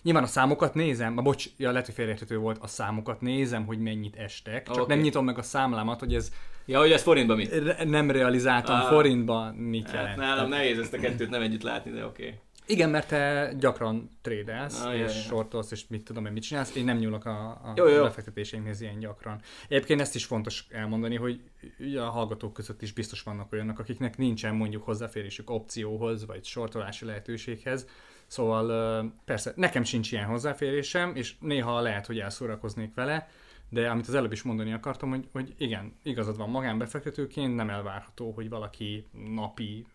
nyilván 0.02 0.24
a 0.24 0.28
számokat 0.28 0.74
nézem, 0.74 1.18
a 1.18 1.22
bocs, 1.22 1.46
ja, 1.58 1.70
lehet, 1.72 1.86
hogy 1.86 1.96
félreérthető 1.96 2.38
volt, 2.38 2.58
a 2.62 2.68
számokat 2.68 3.22
nézem, 3.22 3.66
hogy 3.66 3.80
mennyit 3.80 4.16
estek, 4.16 4.68
csak 4.68 4.84
Oké. 4.84 4.94
nem 4.94 5.04
nyitom 5.04 5.26
meg 5.26 5.38
a 5.38 5.42
számlámat, 5.42 6.00
hogy 6.00 6.16
ez 6.16 6.32
Ja, 6.66 6.80
hogy 6.80 6.92
ez 6.92 7.02
forintban 7.02 7.38
mi? 7.38 7.46
re- 7.60 7.84
nem 7.84 8.12
realizáltam 8.12 8.76
Ah. 8.76 8.88
forintban 8.88 9.56
mit 9.56 9.86
Hát 9.86 9.94
jelent. 9.96 10.18
nálam 10.18 10.50
nehéz 10.50 10.80
ezt 10.80 10.94
a 10.94 10.98
kettőt 10.98 11.30
nem 11.30 11.42
együtt 11.42 11.64
látni, 11.64 11.92
de 11.92 12.06
oké. 12.06 12.24
Okay. 12.26 12.40
Igen, 12.72 12.90
mert 12.90 13.08
te 13.08 13.54
gyakran 13.60 14.10
trédelsz, 14.22 14.82
Ah, 14.82 14.94
és 14.94 15.02
ja. 15.02 15.10
sortolsz, 15.10 15.72
és 15.72 15.88
mit 15.88 16.04
tudom 16.04 16.26
én, 16.26 16.32
mit 16.32 16.44
csinálsz. 16.44 16.76
Én 16.76 16.84
nem 16.84 16.98
nyúlok 16.98 17.26
a, 17.26 17.50
a 17.50 17.74
Jó, 17.76 17.88
jó. 17.88 18.04
befektetéseimhez 18.04 18.82
ilyen 18.82 19.00
gyakran. 19.00 19.42
Egyébként 19.68 20.02
ezt 20.02 20.16
is 20.16 20.26
fontos 20.26 20.68
elmondani, 20.70 21.16
hogy 21.16 21.42
ugye 21.80 22.02
a 22.02 22.10
hallgatók 22.10 22.54
között 22.54 22.82
is 22.82 22.94
biztos 22.94 23.22
vannak 23.22 23.52
olyanok, 23.52 23.80
akiknek 23.80 24.18
nincsen 24.18 24.56
mondjuk 24.56 24.84
hozzáférésük 24.84 25.50
opcióhoz, 25.50 26.26
vagy 26.26 26.44
sortolási 26.46 27.06
lehetőséghez. 27.06 27.88
Szóval 28.28 29.14
persze, 29.26 29.54
nekem 29.56 29.84
sincs 29.84 30.12
ilyen 30.12 30.26
hozzáférésem, 30.26 31.16
és 31.16 31.36
néha 31.40 31.82
lehet, 31.82 32.06
hogy 32.06 32.20
elszórakoznék 32.20 32.94
vele, 32.94 33.28
de 33.70 33.90
amit 33.90 34.08
az 34.08 34.14
előbb 34.14 34.32
is 34.32 34.42
mondani 34.42 34.74
akartam, 34.74 35.10
hogy, 35.10 35.28
hogy 35.32 35.54
igen, 35.58 35.96
igazad 36.04 36.38
van, 36.38 36.50
magánbefektetőként 36.50 37.56
nem 37.56 37.70
elvárható, 37.70 38.32
hogy 38.32 38.50
valaki 38.50 39.08
napi 39.34 39.86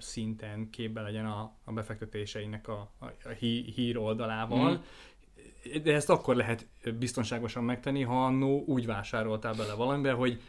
szinten 0.00 0.70
képbe 0.70 1.00
legyen 1.00 1.26
a, 1.26 1.52
a 1.64 1.72
befektetéseinek 1.72 2.68
a, 2.68 2.90
a, 2.98 3.04
a 3.24 3.28
hí, 3.28 3.72
hír 3.74 3.98
oldalával, 3.98 4.72
Mhm. 4.72 5.82
de 5.82 5.94
ezt 5.94 6.10
akkor 6.10 6.36
lehet 6.36 6.66
biztonságosan 6.98 7.64
megtenni, 7.64 8.02
ha 8.02 8.24
annó 8.24 8.64
úgy 8.66 8.86
vásároltál 8.86 9.54
bele 9.54 9.74
valamibe, 9.74 10.12
hogy 10.12 10.40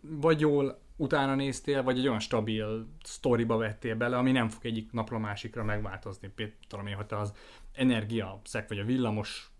vagy 0.00 0.40
jól 0.40 0.78
utána 0.96 1.34
néztél, 1.34 1.82
vagy 1.82 1.98
egy 1.98 2.06
olyan 2.08 2.20
stabil 2.20 2.86
sztoriba 3.02 3.56
vettél 3.56 3.94
bele, 3.96 4.16
ami 4.16 4.32
nem 4.32 4.48
fog 4.48 4.66
egyik 4.66 4.92
napról 4.92 5.18
a 5.18 5.22
másikra 5.22 5.64
megváltozni. 5.64 6.28
Például 6.34 6.88
én, 6.88 6.94
hogy 6.94 7.06
te 7.06 7.18
az 7.18 7.32
energia 7.72 8.40
szek, 8.44 8.68
vagy 8.68 8.78
a 8.78 8.84
villamos 8.84 9.50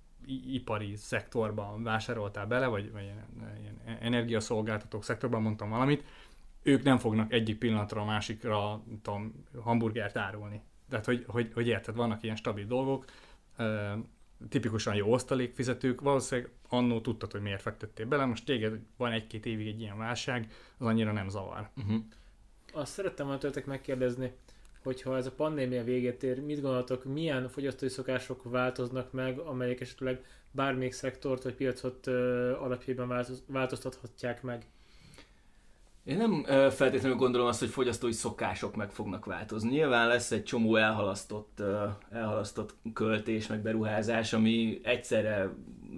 ipari 0.52 0.96
szektorban 0.96 1.82
vásároltál 1.82 2.46
bele, 2.46 2.66
vagy, 2.66 2.92
vagy 2.92 3.02
ilyen, 3.02 3.24
ilyen 3.60 3.98
energiaszolgáltatók 4.00 5.04
szektorban 5.04 5.42
mondtam 5.42 5.70
valamit, 5.70 6.04
ők 6.68 6.82
nem 6.82 6.98
fognak 6.98 7.32
egyik 7.32 7.58
pillanatra 7.58 8.00
a 8.00 8.04
másikra 8.04 8.82
tudom, 9.02 9.44
hamburgert 9.62 10.16
árulni. 10.16 10.62
Tehát, 10.88 11.04
hogy, 11.04 11.24
hogy, 11.26 11.50
hogy 11.54 11.66
érted, 11.66 11.94
vannak 11.94 12.22
ilyen 12.22 12.36
stabil 12.36 12.66
dolgok, 12.66 13.04
tipikusan 14.48 14.94
jó 14.94 15.12
osztalékfizetők, 15.12 16.00
valószínűleg 16.00 16.50
annó 16.68 17.00
tudtad, 17.00 17.32
hogy 17.32 17.40
miért 17.40 17.62
fektettél 17.62 18.06
bele, 18.06 18.24
most 18.24 18.44
téged 18.44 18.80
van 18.96 19.12
egy-két 19.12 19.46
évig 19.46 19.66
egy 19.66 19.80
ilyen 19.80 19.98
válság, 19.98 20.52
az 20.78 20.86
annyira 20.86 21.12
nem 21.12 21.28
zavar. 21.28 21.68
Uh-huh. 21.76 22.02
Azt 22.72 22.92
szerettem 22.92 23.26
volna 23.26 23.40
tőletek 23.40 23.66
megkérdezni, 23.66 24.32
hogyha 24.82 25.16
ez 25.16 25.26
a 25.26 25.32
pandémia 25.32 25.84
véget 25.84 26.22
ér, 26.22 26.40
mit 26.40 26.60
gondoltok, 26.60 27.04
milyen 27.04 27.48
fogyasztói 27.48 27.88
szokások 27.88 28.42
változnak 28.50 29.12
meg, 29.12 29.38
amelyek 29.38 29.80
esetleg 29.80 30.24
bármelyik 30.50 30.92
szektort 30.92 31.42
vagy 31.42 31.54
piacot 31.54 32.06
ö, 32.06 32.52
alapjában 32.56 33.08
változ, 33.08 33.44
változtathatják 33.46 34.42
meg? 34.42 34.66
Én 36.08 36.16
nem 36.16 36.44
feltétlenül 36.70 37.16
gondolom 37.16 37.46
azt, 37.46 37.60
hogy 37.60 37.68
fogyasztói 37.68 38.12
szokások 38.12 38.76
meg 38.76 38.90
fognak 38.90 39.24
változni. 39.24 39.70
Nyilván 39.70 40.08
lesz 40.08 40.30
egy 40.30 40.42
csomó 40.42 40.76
elhalasztott, 40.76 41.62
elhalasztott 42.10 42.74
költés, 42.92 43.46
meg 43.46 43.62
beruházás, 43.62 44.32
ami 44.32 44.80
egyszerre 44.82 45.54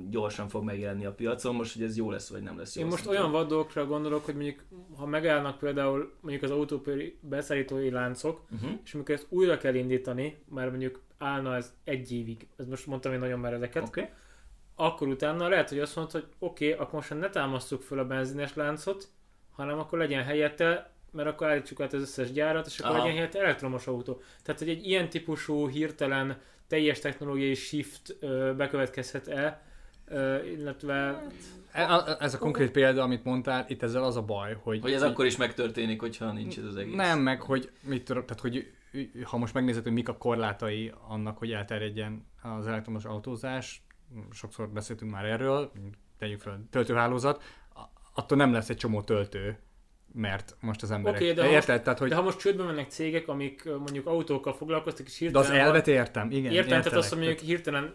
gyorsan 0.09 0.49
fog 0.49 0.65
megjelenni 0.65 1.05
a 1.05 1.13
piacon. 1.13 1.55
Most, 1.55 1.73
hogy 1.73 1.83
ez 1.83 1.97
jó 1.97 2.11
lesz, 2.11 2.31
vagy 2.31 2.43
nem 2.43 2.59
lesz 2.59 2.77
jó. 2.77 2.83
Én 2.83 2.89
most 2.89 3.07
olyan 3.07 3.25
tudom. 3.25 3.39
vad 3.39 3.49
dolgokra 3.49 3.87
gondolok, 3.87 4.25
hogy 4.25 4.35
mondjuk, 4.35 4.63
ha 4.97 5.07
megállnak 5.07 5.59
például 5.59 6.13
mondjuk 6.21 6.45
az 6.45 6.51
autópéri 6.51 7.19
beszállítói 7.21 7.91
láncok, 7.91 8.41
Uh-huh. 8.55 8.71
és 8.85 8.95
amikor 8.95 9.15
ezt 9.15 9.27
újra 9.29 9.57
kell 9.57 9.75
indítani, 9.75 10.43
már 10.49 10.71
mondjuk 10.71 11.01
állna 11.19 11.57
ez 11.57 11.75
egy 11.85 12.13
évig, 12.13 12.47
ez 12.57 12.67
most 12.67 12.87
mondtam 12.87 13.13
én 13.13 13.19
nagyon 13.19 13.39
már 13.39 13.53
ezeket. 13.53 13.87
Okay. 13.87 14.09
akkor 14.75 15.09
utána 15.09 15.49
lehet, 15.49 15.69
hogy 15.69 15.79
azt 15.79 15.97
mondod, 15.97 16.13
hogy 16.13 16.27
oké, 16.39 16.73
okay, 16.73 16.79
akkor 16.79 16.95
most 16.95 17.19
ne 17.19 17.29
támasztjuk 17.29 17.83
föl 17.83 17.99
a 17.99 18.07
benzines 18.07 18.55
láncot, 18.55 19.09
hanem 19.61 19.79
akkor 19.79 19.99
legyen 19.99 20.25
helyette, 20.25 20.91
mert 21.13 21.29
akkor 21.29 21.47
állítsuk 21.47 21.81
át 21.81 21.93
az 21.93 22.01
összes 22.01 22.33
gyárat, 22.33 22.67
és 22.67 22.79
akkor 22.79 22.91
Aha. 22.91 22.99
legyen 23.01 23.17
helyette 23.17 23.39
elektromos 23.39 23.87
autó. 23.87 24.21
Tehát, 24.43 24.61
hogy 24.61 24.69
egy 24.69 24.87
ilyen 24.87 25.09
típusú 25.09 25.69
hirtelen 25.69 26.39
teljes 26.67 26.99
technológiai 26.99 27.55
shift 27.55 28.17
ö, 28.21 28.53
bekövetkezhet 28.57 29.29
el, 29.29 29.63
ö, 30.09 30.43
illetve 30.45 31.23
E- 31.73 31.93
a- 31.93 32.17
Ez 32.21 32.35
a 32.35 32.39
konkrét 32.39 32.71
példa, 32.71 33.03
amit 33.03 33.25
mondtál, 33.25 33.65
itt 33.69 33.83
ezzel 33.83 34.05
az 34.05 34.17
a 34.17 34.23
baj, 34.23 34.57
hogy... 34.63 34.81
Hogy 34.81 34.93
ez 34.93 35.03
akkor 35.03 35.27
is 35.27 35.37
megtörténik, 35.37 36.01
hogyha 36.01 36.33
nincs 36.33 36.59
ez 36.59 36.65
az 36.65 36.77
egész. 36.77 36.95
Nem, 36.95 37.19
meg 37.21 37.41
hogy 37.43 37.71
mit 37.83 38.05
tudom, 38.05 38.25
tehát 38.27 38.43
hogy 38.43 38.73
ha 39.25 39.37
most 39.37 39.55
megnézed, 39.55 39.83
hogy 39.83 39.93
mik 39.93 40.09
a 40.09 40.17
korlátai 40.17 40.93
annak, 41.09 41.39
hogy 41.39 41.53
elterjedjen 41.53 42.27
az 42.43 42.67
elektromos 42.67 43.05
autózás, 43.05 43.83
sokszor 44.31 44.69
beszéltünk 44.69 45.11
már 45.11 45.25
erről, 45.25 45.73
tegyük 46.19 46.41
fel 46.41 46.67
töltőhálózat, 46.71 47.43
attól 48.13 48.39
nem 48.39 48.53
lesz 48.53 48.69
egy 48.69 48.77
csomó 48.77 49.03
töltő, 49.03 49.59
mert 50.13 50.57
most 50.61 50.83
az 50.83 50.91
emberek... 50.91 51.21
Oké, 51.21 51.33
de 51.33 51.51
Érted? 51.51 51.83
Tehát, 51.83 51.99
hogy... 51.99 52.09
De 52.09 52.15
ha 52.15 52.23
most 52.23 52.39
csődbe 52.39 52.65
mennek 52.65 52.91
cégek, 52.91 53.29
amik 53.29 53.65
mondjuk 53.65 54.07
autókkal 54.07 54.53
foglalkoztak, 54.53 55.07
és 55.07 55.19
De 55.19 55.25
hirtelen... 55.25 55.51
az 55.51 55.57
elvet 55.57 55.89
értem, 55.89 56.31
igen. 56.31 56.53
Értem, 56.53 56.69
tehát 56.69 56.85
értelek. 56.85 56.99
azt, 56.99 57.09
hogy 57.09 57.19
mondjuk 57.19 57.41
hirtelen 57.41 57.93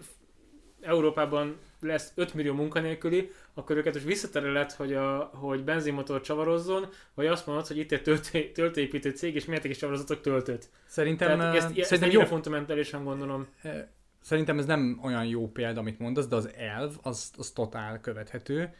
Európában 0.81 1.57
lesz 1.79 2.11
5 2.15 2.33
millió 2.33 2.53
munkanélküli, 2.53 3.31
akkor 3.53 3.77
őket 3.77 3.93
most 3.93 4.05
visszatereled, 4.05 4.71
hogy, 4.71 4.93
a, 4.93 5.31
hogy 5.33 5.63
benzinmotor 5.63 6.21
csavarozzon, 6.21 6.87
vagy 7.13 7.25
azt 7.25 7.45
mondod, 7.45 7.67
hogy 7.67 7.77
itt 7.77 7.91
egy 7.91 8.01
töltő, 8.01 8.51
töltőépítő 8.51 9.09
cég, 9.09 9.35
és 9.35 9.45
miért 9.45 9.63
is 9.63 9.77
csavarozatok 9.77 10.21
töltőt. 10.21 10.69
Szerintem, 10.85 11.37
Tehát 11.37 11.55
ezt, 11.55 11.77
ezt 11.77 11.89
szerintem 11.89 12.19
jó, 12.19 12.25
fundamentálisan 12.25 13.03
gondolom. 13.03 13.47
Szerintem 14.21 14.59
ez 14.59 14.65
nem 14.65 14.99
olyan 15.03 15.25
jó 15.25 15.51
példa, 15.51 15.79
amit 15.79 15.99
mondasz, 15.99 16.27
de 16.27 16.35
az 16.35 16.49
elv 16.57 16.93
az, 17.01 17.31
az 17.37 17.51
totál 17.51 17.99
követhető. 17.99 18.73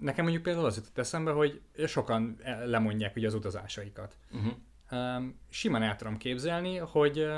Nekem 0.00 0.22
mondjuk 0.22 0.42
például 0.42 0.66
az 0.66 0.76
jutott 0.76 0.98
eszembe, 0.98 1.30
hogy 1.30 1.60
sokan 1.86 2.36
el- 2.42 2.66
lemondják 2.66 3.16
ugye 3.16 3.26
az 3.26 3.34
utazásaikat. 3.34 4.16
Uh-huh. 4.30 5.24
Simán 5.48 5.82
el 5.82 5.96
tudom 5.96 6.16
képzelni, 6.16 6.76
hogy, 6.76 7.28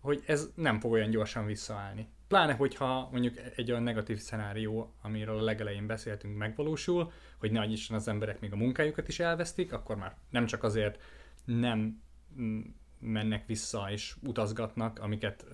hogy 0.00 0.22
ez 0.26 0.50
nem 0.54 0.80
fog 0.80 0.92
olyan 0.92 1.10
gyorsan 1.10 1.46
visszaállni. 1.46 2.08
Pláne, 2.28 2.52
hogyha 2.52 3.08
mondjuk 3.12 3.34
egy 3.56 3.70
olyan 3.70 3.82
negatív 3.82 4.18
szenárió, 4.18 4.94
amiről 5.02 5.38
a 5.38 5.42
legelején 5.42 5.86
beszéltünk, 5.86 6.36
megvalósul, 6.36 7.12
hogy 7.38 7.52
ne 7.52 7.64
Isten 7.64 7.96
az 7.96 8.08
emberek 8.08 8.40
még 8.40 8.52
a 8.52 8.56
munkájukat 8.56 9.08
is 9.08 9.20
elvesztik, 9.20 9.72
akkor 9.72 9.96
már 9.96 10.16
nem 10.30 10.46
csak 10.46 10.62
azért 10.62 11.02
nem 11.44 12.02
mm, 12.40 12.60
mennek 12.98 13.46
vissza 13.46 13.90
és 13.90 14.16
utazgatnak, 14.22 14.98
amiket, 14.98 15.46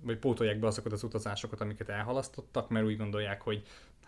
vagy 0.00 0.18
pótolják 0.18 0.58
be 0.58 0.66
azokat 0.66 0.92
az 0.92 1.02
utazásokat, 1.02 1.60
amiket 1.60 1.88
elhalasztottak, 1.88 2.68
mert 2.68 2.86
úgy 2.86 2.96
gondolják, 2.96 3.42
hogy 3.42 3.62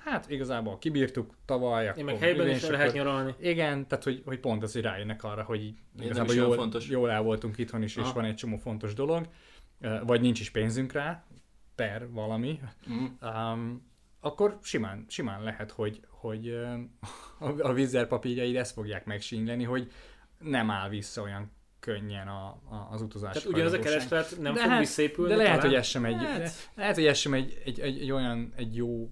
hát 0.04 0.30
igazából 0.30 0.78
kibírtuk 0.78 1.34
tavaly, 1.44 1.92
Én 1.96 2.04
meg 2.04 2.18
helyben 2.18 2.48
is 2.48 2.66
lehet 2.68 2.92
nyaralni. 2.92 3.34
igen, 3.40 3.86
tehát 3.88 4.04
hogy, 4.04 4.22
hogy 4.24 4.38
pont 4.40 4.62
azért 4.62 4.84
rájönnek 4.84 5.24
arra, 5.24 5.42
hogy 5.42 5.74
igazából 6.00 6.34
jól, 6.34 6.54
fontos. 6.54 6.88
jól 6.88 7.10
el 7.10 7.22
voltunk 7.22 7.58
itthon 7.58 7.82
is, 7.82 7.96
és 7.96 8.02
Aha. 8.02 8.12
van 8.12 8.24
egy 8.24 8.34
csomó 8.34 8.56
fontos 8.56 8.94
dolog, 8.94 9.28
vagy 10.06 10.20
nincs 10.20 10.40
is 10.40 10.50
pénzünk 10.50 10.92
rá, 10.92 11.24
per 11.74 12.10
valami, 12.10 12.60
Uh-huh. 12.88 13.52
um, 13.52 13.86
akkor 14.20 14.58
simán, 14.62 15.04
simán 15.08 15.42
lehet, 15.42 15.70
hogy, 15.70 16.00
hogy 16.08 16.48
a, 17.38 17.46
a 17.58 17.72
vízzelpapírjaid 17.72 18.56
ezt 18.56 18.72
fogják 18.72 19.04
megsínyleni, 19.04 19.64
hogy 19.64 19.90
nem 20.38 20.70
áll 20.70 20.88
vissza 20.88 21.22
olyan 21.22 21.52
könnyen 21.80 22.28
a, 22.28 22.46
a, 22.46 22.88
az 22.90 23.02
utazás. 23.02 23.32
Tehát 23.32 23.48
ugyanaz 23.48 23.72
a 23.72 23.76
hajlandóság. 23.76 24.08
kereslet 24.08 24.40
nem 24.40 24.54
De 24.54 24.60
fog 24.60 24.70
hát- 24.70 24.78
visszaépülni 24.78 25.30
De 25.30 25.36
lehet, 25.36 25.52
talán? 25.54 25.66
hogy 25.70 25.78
ez 25.78 25.86
sem 25.86 26.04
egy, 26.04 26.14
Hát. 26.14 26.70
lehet, 26.74 26.94
hogy 26.94 27.06
ez 27.06 27.18
sem 27.18 27.34
egy, 27.34 27.62
egy, 27.64 27.80
egy, 27.80 28.00
egy, 28.00 28.10
olyan 28.10 28.52
egy 28.56 28.76
jó 28.76 29.10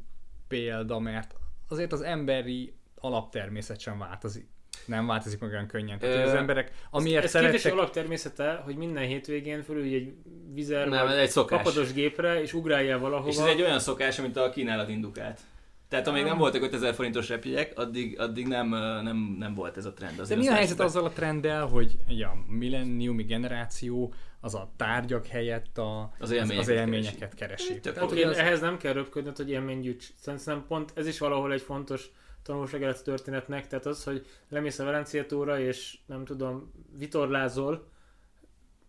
példa, 0.48 0.98
mert 0.98 1.34
azért 1.68 1.92
az 1.92 2.00
emberi 2.00 2.74
alaptermészet 2.94 3.80
sem 3.80 3.98
változik. 3.98 4.48
Nem 4.86 5.06
változik 5.06 5.40
meg 5.40 5.50
olyan 5.50 5.66
könnyen. 5.66 5.98
Tehát, 5.98 6.26
az 6.26 6.34
emberek, 6.34 6.72
amiért 6.90 7.24
ez 7.24 7.32
kérdés 7.32 7.60
szerettek... 7.60 7.72
alaptermészete, 7.72 8.54
hogy 8.64 8.76
minden 8.76 9.04
hétvégén 9.04 9.62
fölülj 9.62 9.94
egy 9.94 10.14
vizer 10.52 10.88
Nem, 10.88 11.06
ez 11.06 11.16
egy 11.16 11.30
szokás. 11.30 11.62
kapados 11.62 11.92
gépre, 11.92 12.40
és 12.40 12.52
ugráljál 12.52 12.98
valahova. 12.98 13.28
És 13.28 13.36
ez 13.36 13.44
egy 13.44 13.62
olyan 13.62 13.78
szokás, 13.78 14.20
mint 14.20 14.36
a 14.36 14.50
kínálat 14.50 14.88
indukát. 14.88 15.40
Tehát 15.88 16.06
amíg 16.06 16.24
nem 16.24 16.38
voltak 16.38 16.62
5000 16.62 16.94
forintos 16.94 17.28
repjegyek, 17.28 17.78
addig, 17.78 18.20
addig 18.20 18.46
nem, 18.46 18.68
nem, 19.02 19.36
nem 19.38 19.54
volt 19.54 19.76
ez 19.76 19.84
a 19.84 19.92
trend. 19.92 20.16
De 20.16 20.22
Azért 20.22 20.40
mi 20.40 20.48
a 20.48 20.52
helyzet 20.52 20.80
azzal 20.80 21.04
a 21.04 21.10
trenddel, 21.10 21.66
hogy 21.66 21.96
ugye 22.08 22.26
a 22.26 22.36
millenniumi 22.46 23.22
generáció 23.22 24.14
az 24.40 24.54
a 24.54 24.70
tárgyak 24.76 25.26
helyett 25.26 25.78
a, 25.78 26.12
Az 26.18 26.30
élményeket 26.30 26.58
az 26.62 26.68
élményeket 26.68 27.34
keresi. 27.34 27.80
Tök 27.80 27.94
Tehát 27.94 28.10
ugye 28.10 28.26
az- 28.28 28.36
ehhez 28.36 28.60
nem 28.60 28.76
kell 28.76 28.92
röpködnöd, 28.92 29.36
hogy 29.36 29.50
élmény 29.50 29.80
gyűjts. 29.80 30.06
Szerintem 30.20 30.64
pont 30.68 30.92
ez 30.94 31.06
is 31.06 31.18
valahol 31.18 31.52
egy 31.52 31.60
fontos 31.60 32.10
tanulság 32.42 32.82
a 32.82 33.02
történetnek, 33.02 33.66
tehát 33.66 33.86
az, 33.86 34.04
hogy 34.04 34.26
lemész 34.48 34.78
a 34.78 34.84
Velencia 34.84 35.26
tóra, 35.26 35.60
és 35.60 35.98
nem 36.06 36.24
tudom, 36.24 36.72
vitorlázol, 36.98 37.88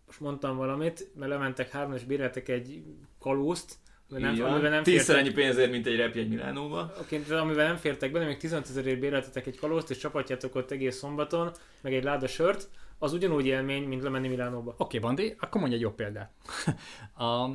most 0.06 0.20
mondtam 0.20 0.56
valamit, 0.56 1.10
mert 1.14 1.30
lementek 1.30 1.70
három, 1.70 1.92
és 1.92 2.04
béreltek 2.04 2.48
egy 2.48 2.82
kalózt, 3.18 3.74
amivel 4.10 4.32
Így 4.32 4.38
nem, 4.40 4.52
amivel 4.52 4.70
nem 4.70 4.82
Tízszer 4.82 5.04
fértek, 5.04 5.24
ennyi 5.24 5.34
pénzért, 5.34 5.70
mint 5.70 5.86
egy 5.86 5.96
repjegy 5.96 6.28
Milánóba. 6.28 6.92
Oké, 7.00 7.18
de 7.18 7.38
amivel 7.38 7.66
nem 7.66 7.76
fértek 7.76 8.12
benne, 8.12 8.26
még 8.26 8.36
15 8.36 8.68
ezerért 8.68 9.00
béreltetek 9.00 9.46
egy 9.46 9.58
kalózt, 9.58 9.90
és 9.90 9.96
csapatjátok 9.96 10.54
ott 10.54 10.70
egész 10.70 10.96
szombaton, 10.96 11.52
meg 11.80 11.94
egy 11.94 12.04
láda 12.04 12.26
sört, 12.26 12.68
az 12.98 13.12
ugyanúgy 13.12 13.46
élmény, 13.46 13.82
mint 13.82 14.02
lemenni 14.02 14.28
Milánóba. 14.28 14.70
Oké, 14.70 14.82
okay, 14.82 14.98
Bandi, 14.98 15.36
akkor 15.38 15.60
mondj 15.60 15.76
egy 15.76 15.80
jobb 15.80 15.94
példát. 15.94 16.32
a, 17.26 17.50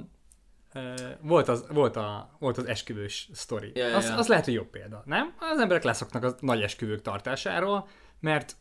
e, 0.72 1.18
volt, 1.22 1.48
az, 1.48 1.66
volt, 1.70 1.96
a, 1.96 2.36
volt 2.40 2.58
az 2.58 2.66
esküvős 2.66 3.30
sztori. 3.34 3.72
Ja, 3.74 3.88
ja, 3.88 3.96
az, 3.96 4.06
ja. 4.06 4.18
az 4.18 4.28
lehet, 4.28 4.46
hogy 4.46 4.54
jobb 4.54 4.70
példa, 4.70 5.04
nem? 5.06 5.34
Az 5.40 5.60
emberek 5.60 5.84
leszoknak 5.84 6.24
a 6.24 6.36
nagy 6.40 6.62
esküvők 6.62 7.02
tartásáról, 7.02 7.88
mert 8.20 8.56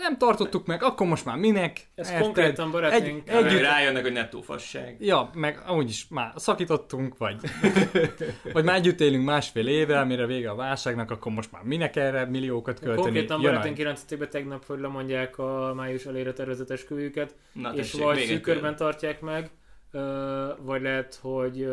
nem 0.00 0.18
tartottuk 0.18 0.66
meg, 0.66 0.82
akkor 0.82 1.06
most 1.06 1.24
már 1.24 1.36
minek? 1.36 1.88
Ez 1.94 2.06
Érted? 2.08 2.22
konkrétan 2.22 2.70
barátaink- 2.70 3.28
egy, 3.28 3.44
Együtt 3.44 3.60
rájönnek, 3.60 4.02
hogy 4.02 4.12
nettó 4.12 4.40
fasság. 4.40 4.96
Ja, 5.00 5.30
meg 5.34 5.62
amúgy 5.66 5.88
is 5.88 6.06
már 6.08 6.32
szakítottunk, 6.36 7.18
vagy, 7.18 7.36
vagy 8.52 8.64
már 8.64 8.76
együtt 8.76 9.00
élünk 9.00 9.24
másfél 9.24 9.66
éve, 9.68 10.00
amire 10.00 10.26
vége 10.26 10.50
a 10.50 10.54
válságnak, 10.54 11.10
akkor 11.10 11.32
most 11.32 11.52
már 11.52 11.62
minek 11.62 11.96
erre 11.96 12.24
milliókat 12.24 12.78
költeni? 12.78 13.02
Konkrétan 13.02 13.40
barátaink 13.42 13.78
jelentették 13.78 14.18
be 14.18 14.28
tegnap, 14.28 14.66
hogy 14.66 14.80
lemondják 14.80 15.38
a 15.38 15.72
május 15.74 16.04
elére 16.04 16.32
tervezett 16.32 16.70
esküvőjüket, 16.70 17.34
Na, 17.52 17.70
és 17.74 17.90
tessék, 17.90 18.02
vagy 18.02 18.14
még 18.14 18.24
egy 18.24 18.30
szűk 18.30 18.40
körben 18.40 18.62
példa. 18.62 18.76
tartják 18.76 19.20
meg, 19.20 19.50
vagy 20.58 20.82
lehet, 20.82 21.18
hogy 21.22 21.64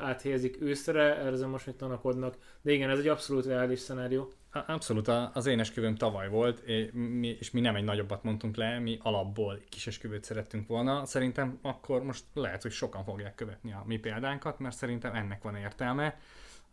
áthelyezik 0.00 0.56
őszre, 0.60 1.16
erre 1.16 1.46
most 1.46 1.66
még 1.66 1.76
tanakodnak. 1.76 2.34
De 2.62 2.72
igen, 2.72 2.90
ez 2.90 2.98
egy 2.98 3.08
abszolút 3.08 3.46
reális 3.46 3.78
szenárió. 3.78 4.32
Abszolút, 4.52 5.08
az 5.08 5.46
én 5.46 5.60
esküvőm 5.60 5.94
tavaly 5.94 6.28
volt, 6.28 6.58
és 6.58 6.88
mi, 6.92 7.28
és 7.28 7.50
mi 7.50 7.60
nem 7.60 7.76
egy 7.76 7.84
nagyobbat 7.84 8.22
mondtunk 8.22 8.56
le, 8.56 8.78
mi 8.78 8.98
alapból 9.02 9.60
kis 9.68 9.86
esküvőt 9.86 10.24
szerettünk 10.24 10.66
volna. 10.66 11.04
Szerintem 11.04 11.58
akkor 11.62 12.02
most 12.02 12.24
lehet, 12.34 12.62
hogy 12.62 12.70
sokan 12.70 13.04
fogják 13.04 13.34
követni 13.34 13.72
a 13.72 13.82
mi 13.86 13.96
példánkat, 13.96 14.58
mert 14.58 14.76
szerintem 14.76 15.14
ennek 15.14 15.42
van 15.42 15.56
értelme. 15.56 16.20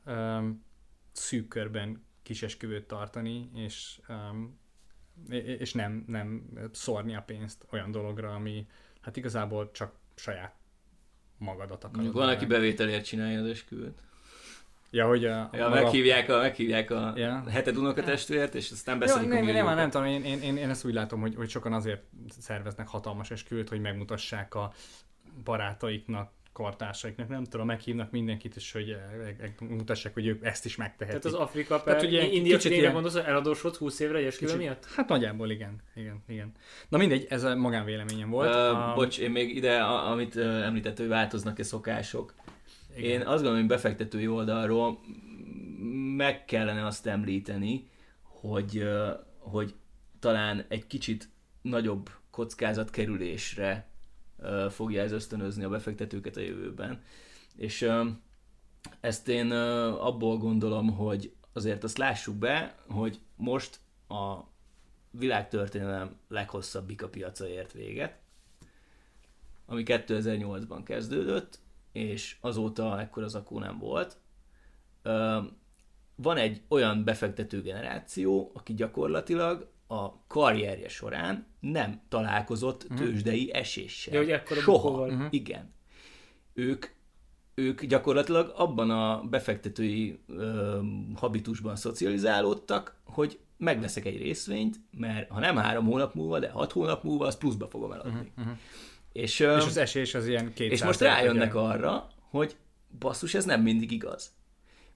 Öm, 0.05 0.63
szűk 1.11 1.47
körben 1.47 2.03
kis 2.23 2.43
esküvőt 2.43 2.87
tartani, 2.87 3.49
és, 3.55 3.99
öm, 4.07 4.59
és 5.29 5.73
nem, 5.73 6.03
nem 6.07 6.49
szórni 6.71 7.15
a 7.15 7.21
pénzt 7.21 7.65
olyan 7.71 7.91
dologra, 7.91 8.33
ami 8.33 8.67
hát 9.01 9.17
igazából 9.17 9.71
csak 9.71 9.95
saját 10.15 10.55
magadat 11.37 11.83
akarod. 11.83 12.13
Van, 12.13 12.29
aki 12.29 12.45
bevételért 12.45 13.05
csinálja 13.05 13.39
az 13.39 13.47
esküvőt. 13.47 14.01
Ja, 14.91 15.07
hogy 15.07 15.25
a, 15.25 15.49
Ja, 15.53 15.69
maga- 15.69 15.81
meghívják 15.83 16.29
a, 16.29 16.37
meghívják 16.37 16.91
a 16.91 17.13
Ja. 17.15 17.43
heted 17.49 17.77
unokatestvért, 17.77 18.55
és 18.55 18.71
aztán 18.71 18.93
Jó, 18.95 18.99
beszélik 19.01 19.31
a 19.31 19.33
nem, 19.33 19.65
nem, 19.65 19.75
nem, 19.75 19.89
tudom, 19.89 20.07
én, 20.07 20.23
én, 20.23 20.41
én, 20.41 20.57
én 20.57 20.69
ezt 20.69 20.85
úgy 20.85 20.93
látom, 20.93 21.19
hogy, 21.21 21.35
hogy 21.35 21.49
sokan 21.49 21.73
azért 21.73 22.01
szerveznek 22.39 22.87
hatalmas 22.87 23.31
esküvőt, 23.31 23.69
hogy 23.69 23.81
megmutassák 23.81 24.55
a 24.55 24.73
barátaiknak, 25.43 26.31
kartársaiknak, 26.53 27.27
nem 27.27 27.43
tudom, 27.43 27.65
meghívnak 27.65 28.11
mindenkit, 28.11 28.55
és 28.55 28.71
hogy 28.71 28.89
eh, 28.89 29.27
eh, 29.41 29.49
mutassák, 29.69 30.13
hogy 30.13 30.25
ők 30.27 30.45
ezt 30.45 30.65
is 30.65 30.75
megtehetik. 30.75 31.21
Tehát 31.21 31.37
az 31.37 31.43
Afrika 31.47 31.81
Tehát 31.83 31.99
per 31.99 32.09
ugye 32.09 32.23
India 32.23 32.55
kicsit 32.57 32.71
ilyen- 32.71 32.93
gondolsz, 32.93 33.15
hogy 33.15 33.23
eladósodsz 33.25 33.77
20 33.77 33.99
évre 33.99 34.17
egy 34.17 34.25
esküvő 34.25 34.51
Kicsit- 34.51 34.65
miatt? 34.67 34.85
Hát 34.95 35.07
nagyjából 35.07 35.49
igen, 35.49 35.81
igen, 35.95 36.23
igen. 36.27 36.51
Na 36.89 36.97
mindegy, 36.97 37.25
ez 37.29 37.43
a 37.43 37.55
magánvéleményem 37.55 38.29
volt. 38.29 38.53
Ö, 38.53 38.69
A- 38.69 38.93
Bocs, 38.95 39.19
én 39.19 39.31
még 39.31 39.55
ide, 39.55 39.77
a, 39.81 40.09
amit 40.11 40.35
ö, 40.35 40.61
említett, 40.63 40.97
hogy 40.97 41.07
változnak-e 41.07 41.63
szokások. 41.63 42.33
Igen. 42.95 43.09
Én 43.09 43.19
azt 43.19 43.35
gondolom, 43.35 43.57
hogy 43.57 43.67
befektetői 43.67 44.27
oldalról 44.27 44.99
meg 46.15 46.45
kellene 46.45 46.85
azt 46.85 47.07
említeni, 47.07 47.89
hogy, 48.21 48.89
hogy 49.37 49.75
talán 50.19 50.65
egy 50.67 50.87
kicsit 50.87 51.29
nagyobb 51.61 52.09
kockázatkerülésre 52.31 53.89
fogja 54.69 55.01
ez 55.01 55.11
ösztönözni 55.11 55.63
a 55.63 55.69
befektetőket 55.69 56.37
a 56.37 56.41
jövőben. 56.41 57.01
És 57.55 57.91
ezt 58.99 59.27
én 59.27 59.51
abból 59.91 60.37
gondolom, 60.37 60.95
hogy 60.95 61.33
azért 61.53 61.83
azt 61.83 61.97
lássuk 61.97 62.35
be, 62.35 62.75
hogy 62.87 63.19
most 63.35 63.79
a 64.07 64.39
világtörténelem 65.11 66.15
leghosszabbik 66.27 67.03
a 67.03 67.09
piaca 67.09 67.47
ért 67.47 67.71
véget, 67.71 68.19
ami 69.65 69.83
2008-ban 69.85 70.81
kezdődött, 70.83 71.59
és 71.91 72.37
azóta 72.41 72.99
ekkor 72.99 73.23
az 73.23 73.35
akó 73.35 73.59
nem 73.59 73.77
volt. 73.77 74.17
Van 76.15 76.37
egy 76.37 76.61
olyan 76.67 77.03
befektető 77.03 77.61
generáció, 77.61 78.51
aki 78.53 78.73
gyakorlatilag 78.73 79.69
a 79.87 80.27
karrierje 80.27 80.89
során 80.89 81.45
nem 81.59 82.01
találkozott 82.09 82.87
tőzsdei 82.95 83.53
eséssel. 83.53 84.13
Ja, 84.13 84.19
hogy 84.19 84.31
ekkora 84.31 84.59
Soha. 84.59 85.05
Mhm. 85.05 85.25
Igen. 85.29 85.73
Ők, 86.53 86.85
ők 87.53 87.85
gyakorlatilag 87.85 88.53
abban 88.55 88.89
a 88.89 89.23
befektetői 89.23 90.19
ö, 90.27 90.79
habitusban 91.15 91.75
szocializálódtak, 91.75 92.95
hogy 93.03 93.39
megveszek 93.57 94.05
egy 94.05 94.17
részvényt, 94.17 94.79
mert 94.97 95.29
ha 95.29 95.39
nem 95.39 95.55
három 95.55 95.85
hónap 95.85 96.13
múlva, 96.13 96.39
de 96.39 96.49
hat 96.49 96.71
hónap 96.71 97.03
múlva, 97.03 97.25
az 97.25 97.37
pluszba 97.37 97.67
fogom 97.67 97.91
eladni. 97.91 98.31
Mhm. 98.35 98.49
És, 99.11 99.39
és 99.39 99.45
az 99.45 99.77
esés 99.77 100.13
az 100.13 100.27
ilyen 100.27 100.53
200 100.53 100.71
és 100.79 100.83
most 100.83 100.99
rájönnek 100.99 101.55
arra, 101.55 102.07
hogy 102.29 102.55
basszus, 102.99 103.33
ez 103.33 103.45
nem 103.45 103.61
mindig 103.61 103.91
igaz. 103.91 104.31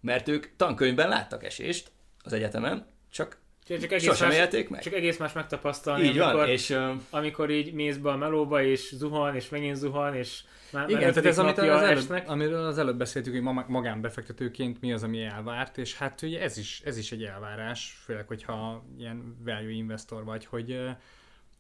Mert 0.02 0.28
ők 0.28 0.56
tankönyvben 0.56 1.10
láttak 1.10 1.44
esést 1.44 1.92
az 2.24 2.34
egyetemen, 2.34 2.86
csak 3.10 3.38
Csak, 3.68 3.84
egész 3.84 4.04
sosem 4.04 4.28
más, 4.28 4.38
élték 4.38 4.70
meg. 4.70 4.82
Csak 4.82 4.94
egész 4.94 5.18
más 5.18 5.34
megtapasztalni, 5.34 6.04
Így 6.04 6.18
amikor, 6.18 6.40
van, 6.40 6.50
és 6.50 6.78
amikor 7.10 7.50
így 7.50 7.74
mész 7.74 7.98
be 7.98 8.10
a 8.10 8.18
melóba, 8.18 8.64
és 8.64 8.94
zuhan, 8.96 9.36
és 9.36 9.50
megint 9.50 9.76
zuhan, 9.76 10.16
és 10.16 10.44
már 10.72 10.90
Igen, 10.90 11.00
tehát 11.00 11.26
ez, 11.26 11.40
amit 11.40 11.58
az 11.58 11.82
előbb, 11.82 11.98
esnek. 11.98 12.30
amiről 12.30 12.66
az 12.66 12.78
előbb 12.78 12.98
beszéltük, 12.98 13.34
hogy 13.34 13.42
ma- 13.42 13.66
magánbefektetőként 13.68 14.82
mi 14.82 14.94
az, 14.94 15.04
ami 15.04 15.24
elvárt, 15.24 15.78
és 15.78 15.98
hát 15.98 16.22
ugye 16.22 16.42
ez 16.42 16.58
is, 16.58 16.82
ez 16.86 16.98
is 16.98 17.12
egy 17.12 17.24
elvárás, 17.24 18.02
főleg, 18.04 18.28
hogyha 18.28 18.86
ilyen 18.98 19.38
value 19.44 19.72
investor 19.72 20.24
vagy, 20.24 20.46
hogy, 20.46 20.86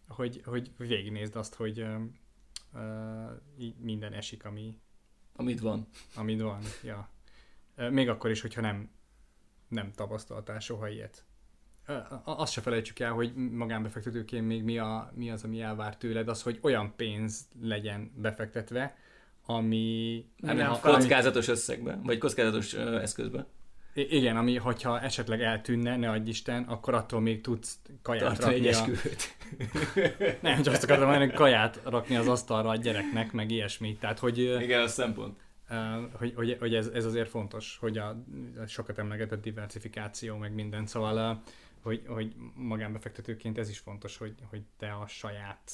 hogy, 0.07 0.41
hogy 0.45 0.69
végignézd 0.77 1.35
azt, 1.35 1.55
hogy 1.55 1.85
így 3.57 3.75
minden 3.77 4.13
esik, 4.13 4.45
ami, 4.45 4.77
amit 5.35 5.59
van. 5.59 5.87
amit 6.15 6.41
van. 6.41 6.61
Ja. 6.83 7.09
Még 7.89 8.09
akkor 8.09 8.29
is, 8.29 8.41
hogyha 8.41 8.61
nem, 8.61 8.89
nem 9.67 9.91
tapasztaltál 9.91 10.59
soha 10.59 10.87
ilyet. 10.87 11.25
Azt 12.23 12.51
se 12.51 12.61
felejtsük 12.61 12.99
el, 12.99 13.11
hogy 13.11 13.35
magánbefektetőként 13.35 14.47
még 14.47 14.63
mi, 14.63 14.77
a, 14.77 15.11
mi 15.15 15.31
az, 15.31 15.43
ami 15.43 15.61
elvár 15.61 15.97
tőled, 15.97 16.27
az, 16.27 16.41
hogy 16.43 16.59
olyan 16.61 16.93
pénz 16.95 17.47
legyen 17.61 18.11
befektetve, 18.15 18.95
ami... 19.45 20.25
Nem, 20.37 20.55
nem, 20.57 20.67
ha- 20.67 20.79
Kockázatos 20.79 21.47
összegbe, 21.47 21.99
vagy 22.03 22.17
kockázatos 22.17 22.73
ö, 22.73 22.99
eszközbe. 22.99 23.47
I- 23.93 24.15
igen, 24.15 24.37
ami, 24.37 24.57
hogyha 24.57 25.01
esetleg 25.01 25.41
eltűnne, 25.41 25.97
ne 25.97 26.09
adj 26.09 26.29
Isten, 26.29 26.63
akkor 26.63 26.93
attól 26.93 27.21
még 27.21 27.41
tudsz 27.41 27.79
kaját 28.01 28.23
Tartani 28.23 28.53
egy 28.53 28.73
rakni. 28.73 28.91
A... 28.93 28.95
esküvőt. 28.95 29.35
Nem, 30.41 30.61
csak 30.61 30.73
azt 30.73 30.83
akartam 30.83 31.07
mondani, 31.07 31.29
hogy 31.29 31.39
kaját 31.39 31.81
rakni 31.83 32.15
az 32.15 32.27
asztalra 32.27 32.69
a 32.69 32.75
gyereknek, 32.75 33.31
meg 33.31 33.51
ilyesmi. 33.51 33.97
Tehát, 33.97 34.19
hogy, 34.19 34.37
Igen, 34.37 34.81
az 34.81 34.93
szempont. 34.93 35.39
hogy, 36.11 36.33
hogy, 36.35 36.57
hogy 36.59 36.75
ez, 36.75 36.87
ez, 36.87 37.05
azért 37.05 37.29
fontos, 37.29 37.77
hogy 37.79 37.97
a, 37.97 38.23
a 38.63 38.65
sokat 38.67 38.97
emlegetett 38.97 39.41
diversifikáció, 39.41 40.37
meg 40.37 40.53
minden. 40.53 40.85
Szóval, 40.85 41.41
hogy, 41.81 42.03
hogy 42.07 42.35
magánbefektetőként 42.55 43.57
ez 43.57 43.69
is 43.69 43.79
fontos, 43.79 44.17
hogy, 44.17 44.33
hogy 44.49 44.61
te 44.77 44.91
a 44.91 45.07
saját 45.07 45.71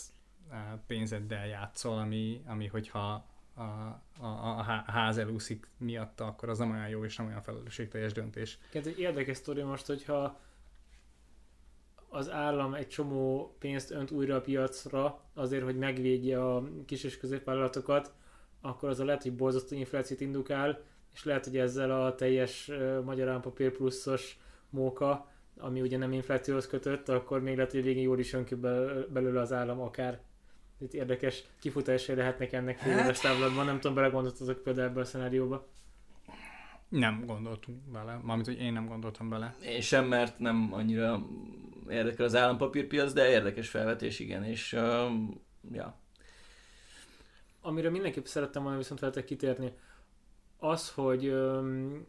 pénzeddel 0.88 1.47
játszol, 1.47 1.97
ami, 1.97 2.41
ami 2.45 2.67
hogyha 2.67 3.28
a, 3.60 4.01
a, 4.20 4.28
a 4.28 4.62
há- 4.62 4.89
ház 4.89 5.18
elúszik 5.18 5.68
miatta, 5.78 6.26
akkor 6.26 6.49
az 6.49 6.57
nem 6.57 6.72
olyan 6.72 6.88
jó 6.88 7.03
és 7.03 7.16
nem 7.16 7.28
olyan 7.28 7.41
felelősségteljes 7.41 8.12
döntés. 8.12 8.60
Ez 8.74 8.88
egy 8.88 8.99
érdekes 8.99 9.38
sztori 9.38 9.62
most, 9.62 9.86
hogyha 9.86 10.39
az 12.10 12.30
állam 12.32 12.74
egy 12.74 12.88
csomó 12.88 13.55
pénzt 13.60 13.91
önt 13.91 14.12
újra 14.12 14.36
a 14.36 14.41
piacra 14.41 15.22
azért, 15.34 15.64
hogy 15.64 15.78
megvédje 15.78 16.45
a 16.45 16.64
kis 16.86 17.03
és 17.03 17.18
középvállalatokat, 17.18 18.14
akkor 18.62 18.89
az 18.89 18.99
a 18.99 19.05
lehet, 19.05 19.24
hogy 19.24 19.36
borzasztó 19.36 19.76
inflációt 19.76 20.22
indukál, 20.22 20.82
és 21.14 21.24
lehet, 21.24 21.45
hogy 21.45 21.57
ezzel 21.57 22.03
a 22.03 22.16
teljes 22.16 22.72
magyar 23.03 23.28
állampapír 23.28 23.72
pluszos 23.72 24.39
móka, 24.70 25.32
ami 25.57 25.82
ugye 25.82 25.97
nem 25.97 26.12
inflációhoz 26.12 26.68
kötött, 26.68 27.10
akkor 27.10 27.41
még 27.41 27.55
lehet, 27.55 27.72
hogy 27.72 27.84
végén 27.84 28.03
jól 28.03 28.20
is 28.20 28.32
jön 28.32 28.43
ki 28.43 28.55
bel- 28.55 29.10
belőle 29.12 29.39
az 29.39 29.53
állam 29.53 29.80
akár. 29.80 30.22
Itt 30.82 30.93
érdekes 30.93 31.43
kifutásai 31.59 32.15
lehetnek 32.15 32.53
ennek 32.53 32.77
fél 32.77 32.97
éves 32.97 33.19
távlatban, 33.19 33.65
nem 33.65 33.80
tudom, 33.80 33.95
belegondoltatok 33.95 34.63
például 34.63 34.88
ebbe 34.88 34.99
a 34.99 35.05
szenárióba. 35.05 35.67
Nem 36.89 37.25
gondoltunk 37.25 37.77
bele, 37.91 38.19
mármint, 38.23 38.47
hogy 38.47 38.59
én 38.59 38.73
nem 38.73 38.88
gondoltam 38.88 39.30
bele. 39.30 39.55
Én 39.65 39.82
sem, 39.82 40.05
mert 40.05 40.39
nem 40.39 40.69
annyira 40.73 41.25
érdekel 41.89 42.25
az 42.25 42.36
állampapírpiac, 42.36 43.13
de 43.13 43.30
érdekes 43.30 43.69
felvetés, 43.69 44.19
igen, 44.19 44.43
és 44.43 44.73
uh, 44.73 45.11
ja. 45.71 45.99
Amire 47.61 47.89
mindenképp 47.89 48.25
szerettem 48.25 48.63
volna 48.63 48.77
viszont 48.77 48.99
veletek 48.99 49.25
kitérni, 49.25 49.73
az, 50.57 50.89
hogy 50.91 51.27
um, 51.27 52.05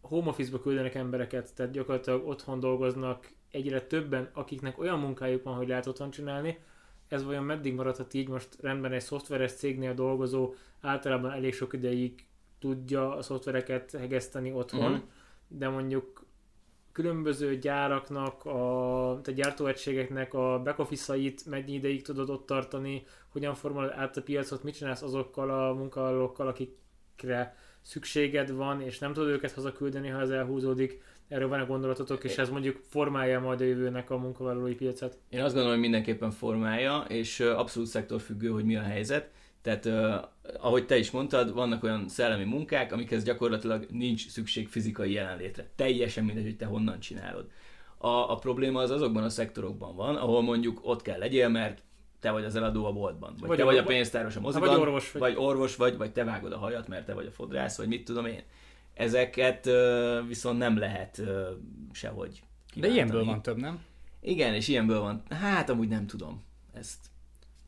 home 0.00 0.28
office-ba 0.28 0.60
küldenek 0.60 0.94
embereket, 0.94 1.54
tehát 1.54 1.72
gyakorlatilag 1.72 2.28
otthon 2.28 2.60
dolgoznak 2.60 3.30
egyre 3.50 3.80
többen, 3.80 4.30
akiknek 4.32 4.78
olyan 4.78 4.98
munkájuk 4.98 5.42
van, 5.42 5.54
hogy 5.54 5.68
lehet 5.68 5.86
otthon 5.86 6.10
csinálni, 6.10 6.58
ez 7.12 7.24
vajon 7.24 7.44
meddig 7.44 7.74
maradhat 7.74 8.14
így, 8.14 8.28
most 8.28 8.48
rendben 8.60 8.92
egy 8.92 9.00
szoftveres 9.00 9.52
cégnél 9.52 9.94
dolgozó 9.94 10.54
általában 10.80 11.30
elég 11.30 11.54
sok 11.54 11.72
ideig 11.72 12.26
tudja 12.58 13.16
a 13.16 13.22
szoftvereket 13.22 13.90
hegeszteni 13.90 14.52
otthon, 14.52 14.90
Mhm. 14.92 15.00
de 15.48 15.68
mondjuk 15.68 16.24
különböző 16.92 17.58
gyáraknak, 17.58 18.44
a, 18.44 19.10
a 19.10 19.20
gyártóegységeknek 19.34 20.34
a 20.34 20.60
back 20.64 20.78
office-ait 20.78 21.46
mennyi 21.46 21.72
ideig 21.72 22.02
tudod 22.02 22.30
ott 22.30 22.46
tartani, 22.46 23.04
hogyan 23.28 23.54
formálod 23.54 23.90
át 23.90 24.16
a 24.16 24.22
piacot, 24.22 24.62
mit 24.62 24.74
csinálsz 24.76 25.02
azokkal 25.02 25.50
a 25.50 25.74
munkavállalókkal, 25.74 26.46
akikre 26.48 27.56
szükséged 27.80 28.50
van, 28.52 28.80
és 28.80 28.98
nem 28.98 29.12
tudod 29.12 29.28
őket 29.28 29.52
hazaküldeni, 29.52 30.08
ha 30.08 30.20
ez 30.20 30.30
elhúzódik. 30.30 31.02
Erről 31.32 31.48
van 31.48 31.60
a 31.60 31.66
gondolatotok, 31.66 32.24
és 32.24 32.38
ez 32.38 32.50
mondjuk 32.50 32.80
formálja 32.88 33.40
majd 33.40 33.60
a 33.60 33.64
jövőnek 33.64 34.10
a 34.10 34.16
munkavállalói 34.16 34.74
piacát? 34.74 35.18
Én 35.28 35.40
azt 35.40 35.52
gondolom, 35.54 35.70
hogy 35.70 35.80
mindenképpen 35.80 36.30
formálja, 36.30 37.04
és 37.08 37.40
abszolút 37.40 37.88
szektorfüggő, 37.88 38.48
hogy 38.48 38.64
mi 38.64 38.76
a 38.76 38.82
helyzet. 38.82 39.30
Tehát, 39.62 39.84
uh, 39.84 40.14
ahogy 40.60 40.86
te 40.86 40.96
is 40.96 41.10
mondtad, 41.10 41.54
vannak 41.54 41.82
olyan 41.82 42.08
szellemi 42.08 42.44
munkák, 42.44 42.92
amikhez 42.92 43.24
gyakorlatilag 43.24 43.86
nincs 43.90 44.28
szükség 44.28 44.68
fizikai 44.68 45.12
jelenlétre. 45.12 45.70
Teljesen 45.76 46.24
mindegy, 46.24 46.44
hogy 46.44 46.56
te 46.56 46.66
honnan 46.66 47.00
csinálod. 47.00 47.46
A, 47.98 48.08
a 48.08 48.36
probléma 48.36 48.80
az 48.80 48.90
azokban 48.90 49.22
a 49.22 49.28
szektorokban 49.28 49.96
van, 49.96 50.16
ahol 50.16 50.42
mondjuk 50.42 50.80
ott 50.82 51.02
kell 51.02 51.18
legyél, 51.18 51.48
mert 51.48 51.82
te 52.20 52.30
vagy 52.30 52.44
az 52.44 52.56
eladó 52.56 52.84
a 52.84 52.92
boltban, 52.92 53.34
vagy, 53.38 53.48
vagy 53.48 53.58
te 53.58 53.64
vagy 53.64 53.76
a 53.76 53.84
pénztáros 53.84 54.36
a 54.36 54.40
moziban, 54.40 54.68
vagy 54.68 54.78
orvos 54.78 55.12
vagy. 55.12 55.20
vagy 55.20 55.34
orvos 55.36 55.76
vagy, 55.76 55.96
vagy 55.96 56.12
te 56.12 56.24
vágod 56.24 56.52
a 56.52 56.58
hajat, 56.58 56.88
mert 56.88 57.06
te 57.06 57.14
vagy 57.14 57.26
a 57.26 57.30
fodrász, 57.30 57.76
vagy 57.76 57.88
mit 57.88 58.04
tudom 58.04 58.26
én. 58.26 58.42
Ezeket 58.94 59.70
viszont 60.26 60.58
nem 60.58 60.78
lehet 60.78 61.22
sehogy 61.92 62.42
De 62.74 62.88
ilyenből 62.88 63.24
van 63.24 63.42
több, 63.42 63.56
nem? 63.56 63.84
Igen, 64.20 64.54
és 64.54 64.68
ilyenből 64.68 65.00
van. 65.00 65.22
Hát 65.30 65.70
amúgy 65.70 65.88
nem 65.88 66.06
tudom. 66.06 66.42
Ezt 66.72 66.98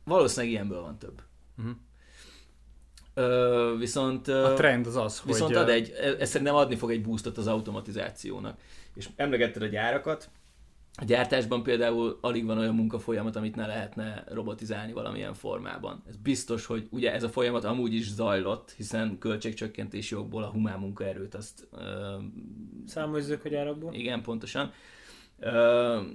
valószínűleg 0.05 0.53
ilyenből 0.53 0.81
van 0.81 0.99
több. 0.99 1.23
Uh-huh. 1.59 1.75
Ö, 3.15 3.75
viszont... 3.79 4.29
A 4.29 4.55
trend 4.55 4.87
az 4.87 4.97
az, 4.97 5.23
viszont 5.25 5.55
hogy... 5.55 5.63
ad 5.63 5.69
egy, 5.69 5.91
ez 6.19 6.29
szerintem 6.29 6.55
adni 6.55 6.77
fog 6.77 6.91
egy 6.91 7.03
boostot 7.03 7.39
az 7.39 7.47
automatizációnak. 7.47 8.59
És 8.95 9.09
emlegetted 9.17 9.63
a 9.63 9.67
gyárakat, 9.67 10.31
a 10.97 11.05
gyártásban 11.05 11.63
például 11.63 12.19
alig 12.21 12.45
van 12.45 12.59
olyan 12.59 12.75
munkafolyamat, 12.75 13.37
amit 13.37 13.57
ne 13.57 13.67
lehetne 13.67 14.25
robotizálni 14.29 14.93
valamilyen 14.93 15.35
formában. 15.35 16.03
Ez 16.09 16.17
biztos, 16.17 16.67
hogy 16.67 16.87
ugye 16.91 17.13
ez 17.13 17.23
a 17.23 17.29
folyamat 17.29 17.65
amúgy 17.65 17.95
is 17.95 18.11
zajlott, 18.11 18.71
hiszen 18.71 19.19
költségcsökkentési 19.19 20.15
jogból 20.15 20.43
a 20.43 20.51
humán 20.51 20.79
munkaerőt 20.79 21.35
azt... 21.35 21.69
Uh, 21.73 21.81
Számozzuk 22.87 23.45
a 23.45 23.49
gyárakból? 23.49 23.95
Igen, 23.95 24.23
pontosan. 24.23 24.73
Uh, 25.41 25.53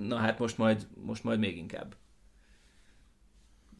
na 0.07 0.15
hát 0.15 0.39
most 0.39 0.57
majd, 0.57 0.87
most 1.05 1.23
majd 1.23 1.39
még 1.39 1.57
inkább 1.57 1.95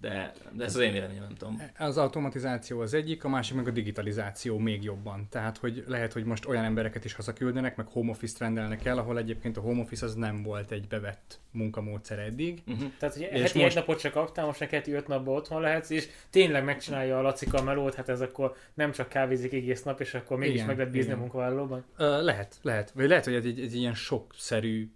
de, 0.02 0.34
de 0.52 0.64
ez 0.64 0.76
az 0.76 0.82
én 0.82 0.92
véleményem, 0.92 1.24
nem 1.24 1.36
tudom. 1.36 1.62
Az 1.78 1.98
automatizáció 1.98 2.80
az 2.80 2.94
egyik, 2.94 3.24
a 3.24 3.30
másik 3.30 3.56
meg 3.56 3.68
a 3.68 3.72
digitalizáció 3.72 4.58
még 4.58 4.84
jobban. 4.84 5.28
Tehát, 5.30 5.58
hogy 5.58 5.84
lehet, 5.88 6.14
hogy 6.14 6.24
most 6.24 6.46
olyan 6.46 6.64
embereket 6.64 7.06
is 7.06 7.14
hazaküldenek, 7.14 7.76
meg 7.76 7.88
home 7.88 8.12
office 8.12 8.36
rendelnek 8.40 8.86
el, 8.86 8.98
ahol 8.98 9.18
egyébként 9.18 9.58
a 9.58 9.62
home 9.62 9.82
office 9.82 10.06
az 10.06 10.16
nem 10.16 10.44
volt 10.44 10.72
egy 10.72 10.88
bevett 10.88 11.40
munkamódszer 11.52 12.20
eddig. 12.20 12.62
Uh-huh. 12.68 12.92
Tehát, 13.00 13.16
hogy 13.16 13.24
és 13.32 13.42
heti 13.42 13.60
most... 13.60 13.70
egy 13.70 13.76
napot 13.76 14.00
csak 14.00 14.12
kaptál, 14.12 14.46
most 14.46 14.60
neked 14.60 14.88
öt 14.88 15.08
napban 15.08 15.36
otthon 15.36 15.62
lehetsz, 15.62 15.90
és 15.90 16.08
tényleg 16.30 16.64
megcsinálja 16.64 17.18
a 17.18 17.22
Lacika 17.22 17.58
a 17.58 17.64
melót, 17.64 17.96
hát 17.96 18.10
ez 18.10 18.22
akkor 18.22 18.56
nem 18.74 18.92
csak 18.92 19.10
kávézik 19.10 19.54
egész 19.54 19.84
nap, 19.84 20.00
és 20.00 20.14
akkor 20.14 20.38
mégis 20.38 20.56
igen, 20.56 20.68
meg 20.68 20.78
lehet 20.78 20.92
bízni 20.92 21.08
igen. 21.08 21.18
a 21.18 21.22
munkavállalóban? 21.22 21.86
Uh, 21.98 22.24
lehet, 22.24 22.56
lehet. 22.62 22.92
Vagy 22.92 23.08
lehet, 23.08 23.26
hogy 23.26 23.34
ez 23.34 23.46
egy, 23.46 23.60
egy 23.60 23.76
ilyen 23.76 23.94
sokszerű 23.94 24.92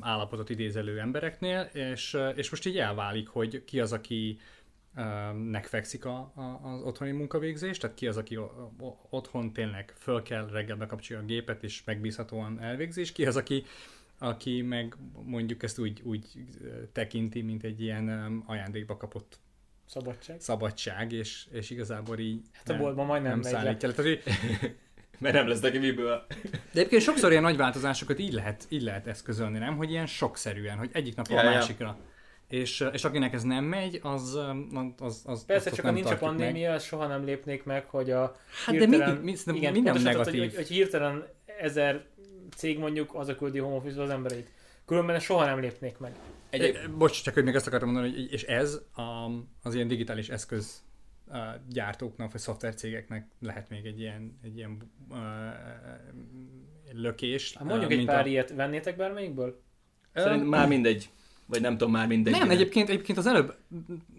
állapotot 0.00 0.50
idézelő 0.50 0.98
embereknél, 1.00 1.60
és, 1.72 2.18
és 2.34 2.50
most 2.50 2.66
így 2.66 2.78
elválik, 2.78 3.28
hogy 3.28 3.64
ki 3.64 3.80
az, 3.80 3.92
aki 3.92 4.38
nek 5.50 5.66
fekszik 5.66 6.04
a, 6.04 6.32
a, 6.34 6.60
az 6.62 6.82
otthoni 6.82 7.10
munkavégzés, 7.10 7.78
tehát 7.78 7.96
ki 7.96 8.06
az, 8.06 8.16
aki 8.16 8.38
otthon 9.10 9.52
tényleg 9.52 9.92
föl 9.96 10.22
kell 10.22 10.48
reggel 10.48 10.76
bekapcsolja 10.76 11.22
a 11.22 11.26
gépet, 11.26 11.62
és 11.62 11.84
megbízhatóan 11.84 12.60
elvégzés, 12.60 13.12
ki 13.12 13.26
az, 13.26 13.36
aki, 13.36 13.64
aki 14.18 14.62
meg 14.62 14.96
mondjuk 15.24 15.62
ezt 15.62 15.78
úgy, 15.78 16.00
úgy 16.04 16.26
tekinti, 16.92 17.42
mint 17.42 17.64
egy 17.64 17.80
ilyen 17.80 18.08
ajándékba 18.46 18.96
kapott 18.96 19.38
szabadság, 19.84 20.40
szabadság 20.40 21.12
és, 21.12 21.46
és 21.50 21.70
igazából 21.70 22.18
így 22.18 22.46
hát 22.52 22.68
a 22.68 22.76
boltban 22.76 23.06
majdnem 23.06 23.30
nem 23.30 23.42
szállítja. 23.42 23.92
Tehát, 23.92 24.22
mert 25.18 25.34
nem 25.34 25.48
lesz 25.48 25.60
neki 25.60 25.78
miből. 25.78 26.26
De 26.72 26.80
egyébként 26.80 27.02
sokszor 27.02 27.30
ilyen 27.30 27.42
nagy 27.42 27.56
változásokat 27.56 28.18
így 28.18 28.32
lehet, 28.32 28.66
így 28.68 28.82
lehet 28.82 29.06
eszközölni, 29.06 29.58
nem? 29.58 29.76
Hogy 29.76 29.90
ilyen 29.90 30.06
sokszerűen, 30.06 30.76
hogy 30.76 30.90
egyik 30.92 31.16
napról 31.16 31.38
ja, 31.38 31.48
a 31.48 31.50
másikra. 31.50 31.86
Ja. 31.86 31.98
És, 32.58 32.88
és 32.92 33.04
akinek 33.04 33.32
ez 33.32 33.42
nem 33.42 33.64
megy, 33.64 34.00
az... 34.02 34.38
az, 34.98 35.22
az 35.24 35.44
Persze, 35.44 35.70
csak 35.70 35.84
ha 35.84 35.90
nincs 35.90 36.10
a 36.10 36.16
pandémia, 36.16 36.70
meg. 36.70 36.80
soha 36.80 37.06
nem 37.06 37.24
lépnék 37.24 37.64
meg, 37.64 37.84
hogy 37.84 38.10
a 38.10 38.36
Hát 38.64 38.74
hirtelen, 38.74 39.14
de 39.14 39.20
mi, 39.20 39.36
mi, 39.46 39.56
igen, 39.56 39.72
minden 39.72 40.02
negatív. 40.02 40.40
hogy, 40.40 40.54
hogy, 40.54 40.68
hirtelen 40.68 41.26
ezer 41.60 42.04
cég 42.56 42.78
mondjuk 42.78 43.14
az 43.14 43.28
a 43.28 43.36
küldi 43.36 43.58
home 43.58 43.76
office 43.76 44.02
az 44.02 44.10
embereit. 44.10 44.48
Különben 44.86 45.20
soha 45.20 45.44
nem 45.44 45.60
lépnék 45.60 45.98
meg. 45.98 46.12
Egy, 46.50 46.90
bocs, 46.96 47.22
csak 47.22 47.34
hogy 47.34 47.44
még 47.44 47.54
ezt 47.54 47.66
akartam 47.66 47.90
mondani, 47.90 48.14
hogy 48.14 48.32
és 48.32 48.42
ez 48.42 48.80
a, 48.94 49.30
az 49.62 49.74
ilyen 49.74 49.88
digitális 49.88 50.28
eszköz 50.28 50.82
gyártóknak, 51.68 52.32
vagy 52.32 52.40
szoftvercégeknek 52.40 53.28
lehet 53.40 53.68
még 53.68 53.86
egy 53.86 54.00
ilyen, 54.00 54.38
egy 54.42 54.56
ilyen 54.56 54.92
uh, 55.10 55.18
lökés. 56.92 57.54
Hát 57.54 57.68
mondjuk 57.68 57.90
uh, 57.90 57.98
egy 57.98 58.04
pár 58.04 58.24
a... 58.24 58.28
ilyet, 58.28 58.54
vennétek 58.54 58.96
bármelyikből? 58.96 59.62
Szerintem 60.14 60.48
már 60.48 60.68
mindegy. 60.68 61.10
Vagy 61.48 61.60
nem 61.60 61.76
tudom 61.76 61.92
már 61.92 62.06
mindegy. 62.06 62.32
Nem, 62.32 62.50
egyébként, 62.50 62.88
egyébként 62.88 63.18
az 63.18 63.26
előbb 63.26 63.54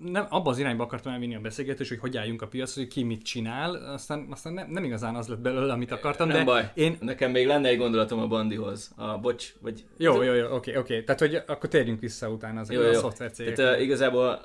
nem, 0.03 0.26
abba 0.30 0.49
az 0.49 0.57
irányba 0.57 0.84
akartam 0.84 1.14
elvinni 1.14 1.36
a 1.36 1.39
beszélgetést, 1.39 1.89
hogy 1.89 1.99
hogy 1.99 2.18
álljunk 2.18 2.41
a 2.41 2.47
piac, 2.47 2.76
hogy 2.76 2.88
ki 2.88 3.03
mit 3.03 3.24
csinál, 3.24 3.76
aztán, 3.76 4.28
aztán 4.30 4.53
nem, 4.53 4.70
nem 4.70 4.84
igazán 4.84 5.16
az 5.16 5.28
lett 5.28 5.39
belőle, 5.39 5.74
amit 5.74 5.91
akartam, 5.91 6.28
nem 6.28 6.38
de 6.38 6.43
baj. 6.43 6.72
én... 6.74 6.97
Nekem 6.99 7.32
még 7.32 7.47
lenne 7.47 7.68
egy 7.68 7.78
gondolatom 7.78 8.20
a 8.20 8.28
Bandihoz. 8.28 8.91
A 8.95 9.18
bocs, 9.18 9.53
vagy... 9.62 9.86
Jó, 9.97 10.22
jó, 10.22 10.34
jó, 10.34 10.55
oké, 10.55 10.76
oké. 10.76 11.03
Tehát, 11.03 11.20
hogy 11.20 11.36
akkor 11.47 11.70
térjünk 11.70 11.99
vissza 11.99 12.30
utána 12.30 12.60
az 12.60 12.72
jó, 12.72 12.82
jó. 12.82 12.89
a 12.89 12.93
szoftvercégek. 12.93 13.55
Tehát 13.55 13.76
uh, 13.76 13.82
igazából 13.82 14.39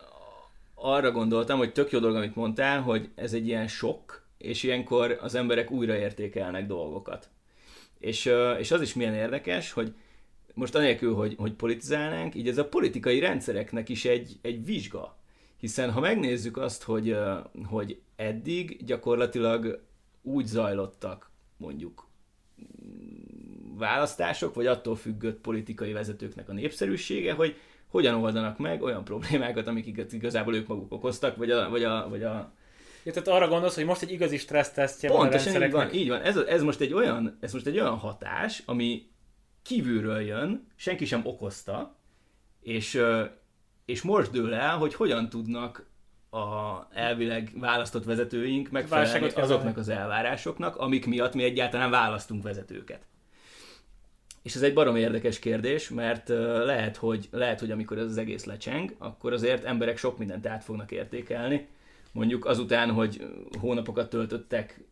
arra 0.85 1.11
gondoltam, 1.11 1.59
hogy 1.59 1.73
tök 1.73 1.91
jó 1.91 1.99
dolog, 1.99 2.17
amit 2.17 2.35
mondtál, 2.35 2.81
hogy 2.81 3.09
ez 3.15 3.33
egy 3.33 3.47
ilyen 3.47 3.69
sok, 3.69 4.27
és 4.39 4.63
ilyenkor 4.63 5.19
az 5.21 5.35
emberek 5.35 5.71
újraértékelnek 5.71 6.67
dolgokat. 6.67 7.29
És, 7.99 8.31
és 8.59 8.71
az 8.71 8.81
is 8.81 8.95
milyen 8.95 9.15
érdekes, 9.15 9.73
hogy 9.73 9.95
most 10.55 10.75
anélkül, 10.75 11.15
hogy, 11.15 11.35
hogy 11.39 11.53
politizálnánk, 11.53 12.35
így 12.35 12.49
ez 12.49 12.59
a 12.59 12.69
politikai 12.69 13.19
rendszereknek 13.19 13.89
is 13.89 14.05
egy, 14.05 14.39
egy 14.43 14.65
vizsga. 14.65 15.17
Hiszen 15.57 15.91
ha 15.91 16.01
megnézzük 16.01 16.57
azt, 16.57 16.83
hogy, 16.83 17.17
hogy 17.65 18.01
eddig 18.17 18.85
gyakorlatilag 18.85 19.83
úgy 20.23 20.47
zajlottak 20.47 21.31
mondjuk 21.57 22.09
mm, 22.61 23.77
választások, 23.77 24.55
vagy 24.55 24.67
attól 24.67 24.97
függött 24.97 25.41
politikai 25.41 25.93
vezetőknek 25.93 26.49
a 26.49 26.53
népszerűsége, 26.53 27.33
hogy 27.33 27.57
hogyan 27.95 28.15
oldanak 28.15 28.59
meg 28.59 28.83
olyan 28.83 29.05
problémákat, 29.05 29.67
amik 29.67 29.87
igazából 30.13 30.55
ők 30.55 30.67
maguk 30.67 30.93
okoztak, 30.93 31.37
vagy 31.37 31.51
a, 31.51 31.69
vagy 31.69 31.85
a, 31.85 32.07
vagy 32.09 32.23
a 32.23 32.53
Ja, 33.05 33.13
tehát 33.13 33.29
arra 33.29 33.49
gondolsz, 33.49 33.75
hogy 33.75 33.85
most 33.85 34.03
egy 34.03 34.11
igazi 34.11 34.37
stressztesztje 34.37 35.13
van 35.13 35.33
a 35.33 35.37
így 35.37 35.71
van, 35.71 35.93
így 35.93 36.09
van. 36.09 36.21
Ez, 36.21 36.37
ez, 36.37 36.63
most 36.63 36.81
egy 36.81 36.93
olyan, 36.93 37.39
ez 37.41 37.53
most 37.53 37.67
egy 37.67 37.79
olyan 37.79 37.97
hatás, 37.97 38.63
ami 38.67 39.07
kívülről 39.63 40.21
jön, 40.21 40.67
senki 40.77 41.05
sem 41.05 41.21
okozta, 41.25 41.97
és, 42.61 43.01
és 43.85 44.03
most 44.03 44.31
dől 44.31 44.55
el, 44.55 44.77
hogy 44.77 44.95
hogyan 44.95 45.29
tudnak 45.29 45.87
a 46.31 46.87
elvileg 46.93 47.51
választott 47.55 48.05
vezetőink 48.05 48.71
megfelelni 48.71 49.29
azoknak 49.29 49.77
az 49.77 49.89
elvárásoknak, 49.89 50.77
amik 50.77 51.07
miatt 51.07 51.35
mi 51.35 51.43
egyáltalán 51.43 51.91
választunk 51.91 52.43
vezetőket. 52.43 53.07
És 54.45 54.55
ez 54.55 54.63
egy 54.63 54.75
barom 54.75 54.97
érdekes 54.97 55.39
kérdés, 55.39 55.89
mert 55.89 56.29
lehet, 56.65 56.97
hogy, 56.97 57.29
lehet, 57.31 57.61
hogy 57.61 57.71
amikor 57.71 57.99
ez 57.99 58.05
az 58.05 58.17
egész 58.17 58.45
lecseng, 58.45 58.95
akkor 58.99 59.33
azért 59.33 59.65
emberek 59.65 59.97
sok 59.97 60.19
mindent 60.19 60.47
át 60.47 60.65
fognak 60.65 60.91
értékelni, 60.91 61.69
mondjuk 62.13 62.45
azután, 62.45 62.91
hogy 62.91 63.27
hónapokat 63.61 64.11
töltöttek, 64.11 64.85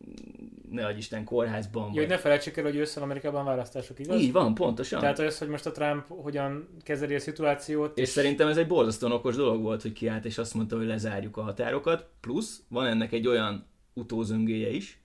ne 0.69 0.85
adj 0.85 0.97
Isten, 0.97 1.23
kórházban. 1.23 1.87
Jó, 1.93 1.99
vagy... 1.99 2.07
ne 2.07 2.17
felejtsük 2.17 2.57
el, 2.57 2.63
hogy 2.63 2.75
ősszel 2.75 3.03
Amerikában 3.03 3.45
választások, 3.45 3.99
igaz? 3.99 4.21
Így 4.21 4.31
van, 4.31 4.53
pontosan. 4.53 4.99
Tehát 4.99 5.19
az, 5.19 5.37
hogy 5.37 5.47
most 5.47 5.65
a 5.65 5.71
Trump 5.71 6.07
hogyan 6.07 6.67
kezeli 6.83 7.15
a 7.15 7.19
szituációt. 7.19 7.97
És, 7.97 8.03
és 8.03 8.09
szerintem 8.09 8.47
ez 8.47 8.57
egy 8.57 8.67
borzasztóan 8.67 9.11
okos 9.11 9.35
dolog 9.35 9.61
volt, 9.61 9.81
hogy 9.81 9.93
kiállt 9.93 10.25
és 10.25 10.37
azt 10.37 10.53
mondta, 10.53 10.77
hogy 10.77 10.85
lezárjuk 10.85 11.37
a 11.37 11.41
határokat. 11.41 12.07
Plusz 12.19 12.61
van 12.67 12.85
ennek 12.85 13.11
egy 13.11 13.27
olyan 13.27 13.67
utózöngéje 13.93 14.69
is, 14.69 15.01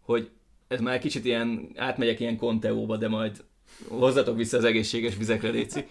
hogy 0.00 0.30
ez 0.68 0.80
már 0.80 0.98
kicsit 0.98 1.24
ilyen, 1.24 1.70
átmegyek 1.76 2.20
ilyen 2.20 2.36
konteóba, 2.36 2.96
de 2.96 3.08
majd 3.08 3.44
hozzatok 3.88 4.36
vissza 4.36 4.56
az 4.56 4.64
egészséges 4.64 5.16
vizekre, 5.16 5.48
Léci, 5.48 5.84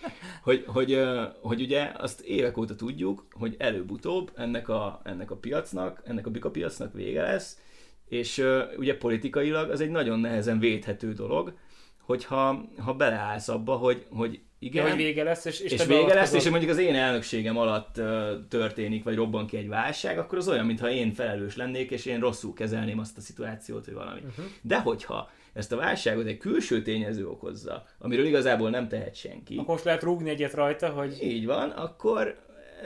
hogy, 0.44 0.64
hogy, 0.68 1.02
hogy 1.42 1.62
ugye 1.62 1.92
azt 1.98 2.22
évek 2.22 2.58
óta 2.58 2.76
tudjuk, 2.76 3.26
hogy 3.32 3.56
előbb-utóbb 3.58 4.32
ennek 4.36 4.70
a, 4.70 5.02
ennek 5.04 5.32
a 5.32 5.36
piacnak, 5.36 6.02
ennek 6.06 6.28
a 6.28 6.30
bika 6.30 6.52
piacnak 6.52 6.94
vége 6.94 7.22
lesz, 7.22 7.60
és 8.08 8.44
ugye 8.78 8.98
politikailag 8.98 9.70
az 9.70 9.82
egy 9.82 9.90
nagyon 9.90 10.20
nehezen 10.20 10.60
védhető 10.60 11.14
dolog, 11.14 11.54
hogyha 12.02 12.66
ha 12.78 12.94
beleállsz 12.94 13.48
abba, 13.48 13.76
hogy, 13.76 14.06
hogy 14.10 14.40
igen, 14.60 14.84
Ja, 14.84 14.90
hogy 14.90 15.02
vége 15.02 15.24
lesz, 15.24 15.46
és, 15.46 15.60
és, 15.60 15.72
és 15.72 15.86
vége 15.86 16.14
lesz, 16.14 16.34
és 16.34 16.50
mondjuk 16.50 16.72
az 16.72 16.78
én 16.78 16.96
elnökségem 16.96 17.58
alatt 17.58 17.98
uh, 17.98 18.30
történik, 18.50 19.04
vagy 19.04 19.16
robban 19.16 19.48
ki 19.48 19.58
egy 19.58 19.68
válság, 19.68 20.18
akkor 20.18 20.38
az 20.38 20.48
olyan, 20.48 20.66
mintha 20.66 20.90
én 20.90 21.14
felelős 21.14 21.56
lennék, 21.56 21.92
és 21.92 22.06
én 22.06 22.20
rosszul 22.20 22.54
kezelném 22.54 23.00
azt 23.00 23.18
a 23.18 23.22
szituációt, 23.22 23.86
vagy 23.86 23.94
valami. 23.94 24.20
Uh-huh. 24.20 24.46
De 24.62 24.80
hogyha 24.80 25.30
ezt 25.56 25.72
a 25.72 25.76
válságot 25.76 26.26
egy 26.26 26.38
külső 26.38 26.82
tényező 26.82 27.28
okozza, 27.28 27.86
amiről 28.00 28.26
igazából 28.26 28.70
nem 28.70 28.88
tehet 28.88 29.16
senki, 29.16 29.56
Akkor 29.58 29.74
most 29.74 29.84
lehet 29.84 30.04
rúgni 30.04 30.30
egyet 30.30 30.54
rajta, 30.54 30.90
hogy 30.90 31.18
így 31.22 31.46
van, 31.46 31.70
akkor 31.70 32.36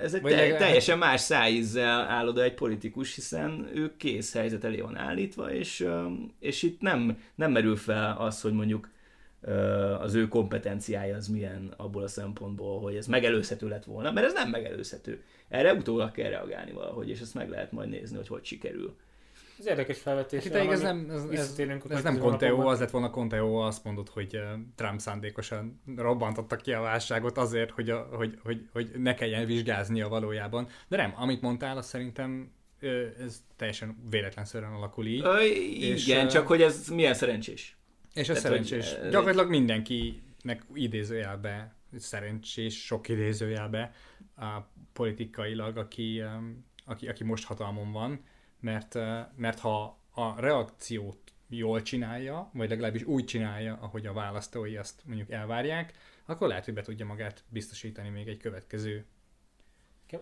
ez 0.01 0.13
egy 0.13 0.21
te- 0.21 0.29
legalább- 0.35 0.59
teljesen 0.59 0.97
más 0.97 1.21
szájízzel 1.21 1.99
áll 2.01 2.27
oda 2.27 2.43
egy 2.43 2.53
politikus, 2.53 3.15
hiszen 3.15 3.69
ő 3.73 3.93
kész 3.97 4.33
helyzet 4.33 4.63
elé 4.63 4.81
van 4.81 4.97
állítva, 4.97 5.53
és, 5.53 5.87
és 6.39 6.63
itt 6.63 6.81
nem, 6.81 7.17
nem 7.35 7.51
merül 7.51 7.75
fel 7.75 8.15
az, 8.19 8.41
hogy 8.41 8.53
mondjuk 8.53 8.89
az 9.99 10.13
ő 10.13 10.27
kompetenciája 10.27 11.15
az 11.15 11.27
milyen 11.27 11.73
abból 11.77 12.03
a 12.03 12.07
szempontból, 12.07 12.79
hogy 12.79 12.95
ez 12.95 13.07
megelőzhető 13.07 13.67
lett 13.67 13.83
volna, 13.83 14.11
mert 14.11 14.25
ez 14.27 14.33
nem 14.33 14.49
megelőzhető. 14.49 15.23
Erre 15.49 15.73
utólag 15.73 16.11
kell 16.11 16.29
reagálni 16.29 16.71
valahogy, 16.71 17.09
és 17.09 17.19
ezt 17.19 17.33
meg 17.33 17.49
lehet 17.49 17.71
majd 17.71 17.89
nézni, 17.89 18.17
hogy 18.17 18.27
hogy 18.27 18.45
sikerül. 18.45 18.95
Ez 19.59 19.67
érdekes 19.67 19.99
felvetés. 19.99 20.45
Itt 20.45 20.53
ez 20.53 20.81
nem, 20.81 21.09
ez, 21.09 21.23
ez, 21.23 21.59
ez 21.89 22.03
nem 22.03 22.17
Conteo, 22.17 22.67
az 22.67 22.79
lett 22.79 22.89
volna 22.89 23.09
Conteo, 23.09 23.55
azt 23.55 23.83
mondod, 23.83 24.09
hogy 24.09 24.35
eh, 24.35 24.49
Trump 24.75 24.99
szándékosan 24.99 25.81
robbantotta 25.95 26.55
ki 26.55 26.73
a 26.73 26.81
válságot 26.81 27.37
azért, 27.37 27.71
hogy, 27.71 27.89
a, 27.89 28.07
hogy, 28.11 28.39
hogy, 28.43 28.69
hogy 28.73 28.91
ne 28.97 29.13
kelljen 29.13 29.45
vizsgáznia 29.45 30.07
valójában. 30.07 30.67
De 30.87 30.97
nem, 30.97 31.13
amit 31.15 31.41
mondtál, 31.41 31.77
az 31.77 31.85
szerintem 31.87 32.51
ö, 32.79 33.07
ez 33.19 33.41
teljesen 33.55 33.97
véletlenszerűen 34.09 34.71
alakul 34.71 35.05
így. 35.05 35.21
Ö, 35.23 35.39
És, 35.39 36.07
igen, 36.07 36.25
ö, 36.25 36.29
csak 36.29 36.47
hogy 36.47 36.61
ez 36.61 36.87
milyen 36.87 37.13
szerencsés. 37.13 37.77
És 38.13 38.29
ez 38.29 38.41
Tehát, 38.41 38.57
hogy, 38.57 38.67
szerencsés. 38.67 38.93
eh, 38.93 39.09
Gyakorlatilag 39.09 39.49
mindenkinek 39.49 40.63
idézőjelbe, 40.73 41.75
szerencsés, 41.97 42.85
sok 42.85 43.07
idézőjelbe, 43.09 43.91
a 44.35 44.59
politikailag, 44.93 45.77
aki, 45.77 46.23
aki, 46.85 47.07
aki 47.07 47.23
most 47.23 47.45
hatalmon 47.45 47.91
van, 47.91 48.23
mert, 48.59 48.93
mert 49.35 49.59
ha 49.59 49.97
a 50.13 50.41
reakciót 50.41 51.17
jól 51.47 51.81
csinálja, 51.81 52.49
vagy 52.53 52.69
legalábbis 52.69 53.03
úgy 53.03 53.25
csinálja, 53.25 53.77
ahogy 53.81 54.05
a 54.05 54.13
választói 54.13 54.77
azt 54.77 55.01
mondjuk 55.05 55.31
elvárják, 55.31 55.93
akkor 56.25 56.47
lehet, 56.47 56.65
hogy 56.65 56.73
be 56.73 56.81
tudja 56.81 57.05
magát 57.05 57.43
biztosítani 57.49 58.09
még 58.09 58.27
egy 58.27 58.37
következő 58.37 59.05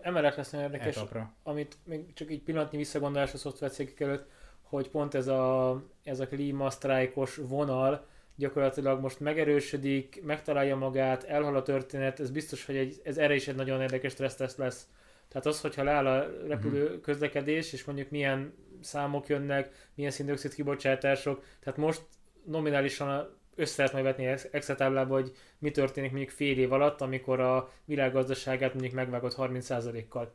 Emellett 0.00 0.34
lesz 0.34 0.50
nagyon 0.50 0.66
érdekes, 0.70 0.96
etapra. 0.96 1.34
amit 1.42 1.76
még 1.84 2.12
csak 2.12 2.30
egy 2.30 2.42
pillanatnyi 2.42 2.78
visszagondolás 2.78 3.32
a 3.32 3.36
szoftvercégek 3.36 4.00
előtt, 4.00 4.30
hogy 4.62 4.90
pont 4.90 5.14
ez 5.14 5.26
a, 5.26 5.82
ez 6.02 6.20
a 6.20 6.26
klímasztrájkos 6.26 7.36
vonal 7.36 8.06
gyakorlatilag 8.34 9.00
most 9.00 9.20
megerősödik, 9.20 10.22
megtalálja 10.24 10.76
magát, 10.76 11.24
elhal 11.24 11.56
a 11.56 11.62
történet, 11.62 12.20
ez 12.20 12.30
biztos, 12.30 12.64
hogy 12.64 12.76
egy, 12.76 13.00
ez 13.04 13.18
erre 13.18 13.34
is 13.34 13.48
egy 13.48 13.54
nagyon 13.54 13.80
érdekes 13.80 14.12
stresszteszt 14.12 14.58
lesz. 14.58 14.88
Tehát 15.28 15.46
az, 15.46 15.60
hogyha 15.60 15.82
leáll 15.82 16.06
a 16.06 16.46
repülő 16.46 17.00
közlekedés, 17.00 17.72
és 17.72 17.84
mondjuk 17.84 18.10
milyen 18.10 18.54
számok 18.80 19.28
jönnek, 19.28 19.88
milyen 19.94 20.10
szindioxid 20.10 20.54
kibocsátások, 20.54 21.44
tehát 21.60 21.78
most 21.78 22.02
nominálisan 22.44 23.36
össze 23.54 23.74
lehet 23.76 23.92
majd 23.92 24.04
vetni 24.04 24.26
ex- 24.26 24.48
Excel 24.50 24.76
táblába, 24.76 25.14
hogy 25.14 25.32
mi 25.58 25.70
történik 25.70 26.10
mondjuk 26.10 26.32
fél 26.32 26.58
év 26.58 26.72
alatt, 26.72 27.00
amikor 27.00 27.40
a 27.40 27.72
világgazdaságát 27.84 28.72
mondjuk 28.72 28.94
megvágott 28.94 29.34
30%-kal. 29.38 30.32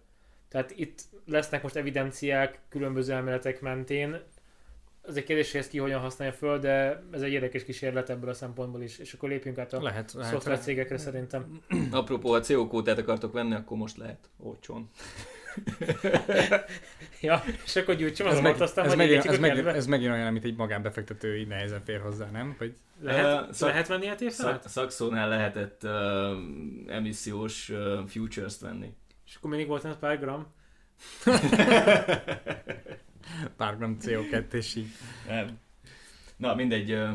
Tehát 0.50 0.72
itt 0.76 1.02
lesznek 1.26 1.64
most 1.64 1.76
evidenciák 1.76 2.60
különböző 2.70 3.14
elméletek 3.14 3.62
mentén. 3.62 4.22
Az 5.06 5.18
egy 5.18 5.24
kérdés, 5.24 5.52
hogy 5.52 5.60
ezt 5.60 5.70
ki 5.70 5.78
hogyan 5.78 6.00
használja 6.00 6.34
föl, 6.34 6.60
de 6.60 7.04
ez 7.12 7.22
egy 7.22 7.32
érdekes 7.32 7.64
kísérlet 7.64 8.10
ebből 8.10 8.30
a 8.30 8.34
szempontból 8.34 8.82
is. 8.82 8.98
És 9.00 9.14
akkor 9.14 9.30
lépjünk 9.30 9.58
át 9.58 9.74
a 9.74 9.82
Lehet, 9.82 10.14
lehet. 10.14 10.32
szoftvercégekre 10.32 10.98
szerintem. 10.98 11.62
Apropó, 11.92 12.32
ha 12.32 12.40
CO 12.40 12.68
kótát 12.68 12.98
akartok 12.98 13.34
venni, 13.34 13.54
akkor 13.54 13.78
most 13.78 13.98
lehet 13.98 14.30
olcsón. 14.38 14.90
Ja, 17.22 17.44
és 17.66 17.76
akkor 17.76 17.96
gyújtsam 17.96 18.28
az 18.28 18.34
Ez, 18.34 18.40
meg, 18.42 18.62
aztán 18.62 18.86
ez, 18.86 18.96
megint, 18.96 19.26
ez, 19.26 19.38
a 19.38 19.40
kedve. 19.42 19.74
ez 19.74 19.86
megint 19.86 20.12
olyan, 20.12 20.28
amit 20.28 20.44
egy 20.44 20.56
magánbefektető 20.56 21.38
így 21.38 21.48
nehezen 21.48 21.82
fér 21.84 22.02
hozzá, 22.02 22.30
nem? 22.32 22.56
Hogy 22.58 22.74
Lehet, 23.02 23.26
Ö, 23.50 23.54
szak- 23.54 23.70
lehet 23.70 23.88
venni 23.88 24.04
ilyet 24.04 24.22
évfelet? 24.22 24.62
Szak, 24.62 24.72
szakszónál 24.72 25.30
lehetett 25.30 25.82
uh, 25.84 25.92
emissziós 26.88 27.70
uh, 27.70 28.08
futures-t 28.08 28.62
venni. 28.62 28.94
És 29.28 29.36
akkor 29.36 29.50
mindig 29.50 29.68
volt 29.68 29.86
ez 29.86 29.98
pár 30.00 30.20
gram. 30.20 30.48
pár 33.58 33.78
gram 33.78 33.98
CO2 34.02 34.54
és 34.54 34.76
így. 34.76 34.88
Nem. 35.28 35.60
Na, 36.38 36.56
mindegy. 36.56 36.92
Uh, 36.92 37.10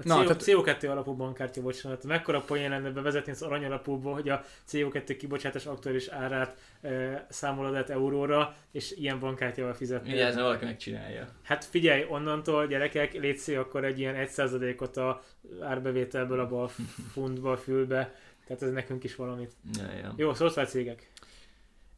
A 0.00 0.02
Na, 0.04 0.14
CO, 0.14 0.22
tehát- 0.22 0.42
CO2 0.44 0.90
alapú 0.90 1.14
bankkártya, 1.14 1.62
bocsánat. 1.62 2.04
Mekkora 2.04 2.40
poén 2.40 2.70
lenne 2.70 2.90
bevezetni 2.90 3.32
az 3.32 3.42
arany 3.42 3.64
alapúból, 3.64 4.12
hogy 4.12 4.28
a 4.28 4.44
CO2 4.70 5.14
kibocsátás 5.18 5.66
aktuális 5.66 6.06
árát 6.08 6.56
e, 6.80 7.26
számolod 7.28 7.74
át 7.74 7.90
euróra, 7.90 8.56
és 8.72 8.92
ilyen 8.96 9.18
bankkártyával 9.18 9.74
fizetni. 9.74 10.10
vigyázni, 10.10 10.40
valaki 10.40 10.64
megcsinálja. 10.64 11.28
Hát 11.42 11.64
figyelj, 11.64 12.04
onnantól 12.08 12.66
gyerekek, 12.66 13.12
légy 13.12 13.36
szíves, 13.36 13.60
akkor 13.60 13.84
egy 13.84 13.98
ilyen 13.98 14.14
1%-ot 14.28 14.96
a 14.96 15.22
árbevételből 15.62 16.40
abba 16.40 16.62
a 16.62 16.68
funtba, 17.12 17.52
a 17.52 17.56
fülbe. 17.56 18.14
Tehát 18.46 18.62
ez 18.62 18.70
nekünk 18.70 19.04
is 19.04 19.14
valamit. 19.16 19.52
Ja, 19.78 19.92
ja. 20.02 20.14
Jó, 20.16 20.34
szoftvercégek. 20.34 21.10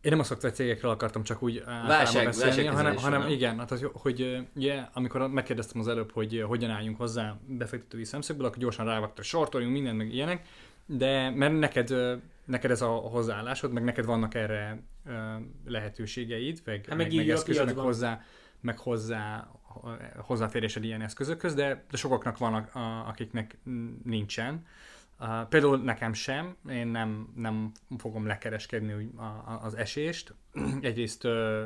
Én 0.03 0.11
nem 0.11 0.21
a 0.21 0.23
szoftvercégekről 0.23 0.91
akartam 0.91 1.23
csak 1.23 1.43
úgy 1.43 1.59
általában 1.59 1.89
Válság- 1.89 2.25
beszélni, 2.25 2.65
hanem, 2.65 2.97
hanem 2.97 3.21
nem? 3.21 3.31
igen, 3.31 3.59
hát 3.59 3.71
az, 3.71 3.87
hogy 3.93 4.21
ö, 4.21 4.39
ugye, 4.57 4.85
amikor 4.93 5.29
megkérdeztem 5.29 5.81
az 5.81 5.89
előbb, 5.89 6.13
hogy 6.13 6.35
ö, 6.37 6.41
hogyan 6.43 6.71
álljunk 6.71 6.97
hozzá 6.97 7.37
befektetői 7.47 8.05
szemszögből, 8.05 8.47
akkor 8.47 8.59
gyorsan 8.59 8.87
rávágta, 8.87 9.13
hogy 9.17 9.25
sortoljunk 9.25 9.73
mindent, 9.75 9.97
meg 9.97 10.15
ilyenek, 10.15 10.47
de 10.87 11.31
mert 11.31 11.59
neked, 11.59 11.95
neked 12.45 12.71
ez 12.71 12.83
a 12.83 12.89
hozzáállásod, 12.89 13.73
meg 13.73 13.85
neked 13.85 14.05
vannak 14.05 14.35
erre 14.35 14.83
lehetőségeid, 15.67 16.61
meg, 16.65 16.85
Hát 16.89 16.97
meg 16.97 17.07
meg, 17.07 17.17
meg 17.17 17.29
eszközök, 17.31 17.65
meg 17.65 17.77
hozzá, 17.77 18.21
meg 18.61 18.79
hozzá 18.79 19.51
hozzáférésed 20.17 20.85
ilyen 20.85 21.03
eszközökhöz, 21.03 21.55
de, 21.55 21.85
de 21.91 21.97
sokaknak 21.97 22.39
vannak, 22.39 22.71
akiknek 23.07 23.59
nincsen. 24.05 24.67
Uh, 25.21 25.49
például 25.49 25.79
nekem 25.79 26.13
sem, 26.13 26.57
én 26.71 26.87
nem, 26.87 27.33
nem 27.37 27.73
fogom 27.99 28.27
lekereskedni 28.27 28.93
úgy 28.93 29.11
a, 29.17 29.23
a, 29.23 29.61
az 29.63 29.75
esést. 29.75 30.35
Egyrészt 30.81 31.25
uh, 31.25 31.65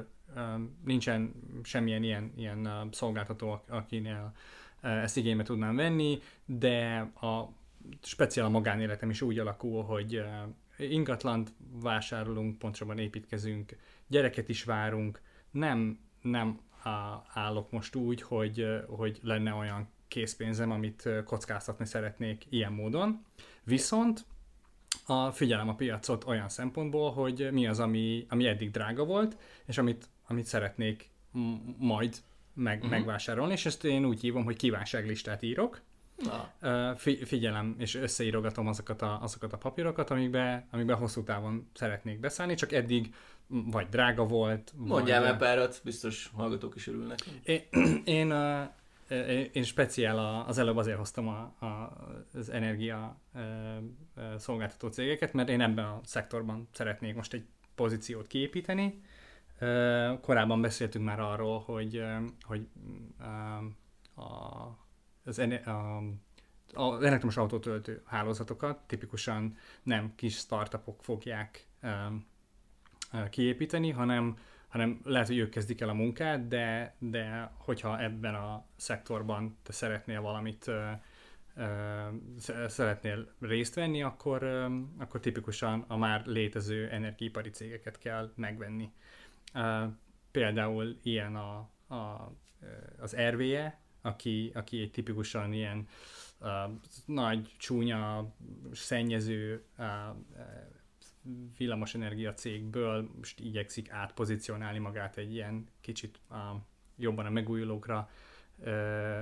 nincsen 0.84 1.32
semmilyen 1.62 2.02
ilyen, 2.02 2.32
ilyen 2.36 2.66
uh, 2.66 2.92
szolgáltató, 2.92 3.50
ak- 3.50 3.70
akinél 3.70 4.32
uh, 4.82 5.02
ezt 5.02 5.16
igénybe 5.16 5.42
tudnám 5.42 5.76
venni, 5.76 6.18
de 6.44 6.98
a 7.20 7.48
speciál 8.02 8.46
a 8.46 8.50
magánéletem 8.50 9.10
is 9.10 9.22
úgy 9.22 9.38
alakul, 9.38 9.82
hogy 9.82 10.16
uh, 10.16 10.90
ingatlant 10.90 11.52
vásárolunk, 11.82 12.58
pontosabban 12.58 12.98
építkezünk, 12.98 13.76
gyereket 14.06 14.48
is 14.48 14.64
várunk, 14.64 15.20
nem, 15.50 15.98
nem 16.22 16.60
állok 17.32 17.70
most 17.70 17.94
úgy, 17.94 18.22
hogy, 18.22 18.66
hogy 18.86 19.18
lenne 19.22 19.54
olyan 19.54 19.88
készpénzem, 20.14 20.70
amit 20.70 21.08
kockáztatni 21.24 21.86
szeretnék 21.86 22.42
ilyen 22.48 22.72
módon. 22.72 23.24
Viszont 23.64 24.24
a 25.06 25.30
figyelem 25.30 25.68
a 25.68 25.74
piacot 25.74 26.24
olyan 26.26 26.48
szempontból, 26.48 27.12
hogy 27.12 27.48
mi 27.52 27.66
az, 27.66 27.80
ami, 27.80 28.26
ami 28.28 28.46
eddig 28.46 28.70
drága 28.70 29.04
volt, 29.04 29.36
és 29.66 29.78
amit, 29.78 30.08
amit 30.26 30.46
szeretnék 30.46 31.10
m- 31.32 31.78
majd 31.78 32.16
meg, 32.54 32.76
uh-huh. 32.76 32.90
megvásárolni, 32.90 33.52
és 33.52 33.66
ezt 33.66 33.84
én 33.84 34.04
úgy 34.04 34.20
hívom, 34.20 34.44
hogy 34.44 34.56
kívánságlistát 34.56 35.42
írok. 35.42 35.80
Na, 36.16 36.94
Fi- 36.96 37.26
figyelem, 37.26 37.74
és 37.78 37.94
összeírogatom 37.94 38.66
azokat 38.66 39.02
a, 39.02 39.22
azokat 39.22 39.52
a 39.52 39.58
papírokat, 39.58 40.10
amikbe, 40.10 40.66
amikbe 40.70 40.94
hosszú 40.94 41.22
távon 41.22 41.68
szeretnék 41.72 42.20
beszállni, 42.20 42.54
csak 42.54 42.72
eddig 42.72 43.14
vagy 43.46 43.88
drága 43.88 44.26
volt, 44.26 44.72
mondjál 44.76 45.20
vagy, 45.20 45.28
már 45.28 45.38
párat, 45.38 45.80
biztos 45.84 46.30
hallgatók 46.34 46.74
is 46.76 46.86
örülnek. 46.86 47.18
én, 47.44 47.62
én, 48.18 48.32
én, 49.52 49.62
speciál 49.62 50.44
az 50.46 50.58
előbb 50.58 50.76
azért 50.76 50.96
hoztam 50.96 51.52
az 52.32 52.50
energia 52.50 53.20
ö, 53.34 53.40
szolgáltató 54.38 54.88
cégeket, 54.88 55.32
mert 55.32 55.48
én 55.48 55.60
ebben 55.60 55.84
a 55.84 56.00
szektorban 56.04 56.68
szeretnék 56.72 57.14
most 57.14 57.32
egy 57.32 57.44
pozíciót 57.74 58.26
kiépíteni. 58.26 59.02
Korábban 60.20 60.60
beszéltünk 60.60 61.04
már 61.04 61.20
arról, 61.20 61.60
hogy, 61.60 62.04
hogy 62.40 62.68
az, 65.24 65.38
ene- 65.38 65.66
a, 65.66 66.02
az 66.72 67.02
elektromos 67.02 67.36
autótöltő 67.36 68.02
hálózatokat 68.04 68.78
tipikusan 68.86 69.56
nem 69.82 70.12
kis 70.14 70.36
startupok 70.36 71.02
fogják 71.02 71.66
kiépíteni, 73.30 73.90
hanem 73.90 74.36
hanem 74.74 75.00
lehet, 75.04 75.26
hogy 75.26 75.38
ők 75.38 75.50
kezdik 75.50 75.80
el 75.80 75.88
a 75.88 75.92
munkát, 75.94 76.48
de, 76.48 76.94
de 76.98 77.50
hogyha 77.58 78.02
ebben 78.02 78.34
a 78.34 78.64
szektorban 78.76 79.56
te 79.62 79.72
szeretnél 79.72 80.20
valamit 80.20 80.66
ö, 80.66 80.90
ö, 81.56 81.64
sz- 82.38 82.68
szeretnél 82.68 83.28
részt 83.40 83.74
venni, 83.74 84.02
akkor, 84.02 84.42
ö, 84.42 84.78
akkor 84.98 85.20
tipikusan 85.20 85.84
a 85.88 85.96
már 85.96 86.26
létező 86.26 86.88
energiaipari 86.90 87.50
cégeket 87.50 87.98
kell 87.98 88.32
megvenni. 88.36 88.92
Ö, 89.54 89.84
Például 90.30 90.98
ilyen 91.02 91.36
a, 91.36 91.70
a, 91.94 92.32
az 92.98 93.16
RVE, 93.16 93.78
aki, 94.00 94.50
aki 94.54 94.80
egy 94.80 94.90
tipikusan 94.90 95.52
ilyen 95.52 95.88
uh, 96.40 96.48
nagy, 97.04 97.54
csúnya, 97.56 98.34
szennyező 98.72 99.64
uh, 99.78 99.86
villamosenergia 101.58 102.34
cégből 102.34 103.10
most 103.16 103.40
igyekszik 103.40 103.90
átpozícionálni 103.90 104.78
magát 104.78 105.16
egy 105.16 105.32
ilyen 105.32 105.68
kicsit 105.80 106.20
uh, 106.30 106.36
jobban 106.96 107.26
a 107.26 107.30
megújulókra 107.30 108.10
uh, 108.58 108.66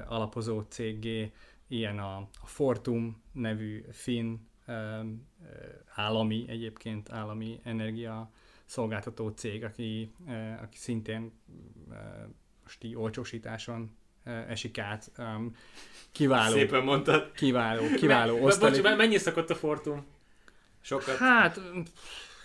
alapozó 0.07 0.61
céggé, 0.61 1.33
ilyen 1.69 1.99
a, 1.99 2.17
a 2.17 2.47
Fortum 2.47 3.23
nevű 3.33 3.85
finn 3.91 4.37
uh, 4.67 5.07
állami, 5.95 6.45
egyébként 6.49 7.11
állami 7.11 7.61
energia 7.63 8.31
szolgáltató 8.65 9.29
cég, 9.29 9.65
aki, 9.65 10.13
uh, 10.27 10.63
aki 10.63 10.77
szintén 10.77 11.33
uh, 11.89 11.97
most 12.63 12.85
így 12.85 12.95
olcsósításon 12.95 13.97
esik 14.25 14.79
át. 14.79 15.11
Um, 15.19 15.57
kiváló. 16.13 16.53
Szépen 16.55 16.85
mondtad. 16.85 17.33
Kiváló, 17.33 17.83
kiváló 18.01 18.43
osztalék. 18.45 18.83
bocs, 18.83 18.97
mennyi 18.97 19.19
szokott 19.19 19.51
a 19.51 19.55
Fortum? 19.55 20.07
Sokat. 20.83 21.17
Hát, 21.17 21.61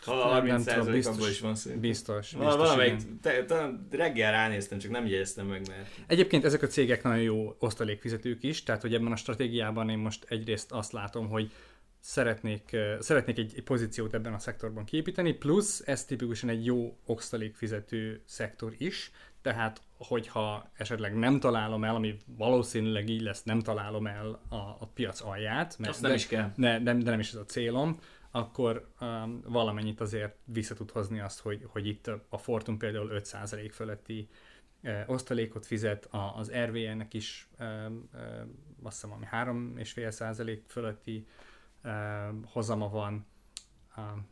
Ha 0.08 0.16
nem 0.16 0.30
30 0.30 0.64
tudom, 0.64 0.78
százalék 0.78 0.96
biztos. 0.96 1.16
abból 1.16 1.30
is 1.30 1.40
van 1.40 1.56
szép. 1.56 1.76
biztos. 1.78 2.32
Biztos 2.32 2.56
Valamelyik, 2.56 3.02
te, 3.22 3.46
te, 3.46 3.70
reggel 3.90 4.32
ránéztem, 4.32 4.78
csak 4.78 4.92
nem 4.92 5.08
jegyeztem 5.08 5.46
meg, 5.46 5.68
mert 5.68 5.88
Egyébként 6.08 6.46
ezek 6.46 6.62
a 6.62 6.68
cégek 6.68 7.04
nagyon 7.04 7.22
jó 7.22 7.56
osztalékfizetők 7.60 8.44
is, 8.44 8.64
tehát 8.64 8.82
hogy 8.82 8.94
ebben 8.94 9.12
a 9.12 9.16
stratégiában 9.16 9.90
én 9.90 9.98
most 9.98 10.26
egyrészt 10.30 10.72
azt 10.72 10.92
látom, 10.92 11.30
hogy 11.30 11.52
szeretnék, 12.00 12.78
szeretnék 13.00 13.38
egy, 13.38 13.54
egy 13.56 13.64
pozíciót 13.64 14.14
ebben 14.14 14.34
a 14.34 14.40
szektorban 14.40 14.86
kiépíteni, 14.86 15.34
plusz 15.34 15.84
ez 15.86 16.06
tipikusan 16.06 16.50
egy 16.50 16.66
jó 16.66 16.98
osztalékfizető 17.06 18.22
szektor 18.26 18.74
is, 18.78 19.12
tehát 19.42 19.82
hogyha 19.98 20.72
esetleg 20.74 21.16
nem 21.16 21.40
találom 21.40 21.84
el, 21.84 21.96
ami 21.96 22.18
valószínűleg 22.26 23.10
így 23.10 23.22
lesz, 23.22 23.44
nem 23.44 23.60
találom 23.60 24.08
el 24.08 24.42
a, 24.50 24.56
a 24.56 24.90
piac 24.94 25.22
alját, 25.22 25.76
mert 25.78 25.92
azt 25.92 26.02
nem 26.02 26.12
de, 26.12 26.18
is 26.18 26.28
kell. 26.28 26.52
ne, 26.56 26.80
nem, 26.80 27.00
de 27.00 27.10
nem 27.10 27.20
is 27.20 27.30
ez 27.30 27.40
a 27.40 27.46
célom, 27.46 28.00
akkor 28.38 28.88
um, 29.02 29.42
valamennyit 29.46 30.02
azért 30.02 30.36
vissza 30.44 30.76
tud 30.76 30.92
hozni 30.92 31.20
azt, 31.20 31.40
hogy, 31.40 31.64
hogy 31.68 31.88
itt 31.88 32.12
a 32.30 32.38
Fortum 32.38 32.78
például 32.78 33.10
5% 33.14 33.70
fölötti 33.74 34.30
uh, 34.84 35.04
osztalékot 35.08 35.66
fizet, 35.66 36.06
a, 36.06 36.36
az 36.38 36.52
RVN-nek 36.52 37.14
is 37.14 37.50
um, 37.60 38.10
uh, 38.14 38.22
azt 38.84 39.02
hiszem, 39.02 39.12
ami 39.12 39.26
3,5% 39.32 40.60
fölötti 40.68 41.28
um, 41.84 42.44
hozama 42.46 42.90
van. 42.90 43.26
Um, 43.98 44.28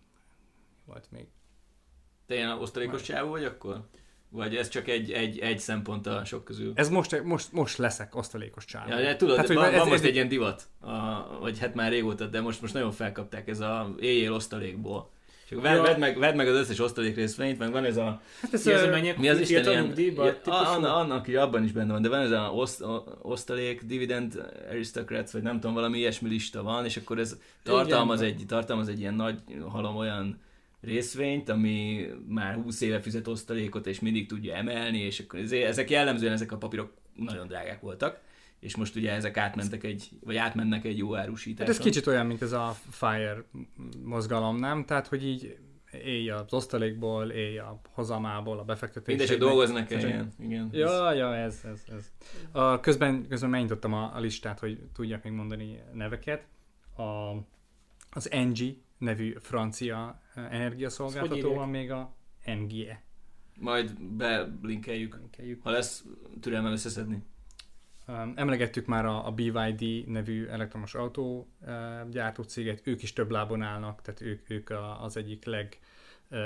volt 0.85 1.11
még. 1.11 1.27
Te 2.25 2.35
ilyen 2.35 2.49
osztalékos 2.49 3.01
csávó 3.01 3.29
vagy 3.29 3.43
akkor? 3.43 3.87
Vagy 4.30 4.55
ez 4.55 4.69
csak 4.69 4.88
egy, 4.88 5.11
egy, 5.11 5.39
egy 5.39 5.59
szempont 5.59 6.07
a 6.07 6.26
sok 6.26 6.43
közül? 6.43 6.71
Ez 6.76 6.89
most, 6.89 7.23
most, 7.23 7.51
most 7.51 7.78
leszek 7.78 8.15
osztalékos 8.15 8.65
csávó. 8.65 8.89
Ja, 8.89 8.99
ja, 8.99 9.15
tudod, 9.15 9.38
Hát, 9.38 9.47
hogy 9.47 9.55
van, 9.55 9.65
ez- 9.65 9.78
van 9.78 9.88
most 9.88 9.99
ez- 9.99 10.07
egy 10.07 10.15
ilyen 10.15 10.28
divat, 10.28 10.63
a, 10.82 10.89
vagy 11.39 11.59
hát 11.59 11.76
már 11.76 11.91
régóta, 11.91 12.26
de 12.26 12.41
most, 12.41 12.61
most 12.61 12.73
nagyon 12.73 12.91
felkapták 12.91 13.47
ez 13.47 13.59
a 13.59 13.95
éjjel 13.99 14.34
osztalékból. 14.34 15.09
Csak 15.49 15.61
vedd, 15.61 15.76
Ja. 15.76 15.82
vedd, 15.82 15.99
meg, 15.99 16.17
vedd 16.19 16.36
meg 16.36 16.47
az 16.47 16.55
összes 16.55 16.80
osztalék 16.80 17.15
részvényt, 17.15 17.57
meg 17.59 17.71
van 17.71 17.86
ez 17.86 17.97
a... 17.97 18.21
Hát 18.41 18.53
ez, 18.53 18.65
Mi 18.65 18.71
az, 18.71 18.80
ö, 18.80 18.84
hogy 18.84 18.91
mennyi 18.91 19.13
Mi 19.17 19.30
az 19.30 19.39
Isten 19.39 19.63
ilyen... 19.95 20.34
an, 20.45 20.84
annak, 20.84 21.26
hogy 21.26 21.36
abban 21.36 21.63
is 21.63 21.71
benne 21.71 21.91
van, 21.91 22.01
de 22.01 22.09
van 22.09 22.19
ez 22.19 22.32
a 22.32 22.51
oszt, 22.53 22.84
osztalék, 23.21 23.82
dividend 23.84 24.51
aristocrats, 24.69 25.32
vagy 25.32 25.41
nem 25.41 25.59
tudom, 25.59 25.73
valami 25.76 25.97
ilyesmi 25.97 26.30
lista 26.30 26.63
van, 26.63 26.86
és 26.86 26.97
akkor 26.97 27.19
ez 27.19 27.38
tartalmaz 27.63 28.21
Igen. 28.21 28.34
egy, 28.34 28.45
tartalmaz 28.47 28.88
egy 28.88 28.99
ilyen 28.99 29.13
nagy 29.13 29.39
halom 29.69 29.95
olyan 29.95 30.39
részvényt, 30.86 31.49
ami 31.49 32.05
már 32.27 32.53
20 32.55 32.81
éve 32.81 32.99
fizet 33.01 33.27
osztalékot, 33.27 33.88
és 33.88 33.99
mindig 33.99 34.27
tudja 34.27 34.55
emelni, 34.55 34.97
és 34.99 35.19
akkor 35.19 35.39
ezért- 35.39 35.67
ezek 35.67 35.89
jellemzően 35.89 36.33
ezek 36.33 36.51
a 36.51 36.57
papírok 36.57 36.93
nagyon 37.15 37.47
drágák 37.47 37.81
voltak, 37.81 38.21
és 38.59 38.75
most 38.75 38.95
ugye 38.95 39.11
ezek 39.11 39.38
átmentek 39.38 39.83
egy, 39.83 40.09
vagy 40.23 40.36
átmennek 40.36 40.86
egy 40.86 40.97
jó 40.97 41.11
Hát 41.13 41.23
árusításon. 41.23 41.73
ez 41.75 41.79
kicsit 41.79 42.07
olyan, 42.07 42.25
mint 42.25 42.41
ez 42.41 42.51
a 42.51 42.75
FIRE 42.89 43.43
mozgalom, 44.03 44.57
nem? 44.59 44.86
Tehát, 44.86 45.07
hogy 45.07 45.25
így 45.25 45.57
élj 46.03 46.29
az 46.29 46.53
osztalékból, 46.53 47.29
élj 47.29 47.57
a 47.57 47.81
hozamából, 47.91 48.59
a 48.59 48.63
befektetésnek. 48.63 49.07
Mindegy, 49.17 49.29
hogy 49.29 49.38
dolgoznak 49.47 49.89
Szóval- 49.89 50.05
ilyen. 50.07 50.33
Igen. 50.39 50.69
Ja, 50.71 51.13
ja, 51.13 51.36
ez, 51.36 51.61
ez, 51.73 51.83
ez. 51.97 52.11
A, 52.51 52.79
közben, 52.79 53.27
közben 53.27 53.49
megnyitottam 53.49 53.93
a, 53.93 54.11
a 54.15 54.19
listát, 54.19 54.59
hogy 54.59 54.79
tudjak 54.93 55.23
még 55.23 55.33
mondani 55.33 55.79
neveket. 55.93 56.45
A, 56.97 57.03
az 58.11 58.31
Engie 58.31 58.73
nevű 58.97 59.35
francia 59.39 60.21
energiaszolgáltató 60.35 61.53
van 61.53 61.69
még 61.69 61.91
a 61.91 62.15
NGE. 62.45 63.03
Majd 63.59 64.01
belinkeljük, 64.01 65.17
Linkeljük. 65.17 65.63
ha 65.63 65.69
lesz 65.69 66.05
türelmem 66.41 66.71
összeszedni. 66.71 67.23
Emlegettük 68.35 68.85
már 68.85 69.05
a, 69.05 69.27
a 69.27 69.31
BYD 69.31 70.07
nevű 70.07 70.45
elektromos 70.45 70.95
autó 70.95 71.47
gyártó 72.11 72.43
céget, 72.43 72.87
ők 72.87 73.03
is 73.03 73.13
több 73.13 73.31
lábon 73.31 73.61
állnak, 73.61 74.01
tehát 74.01 74.21
ők, 74.21 74.49
ők 74.49 74.69
a, 74.69 75.03
az 75.03 75.17
egyik 75.17 75.45
leg 75.45 75.79
uh, 76.31 76.37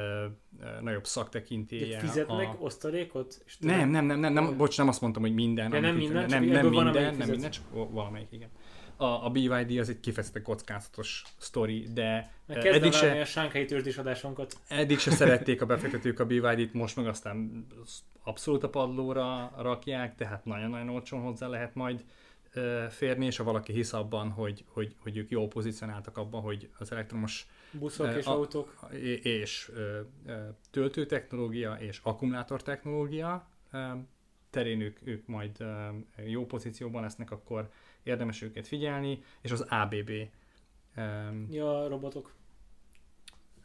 nagyobb 0.81 1.05
szaktekintélye. 1.05 1.99
De 1.99 2.07
fizetnek 2.07 2.47
a... 2.47 2.57
osztalékot? 2.59 3.41
És 3.45 3.57
Nem, 3.57 3.89
nem, 3.89 4.05
nem, 4.05 4.19
nem, 4.19 4.33
nem, 4.33 4.57
bocs, 4.57 4.77
nem 4.77 4.87
azt 4.87 5.01
mondtam, 5.01 5.21
hogy 5.21 5.33
minden. 5.33 5.65
Amit 5.65 5.81
nem 5.81 5.95
minden, 5.95 6.25
nem, 6.25 6.43
nem 6.43 6.71
van, 6.71 6.83
minden, 6.83 7.15
nem 7.15 7.29
minden, 7.29 7.51
csak 7.51 7.91
valamelyik, 7.91 8.31
igen. 8.31 8.49
A, 9.01 9.25
a 9.25 9.29
BYD 9.29 9.79
az 9.79 9.89
egy 9.89 9.99
kifejezetten 9.99 10.41
kockázatos 10.43 11.23
sztori, 11.37 11.87
de 11.93 12.03
eh, 12.47 12.55
kezdem 12.55 12.73
eddig 12.73 12.91
se, 12.91 13.21
a 13.21 13.25
sánkhelyi 13.25 13.65
tőzsdés 13.65 13.97
adásunkat. 13.97 14.57
eddig 14.67 14.99
se 14.99 15.11
szerették 15.11 15.61
a 15.61 15.65
befektetők 15.75 16.19
a 16.19 16.25
BYD-t, 16.25 16.73
most 16.73 16.95
meg 16.95 17.07
aztán 17.07 17.65
abszolút 18.23 18.63
a 18.63 18.69
padlóra 18.69 19.53
rakják, 19.57 20.15
tehát 20.15 20.45
nagyon-nagyon 20.45 20.89
olcsón 20.89 21.21
hozzá 21.21 21.47
lehet 21.47 21.75
majd 21.75 22.03
ö, 22.53 22.85
férni, 22.89 23.25
és 23.25 23.37
ha 23.37 23.43
valaki 23.43 23.73
hisz 23.73 23.93
abban, 23.93 24.29
hogy, 24.29 24.63
hogy, 24.67 24.95
hogy 24.99 25.17
ők 25.17 25.29
jól 25.29 25.47
pozícionáltak 25.47 26.17
abban, 26.17 26.41
hogy 26.41 26.69
az 26.79 26.91
elektromos 26.91 27.47
Buszok 27.71 28.07
Eh, 28.07 28.17
és 28.17 28.25
a- 28.25 28.31
autók. 28.31 28.79
és, 28.91 29.19
és 29.23 29.71
ö, 29.75 29.99
töltőtechnológia 30.71 31.73
és 31.73 31.99
akkumulátor 32.03 32.61
technológia 32.61 33.47
terén 34.49 34.81
ők, 34.81 34.97
ők 35.03 35.27
majd 35.27 35.63
jó 36.25 36.45
pozícióban 36.45 37.01
lesznek, 37.01 37.31
akkor 37.31 37.69
érdemes 38.09 38.41
őket 38.41 38.67
figyelni, 38.67 39.23
és 39.41 39.51
az 39.51 39.61
ABB. 39.69 40.11
ö, 40.95 41.01
Ja, 41.49 41.87
robotok. 41.87 42.33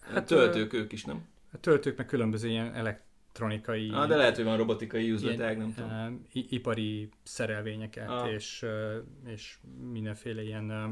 Hát 0.01 0.27
töltők 0.27 0.73
ők 0.73 0.93
is, 0.93 1.05
nem? 1.05 1.27
A 1.53 1.59
töltők 1.61 1.97
meg 1.97 2.07
különböző 2.07 2.49
ilyen 2.49 2.75
elektronikai 2.75 3.91
Ah, 3.93 4.09
de 4.09 4.17
lehet, 4.17 4.37
hogy 4.37 4.45
van 4.45 4.57
robotikai 4.57 5.11
üzletág, 5.11 5.59
nem 5.59 5.75
tudom. 5.75 6.23
i- 6.33 6.47
ipari 6.51 7.09
szerelvényeket 7.23 8.09
Ah. 8.09 8.31
és, 8.33 8.65
és 9.27 9.59
mindenféle 9.93 10.43
ilyen 10.43 10.71
ö, 10.71 10.89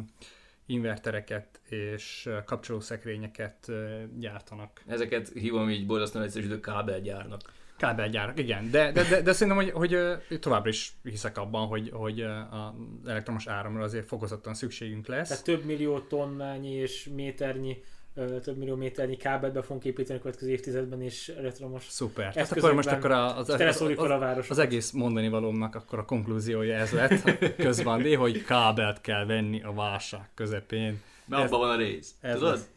invertereket 0.67 1.61
és 1.69 2.29
kapcsolószekrényeket 2.45 3.71
gyártanak. 4.19 4.83
Ezeket 4.87 5.29
hívom 5.29 5.71
így 5.71 5.87
borzasztóan 5.87 6.25
egyszerűsítő 6.25 6.61
kábelgyárnak. 6.61 7.41
Kábelgyárak, 7.83 8.39
igen. 8.39 8.71
De, 8.71 8.93
de, 8.93 9.03
de, 9.03 9.21
de 9.23 9.33
szerintem, 9.33 9.65
hogy, 9.65 9.71
hogy 9.71 10.19
továbbra 10.41 10.69
is 10.69 10.93
hiszek 11.03 11.39
abban, 11.39 11.67
hogy, 11.67 11.91
hogy 11.93 12.21
az 12.21 13.09
elektromos 13.09 13.47
áramra 13.47 13.83
azért 13.83 14.07
fokozottan 14.07 14.55
szükségünk 14.55 15.07
lesz. 15.07 15.29
Tehát 15.29 15.45
több 15.45 15.65
millió 15.65 15.99
tonnányi 16.01 16.71
és 16.73 17.09
méternyi, 17.15 17.83
több 18.43 18.57
millió 18.57 18.77
méternyi 18.77 19.17
kábelt 19.17 19.53
be 19.53 19.63
fogunk 19.63 19.85
építeni 19.85 20.19
a 20.19 20.23
következő 20.23 20.51
évtizedben, 20.51 21.03
és 21.03 21.29
elektromos 21.29 21.85
Szuper. 21.89 22.33
Tehát 22.33 22.53
akkor 22.53 22.75
most 22.75 22.89
akkor 22.89 23.11
a- 23.11 23.37
az, 23.39 23.49
az, 23.49 23.61
az, 23.61 23.81
az, 24.39 24.51
az 24.51 24.59
egész 24.59 24.91
mondani 24.91 25.29
valómnak 25.29 25.75
akkor 25.75 25.99
a 25.99 26.05
konklúziója 26.05 26.75
ez 26.75 26.93
lett 26.93 27.55
közben, 27.57 28.17
hogy 28.17 28.45
kábelt 28.45 29.01
kell 29.01 29.25
venni 29.27 29.63
a 29.63 29.73
válság 29.73 30.31
közepén. 30.35 31.01
Mert 31.25 31.45
abban 31.45 31.61
van 31.61 31.71
a 31.71 31.77
rész. 31.77 32.15
ez 32.21 32.35
Tudod? 32.35 32.53
lesz. 32.53 32.69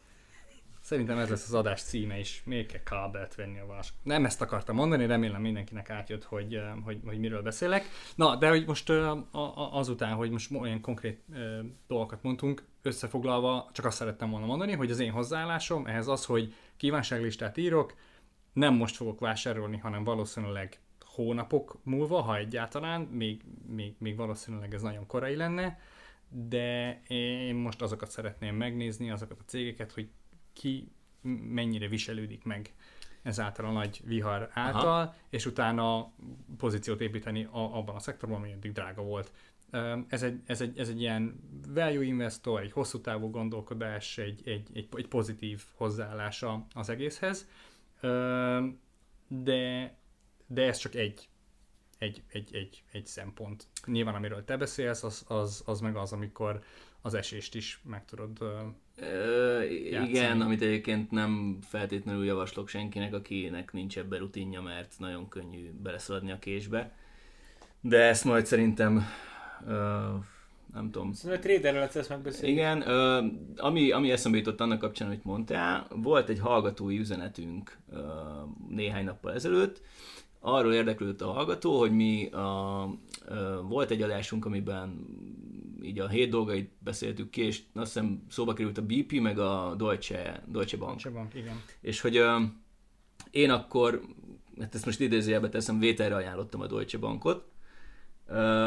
Szerintem 0.86 1.18
ez 1.18 1.30
lesz 1.30 1.48
az 1.48 1.54
adás 1.54 1.82
címe 1.82 2.20
is. 2.20 2.42
Még 2.46 2.66
kell 2.66 2.84
kábelt 2.84 3.36
venni 3.36 3.60
a 3.60 3.66
válság. 3.66 3.94
Nem 4.04 4.26
ezt 4.26 4.42
akartam 4.42 4.76
mondani, 4.76 5.06
remélem 5.06 5.42
mindenkinek 5.42 5.90
átjött, 5.90 6.24
hogy, 6.24 6.62
hogy, 6.84 7.00
hogy 7.06 7.20
miről 7.20 7.42
beszélek. 7.42 7.86
Na, 8.16 8.36
de 8.36 8.50
hogy 8.50 8.66
most 8.66 8.90
azután, 9.72 10.14
hogy 10.14 10.30
most 10.30 10.52
olyan 10.52 10.82
konkrét 10.82 11.22
dolgokat 11.88 12.24
mondtunk, 12.24 12.66
összefoglalva 12.82 13.70
csak 13.74 13.86
azt 13.86 13.98
szerettem 13.98 14.30
volna 14.30 14.46
mondani, 14.46 14.72
hogy 14.72 14.92
az 14.92 15.00
én 15.00 15.12
hozzáállásom 15.12 15.86
ehhez 15.86 16.08
az, 16.08 16.26
hogy 16.26 16.54
kívánságlistát 16.78 17.58
írok, 17.58 17.96
nem 18.54 18.74
most 18.74 18.96
fogok 18.96 19.20
vásárolni, 19.20 19.78
hanem 19.78 20.04
valószínűleg 20.04 20.80
hónapok 21.00 21.80
múlva, 21.84 22.22
ha 22.22 22.38
egyáltalán, 22.38 23.02
még, 23.02 23.42
még, 23.68 23.96
még 23.98 24.16
valószínűleg 24.16 24.74
ez 24.74 24.82
nagyon 24.82 25.06
korai 25.06 25.36
lenne, 25.36 25.80
de 26.30 27.02
én 27.08 27.56
most 27.56 27.82
azokat 27.82 28.10
szeretném 28.10 28.56
megnézni, 28.56 29.12
azokat 29.12 29.40
a 29.40 29.46
cégeket, 29.46 29.92
hogy 29.92 30.10
ki 30.56 30.92
mennyire 31.50 31.88
viselődik 31.88 32.44
meg 32.44 32.74
ezáltal 33.22 33.66
a 33.66 33.72
nagy 33.72 34.02
vihar 34.04 34.50
által, 34.54 35.02
Aha. 35.02 35.16
és 35.30 35.46
utána 35.46 36.12
pozíciót 36.58 37.02
építeni 37.02 37.44
a, 37.44 37.78
abban 37.78 37.96
a 37.96 38.00
szektorban, 38.00 38.38
ami 38.38 38.52
eddig 38.52 38.72
drága 38.72 39.02
volt. 39.02 39.32
Ez 40.08 40.24
egy, 40.24 40.42
ez, 40.46 40.62
egy, 40.62 40.78
ez 40.80 40.90
egy 40.90 41.02
ilyen 41.02 41.40
value 41.68 42.04
investor, 42.04 42.62
egy 42.62 42.72
hosszú 42.72 43.02
távú 43.02 43.30
gondolkodás, 43.30 44.18
egy, 44.18 44.42
egy, 44.46 44.70
egy, 44.74 44.88
egy 44.96 45.08
pozitív 45.08 45.64
hozzáállása 45.76 46.66
az 46.74 46.90
egészhez, 46.90 47.48
de, 49.28 49.96
de 50.48 50.62
ez 50.62 50.78
csak 50.78 50.96
egy 50.96 51.30
egy, 51.98 52.24
egy, 52.28 52.56
egy, 52.56 52.84
egy 52.92 53.06
szempont. 53.06 53.68
Nyilván, 53.86 54.16
amiről 54.16 54.46
te 54.46 54.58
beszélsz, 54.58 55.04
az, 55.04 55.26
az, 55.28 55.64
az 55.66 55.80
meg 55.80 55.96
az, 55.96 56.14
amikor 56.14 56.64
az 57.02 57.14
esést 57.14 57.56
is 57.56 57.82
meg 57.84 58.06
tudod 58.06 58.44
ö, 59.00 59.62
Játszani. 59.62 60.10
igen, 60.10 60.42
amit 60.42 60.62
egyébként 60.62 61.12
nem 61.12 61.58
feltétlenül 61.62 62.26
javaslok 62.26 62.68
senkinek, 62.68 63.14
akinek 63.14 63.74
nincs 63.74 63.98
ebben 63.98 64.20
rutinja, 64.20 64.62
mert 64.62 64.94
nagyon 64.98 65.30
könnyű 65.30 65.72
beleszaladni 65.84 66.32
a 66.32 66.40
késbe. 66.40 66.96
De 67.82 68.02
ezt 68.02 68.26
majd 68.26 68.46
szerintem, 68.46 69.06
ö, 69.68 69.74
nem 70.74 70.92
tudom, 70.92 71.14
Szerintem 71.14 71.40
a 71.40 71.54
traderrel 71.54 71.82
lesz 71.82 71.96
ezt 71.96 72.10
megbeszélni. 72.10 72.52
igen, 72.56 72.88
ö, 72.88 73.22
ami, 73.58 73.92
ami 73.92 74.12
eszembe 74.12 74.38
jutott 74.38 74.62
annak 74.62 74.80
kapcsán, 74.80 75.08
amit 75.08 75.24
mondtál, 75.24 75.88
volt 75.90 76.30
egy 76.30 76.40
hallgatói 76.40 77.00
üzenetünk 77.00 77.78
ö, 77.94 78.00
néhány 78.70 79.04
nappal 79.06 79.34
ezelőtt, 79.34 79.82
arról 80.40 80.74
érdeklődött 80.74 81.22
a 81.22 81.32
hallgató, 81.32 81.80
hogy 81.80 81.92
mi 81.92 82.26
a, 82.30 82.84
volt 83.68 83.92
egy 83.92 84.02
adásunk, 84.02 84.46
amiben 84.46 85.06
így 85.82 86.00
a 86.00 86.08
hét 86.08 86.30
dolgait 86.30 86.72
beszéltük 86.80 87.30
ki, 87.30 87.42
és 87.42 87.62
azt 87.74 87.94
hiszem 87.94 88.26
szóba 88.30 88.54
került 88.54 88.78
a 88.78 88.86
BP, 88.86 89.20
meg 89.20 89.40
a 89.40 89.76
Deutsche, 89.78 90.44
Deutsche 90.48 90.78
Bank. 90.78 91.00
se 91.00 91.10
van, 91.10 91.28
igen. 91.34 91.62
És 91.82 92.02
hogy 92.02 92.22
én 93.32 93.50
akkor, 93.50 94.02
hát 94.60 94.76
ezt 94.76 94.86
most 94.86 95.00
idézőjelbe 95.00 95.50
teszem, 95.50 95.80
vételre 95.80 96.16
ajánlottam 96.16 96.62
a 96.62 96.68
Deutsche 96.68 96.98
Bankot, 96.98 97.46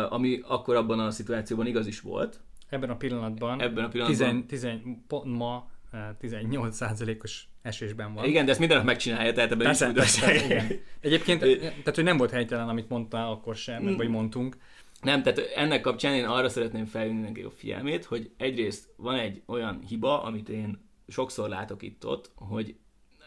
ami 0.09 0.41
akkor 0.47 0.77
abban 0.77 0.99
a 0.99 1.11
szituációban 1.11 1.67
igaz 1.67 1.87
is 1.87 2.01
volt. 2.01 2.41
Ebben 2.69 2.91
a 2.91 2.97
pillanatban, 2.97 3.61
Ebben 3.61 3.85
a 3.85 3.89
pillanatban. 3.89 4.47
10, 4.47 4.61
10, 4.61 4.73
pont 5.07 5.37
ma 5.37 5.71
18%-os 5.93 7.45
esésben 7.63 8.15
van. 8.15 8.25
Igen, 8.25 8.45
de 8.45 8.51
ezt 8.51 8.59
minden 8.61 8.77
nap 8.77 8.87
megcsinálja, 8.87 9.33
tehát 9.33 9.51
ebben 9.51 9.67
Persze, 9.67 9.87
újdonság. 9.87 10.45
igen. 10.45 10.67
Egyébként, 11.01 11.41
tehát 11.61 11.95
hogy 11.95 12.05
nem 12.05 12.17
volt 12.17 12.31
helytelen, 12.31 12.69
amit 12.69 12.89
mondtál 12.89 13.31
akkor 13.31 13.57
sem, 13.57 13.83
Mm. 13.83 13.97
vagy 13.97 14.09
mondtunk. 14.09 14.57
Nem, 15.03 15.23
tehát 15.23 15.39
ennek 15.39 15.81
kapcsán 15.81 16.15
én 16.15 16.25
arra 16.25 16.49
szeretném 16.49 16.85
felhívni 16.87 17.15
mindenki 17.17 17.43
a 17.43 17.51
figyelmét, 17.51 18.05
hogy 18.05 18.31
egyrészt 18.37 18.89
van 18.97 19.15
egy 19.19 19.43
olyan 19.47 19.81
hiba, 19.89 20.23
amit 20.23 20.49
én 20.49 20.89
sokszor 21.09 21.49
látok 21.49 21.83
itt-ott, 21.83 22.31
hogy 22.35 22.77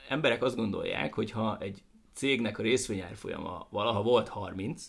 emberek 0.09 0.43
azt 0.43 0.55
gondolják, 0.55 1.13
hogy 1.13 1.31
ha 1.31 1.57
egy 1.59 1.83
cégnek 2.13 2.59
a 2.59 2.61
részvényárfolyama 2.61 3.67
valaha 3.69 4.01
volt 4.01 4.27
30, 4.27 4.83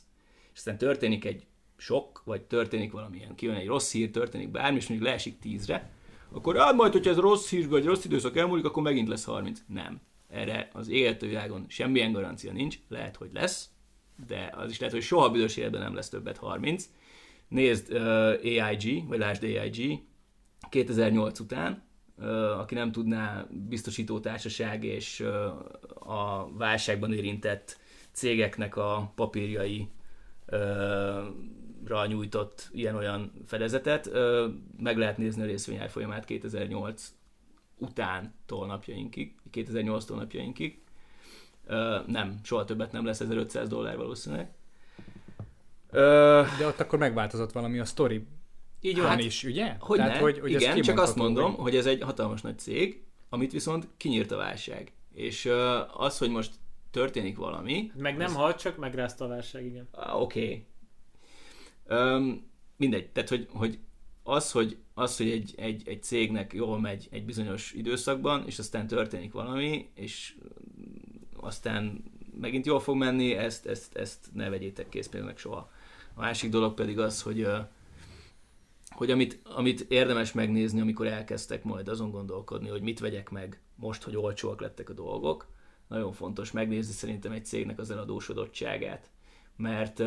és 0.52 0.58
aztán 0.58 0.78
történik 0.78 1.24
egy 1.24 1.46
sok, 1.76 2.22
vagy 2.24 2.42
történik 2.42 2.92
valamilyen, 2.92 3.34
kijön 3.34 3.54
egy 3.54 3.66
rossz 3.66 3.92
hír, 3.92 4.10
történik 4.10 4.48
bármi, 4.50 4.76
és 4.76 4.86
mondjuk 4.88 5.08
leesik 5.08 5.36
10-re, 5.44 5.90
akkor 6.34 6.56
hát 6.56 6.74
majd, 6.74 6.92
hogyha 6.92 7.10
ez 7.10 7.18
rossz 7.18 7.50
hír, 7.50 7.68
vagy 7.68 7.84
rossz 7.84 8.04
időszak 8.04 8.36
elmúlik, 8.36 8.64
akkor 8.64 8.82
megint 8.82 9.08
lesz 9.08 9.24
30. 9.24 9.62
Nem. 9.66 10.00
Erre 10.28 10.68
az 10.72 10.88
égető 10.88 11.28
világon 11.28 11.64
semmilyen 11.68 12.12
garancia 12.12 12.52
nincs, 12.52 12.78
lehet, 12.88 13.16
hogy 13.16 13.30
lesz, 13.32 13.68
de 14.26 14.52
az 14.56 14.70
is 14.70 14.78
lehet, 14.78 14.94
hogy 14.94 15.04
soha 15.04 15.30
büdös 15.30 15.56
életben 15.56 15.80
nem 15.80 15.94
lesz 15.94 16.08
többet 16.08 16.36
30. 16.36 16.88
Nézd 17.48 17.92
uh, 17.92 18.00
AIG, 18.42 19.08
vagy 19.08 19.18
lásd 19.18 19.42
AIG 19.42 20.02
2008 20.70 21.38
után, 21.38 21.82
uh, 22.18 22.58
aki 22.58 22.74
nem 22.74 22.92
tudná, 22.92 23.46
biztosító 23.50 24.20
társaság 24.20 24.84
és 24.84 25.20
uh, 25.20 26.12
a 26.12 26.50
válságban 26.56 27.12
érintett 27.12 27.80
cégeknek 28.12 28.76
a 28.76 29.12
papírjai 29.14 29.88
ra 31.86 32.06
nyújtott 32.06 32.68
ilyen-olyan 32.72 33.32
fedezetet. 33.46 34.10
Meg 34.78 34.96
lehet 34.96 35.18
nézni 35.18 35.42
a 35.42 35.46
részvényárfolyamát 35.46 36.24
2008 36.24 37.12
utántól 37.78 38.66
napjainkig, 38.66 39.34
2008-tól 39.52 40.14
napjainkig. 40.14 40.80
Uh, 41.68 42.06
nem, 42.06 42.40
soha 42.42 42.64
többet 42.64 42.92
nem 42.92 43.04
lesz 43.04 43.20
1500 43.20 43.68
dollár 43.68 43.96
valószínűleg. 43.96 44.50
De 46.58 46.66
ott 46.66 46.80
akkor 46.80 46.98
megváltozott 46.98 47.52
valami 47.52 47.78
a 47.78 47.84
sztori 47.84 48.26
így 48.84 48.98
hát, 48.98 49.08
van. 49.08 49.18
is, 49.18 49.44
ugye? 49.44 49.76
Hogy 49.78 49.96
Tehát, 49.96 50.12
ne? 50.12 50.18
hogy, 50.20 50.38
hogy 50.38 50.50
Igen, 50.50 50.80
csak 50.80 51.00
azt 51.00 51.16
mondom, 51.16 51.54
hogy- 51.54 51.62
hogy 51.62 51.76
ez 51.76 51.86
egy 51.86 52.02
hatalmas 52.02 52.40
nagy 52.40 52.58
cég, 52.58 53.02
amit 53.28 53.52
viszont 53.52 53.88
kinyírt 53.96 54.30
a 54.30 54.36
válság. 54.36 54.92
És 55.14 55.50
az, 55.92 56.18
hogy 56.18 56.30
most 56.30 56.52
történik 56.90 57.36
valami, 57.36 57.90
Meg 57.96 58.16
nem 58.16 58.34
halt, 58.34 58.58
csak 58.58 58.76
megrázta 58.76 59.24
a 59.24 59.28
válság, 59.28 59.64
igen. 59.64 59.88
Ah, 59.90 60.20
Oké. 60.20 60.44
Okay. 60.44 60.66
Um, 61.88 62.50
mindegy, 62.76 63.10
tehát 63.10 63.28
hogy, 63.28 63.48
hogy 63.50 63.78
az, 64.22 64.50
hogy, 64.50 64.76
az, 64.94 65.16
hogy 65.16 65.30
egy, 65.30 65.54
egy, 65.56 65.88
egy 65.88 66.02
cégnek 66.02 66.52
jól 66.52 66.80
megy 66.80 67.08
egy 67.10 67.24
bizonyos 67.24 67.72
időszakban, 67.72 68.46
és 68.46 68.58
aztán 68.58 68.86
történik 68.86 69.32
valami, 69.32 69.90
és 69.94 70.36
aztán 71.36 72.04
megint 72.40 72.66
jól 72.66 72.80
fog 72.80 72.96
menni, 72.96 73.32
ezt, 73.32 73.66
ezt, 73.66 73.96
ezt 73.96 74.28
ne 74.32 74.48
vegyétek 74.48 74.88
készpénznek 74.88 75.38
soha. 75.38 75.70
A 76.14 76.20
másik 76.20 76.50
dolog 76.50 76.74
pedig 76.74 76.98
az, 76.98 77.22
hogy, 77.22 77.46
hogy 78.90 79.10
amit, 79.10 79.40
amit 79.44 79.80
érdemes 79.80 80.32
megnézni, 80.32 80.80
amikor 80.80 81.06
elkezdtek 81.06 81.64
majd 81.64 81.88
azon 81.88 82.10
gondolkodni, 82.10 82.68
hogy 82.68 82.82
mit 82.82 83.00
vegyek 83.00 83.30
meg 83.30 83.60
most, 83.74 84.02
hogy 84.02 84.16
olcsóak 84.16 84.60
lettek 84.60 84.90
a 84.90 84.92
dolgok, 84.92 85.50
nagyon 85.88 86.12
fontos 86.12 86.50
megnézni 86.50 86.92
szerintem 86.92 87.32
egy 87.32 87.44
cégnek 87.44 87.78
az 87.78 87.90
eladósodottságát. 87.90 89.10
Mert 89.56 90.02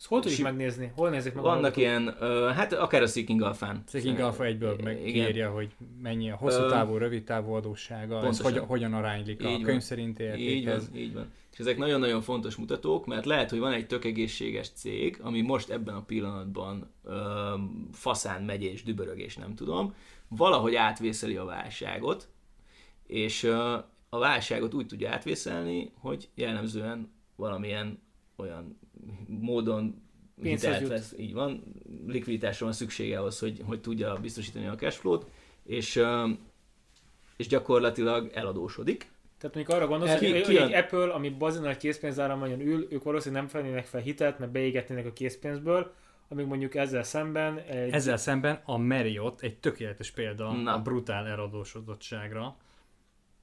Ezt 0.00 0.08
hol 0.08 0.20
tudjuk 0.20 0.36
Si- 0.38 0.42
megnézni? 0.42 0.92
Hol 0.96 1.10
nézik 1.10 1.34
meg? 1.34 1.42
vannak 1.42 1.76
ilyen, 1.76 2.16
uh, 2.20 2.50
hát 2.50 2.72
akár 2.72 3.02
a 3.02 3.06
Seeking 3.06 3.42
Alpha-n. 3.42 3.82
Seeking 3.86 4.18
Alpha 4.18 4.44
egyből 4.44 4.76
meg 4.84 5.06
Igen. 5.06 5.12
kiírja, 5.12 5.50
hogy 5.50 5.74
mennyi 6.02 6.30
a 6.30 6.36
hosszú 6.36 6.62
Ö, 6.62 6.68
távú, 6.68 6.96
rövid 6.96 7.24
távú 7.24 7.52
adóssága, 7.52 8.16
ez 8.16 8.22
pontosan. 8.22 8.66
hogyan, 8.66 8.94
aránylik 8.94 9.40
Így 9.40 9.46
a 9.46 9.50
van. 9.50 9.62
könyv 9.62 9.80
szerinti 9.80 10.24
Így 10.24 10.64
van, 10.64 10.80
így 10.94 11.14
van. 11.14 11.32
És 11.52 11.58
ezek 11.58 11.78
nagyon-nagyon 11.78 12.20
fontos 12.20 12.56
mutatók, 12.56 13.06
mert 13.06 13.24
lehet, 13.24 13.50
hogy 13.50 13.58
van 13.58 13.72
egy 13.72 13.86
tök 13.86 14.04
egészséges 14.04 14.68
cég, 14.68 15.18
ami 15.22 15.40
most 15.40 15.70
ebben 15.70 15.94
a 15.94 16.02
pillanatban 16.02 16.90
öm, 17.04 17.88
faszán 17.92 18.42
megy 18.42 18.62
és 18.62 18.82
dübörög 18.82 19.18
és 19.18 19.36
nem 19.36 19.54
tudom, 19.54 19.94
valahogy 20.28 20.74
átvészeli 20.74 21.36
a 21.36 21.44
válságot, 21.44 22.28
és 23.06 23.42
ö, 23.42 23.76
a 24.08 24.18
válságot 24.18 24.74
úgy 24.74 24.86
tudja 24.86 25.10
átvészeli, 25.10 25.90
hogy 25.98 26.28
jellemzően 26.34 27.12
valamilyen 27.36 28.02
olyan 28.36 28.78
módon 29.26 30.02
hitelt 30.42 30.88
vesz, 30.88 31.14
így 31.18 31.32
van, 31.32 31.62
likviditásra 32.06 32.64
van 32.64 32.74
szüksége 32.74 33.18
ahhoz, 33.18 33.38
hogy, 33.38 33.62
hogy 33.64 33.80
tudja 33.80 34.18
biztosítani 34.20 34.66
a 34.66 34.74
cashflow-t, 34.74 35.26
és, 35.62 36.02
és 37.36 37.46
gyakorlatilag 37.46 38.30
eladósodik, 38.34 39.10
Tehát 39.38 39.54
mondjuk 39.56 39.76
arra 39.76 39.86
gondolsz, 39.86 40.18
Ki- 40.18 40.30
hogy, 40.30 40.40
ki 40.40 40.56
hogy 40.56 40.72
egy 40.72 40.72
Apple, 40.72 41.12
ami 41.12 41.28
bazin 41.28 41.62
nagy 41.62 41.76
készpénzáramon 41.76 42.60
ül, 42.60 42.86
ők 42.90 43.02
valószínűleg 43.02 43.42
nem 43.42 43.52
felnének 43.52 43.86
fel 43.86 44.00
hitelt, 44.00 44.38
mert 44.38 44.52
beégetnének 44.52 45.06
a 45.06 45.12
készpénzből, 45.12 45.92
amíg 46.28 46.46
mondjuk 46.46 46.74
ezzel 46.74 47.02
szemben 47.02 47.58
egy... 47.58 47.92
Ezzel 47.92 48.16
szemben 48.16 48.60
a 48.64 48.76
Marriott 48.76 49.40
egy 49.40 49.58
tökéletes 49.58 50.10
példa 50.10 50.52
Na. 50.52 50.74
a 50.74 50.82
brutál 50.82 51.26
eladósodottságra. 51.26 52.56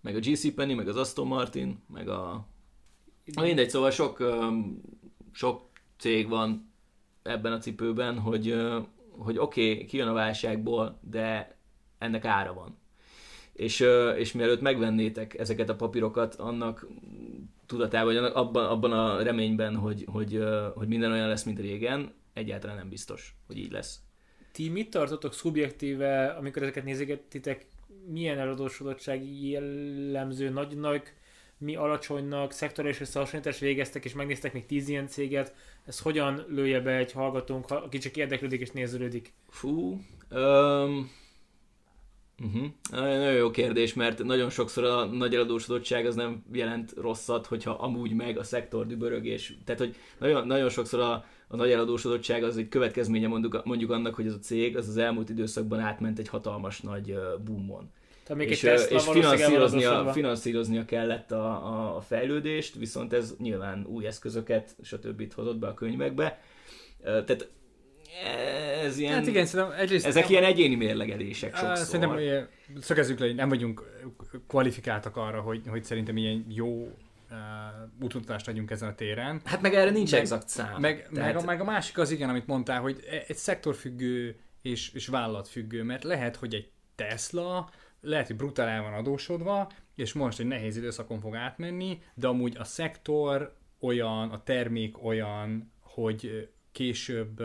meg 0.02 0.16
a 0.16 0.20
GC 0.20 0.54
Penny, 0.54 0.76
meg 0.76 0.88
az 0.88 0.96
Aston 0.96 1.28
Martin, 1.28 1.84
meg 1.94 2.10
a... 2.10 2.48
Mindegy, 3.42 3.70
szóval 3.70 3.92
sok, 3.92 4.20
öm, 4.20 4.82
sok 5.38 5.62
cég 5.98 6.30
van 6.30 6.74
ebben 7.24 7.52
a 7.52 7.58
cipőben, 7.58 8.20
hogy, 8.20 8.56
hogy 9.10 9.38
oké, 9.38 9.72
okay, 9.72 9.86
kijön 9.86 10.08
a 10.08 10.14
válságból, 10.14 11.00
de 11.02 11.58
ennek 11.98 12.26
ára 12.26 12.54
van. 12.54 12.78
És, 13.54 13.80
és 14.18 14.32
mielőtt 14.32 14.62
megvennétek 14.62 15.38
ezeket 15.38 15.70
a 15.70 15.76
papírokat, 15.76 16.36
annak 16.36 16.88
tudatában, 17.66 18.14
vagy 18.14 18.32
abban, 18.34 18.66
abban 18.66 18.92
a 18.92 19.22
reményben, 19.24 19.76
hogy, 19.76 20.06
hogy, 20.12 20.44
hogy 20.76 20.88
minden 20.88 21.12
olyan 21.12 21.28
lesz, 21.28 21.44
mint 21.44 21.60
régen, 21.60 22.14
egyáltalán 22.34 22.76
nem 22.76 22.90
biztos, 22.90 23.36
hogy 23.48 23.58
így 23.58 23.72
lesz. 23.72 24.00
Ti 24.52 24.70
mit 24.70 24.90
tartotok 24.90 25.34
szubjektíve, 25.34 26.28
amikor 26.28 26.62
ezeket 26.62 26.84
nézegetitek, 26.84 27.66
milyen 28.08 28.38
eladósodottság 28.38 29.42
jellemző, 29.42 30.50
nagynak, 30.50 31.14
mi 31.58 31.76
alacsonynak, 31.76 32.52
szektorális 32.52 33.00
összehasonlítást 33.00 33.60
végeztek, 33.60 34.06
és 34.06 34.14
megnéztek 34.14 34.54
még 34.54 34.66
tíz 34.66 34.90
ilyen 34.90 35.08
céget, 35.08 35.56
ez 35.86 36.00
hogyan 36.00 36.46
lője 36.48 36.80
be 36.80 36.96
egy 36.96 37.12
hallgatónk, 37.12 37.70
ha- 37.70 37.76
aki 37.76 37.98
csak 37.98 38.18
érdeklődik 38.18 38.62
és 38.62 38.72
néződik? 38.72 39.34
Fú, 39.50 40.02
um, 40.32 41.12
uh-huh. 42.44 42.68
nagyon 42.92 43.34
jó 43.34 43.52
kérdés, 43.52 43.94
mert 43.94 44.24
nagyon 44.24 44.50
sokszor 44.50 44.84
a 44.84 45.06
nagy 45.06 45.36
eladósodottság 45.36 46.06
az 46.06 46.16
nem 46.16 46.44
jelent 46.52 46.94
rosszat, 46.98 47.46
hogyha 47.46 47.72
amúgy 47.72 48.12
meg 48.12 48.38
a 48.38 48.44
szektor 48.44 48.88
dübörög, 48.88 49.26
és 49.26 49.54
tehát, 49.66 49.82
hogy 49.82 49.96
nagyon, 50.20 50.48
nagyon 50.48 50.70
sokszor 50.70 51.00
a, 51.00 51.26
a 51.48 51.56
nagy 51.56 51.72
eladósodottság 51.72 52.44
az 52.44 52.58
egy 52.58 52.68
következménye 52.68 53.28
mondjuk, 53.28 53.66
mondjuk 53.66 53.92
annak, 53.92 54.16
hogy 54.16 54.26
ez 54.26 54.34
a 54.34 54.40
cég 54.40 54.78
az 54.78 54.88
az 54.88 54.98
elmúlt 54.98 55.30
időszakban 55.30 55.80
átment 55.80 56.20
egy 56.20 56.28
hatalmas 56.28 56.82
nagy 56.82 57.16
boomon. 57.46 57.92
Tehát 58.28 58.42
még 58.42 58.52
és, 58.52 58.64
egy 58.64 58.76
Tesla 58.76 58.98
és 58.98 59.04
finanszíroznia, 59.04 60.12
finanszíroznia 60.12 60.86
kellett 60.86 61.32
a, 61.32 61.46
a, 61.46 61.96
a 61.96 62.02
fejlődést, 62.02 62.76
viszont 62.76 63.14
ez 63.14 63.36
nyilván 63.40 63.86
új 63.86 64.06
eszközöket, 64.06 64.76
stb. 64.84 65.34
hozott 65.34 65.58
be 65.58 65.68
a 65.68 65.74
könyvekbe. 65.74 66.42
Tehát 67.04 67.50
ez 68.84 68.98
ilyen, 68.98 69.14
Hát 69.14 69.28
igen, 69.28 69.46
szerintem 69.46 69.80
egyrészt... 69.80 70.06
ezek 70.06 70.30
ilyen 70.30 70.44
egyéni 70.44 70.76
mérlegelések 70.76 71.54
Á, 71.54 71.58
sokszor. 71.58 71.86
Szerintem 71.86 72.18
ilyen, 72.20 72.50
szögezzük 72.80 73.20
le, 73.20 73.26
hogy 73.26 73.36
nem 73.36 73.50
vagyunk 73.50 73.84
kvalifikáltak 74.48 75.16
arra, 75.18 75.42
hogy, 75.42 75.62
hogy 75.68 75.84
szerintem 75.84 76.18
ilyen 76.18 76.46
jó 76.50 76.82
uh, 76.82 76.90
útmutatást 78.02 78.48
adjunk 78.48 78.72
ezen 78.72 78.90
a 78.90 78.96
téren. 78.96 79.42
Hát 79.46 79.62
meg 79.62 79.74
erre 79.74 79.90
nincs 79.90 80.12
Meg- 80.12 80.22
exakt 80.22 80.50
szám. 80.50 80.80
Meg, 80.80 81.10
Tehát- 81.14 81.34
meg, 81.34 81.44
a, 81.44 81.46
meg 81.46 81.62
a 81.62 81.64
másik 81.64 81.98
az 81.98 82.12
igen, 82.12 82.30
amit 82.30 82.48
mondtál, 82.48 82.82
hogy 82.82 83.04
e- 83.10 83.24
egy 83.28 83.38
szektorfüggő 83.38 84.36
és, 84.62 84.92
és 84.94 85.08
vállalatfüggő, 85.08 85.84
mert 85.84 86.04
lehet, 86.04 86.36
hogy 86.36 86.54
egy 86.54 86.70
Tesla 86.96 87.70
lehet, 88.08 88.28
hogy 88.28 88.36
brutál 88.36 88.68
el 88.68 88.82
van 88.82 88.94
adósodva, 88.94 89.72
és 89.96 90.14
most 90.14 90.40
egy 90.40 90.46
nehéz 90.46 90.78
időszakon 90.78 91.20
fog 91.20 91.36
átmenni, 91.36 92.02
de 92.14 92.28
amúgy 92.28 92.58
a 92.58 92.64
szektor 92.64 93.56
olyan, 93.80 94.30
a 94.30 94.44
termék 94.44 95.04
olyan, 95.04 95.72
hogy 95.80 96.50
később 96.72 97.44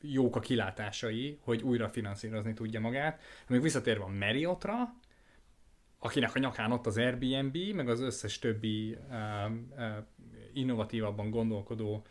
jók 0.00 0.36
a 0.36 0.40
kilátásai, 0.40 1.38
hogy 1.40 1.62
újra 1.62 1.88
finanszírozni 1.88 2.54
tudja 2.54 2.80
magát. 2.80 3.20
Még 3.48 3.62
visszatérve 3.62 4.04
a 4.04 4.08
Marriotra, 4.08 4.94
akinek 5.98 6.34
a 6.34 6.38
nyakán 6.38 6.72
ott 6.72 6.86
az 6.86 6.96
Airbnb, 6.96 7.56
meg 7.74 7.88
az 7.88 8.00
összes 8.00 8.38
többi 8.38 8.98
uh, 9.08 9.52
uh, 9.70 9.96
innovatívabban 10.52 11.30
gondolkodó 11.30 12.06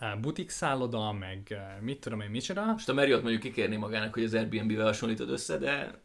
uh, 0.00 0.20
butik 0.20 0.50
szálloda, 0.50 1.12
meg 1.12 1.58
mit 1.80 2.00
tudom 2.00 2.20
én, 2.20 2.30
micsoda. 2.30 2.64
Most 2.64 2.88
a 2.88 2.94
Marriott 2.94 3.22
mondjuk 3.22 3.42
kikérni 3.42 3.76
magának, 3.76 4.14
hogy 4.14 4.24
az 4.24 4.34
Airbnb-vel 4.34 4.84
hasonlítod 4.84 5.30
össze, 5.30 5.58
de 5.58 6.04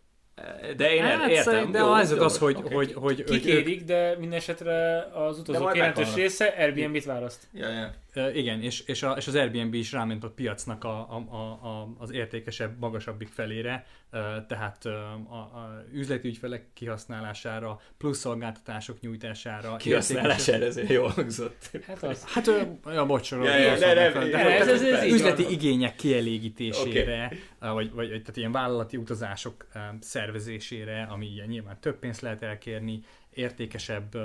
de 0.78 0.94
én 0.94 1.04
hát, 1.04 1.30
értem. 1.30 1.72
de 1.72 1.80
jó, 1.80 1.92
a 1.92 1.96
helyzet 1.96 2.18
jó, 2.18 2.24
az, 2.24 2.38
hogy, 2.38 2.56
oké. 2.56 2.74
hogy, 2.74 2.94
hogy, 2.94 3.02
hogy 3.02 3.20
ők, 3.20 3.26
Kikérik, 3.26 3.84
de 3.84 4.16
minden 4.20 4.38
esetre 4.38 5.08
az 5.14 5.40
utazók 5.40 5.76
jelentős 5.76 6.14
része 6.14 6.46
Airbnb-t 6.46 7.06
választ. 7.06 7.48
Ja, 7.54 7.70
ja. 7.70 7.94
Uh, 8.16 8.38
igen, 8.38 8.62
és, 8.62 8.80
és, 8.80 9.04
a, 9.04 9.12
és 9.12 9.28
az 9.28 9.36
Airbnb 9.36 9.74
is 9.74 9.92
ráment 9.92 10.24
a 10.24 10.30
piacnak 10.30 10.84
a, 10.84 11.00
a, 11.10 11.38
a, 11.68 11.94
az 11.98 12.12
értékesebb, 12.12 12.80
magasabbik 12.80 13.28
felére, 13.28 13.86
uh, 14.12 14.20
tehát 14.48 14.86
uh, 14.86 14.94
a, 15.34 15.38
a 15.38 15.84
üzleti 15.94 16.28
ügyfelek 16.28 16.66
kihasználására, 16.74 17.80
plusz 17.98 18.20
szolgáltatások 18.20 19.00
nyújtására. 19.00 19.76
Kihasználására 19.76 20.66
ezért 20.66 20.90
jól 20.90 21.10
hangzott. 21.10 21.70
Hát 21.88 22.04
az. 22.04 22.24
Hát, 22.26 22.52
ja, 22.86 23.06
bocs, 23.06 23.32
Ja, 23.32 23.58
ja, 23.58 23.72
ne, 23.72 23.94
de 23.94 24.12
ez- 24.60 24.68
ez- 24.68 24.82
ez 24.82 25.04
üzleti 25.14 25.44
van. 25.44 25.52
igények 25.52 25.96
kielégítésére, 25.96 27.26
okay. 27.60 27.74
vagy, 27.74 27.92
vagy 27.92 28.08
tehát 28.08 28.38
ilyen 28.38 28.52
vállalati 28.52 28.98
utazások 28.98 29.68
szervezésére, 30.00 31.08
ami 31.10 31.26
ilyen 31.26 31.48
nyilván 31.48 31.78
több 31.80 32.00
pénzt 32.00 32.22
lehet 32.22 32.42
elkérni, 32.44 33.04
értékesebb 33.34 34.18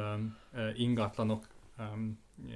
ingatlanok 0.76 1.47
ö, 1.79 1.83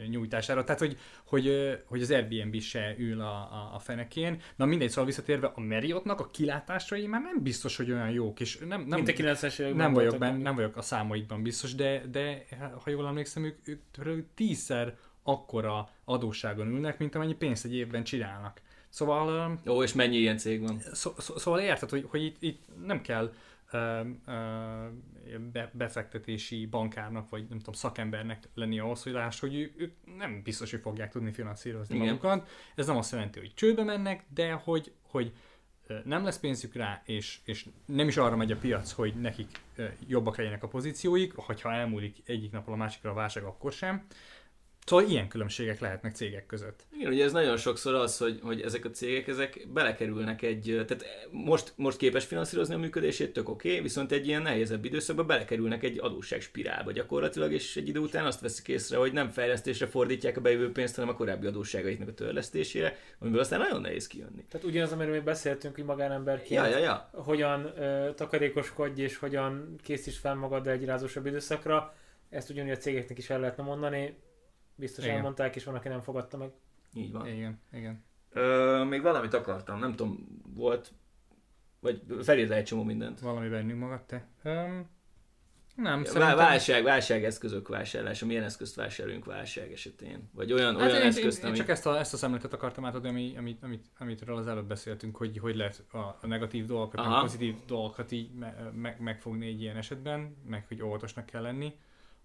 nyújtására. 0.08 0.64
Tehát, 0.64 0.80
hogy, 0.80 0.98
hogy, 1.24 1.78
hogy 1.84 2.02
az 2.02 2.10
Airbnb 2.10 2.60
se 2.60 2.94
ül 2.98 3.20
a, 3.20 3.34
a, 3.34 3.70
a 3.74 3.78
fenekén. 3.78 4.40
Na 4.56 4.64
mindegy, 4.64 4.88
szóval 4.88 5.04
visszatérve, 5.04 5.46
a 5.54 5.60
Marriottnak 5.60 6.20
a 6.20 6.30
kilátásai 6.30 7.06
már 7.06 7.20
nem 7.20 7.42
biztos, 7.42 7.76
hogy 7.76 7.90
olyan 7.90 8.10
jók, 8.10 8.40
és 8.40 8.58
nem, 8.58 8.80
nem, 8.80 9.02
Mint 9.02 9.08
a 9.08 9.22
90-es 9.22 9.58
években 9.58 9.84
nem 9.84 9.92
vagyok, 9.92 10.18
benne, 10.18 10.36
nem 10.36 10.54
vagyok 10.54 10.76
a 10.76 10.82
számaikban 10.82 11.42
biztos, 11.42 11.74
de, 11.74 12.02
de 12.10 12.44
ha 12.84 12.90
jól 12.90 13.06
emlékszem, 13.06 13.44
ők, 13.44 13.68
ők 13.68 13.80
tőlük 13.90 14.26
tízszer 14.34 14.96
akkora 15.22 15.90
adósságon 16.04 16.68
ülnek, 16.68 16.98
mint 16.98 17.14
amennyi 17.14 17.34
pénzt 17.34 17.64
egy 17.64 17.74
évben 17.74 18.04
csinálnak. 18.04 18.60
Szóval, 18.88 19.58
Ó, 19.66 19.82
és 19.82 19.92
mennyi 19.92 20.16
ilyen 20.16 20.38
cég 20.38 20.60
van? 20.60 20.80
szó, 20.92 21.12
szó, 21.18 21.38
szóval 21.38 21.60
érted, 21.60 21.90
hogy, 21.90 22.06
hogy 22.08 22.22
itt, 22.22 22.36
itt 22.42 22.62
nem 22.84 23.02
kell 23.02 23.32
befektetési 25.72 26.66
bankárnak, 26.66 27.28
vagy 27.28 27.46
nem 27.48 27.58
tudom, 27.58 27.74
szakembernek 27.74 28.48
lenni 28.54 28.78
ahhoz, 28.78 29.02
hogy 29.02 29.12
láss, 29.12 29.40
hogy 29.40 29.54
ő- 29.54 29.72
ők 29.76 29.92
nem 30.16 30.42
biztos, 30.42 30.70
hogy 30.70 30.80
fogják 30.80 31.10
tudni 31.10 31.32
finanszírozni 31.32 31.94
Igen. 31.94 32.06
magukat. 32.06 32.48
Ez 32.74 32.86
nem 32.86 32.96
azt 32.96 33.12
jelenti, 33.12 33.38
hogy 33.38 33.54
csődbe 33.54 33.84
mennek, 33.84 34.24
de 34.34 34.52
hogy, 34.52 34.92
hogy 35.02 35.32
nem 36.04 36.24
lesz 36.24 36.38
pénzük 36.38 36.74
rá, 36.74 37.02
és, 37.04 37.40
és 37.44 37.66
nem 37.84 38.08
is 38.08 38.16
arra 38.16 38.36
megy 38.36 38.52
a 38.52 38.56
piac, 38.56 38.92
hogy 38.92 39.14
nekik 39.14 39.60
jobbak 40.06 40.36
legyenek 40.36 40.62
a 40.62 40.68
pozícióik, 40.68 41.34
hogyha 41.34 41.72
elmúlik 41.72 42.16
egyik 42.26 42.52
napról 42.52 42.74
a 42.74 42.78
másikra 42.78 43.10
a 43.10 43.14
válság, 43.14 43.44
akkor 43.44 43.72
sem. 43.72 44.06
Szóval 44.86 45.08
ilyen 45.08 45.28
különbségek 45.28 45.80
lehetnek 45.80 46.14
cégek 46.14 46.46
között. 46.46 46.86
Igen, 46.92 47.12
ugye 47.12 47.24
ez 47.24 47.32
nagyon 47.32 47.56
sokszor 47.56 47.94
az, 47.94 48.18
hogy, 48.18 48.38
hogy 48.42 48.60
ezek 48.60 48.84
a 48.84 48.90
cégek 48.90 49.28
ezek 49.28 49.66
belekerülnek 49.72 50.42
egy, 50.42 50.84
tehát 50.86 51.04
most, 51.30 51.72
most 51.76 51.96
képes 51.96 52.24
finanszírozni 52.24 52.74
a 52.74 52.78
működését, 52.78 53.32
tök 53.32 53.48
oké, 53.48 53.68
okay, 53.68 53.82
viszont 53.82 54.12
egy 54.12 54.26
ilyen 54.26 54.42
nehézebb 54.42 54.84
időszakban 54.84 55.26
belekerülnek 55.26 55.82
egy 55.82 55.98
adósságspirálba 55.98 56.92
gyakorlatilag, 56.92 57.52
és 57.52 57.76
egy 57.76 57.88
idő 57.88 57.98
után 57.98 58.26
azt 58.26 58.40
veszik 58.40 58.68
észre, 58.68 58.96
hogy 58.96 59.12
nem 59.12 59.28
fejlesztésre 59.28 59.86
fordítják 59.86 60.36
a 60.36 60.40
bejövő 60.40 60.72
pénzt, 60.72 60.94
hanem 60.94 61.10
a 61.10 61.16
korábbi 61.16 61.46
adósságaiknak 61.46 62.08
a 62.08 62.14
törlesztésére, 62.14 62.96
amiből 63.18 63.40
aztán 63.40 63.58
nagyon 63.58 63.80
nehéz 63.80 64.06
kijönni. 64.06 64.44
Tehát 64.48 64.66
ugyanaz, 64.66 64.92
amiről 64.92 65.14
mi 65.14 65.20
beszéltünk, 65.20 65.74
hogy 65.74 65.84
magánemberként 65.84 66.50
Ja, 66.50 66.66
ja, 66.66 66.78
ja. 66.78 67.10
hogyan 67.12 67.72
ö, 67.78 68.10
takarékoskodj 68.14 69.02
és 69.02 69.16
hogyan 69.16 69.76
készíts 69.82 70.18
fel 70.18 70.34
magad 70.34 70.66
egy 70.66 70.84
rázósabb 70.84 71.26
időszakra, 71.26 71.94
ezt 72.30 72.50
ugyanúgy 72.50 72.70
a 72.70 72.76
cégeknek 72.76 73.18
is 73.18 73.30
el 73.30 73.40
lehetne 73.40 73.62
mondani. 73.62 74.16
Biztos 74.80 75.04
Igen. 75.04 75.16
elmondták, 75.16 75.56
és 75.56 75.64
van, 75.64 75.74
aki 75.74 75.88
nem 75.88 76.02
fogadta 76.02 76.36
meg. 76.36 76.52
Így 76.94 77.12
van. 77.12 77.26
Igen, 77.26 77.60
igen. 77.72 78.04
Ö, 78.30 78.84
még 78.84 79.02
valamit 79.02 79.34
akartam, 79.34 79.78
nem 79.78 79.94
tudom, 79.94 80.42
volt, 80.54 80.92
vagy 81.80 82.02
felírta 82.22 82.54
egy 82.54 82.64
csomó 82.64 82.82
mindent. 82.82 83.20
Valami 83.20 83.48
bennünk 83.48 83.80
magad 83.80 84.02
te? 84.04 84.28
Um, 84.44 84.88
nem, 85.74 86.02
Vá- 86.02 86.06
szerintem... 86.06 86.36
válság, 86.36 86.82
válságeszközök 86.82 87.68
vásárlása, 87.68 88.26
milyen 88.26 88.42
eszközt 88.42 88.74
vásároljunk 88.74 89.24
válság 89.24 89.72
esetén? 89.72 90.30
Vagy 90.32 90.52
olyan, 90.52 90.72
Hát 90.72 90.82
olyan 90.82 90.94
én, 90.94 91.00
én, 91.00 91.06
eszközt, 91.06 91.42
én, 91.42 91.46
ami... 91.46 91.56
csak 91.56 91.68
ezt 91.68 91.86
a, 91.86 91.98
ezt 91.98 92.14
a 92.14 92.16
szemletet 92.16 92.52
akartam 92.52 92.84
átadni, 92.84 93.08
ami, 93.08 93.34
amit, 93.36 93.62
amit, 93.62 93.86
amitről 93.98 94.36
az 94.36 94.46
előbb 94.46 94.66
beszéltünk, 94.66 95.16
hogy 95.16 95.38
hogy 95.38 95.56
lehet 95.56 95.84
a, 95.92 95.98
a 95.98 96.26
negatív 96.26 96.66
dolgokat, 96.66 97.00
Aha. 97.00 97.16
a 97.16 97.20
pozitív 97.20 97.54
dolgokat 97.66 98.12
így 98.12 98.32
me, 98.32 98.70
me, 98.74 98.96
megfogni 98.98 99.46
egy 99.46 99.60
ilyen 99.60 99.76
esetben, 99.76 100.36
meg 100.46 100.64
hogy 100.68 100.82
óvatosnak 100.82 101.26
kell 101.26 101.42
lenni. 101.42 101.74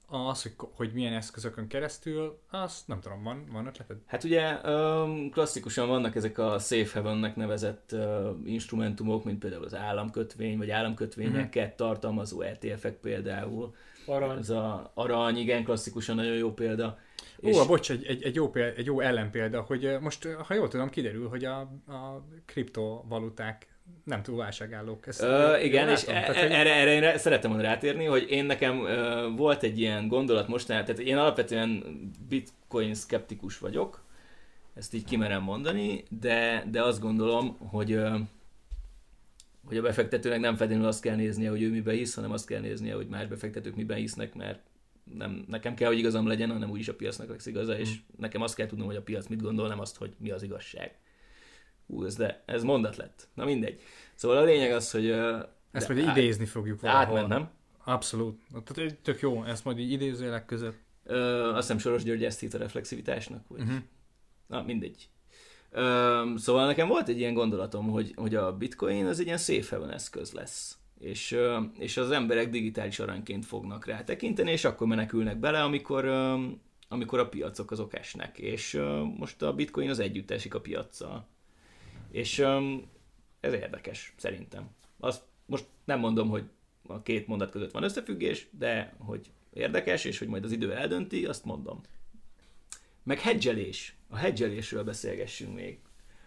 Az, 0.08 0.42
hogy, 0.42 0.54
hogy 0.76 0.92
milyen 0.94 1.14
eszközökön 1.14 1.68
keresztül, 1.68 2.40
azt 2.50 2.88
nem 2.88 3.00
tudom, 3.00 3.24
van, 3.24 3.46
van 3.52 3.66
ötleted? 3.68 3.98
Hát 4.06 4.24
ugye 4.24 4.58
klasszikusan 5.32 5.88
vannak 5.88 6.16
ezek 6.16 6.38
a 6.38 6.60
safe 6.60 7.00
havennek 7.00 7.36
nevezett 7.36 7.96
instrumentumok, 8.46 9.24
mint 9.24 9.40
például 9.40 9.64
az 9.64 9.76
államkötvény, 9.76 10.58
vagy 10.58 10.70
államkötvényeket 10.70 11.68
Mhm. 11.68 11.76
tartalmazó 11.76 12.42
ETF-ek 12.42 12.96
például. 12.96 13.76
Arany. 14.06 14.38
Ez 14.38 14.50
a 14.50 14.92
arany, 14.94 15.38
igen, 15.38 15.64
klasszikusan 15.64 16.16
nagyon 16.16 16.36
jó 16.36 16.54
példa. 16.54 16.98
Ó, 17.44 17.48
és... 17.48 17.68
bocs, 17.68 17.92
egy, 17.92 18.06
egy, 18.06 18.24
egy, 18.24 18.36
jó 18.36 18.50
példa, 18.50 18.78
egy 18.78 18.86
jó 18.86 19.00
ellenpélda, 19.00 19.62
hogy 19.62 19.98
most, 20.02 20.26
ha 20.26 20.54
jól 20.54 20.68
tudom, 20.68 20.90
kiderül, 20.90 21.30
hogy 21.30 21.46
a, 21.46 21.60
a 21.88 22.26
kriptovaluták 22.46 23.68
nem 24.04 24.24
túl 24.24 24.38
válságállók. 24.38 25.08
Ezt 25.08 25.22
Ö, 25.22 25.58
igen, 25.58 25.90
és 25.90 26.02
e- 26.04 26.06
Tehát, 26.06 26.36
hogy- 26.38 26.52
erre, 26.52 26.74
erre 26.76 27.12
én 27.12 27.18
szerettem 27.18 27.52
volna 27.52 27.66
rátérni, 27.66 28.06
hogy 28.06 28.26
én 28.30 28.46
nekem 28.46 28.86
ö, 28.86 29.30
volt 29.36 29.64
egy 29.64 29.80
ilyen 29.80 30.08
gondolat 30.08 30.48
mostanában, 30.48 30.96
tehát 30.96 31.10
én 31.12 31.18
alapvetően 31.18 31.84
bitcoin 32.30 32.94
szkeptikus 32.94 33.58
vagyok, 33.58 34.04
ezt 34.74 34.94
így 34.94 35.04
kimerem 35.06 35.42
mondani, 35.44 36.04
de, 36.20 36.64
de 36.72 36.84
azt 36.84 37.00
gondolom, 37.02 37.58
hogy 37.58 37.92
ö, 37.92 38.18
hogy 39.66 39.78
a 39.78 39.82
befektetőnek 39.82 40.40
nem 40.40 40.56
feltétlenül 40.56 40.90
azt 40.90 41.02
kell 41.02 41.16
néznie, 41.16 41.50
hogy 41.50 41.62
ő 41.62 41.70
miben 41.70 41.96
hisz, 41.96 42.16
hanem 42.16 42.32
azt 42.32 42.48
kell 42.48 42.60
néznie, 42.62 42.94
hogy 42.96 43.08
más 43.08 43.28
befektetők 43.28 43.76
miben 43.76 43.98
hisznek, 43.98 44.34
mert 44.34 44.60
nem, 45.14 45.46
nekem 45.48 45.76
kell, 45.76 45.88
hogy 45.88 45.98
igazam 45.98 46.28
legyen, 46.28 46.52
hanem 46.52 46.70
úgyis 46.70 46.88
a 46.88 46.96
piacnak 46.96 47.30
lesz 47.30 47.46
igaza, 47.46 47.78
és 47.80 47.96
nekem 48.18 48.42
azt 48.42 48.56
kell 48.56 48.68
tudnom, 48.68 48.88
hogy 48.88 48.96
a 48.96 49.02
piac 49.02 49.28
mit 49.28 49.42
gondol, 49.42 49.68
nem 49.68 49.80
azt, 49.80 49.98
hogy 49.98 50.14
mi 50.18 50.32
az 50.32 50.44
igazság. 50.44 50.96
Hú, 51.88 52.06
ez, 52.06 52.16
de, 52.16 52.44
ez 52.46 52.64
mondat 52.64 52.96
lett. 52.96 53.28
Na 53.34 53.46
mindegy. 53.46 53.82
Szóval 54.16 54.38
a 54.38 54.44
lényeg 54.44 54.72
az, 54.72 54.92
hogy... 54.92 55.06
ö, 55.06 55.40
Ezt 55.72 55.88
majd 55.90 56.06
át- 56.06 56.18
idézni 56.18 56.46
fogjuk 56.46 56.82
valahol. 56.82 57.02
Átment, 57.06 57.28
nem? 57.28 57.50
Abszolút. 57.84 58.40
Tehát 58.64 58.96
tök 59.02 59.20
jó, 59.20 59.44
ezt 59.44 59.64
majd 59.66 59.80
így 59.80 59.92
idézőjelek 59.92 60.46
között. 60.46 60.78
Ö, 61.04 61.44
azt 61.50 61.60
hiszem 61.60 61.78
Soros 61.78 62.04
György 62.04 62.24
ezt 62.24 62.40
hitt 62.40 62.54
a 62.54 62.58
reflexivitásnak, 62.58 63.48
vagy... 63.48 63.62
Uh-huh. 63.62 63.78
Na, 64.48 64.62
mindegy. 64.64 65.10
Ö, 65.72 66.24
szóval 66.38 66.66
nekem 66.66 66.88
volt 66.88 67.08
egy 67.08 67.20
ilyen 67.20 67.34
gondolatom, 67.34 67.90
hogy, 67.90 68.14
hogy 68.16 68.36
a 68.36 68.58
bitcoin 68.58 69.06
az 69.06 69.20
egy 69.20 69.26
ilyen 69.26 69.38
safe 69.38 69.76
haven 69.76 69.94
eszköz 69.94 70.32
lesz. 70.32 70.78
És, 71.00 71.38
és 71.78 71.98
az 71.98 72.12
emberek 72.12 72.50
digitális 72.50 73.00
aranyként 73.00 73.46
fognak 73.46 73.86
rá 73.86 74.04
tekinteni, 74.04 74.52
és 74.52 74.66
akkor 74.66 74.88
menekülnek 74.88 75.38
bele, 75.40 75.64
amikor, 75.64 76.06
amikor 76.88 77.20
a 77.20 77.30
piacok 77.30 77.72
azok 77.72 77.96
esnek. 77.96 78.38
És 78.38 78.82
most 79.18 79.42
a 79.42 79.54
bitcoin 79.54 79.90
az 79.90 80.00
együtt 80.00 80.32
esik 80.32 80.54
a 80.54 80.62
piaccal. 80.62 81.28
És 82.16 82.40
ö, 82.40 82.74
ez 83.40 83.54
érdekes, 83.54 84.14
szerintem. 84.18 84.70
Azt 85.00 85.24
most 85.46 85.66
nem 85.86 86.00
mondom, 86.00 86.30
hogy 86.30 86.44
a 86.88 87.02
két 87.02 87.28
mondat 87.28 87.52
között 87.52 87.72
van 87.72 87.84
összefüggés, 87.84 88.48
de 88.52 88.96
hogy 88.98 89.32
érdekes, 89.54 90.04
és 90.06 90.20
hogy 90.20 90.28
majd 90.28 90.44
az 90.44 90.52
idő 90.52 90.74
eldönti, 90.74 91.26
azt 91.26 91.46
mondom. 91.46 91.82
Meg 93.04 93.20
hedgelés. 93.20 93.96
A 94.10 94.16
hedgelésről 94.16 94.84
beszélgessünk 94.84 95.56
még. 95.56 95.80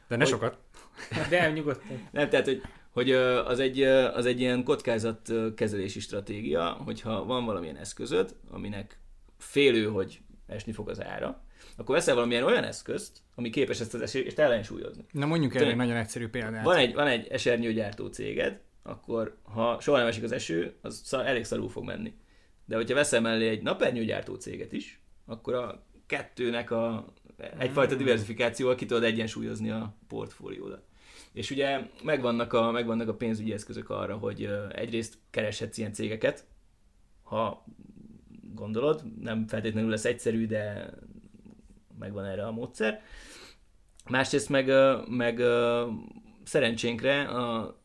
De 0.08 0.16
ne 0.16 0.22
Hogy- 0.22 0.32
sokat. 0.32 0.58
De 1.30 1.50
nyugodtan. 1.50 2.08
Nem, 2.10 2.28
tehát, 2.28 2.46
hogy, 2.46 2.62
hogy 2.90 3.10
az 3.12 3.58
egy, 3.58 3.82
az 3.82 4.26
egy 4.26 4.40
ilyen 4.40 4.64
kockázatkezelési 4.64 6.00
stratégia, 6.00 6.70
hogyha 6.70 7.24
van 7.24 7.44
valamilyen 7.44 7.76
eszközöd, 7.76 8.36
aminek 8.50 8.98
félő, 9.38 9.86
hogy 9.86 10.20
esni 10.46 10.72
fog 10.72 10.88
az 10.88 11.02
ára, 11.02 11.42
akkor 11.78 11.94
veszel 11.94 12.14
valamilyen 12.14 12.42
olyan 12.42 12.64
eszközt, 12.64 13.18
ami 13.34 13.50
képes 13.50 13.80
ezt 13.80 13.94
az 13.94 14.00
esést 14.00 14.38
ellensúlyozni. 14.38 15.04
Na 15.12 15.26
mondjuk 15.26 15.54
erre 15.54 15.66
egy 15.66 15.76
nagyon 15.76 15.96
egyszerű 15.96 16.28
példát. 16.28 16.64
Van 16.64 16.76
egy, 16.76 16.94
van 16.94 17.06
egy 17.06 17.26
esernyőgyártó 17.26 18.06
céged, 18.06 18.60
akkor 18.82 19.36
ha 19.42 19.80
soha 19.80 19.98
nem 19.98 20.06
esik 20.06 20.22
az 20.22 20.32
eső, 20.32 20.74
az 20.80 21.00
szar, 21.04 21.26
elég 21.26 21.44
szarul 21.44 21.68
fog 21.68 21.84
menni. 21.84 22.14
De 22.64 22.76
hogyha 22.76 22.94
veszel 22.94 23.20
mellé 23.20 23.48
egy 23.48 23.62
napernyőgyártó 23.62 24.34
céget 24.34 24.72
is, 24.72 25.00
akkor 25.26 25.54
a 25.54 25.86
kettőnek 26.06 26.70
a 26.70 27.12
egyfajta 27.58 27.94
Mm. 27.94 27.98
diversifikációval 27.98 28.74
ki 28.74 28.86
tudod 28.86 29.04
egyensúlyozni 29.04 29.70
a 29.70 29.94
portfóliódat. 30.08 30.82
És 31.32 31.50
ugye 31.50 31.80
megvannak 32.02 32.52
a, 32.52 32.70
megvannak 32.70 33.08
a 33.08 33.14
pénzügyi 33.14 33.52
eszközök 33.52 33.90
arra, 33.90 34.16
hogy 34.16 34.50
egyrészt 34.72 35.18
kereshetsz 35.30 35.78
ilyen 35.78 35.92
cégeket, 35.92 36.44
ha 37.22 37.64
gondolod, 38.54 39.02
nem 39.20 39.46
feltétlenül 39.46 39.90
lesz 39.90 40.04
egyszerű, 40.04 40.46
de 40.46 40.90
megvan 41.98 42.24
erre 42.24 42.46
a 42.46 42.50
módszer. 42.50 43.02
Másrészt 44.08 44.48
meg, 44.48 44.70
meg 45.08 45.40
szerencsénkre 46.44 47.22
a 47.22 47.76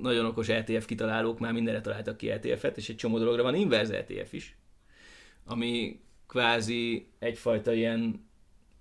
nagyon 0.00 0.26
okos 0.26 0.48
ETF 0.48 0.86
kitalálók 0.86 1.38
már 1.38 1.52
mindenre 1.52 1.80
találtak 1.80 2.16
ki 2.16 2.30
ETF-et, 2.30 2.76
és 2.76 2.88
egy 2.88 2.96
csomó 2.96 3.18
dologra 3.18 3.42
van 3.42 3.54
inverz 3.54 3.90
ETF 3.90 4.32
is, 4.32 4.56
ami 5.44 6.00
kvázi 6.26 7.06
egyfajta 7.18 7.72
ilyen 7.72 8.28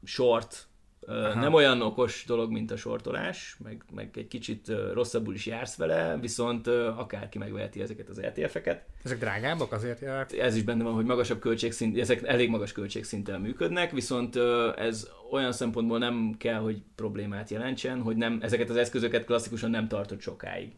short, 0.04 0.68
Aha. 1.08 1.40
nem 1.40 1.54
olyan 1.54 1.82
okos 1.82 2.24
dolog, 2.28 2.52
mint 2.52 2.72
a 2.72 2.78
sortolás, 2.78 3.58
meg, 3.64 3.84
meg 3.94 4.10
egy 4.16 4.28
kicsit 4.28 4.72
rosszabbul 4.94 5.34
is 5.34 5.46
jársz 5.46 5.76
vele, 5.76 6.18
viszont 6.18 6.68
akárki 6.68 7.38
megveheti 7.38 7.82
ezeket 7.82 8.10
az 8.10 8.22
ETF-eket. 8.22 8.86
Ezek 9.04 9.20
drágábbak 9.20 9.72
azért 9.72 10.00
jár. 10.00 10.28
Ez 10.40 10.56
is 10.56 10.64
benne 10.64 10.84
van, 10.84 10.94
hogy 10.94 11.06
magasabb 11.06 11.40
költségszint, 11.40 11.98
ezek 11.98 12.24
elég 12.24 12.50
magas 12.50 12.72
költségszinttel 12.72 13.40
működnek, 13.40 13.92
viszont 13.92 14.36
ez 14.76 15.10
olyan 15.32 15.52
szempontból 15.52 15.98
nem 15.98 16.36
kell, 16.38 16.60
hogy 16.60 16.82
problémát 16.96 17.50
jelentsen, 17.50 18.02
hogy 18.02 18.16
nem, 18.16 18.40
ezeket 18.42 18.70
az 18.70 18.76
eszközöket 18.76 19.26
klasszikusan 19.26 19.70
nem 19.70 19.88
tartott 19.88 20.22
sokáig. 20.22 20.72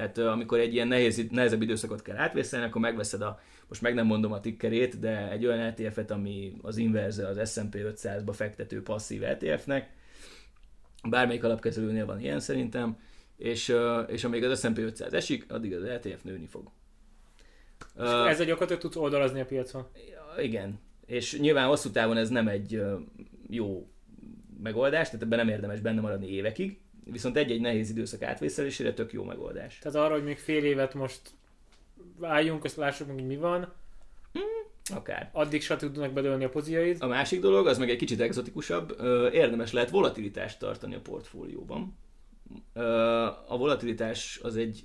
Tehát 0.00 0.18
amikor 0.18 0.58
egy 0.58 0.74
ilyen 0.74 0.88
nehéz, 0.88 1.26
nehezebb 1.30 1.62
időszakot 1.62 2.02
kell 2.02 2.16
átvészelni, 2.16 2.66
akkor 2.66 2.80
megveszed 2.80 3.22
a, 3.22 3.40
most 3.68 3.82
meg 3.82 3.94
nem 3.94 4.06
mondom 4.06 4.32
a 4.32 4.40
tickerét, 4.40 4.98
de 4.98 5.30
egy 5.30 5.46
olyan 5.46 5.58
ETF-et, 5.58 6.10
ami 6.10 6.56
az 6.62 6.76
inverze 6.76 7.26
az 7.26 7.52
S&P 7.52 7.76
500-ba 7.76 8.32
fektető 8.32 8.82
passzív 8.82 9.22
ETF-nek, 9.22 9.92
bármelyik 11.08 11.44
alapkezelőnél 11.44 12.06
van 12.06 12.20
ilyen 12.20 12.40
szerintem, 12.40 12.98
és, 13.36 13.74
és 14.06 14.24
amíg 14.24 14.44
az 14.44 14.60
S&P 14.60 14.78
500 14.78 15.12
esik, 15.12 15.52
addig 15.52 15.74
az 15.74 15.82
ETF 15.82 16.22
nőni 16.22 16.46
fog. 16.46 16.70
Ö, 17.96 18.26
ezzel 18.26 18.46
gyakorlatilag 18.46 18.80
tudsz 18.80 18.96
oldalazni 18.96 19.40
a 19.40 19.44
piacon. 19.44 19.86
Igen. 20.38 20.80
És 21.06 21.38
nyilván 21.38 21.66
hosszú 21.66 21.90
távon 21.90 22.16
ez 22.16 22.28
nem 22.28 22.48
egy 22.48 22.82
jó 23.48 23.88
megoldás, 24.62 25.06
tehát 25.06 25.22
ebben 25.22 25.38
nem 25.38 25.48
érdemes 25.48 25.80
benne 25.80 26.00
maradni 26.00 26.30
évekig, 26.30 26.80
viszont 27.10 27.36
egy-egy 27.36 27.60
nehéz 27.60 27.90
időszak 27.90 28.22
átvészelésére 28.22 28.92
tök 28.92 29.12
jó 29.12 29.24
megoldás. 29.24 29.78
Tehát 29.78 29.98
arra, 29.98 30.14
hogy 30.14 30.24
még 30.24 30.38
fél 30.38 30.64
évet 30.64 30.94
most 30.94 31.20
álljunk, 32.20 32.64
azt 32.64 32.76
lássuk 32.76 33.06
meg, 33.06 33.16
hogy 33.16 33.26
mi 33.26 33.36
van, 33.36 33.72
Akár. 34.94 35.30
addig 35.32 35.62
se 35.62 35.76
tudnak 35.76 36.12
bedőlni 36.12 36.44
a 36.44 36.48
poziaid. 36.48 37.02
A 37.02 37.06
másik 37.06 37.40
dolog, 37.40 37.66
az 37.66 37.78
meg 37.78 37.90
egy 37.90 37.96
kicsit 37.96 38.20
egzotikusabb, 38.20 38.96
érdemes 39.32 39.72
lehet 39.72 39.90
volatilitást 39.90 40.58
tartani 40.58 40.94
a 40.94 41.00
portfólióban. 41.00 41.96
A 43.48 43.56
volatilitás 43.56 44.40
az 44.42 44.56
egy 44.56 44.84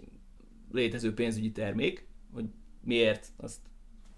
létező 0.71 1.13
pénzügyi 1.13 1.51
termék, 1.51 2.07
hogy 2.33 2.45
miért, 2.83 3.27
azt, 3.37 3.57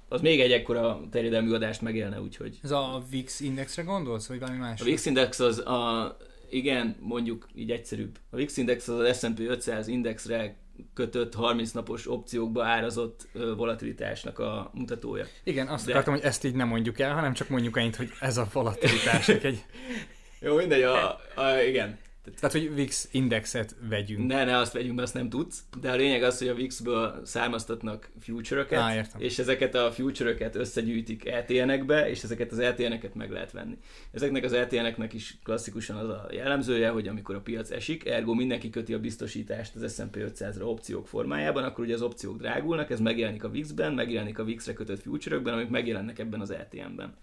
az 0.07 0.21
még 0.21 0.39
egy 0.39 0.51
ekkora 0.51 1.01
terjedelmű 1.11 1.53
adást 1.53 1.81
megélne, 1.81 2.21
úgyhogy 2.21 2.59
Ez 2.63 2.71
a 2.71 3.03
VIX 3.09 3.39
indexre 3.39 3.83
gondolsz, 3.83 4.27
vagy 4.27 4.39
valami 4.39 4.57
más? 4.57 4.81
A 4.81 4.83
VIX 4.83 5.05
Index 5.05 5.39
az 5.39 5.59
a, 5.59 6.17
igen, 6.49 6.95
mondjuk 6.99 7.47
így 7.55 7.71
egyszerűbb. 7.71 8.17
A 8.29 8.35
VIX 8.35 8.57
Index 8.57 8.87
az 8.87 8.99
az 8.99 9.17
S&P 9.19 9.39
500 9.39 9.87
indexre 9.87 10.55
kötött 10.93 11.33
30 11.33 11.71
napos 11.71 12.09
opciókba 12.09 12.65
árazott 12.65 13.27
volatilitásnak 13.55 14.39
a 14.39 14.71
mutatója. 14.73 15.25
Igen, 15.43 15.67
azt 15.67 15.85
De- 15.85 15.91
akartam, 15.91 16.13
hogy 16.13 16.23
ezt 16.23 16.43
így 16.43 16.55
nem 16.55 16.67
mondjuk 16.67 16.99
el, 16.99 17.13
hanem 17.13 17.33
csak 17.33 17.49
mondjuk 17.49 17.77
ennyit, 17.77 17.95
hogy 17.95 18.09
ez 18.19 18.37
a 18.37 18.47
volatilitás. 18.53 19.27
egy, 19.29 19.65
Jó, 20.41 20.55
mindegy, 20.55 20.81
a, 20.81 21.09
a, 21.35 21.59
igen. 21.67 21.97
Tehát, 22.39 22.51
hogy 22.51 22.73
VIX 22.75 23.07
indexet 23.11 23.75
vegyünk. 23.89 24.27
Ne, 24.27 24.43
ne 24.43 24.57
azt 24.57 24.73
vegyünk, 24.73 24.95
mert 24.95 25.07
azt 25.07 25.13
nem 25.13 25.29
tudsz. 25.29 25.63
De 25.81 25.91
a 25.91 25.95
lényeg 25.95 26.23
az, 26.23 26.37
hogy 26.37 26.47
a 26.47 26.53
VIX-ből 26.53 27.21
származtatnak 27.23 28.09
future-öket, 28.19 28.79
Á, 28.79 28.95
értem. 28.95 29.21
és 29.21 29.39
ezeket 29.39 29.75
a 29.75 29.91
future-öket 29.91 30.55
összegyűjtik 30.55 31.25
ETN-ekbe, 31.25 32.09
és 32.09 32.23
ezeket 32.23 32.51
az 32.51 32.59
ETN-eket 32.59 33.15
meg 33.15 33.31
lehet 33.31 33.51
venni. 33.51 33.77
Ezeknek 34.11 34.43
az 34.43 34.53
ETN-eknek 34.53 35.13
is 35.13 35.37
klasszikusan 35.43 35.95
az 35.95 36.09
a 36.09 36.27
jellemzője, 36.31 36.89
hogy 36.89 37.07
amikor 37.07 37.35
a 37.35 37.41
piac 37.41 37.71
esik, 37.71 38.05
ergo 38.05 38.33
mindenki 38.33 38.69
köti 38.69 38.93
a 38.93 38.99
biztosítást 38.99 39.75
az 39.75 39.93
S&P 39.95 40.17
500-ra 40.19 40.61
opciók 40.61 41.07
formájában, 41.07 41.63
akkor 41.63 41.83
ugye 41.83 41.93
az 41.93 42.01
opciók 42.01 42.37
drágulnak, 42.37 42.89
ez 42.89 42.99
megjelenik 42.99 43.43
a 43.43 43.49
VIX-ben, 43.49 43.93
megjelenik 43.93 44.39
a 44.39 44.43
VIX-re 44.43 44.73
kötött 44.73 45.01
future-ökben, 45.01 45.53
amik 45.53 45.69
megjelennek 45.69 46.19
ebben 46.19 46.41
az 46.41 46.51
ETN-ben. 46.51 47.15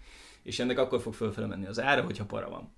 És 0.43 0.59
ennek 0.59 0.79
akkor 0.79 1.01
fog 1.01 1.13
fölfele 1.13 1.47
menni 1.47 1.65
az 1.65 1.79
ára, 1.79 2.01
hogyha 2.01 2.25
para 2.25 2.49
van. 2.49 2.73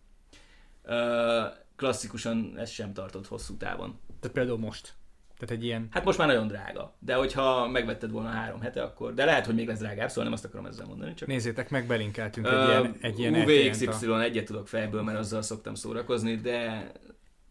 Ö, 0.84 1.44
klasszikusan 1.78 2.54
ez 2.58 2.70
sem 2.70 2.94
tartott 2.94 3.28
hosszú 3.28 3.58
távon. 3.58 4.00
Tehát 4.20 4.36
például 4.36 4.58
most. 4.58 4.94
Tehát 5.38 5.56
egy 5.56 5.64
ilyen... 5.64 5.88
Hát 5.92 6.06
most 6.06 6.18
már 6.18 6.28
nagyon 6.28 6.48
drága, 6.48 6.96
de 7.00 7.16
hogyha 7.16 7.68
megvetted 7.68 8.12
volna 8.12 8.30
három 8.30 8.62
hete, 8.62 8.84
akkor, 8.84 9.14
de 9.14 9.26
lehet, 9.26 9.46
hogy 9.46 9.56
még 9.56 9.68
lesz 9.68 9.80
drágább, 9.80 10.08
szóval 10.10 10.24
nem 10.24 10.34
azt 10.34 10.46
akarom 10.46 10.66
ezzel 10.66 10.86
mondani, 10.86 11.14
csak 11.14 11.28
Nézzétek 11.28 11.70
meg, 11.70 11.88
belinkeltünk 11.88 12.48
egy 12.48 12.68
ilyen, 12.68 12.98
egy 13.02 13.20
ilyen 13.20 13.34
UVXY 13.34 14.08
a- 14.08 14.22
egyet 14.22 14.46
tudok 14.46 14.68
fejből, 14.68 15.02
mert 15.02 15.18
azzal 15.18 15.42
szoktam 15.42 15.76
szórakozni, 15.76 16.36
de 16.36 16.92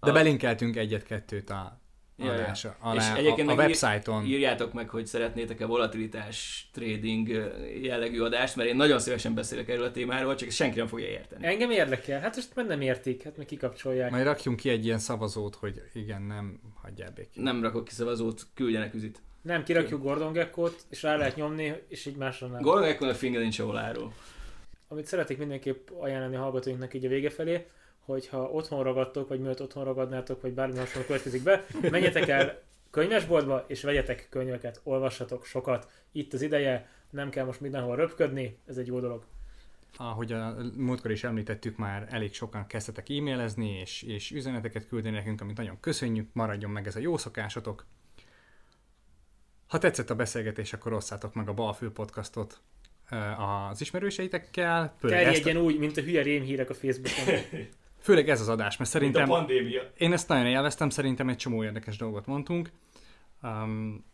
De 0.00 0.12
belinkeltünk 0.12 0.76
egyet-kettőt 0.76 1.50
a 1.50 1.80
Ja, 2.18 2.24
ja. 2.24 2.32
adása, 2.32 2.68
És 2.68 2.84
alá, 2.86 3.16
egyébként 3.16 3.48
a, 3.48 3.52
a 3.52 3.54
websájton. 3.54 4.24
írjátok 4.24 4.72
meg, 4.72 4.88
hogy 4.88 5.06
szeretnétek-e 5.06 5.66
volatilitás 5.66 6.68
trading 6.72 7.28
jellegű 7.82 8.20
adást, 8.20 8.56
mert 8.56 8.68
én 8.68 8.76
nagyon 8.76 8.98
szívesen 8.98 9.34
beszélek 9.34 9.68
erről 9.68 9.84
a 9.84 9.90
témáról, 9.90 10.34
csak 10.34 10.50
senki 10.50 10.78
nem 10.78 10.86
fogja 10.86 11.06
érteni. 11.06 11.46
Engem 11.46 11.70
érdekel. 11.70 12.20
Hát 12.20 12.36
most 12.36 12.54
már 12.54 12.66
nem 12.66 12.80
értik, 12.80 13.22
hát 13.22 13.36
meg 13.36 13.46
kikapcsolják. 13.46 14.10
Majd 14.10 14.24
rakjunk 14.24 14.56
ki 14.56 14.68
egy 14.68 14.84
ilyen 14.84 14.98
szavazót, 14.98 15.54
hogy 15.54 15.82
igen, 15.92 16.22
nem, 16.22 16.60
hagyjál 16.82 17.10
békén. 17.14 17.42
Nem 17.42 17.62
rakok 17.62 17.84
ki 17.84 17.92
szavazót, 17.92 18.46
küldjenek 18.54 18.94
üzit. 18.94 19.22
Nem, 19.42 19.64
kirakjuk 19.64 20.02
Gordon 20.02 20.32
Gekkot, 20.32 20.84
és 20.88 21.02
rá 21.02 21.16
lehet 21.16 21.36
nyomni, 21.36 21.74
és 21.88 22.06
így 22.06 22.16
másra 22.16 22.46
nem. 22.46 22.60
Gordon 22.60 22.88
Ekon 22.88 23.08
a 23.08 23.14
finge 23.14 23.38
nincs. 23.38 23.60
Amit 24.88 25.06
szeretnék 25.06 25.38
mindenképp 25.38 25.88
ajánlani 25.98 26.36
a 26.36 26.40
hallgatóinknak 26.40 26.94
így 26.94 27.04
a 27.04 27.08
vége 27.08 27.30
felé, 27.30 27.66
hogyha 28.06 28.50
otthon 28.50 28.82
ragadtok, 28.82 29.28
vagy 29.28 29.40
mielőtt 29.40 29.62
otthon 29.62 29.84
ragadnátok, 29.84 30.42
vagy 30.42 30.52
bármi 30.52 30.78
hasonló 30.78 31.06
következik 31.06 31.42
be, 31.42 31.66
menjetek 31.90 32.28
el 32.28 32.62
könyvesboltba, 32.90 33.64
és 33.66 33.82
vegyetek 33.82 34.26
könyveket, 34.30 34.80
olvassatok 34.82 35.44
sokat. 35.44 35.88
Itt 36.12 36.32
az 36.32 36.42
ideje, 36.42 36.88
nem 37.10 37.30
kell 37.30 37.44
most 37.44 37.60
mindenhol 37.60 37.96
röpködni, 37.96 38.58
ez 38.66 38.76
egy 38.76 38.86
jó 38.86 39.00
dolog. 39.00 39.24
Ahogy 39.96 40.32
a 40.32 40.56
múltkor 40.76 41.10
is 41.10 41.24
említettük, 41.24 41.76
már 41.76 42.06
elég 42.10 42.34
sokan 42.34 42.66
kezdtetek 42.66 43.10
e-mailezni, 43.10 43.70
és, 43.70 44.02
és 44.02 44.30
üzeneteket 44.30 44.88
küldeni 44.88 45.16
nekünk, 45.16 45.40
amit 45.40 45.56
nagyon 45.56 45.80
köszönjük, 45.80 46.28
maradjon 46.32 46.70
meg 46.70 46.86
ez 46.86 46.96
a 46.96 47.00
jó 47.00 47.16
szokásotok. 47.16 47.86
Ha 49.66 49.78
tetszett 49.78 50.10
a 50.10 50.14
beszélgetés, 50.14 50.72
akkor 50.72 50.92
osszátok 50.92 51.34
meg 51.34 51.48
a 51.48 51.54
Balfül 51.54 51.92
podcastot 51.92 52.60
az 53.70 53.80
ismerőseitekkel, 53.80 54.94
Terjedjen 55.00 55.56
úgy, 55.56 55.78
mint 55.78 55.96
a 55.96 56.00
hülye 56.00 56.22
rémhírek 56.22 56.70
a 56.70 56.74
Facebookon. 56.74 57.34
főleg 58.06 58.28
ez 58.28 58.40
az 58.40 58.48
adás, 58.48 58.76
mert 58.76 58.90
szerintem 58.90 59.26
pandémia. 59.26 59.82
én 59.96 60.12
ezt 60.12 60.28
nagyon 60.28 60.46
élveztem, 60.46 60.90
szerintem 60.90 61.28
egy 61.28 61.36
csomó 61.36 61.64
érdekes 61.64 61.96
dolgot 61.96 62.26
mondtunk. 62.26 62.70
Um, 63.42 64.04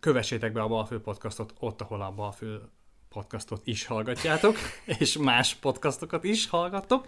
kövessétek 0.00 0.52
be 0.52 0.60
a 0.62 0.68
Balfül 0.68 1.00
podcastot 1.00 1.54
ott, 1.58 1.80
ahol 1.80 2.02
a 2.02 2.10
Balfül 2.10 2.70
podcastot 3.08 3.60
is 3.64 3.86
hallgatjátok, 3.86 4.56
és 4.98 5.18
más 5.18 5.54
podcastokat 5.54 6.24
is 6.24 6.48
hallgattok. 6.48 7.06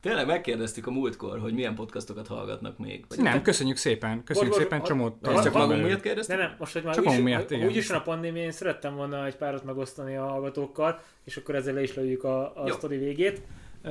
Tényleg 0.00 0.26
megkérdeztük 0.26 0.86
a 0.86 0.90
múltkor, 0.90 1.38
hogy 1.38 1.52
milyen 1.52 1.74
podcastokat 1.74 2.26
hallgatnak 2.26 2.78
még. 2.78 3.04
Vagy 3.08 3.18
Nem, 3.18 3.42
köszönjük 3.42 3.76
szépen, 3.76 4.24
köszönjük 4.24 4.52
Bocs, 4.52 4.62
szépen, 4.62 4.80
Ezt 5.22 5.42
csak 5.42 5.52
magunk 5.52 5.82
miatt 5.82 6.00
kérdeztük? 6.00 6.36
De 6.36 6.42
nem, 6.42 6.54
most, 6.58 6.72
hogy 6.72 6.82
már 6.82 6.94
Csak 6.94 7.06
úgy, 7.06 7.22
miatt, 7.22 7.52
úgy 7.52 7.76
is 7.76 7.88
van 7.88 7.98
a 7.98 8.02
pandémia, 8.02 8.42
én 8.42 8.52
szerettem 8.52 8.94
volna 8.94 9.26
egy 9.26 9.36
párat 9.36 9.64
megosztani 9.64 10.16
a 10.16 10.26
hallgatókkal, 10.26 11.00
és 11.24 11.36
akkor 11.36 11.54
ezzel 11.54 11.74
le 11.74 11.82
is 11.82 11.94
lőjük 11.94 12.24
a, 12.24 12.62
a 12.62 12.66
Jó. 12.66 12.72
sztori 12.72 12.96
végét. 12.96 13.40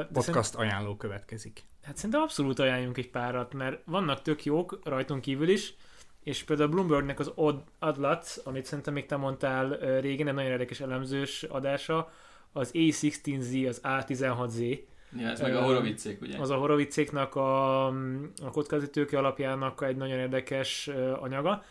szerint- 0.00 0.08
podcast 0.12 0.54
ajánló 0.54 0.96
következik. 0.96 1.62
Hát 1.82 1.96
szerintem 1.96 2.20
abszolút 2.20 2.58
ajánljunk 2.58 2.98
egy 2.98 3.10
párat, 3.10 3.52
mert 3.54 3.80
vannak 3.84 4.22
tök 4.22 4.44
jók 4.44 4.78
rajtunk 4.84 5.20
kívül 5.20 5.48
is, 5.48 5.74
és 6.22 6.42
például 6.44 6.68
a 6.68 6.72
Bloombergnek 6.72 7.18
az 7.18 7.32
Odd 7.34 7.56
Adlat, 7.78 8.40
amit 8.44 8.64
szerintem 8.64 8.94
még 8.94 9.06
te 9.06 9.16
mondtál 9.16 9.68
régen, 10.00 10.28
egy 10.28 10.34
nagyon 10.34 10.50
érdekes 10.50 10.80
elemzős 10.80 11.42
adása, 11.42 12.12
az 12.52 12.70
A16Z, 12.74 13.68
az 13.68 13.80
A16Z, 13.82 14.78
Ja, 15.18 15.28
ez 15.28 15.40
meg 15.40 15.54
a 15.54 15.58
Ö, 15.58 15.62
Horowitzék, 15.62 16.20
ugye? 16.20 16.38
az 16.38 16.50
a 16.50 16.56
Horowitzéknak 16.56 17.34
a, 17.34 17.86
a 17.86 18.50
kockázati 18.52 18.90
tőke 18.90 19.18
alapjának 19.18 19.82
egy 19.82 19.96
nagyon 19.96 20.18
érdekes 20.18 20.90
anyaga. 21.20 21.62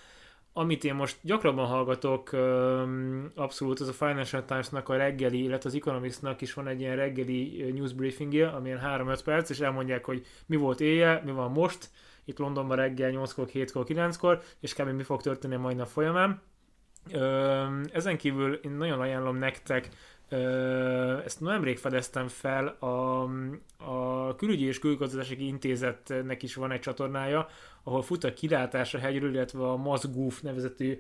Amit 0.55 0.83
én 0.83 0.93
most 0.93 1.17
gyakrabban 1.21 1.65
hallgatok, 1.65 2.29
abszolút 3.35 3.79
az 3.79 3.87
a 3.87 3.93
Financial 3.93 4.45
Times-nak 4.45 4.89
a 4.89 4.95
reggeli, 4.95 5.43
illetve 5.43 5.69
az 5.69 5.75
Economics-nak 5.75 6.41
is 6.41 6.53
van 6.53 6.67
egy 6.67 6.79
ilyen 6.79 6.95
reggeli 6.95 7.71
news 7.71 7.93
briefingje, 7.93 8.47
ami 8.47 8.67
ilyen 8.67 8.81
3-5 8.83 9.19
perc, 9.23 9.49
és 9.49 9.59
elmondják, 9.59 10.05
hogy 10.05 10.25
mi 10.45 10.55
volt 10.55 10.81
éjjel, 10.81 11.21
mi 11.25 11.31
van 11.31 11.51
most, 11.51 11.89
itt 12.25 12.37
Londonban 12.37 12.77
reggel 12.77 13.11
8-kor, 13.13 13.47
7-kor, 13.53 13.85
9-kor, 13.87 14.41
és 14.59 14.73
kb. 14.73 14.89
mi 14.89 15.03
fog 15.03 15.21
történni 15.21 15.55
majd 15.55 15.77
nap 15.77 15.87
folyamán. 15.87 16.41
Ezen 17.91 18.17
kívül 18.17 18.53
én 18.53 18.71
nagyon 18.71 18.99
ajánlom 18.99 19.37
nektek, 19.37 19.89
ezt 21.25 21.39
nemrég 21.39 21.77
fedeztem 21.77 22.27
fel, 22.27 22.67
a, 22.67 23.23
a 23.77 24.35
Külügyi 24.35 24.65
és 24.65 24.79
Külgazdasági 24.79 25.47
Intézetnek 25.47 26.43
is 26.43 26.55
van 26.55 26.71
egy 26.71 26.79
csatornája, 26.79 27.47
ahol 27.83 28.01
fut 28.01 28.23
a 28.23 28.33
kilátás 28.33 28.93
a 28.93 28.97
hegyről, 28.97 29.33
illetve 29.33 29.69
a 29.69 29.77
Mazgoof 29.77 30.41
nevezetű 30.41 30.99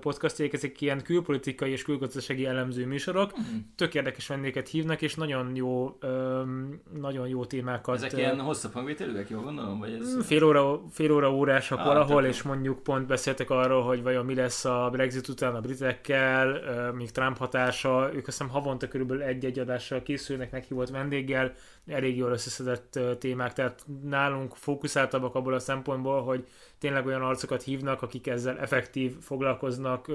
podcastjék, 0.00 0.52
ezek 0.52 0.80
ilyen 0.80 1.02
külpolitikai 1.02 1.70
és 1.70 1.82
külgazdasági 1.82 2.46
elemző 2.46 2.86
műsorok. 2.86 3.36
Mhm. 3.36 3.44
Tök 3.76 3.94
érdekes 3.94 4.26
vendéget 4.26 4.68
hívnak, 4.68 5.02
és 5.02 5.14
nagyon 5.14 5.56
jó, 5.56 5.96
öm, 6.00 6.80
nagyon 7.00 7.28
jó 7.28 7.44
témákat. 7.44 7.96
Ezek 7.96 8.12
ilyen 8.12 8.40
hosszabb 8.40 8.72
hangvételűek, 8.72 9.28
jól 9.28 9.42
gondolom? 9.42 9.78
Vagy 9.78 9.92
ez... 9.92 10.26
Fél 10.26 10.44
óra, 10.44 10.82
fél 10.90 11.12
óra 11.12 11.34
órásak 11.34 11.78
Ah, 11.78 11.84
valahol, 11.84 12.24
és 12.24 12.42
mondjuk 12.42 12.82
pont 12.82 13.06
beszéltek 13.06 13.50
arról, 13.50 13.82
hogy 13.82 14.02
vajon 14.02 14.24
mi 14.24 14.34
lesz 14.34 14.64
a 14.64 14.88
Brexit 14.92 15.28
után 15.28 15.54
a 15.54 15.60
britekkel, 15.60 16.60
még 16.92 17.10
Trump 17.10 17.36
hatása, 17.36 18.08
ők 18.08 18.26
azt 18.26 18.38
hiszem 18.38 18.48
havonta 18.48 18.88
körülbelül 18.88 19.22
egy-egy 19.22 19.58
adással 19.58 20.02
készülnek 20.02 20.52
meghívott 20.52 20.88
vendéggel, 20.88 21.52
elég 21.86 22.16
jól 22.16 22.30
összeszedett 22.30 22.98
témák, 23.18 23.52
tehát 23.52 23.84
nálunk 24.02 24.54
fókuszáltabbak 24.54 25.34
abból 25.34 25.54
a 25.54 25.58
szempontból, 25.58 26.22
hogy 26.22 26.46
tényleg 26.78 27.06
olyan 27.06 27.22
arcokat 27.22 27.62
hívnak, 27.62 28.02
akik 28.02 28.26
ezzel 28.26 28.58
effektív 28.58 29.18
foglalkoznak 29.20 30.10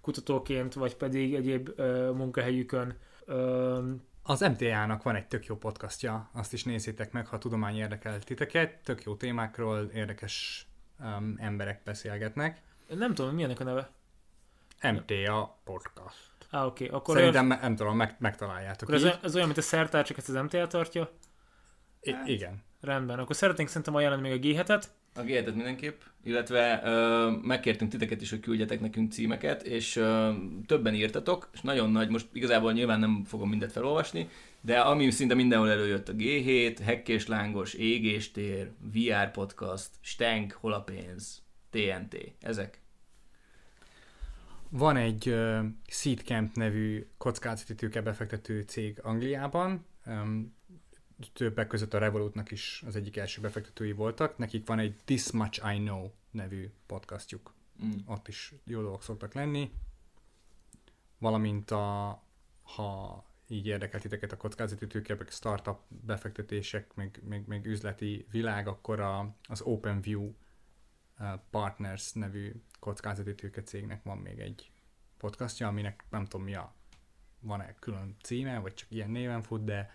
kutatóként, 0.00 0.74
vagy 0.74 0.96
pedig 0.96 1.34
egyéb 1.34 1.80
munkahelyükön. 2.14 2.96
Az 4.22 4.40
MTA-nak 4.40 5.02
van 5.02 5.14
egy 5.14 5.26
tök 5.26 5.46
jó 5.46 5.56
podcastja, 5.56 6.30
azt 6.32 6.52
is 6.52 6.64
nézzétek 6.64 7.12
meg, 7.12 7.26
ha 7.26 7.38
tudomány 7.38 7.76
érdekel 7.76 8.18
titeket. 8.18 8.82
Tök 8.84 9.02
jó 9.02 9.14
témákról 9.14 9.90
érdekes 9.94 10.66
um, 11.00 11.34
emberek 11.38 11.82
beszélgetnek. 11.84 12.62
nem 12.88 13.14
tudom, 13.14 13.34
mi 13.34 13.42
ennek 13.42 13.60
a 13.60 13.64
neve? 13.64 13.90
MTA 14.82 15.58
podcast. 15.64 16.29
Á, 16.50 16.64
oké, 16.66 16.84
okay. 16.84 16.96
akkor 16.96 17.16
Szerintem, 17.16 17.46
me- 17.46 17.60
nem 17.60 17.76
tudom, 17.76 17.96
meg, 17.96 18.16
megtaláljátok. 18.18 18.82
Akkor 18.82 18.94
ez, 18.94 19.02
olyan- 19.04 19.18
ez 19.22 19.34
olyan, 19.34 19.46
mint 19.46 19.58
a 19.58 19.62
szertár, 19.62 20.04
csak 20.04 20.16
ezt 20.16 20.28
az 20.28 20.34
MTA 20.34 20.66
tartja? 20.66 21.10
I- 22.02 22.14
igen. 22.32 22.62
Rendben. 22.80 23.18
Akkor 23.18 23.36
szeretnénk 23.36 23.68
szerintem 23.68 23.94
ajánlani 23.94 24.28
még 24.28 24.32
a 24.32 24.62
G7-et. 24.62 24.84
A 25.14 25.20
g 25.22 25.54
mindenképp, 25.54 26.00
illetve 26.24 26.80
ö, 26.84 27.30
megkértünk 27.42 27.90
titeket 27.90 28.20
is, 28.20 28.30
hogy 28.30 28.40
küldjetek 28.40 28.80
nekünk 28.80 29.12
címeket, 29.12 29.62
és 29.62 29.96
ö, 29.96 30.32
többen 30.66 30.94
írtatok, 30.94 31.48
és 31.52 31.60
nagyon 31.60 31.90
nagy, 31.90 32.08
most 32.08 32.26
igazából 32.32 32.72
nyilván 32.72 33.00
nem 33.00 33.24
fogom 33.24 33.48
mindet 33.48 33.72
felolvasni, 33.72 34.28
de 34.60 34.80
ami 34.80 35.10
szinte 35.10 35.34
mindenhol 35.34 35.70
előjött 35.70 36.08
a 36.08 36.12
G7, 36.12 36.78
Hekkés 36.84 37.26
Lángos, 37.26 37.74
Égéstér, 37.74 38.70
VR 38.92 39.30
Podcast, 39.30 39.88
Stenk, 40.00 40.52
Hol 40.52 40.72
a 40.72 40.80
pénz, 40.82 41.42
TNT, 41.70 42.16
ezek. 42.40 42.80
Van 44.72 44.96
egy 44.96 45.28
uh, 45.28 45.64
Seedcamp 45.86 46.54
nevű 46.54 47.06
kockázati 47.16 47.74
tőkebefektető 47.74 48.62
cég 48.62 49.00
Angliában, 49.02 49.84
um, 50.06 50.54
többek 51.32 51.66
között 51.66 51.94
a 51.94 51.98
Revolutnak 51.98 52.50
is 52.50 52.82
az 52.86 52.96
egyik 52.96 53.16
első 53.16 53.40
befektetői 53.40 53.92
voltak. 53.92 54.38
Nekik 54.38 54.66
van 54.66 54.78
egy 54.78 54.96
This 55.04 55.30
Much 55.30 55.72
I 55.74 55.78
Know 55.78 56.10
nevű 56.30 56.70
podcastjuk. 56.86 57.54
Mm. 57.84 57.90
Ott 58.06 58.28
is 58.28 58.54
jó 58.64 58.80
dolgok 58.80 59.02
szoktak 59.02 59.34
lenni. 59.34 59.70
Valamint 61.18 61.70
a, 61.70 62.08
ha 62.62 63.24
így 63.48 63.66
érdekel 63.66 64.00
titeket 64.00 64.32
a 64.32 64.36
kockázati 64.36 64.86
tőkebek, 64.86 65.30
startup 65.30 65.78
befektetések, 65.88 66.94
meg, 66.94 67.20
meg, 67.28 67.46
meg 67.46 67.66
üzleti 67.66 68.26
világ, 68.30 68.66
akkor 68.66 69.00
a, 69.00 69.34
az 69.48 69.60
OpenView 69.60 70.32
uh, 71.18 71.28
Partners 71.50 72.12
nevű 72.12 72.52
kockázati 72.80 73.34
tőkecégnek 73.34 74.02
van 74.02 74.18
még 74.18 74.38
egy 74.38 74.70
podcastja, 75.18 75.66
aminek 75.66 76.04
nem 76.10 76.24
tudom 76.24 76.46
mi 76.46 76.54
a 76.54 76.72
van-e 77.40 77.74
külön 77.78 78.16
címe, 78.22 78.58
vagy 78.58 78.74
csak 78.74 78.90
ilyen 78.90 79.10
néven 79.10 79.42
fut, 79.42 79.64
de 79.64 79.94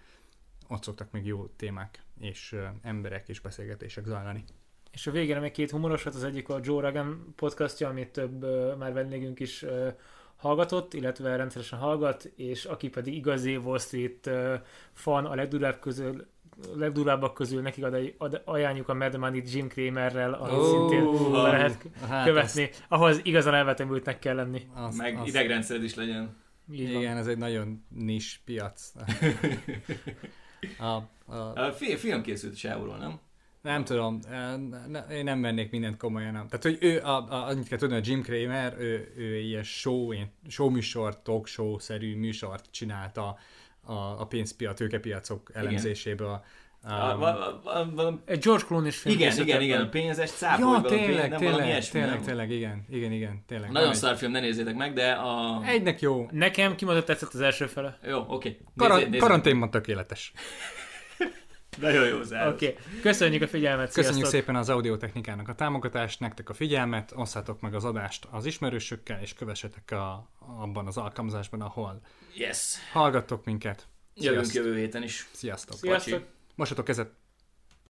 ott 0.68 0.84
szoktak 0.84 1.12
még 1.12 1.26
jó 1.26 1.45
témák 1.45 2.03
és 2.20 2.52
uh, 2.52 2.66
emberek 2.82 3.30
és 3.30 3.40
beszélgetések 3.40 4.06
zajlani. 4.06 4.44
És 4.91 5.07
a 5.07 5.12
végére 5.12 5.40
még 5.40 5.52
két 5.52 5.72
humorosat, 5.72 6.16
az 6.16 6.24
egyik 6.24 6.49
a 6.49 6.60
Joe 6.64 6.82
Rogan 6.82 7.34
podcastja, 7.36 7.90
amit 7.90 8.12
több 8.12 8.44
uh, 8.44 8.78
már 8.78 8.94
vendégünk 8.94 9.40
is 9.40 9.64
uh, 9.64 9.94
hallgatott, 10.36 10.94
illetve 10.94 11.36
rendszeresen 11.36 11.80
hallgat, 11.80 12.24
és 12.24 12.66
aki 12.66 12.90
pedig 12.90 13.16
igazi 13.16 13.57
Wall 13.57 13.80
Street 13.80 14.26
uh, 14.26 14.53
fan 14.94 15.26
a 15.26 15.36
legdurább 15.36 15.80
közül 15.80 16.28
legdurábbak 16.76 17.34
közül 17.34 17.61
nekik 17.61 17.84
ad, 17.84 18.14
ad, 18.18 18.41
ajánljuk 18.45 18.90
a 18.90 18.94
Mad 18.94 19.18
Money 19.18 19.44
Jim 19.45 19.68
Cramerrel, 19.68 20.34
amit 20.34 20.57
Ó, 20.57 20.64
szintén 20.64 21.32
be 21.32 21.38
lehet 21.38 21.86
hát 22.07 22.26
követni, 22.26 22.69
ahhoz 22.88 23.19
igazán 23.23 23.53
elvetemültnek 23.53 24.19
kell 24.19 24.36
lenni. 24.36 24.68
Az, 24.73 24.98
Meg 24.98 25.18
az, 25.18 25.27
idegrendszered 25.27 25.84
is 25.84 25.95
legyen. 25.95 26.36
Így 26.72 26.91
van. 26.91 27.02
Igen, 27.02 27.18
ez 27.18 27.27
egy 27.27 27.38
nagyon 27.38 27.86
nis 27.90 28.41
piac. 28.45 28.91
A, 30.80 30.86
a, 31.26 31.36
A 31.56 31.72
fi- 31.72 31.99
film 31.99 32.22
készült 32.22 32.56
sávról, 32.56 32.98
nem? 32.98 33.19
nem 33.61 33.84
tudom, 33.84 34.19
én 35.11 35.23
nem 35.23 35.41
vennék 35.41 35.72
mindent 35.72 35.98
komolyan. 35.98 36.34
Nem. 36.34 36.48
Tehát, 36.48 36.64
hogy 36.64 36.77
ő, 36.82 36.99
a, 36.99 37.30
a, 37.30 37.48
annyit 37.48 37.68
kell 37.68 37.77
tudni, 37.77 37.95
a 37.95 38.02
Jim 38.03 38.22
Cramer, 38.22 38.76
ő, 38.80 39.14
ő 39.18 39.38
ilyen 39.38 39.64
show, 39.64 40.11
ilyen 40.11 40.32
show 40.48 40.69
műsor, 40.69 41.22
talk 41.22 41.48
show-szerű 41.48 42.18
műsort 42.18 42.65
csinált 42.72 43.18
a, 43.86 43.91
a, 43.91 44.20
a 44.20 44.26
pénzpiac, 44.26 44.72
a 44.72 44.74
tőkepiacok 44.74 45.52
elemzéséből. 45.53 46.44
Um, 46.88 48.22
Egy 48.26 48.40
George 48.40 48.64
Clooney 48.66 48.88
is 48.88 48.98
film 48.98 49.16
igen, 49.16 49.38
igen, 49.38 49.62
igen, 49.62 49.82
a 49.82 49.90
pénzes 49.90 50.32
cápolj 50.32 50.60
ja, 50.60 50.82
valami, 50.82 50.88
tényleg, 51.06 51.30
nem 51.30 51.40
tényleg, 51.40 51.66
ilyesmi, 51.66 51.99
tényleg, 51.99 52.16
nem? 52.16 52.26
tényleg, 52.26 52.52
igen, 52.52 52.86
igen, 52.90 53.12
igen, 53.12 53.44
tényleg. 53.48 53.72
Nagyon 53.72 53.94
szar 53.94 54.16
film, 54.16 54.32
ne 54.32 54.40
nézzétek 54.40 54.76
meg, 54.76 54.94
de 54.94 55.12
a... 55.12 55.62
Egynek 55.66 55.99
jó. 56.02 56.28
Nekem 56.32 56.76
kimondott 56.76 57.06
tetszett 57.06 57.34
az 57.34 57.41
első 57.41 57.66
fele. 57.66 57.99
Jó, 58.07 58.26
oké. 58.28 58.57
Karan- 58.78 58.95
Nézzé- 58.95 59.10
nézzétek. 59.10 59.20
karanténban 59.28 59.72
tökéletes. 59.72 60.32
Nagyon 61.77 62.07
jó 62.07 62.23
záró. 62.23 62.52
Oké, 62.52 62.68
okay. 62.68 62.99
köszönjük 63.02 63.41
a 63.41 63.47
figyelmet, 63.47 63.88
Köszönjük 63.88 64.14
sziasztok! 64.14 64.39
szépen 64.39 64.56
az 64.56 64.69
audiotechnikának 64.69 65.47
a 65.47 65.56
támogatást, 65.56 66.19
nektek 66.19 66.49
a 66.49 66.53
figyelmet, 66.53 67.11
osszátok 67.15 67.61
meg 67.61 67.73
az 67.73 67.85
adást 67.85 68.27
az 68.31 68.45
ismerősökkel, 68.45 69.22
és 69.22 69.34
kövessetek 69.34 69.91
a, 69.91 70.30
abban 70.60 70.88
az 70.88 70.97
alkalmazásban, 70.97 71.61
ahol 71.61 72.02
Yes. 72.35 72.76
hallgattok 72.91 73.45
minket. 73.45 73.88
Jövünk 74.15 74.45
Sziasztok. 74.45 74.65
jövő 74.65 74.77
héten 74.80 75.03
is. 75.03 75.27
Sziasztok. 75.31 75.77
Sziasztok! 75.77 76.23
Mosatok 76.56 76.85
kezet. 76.85 77.10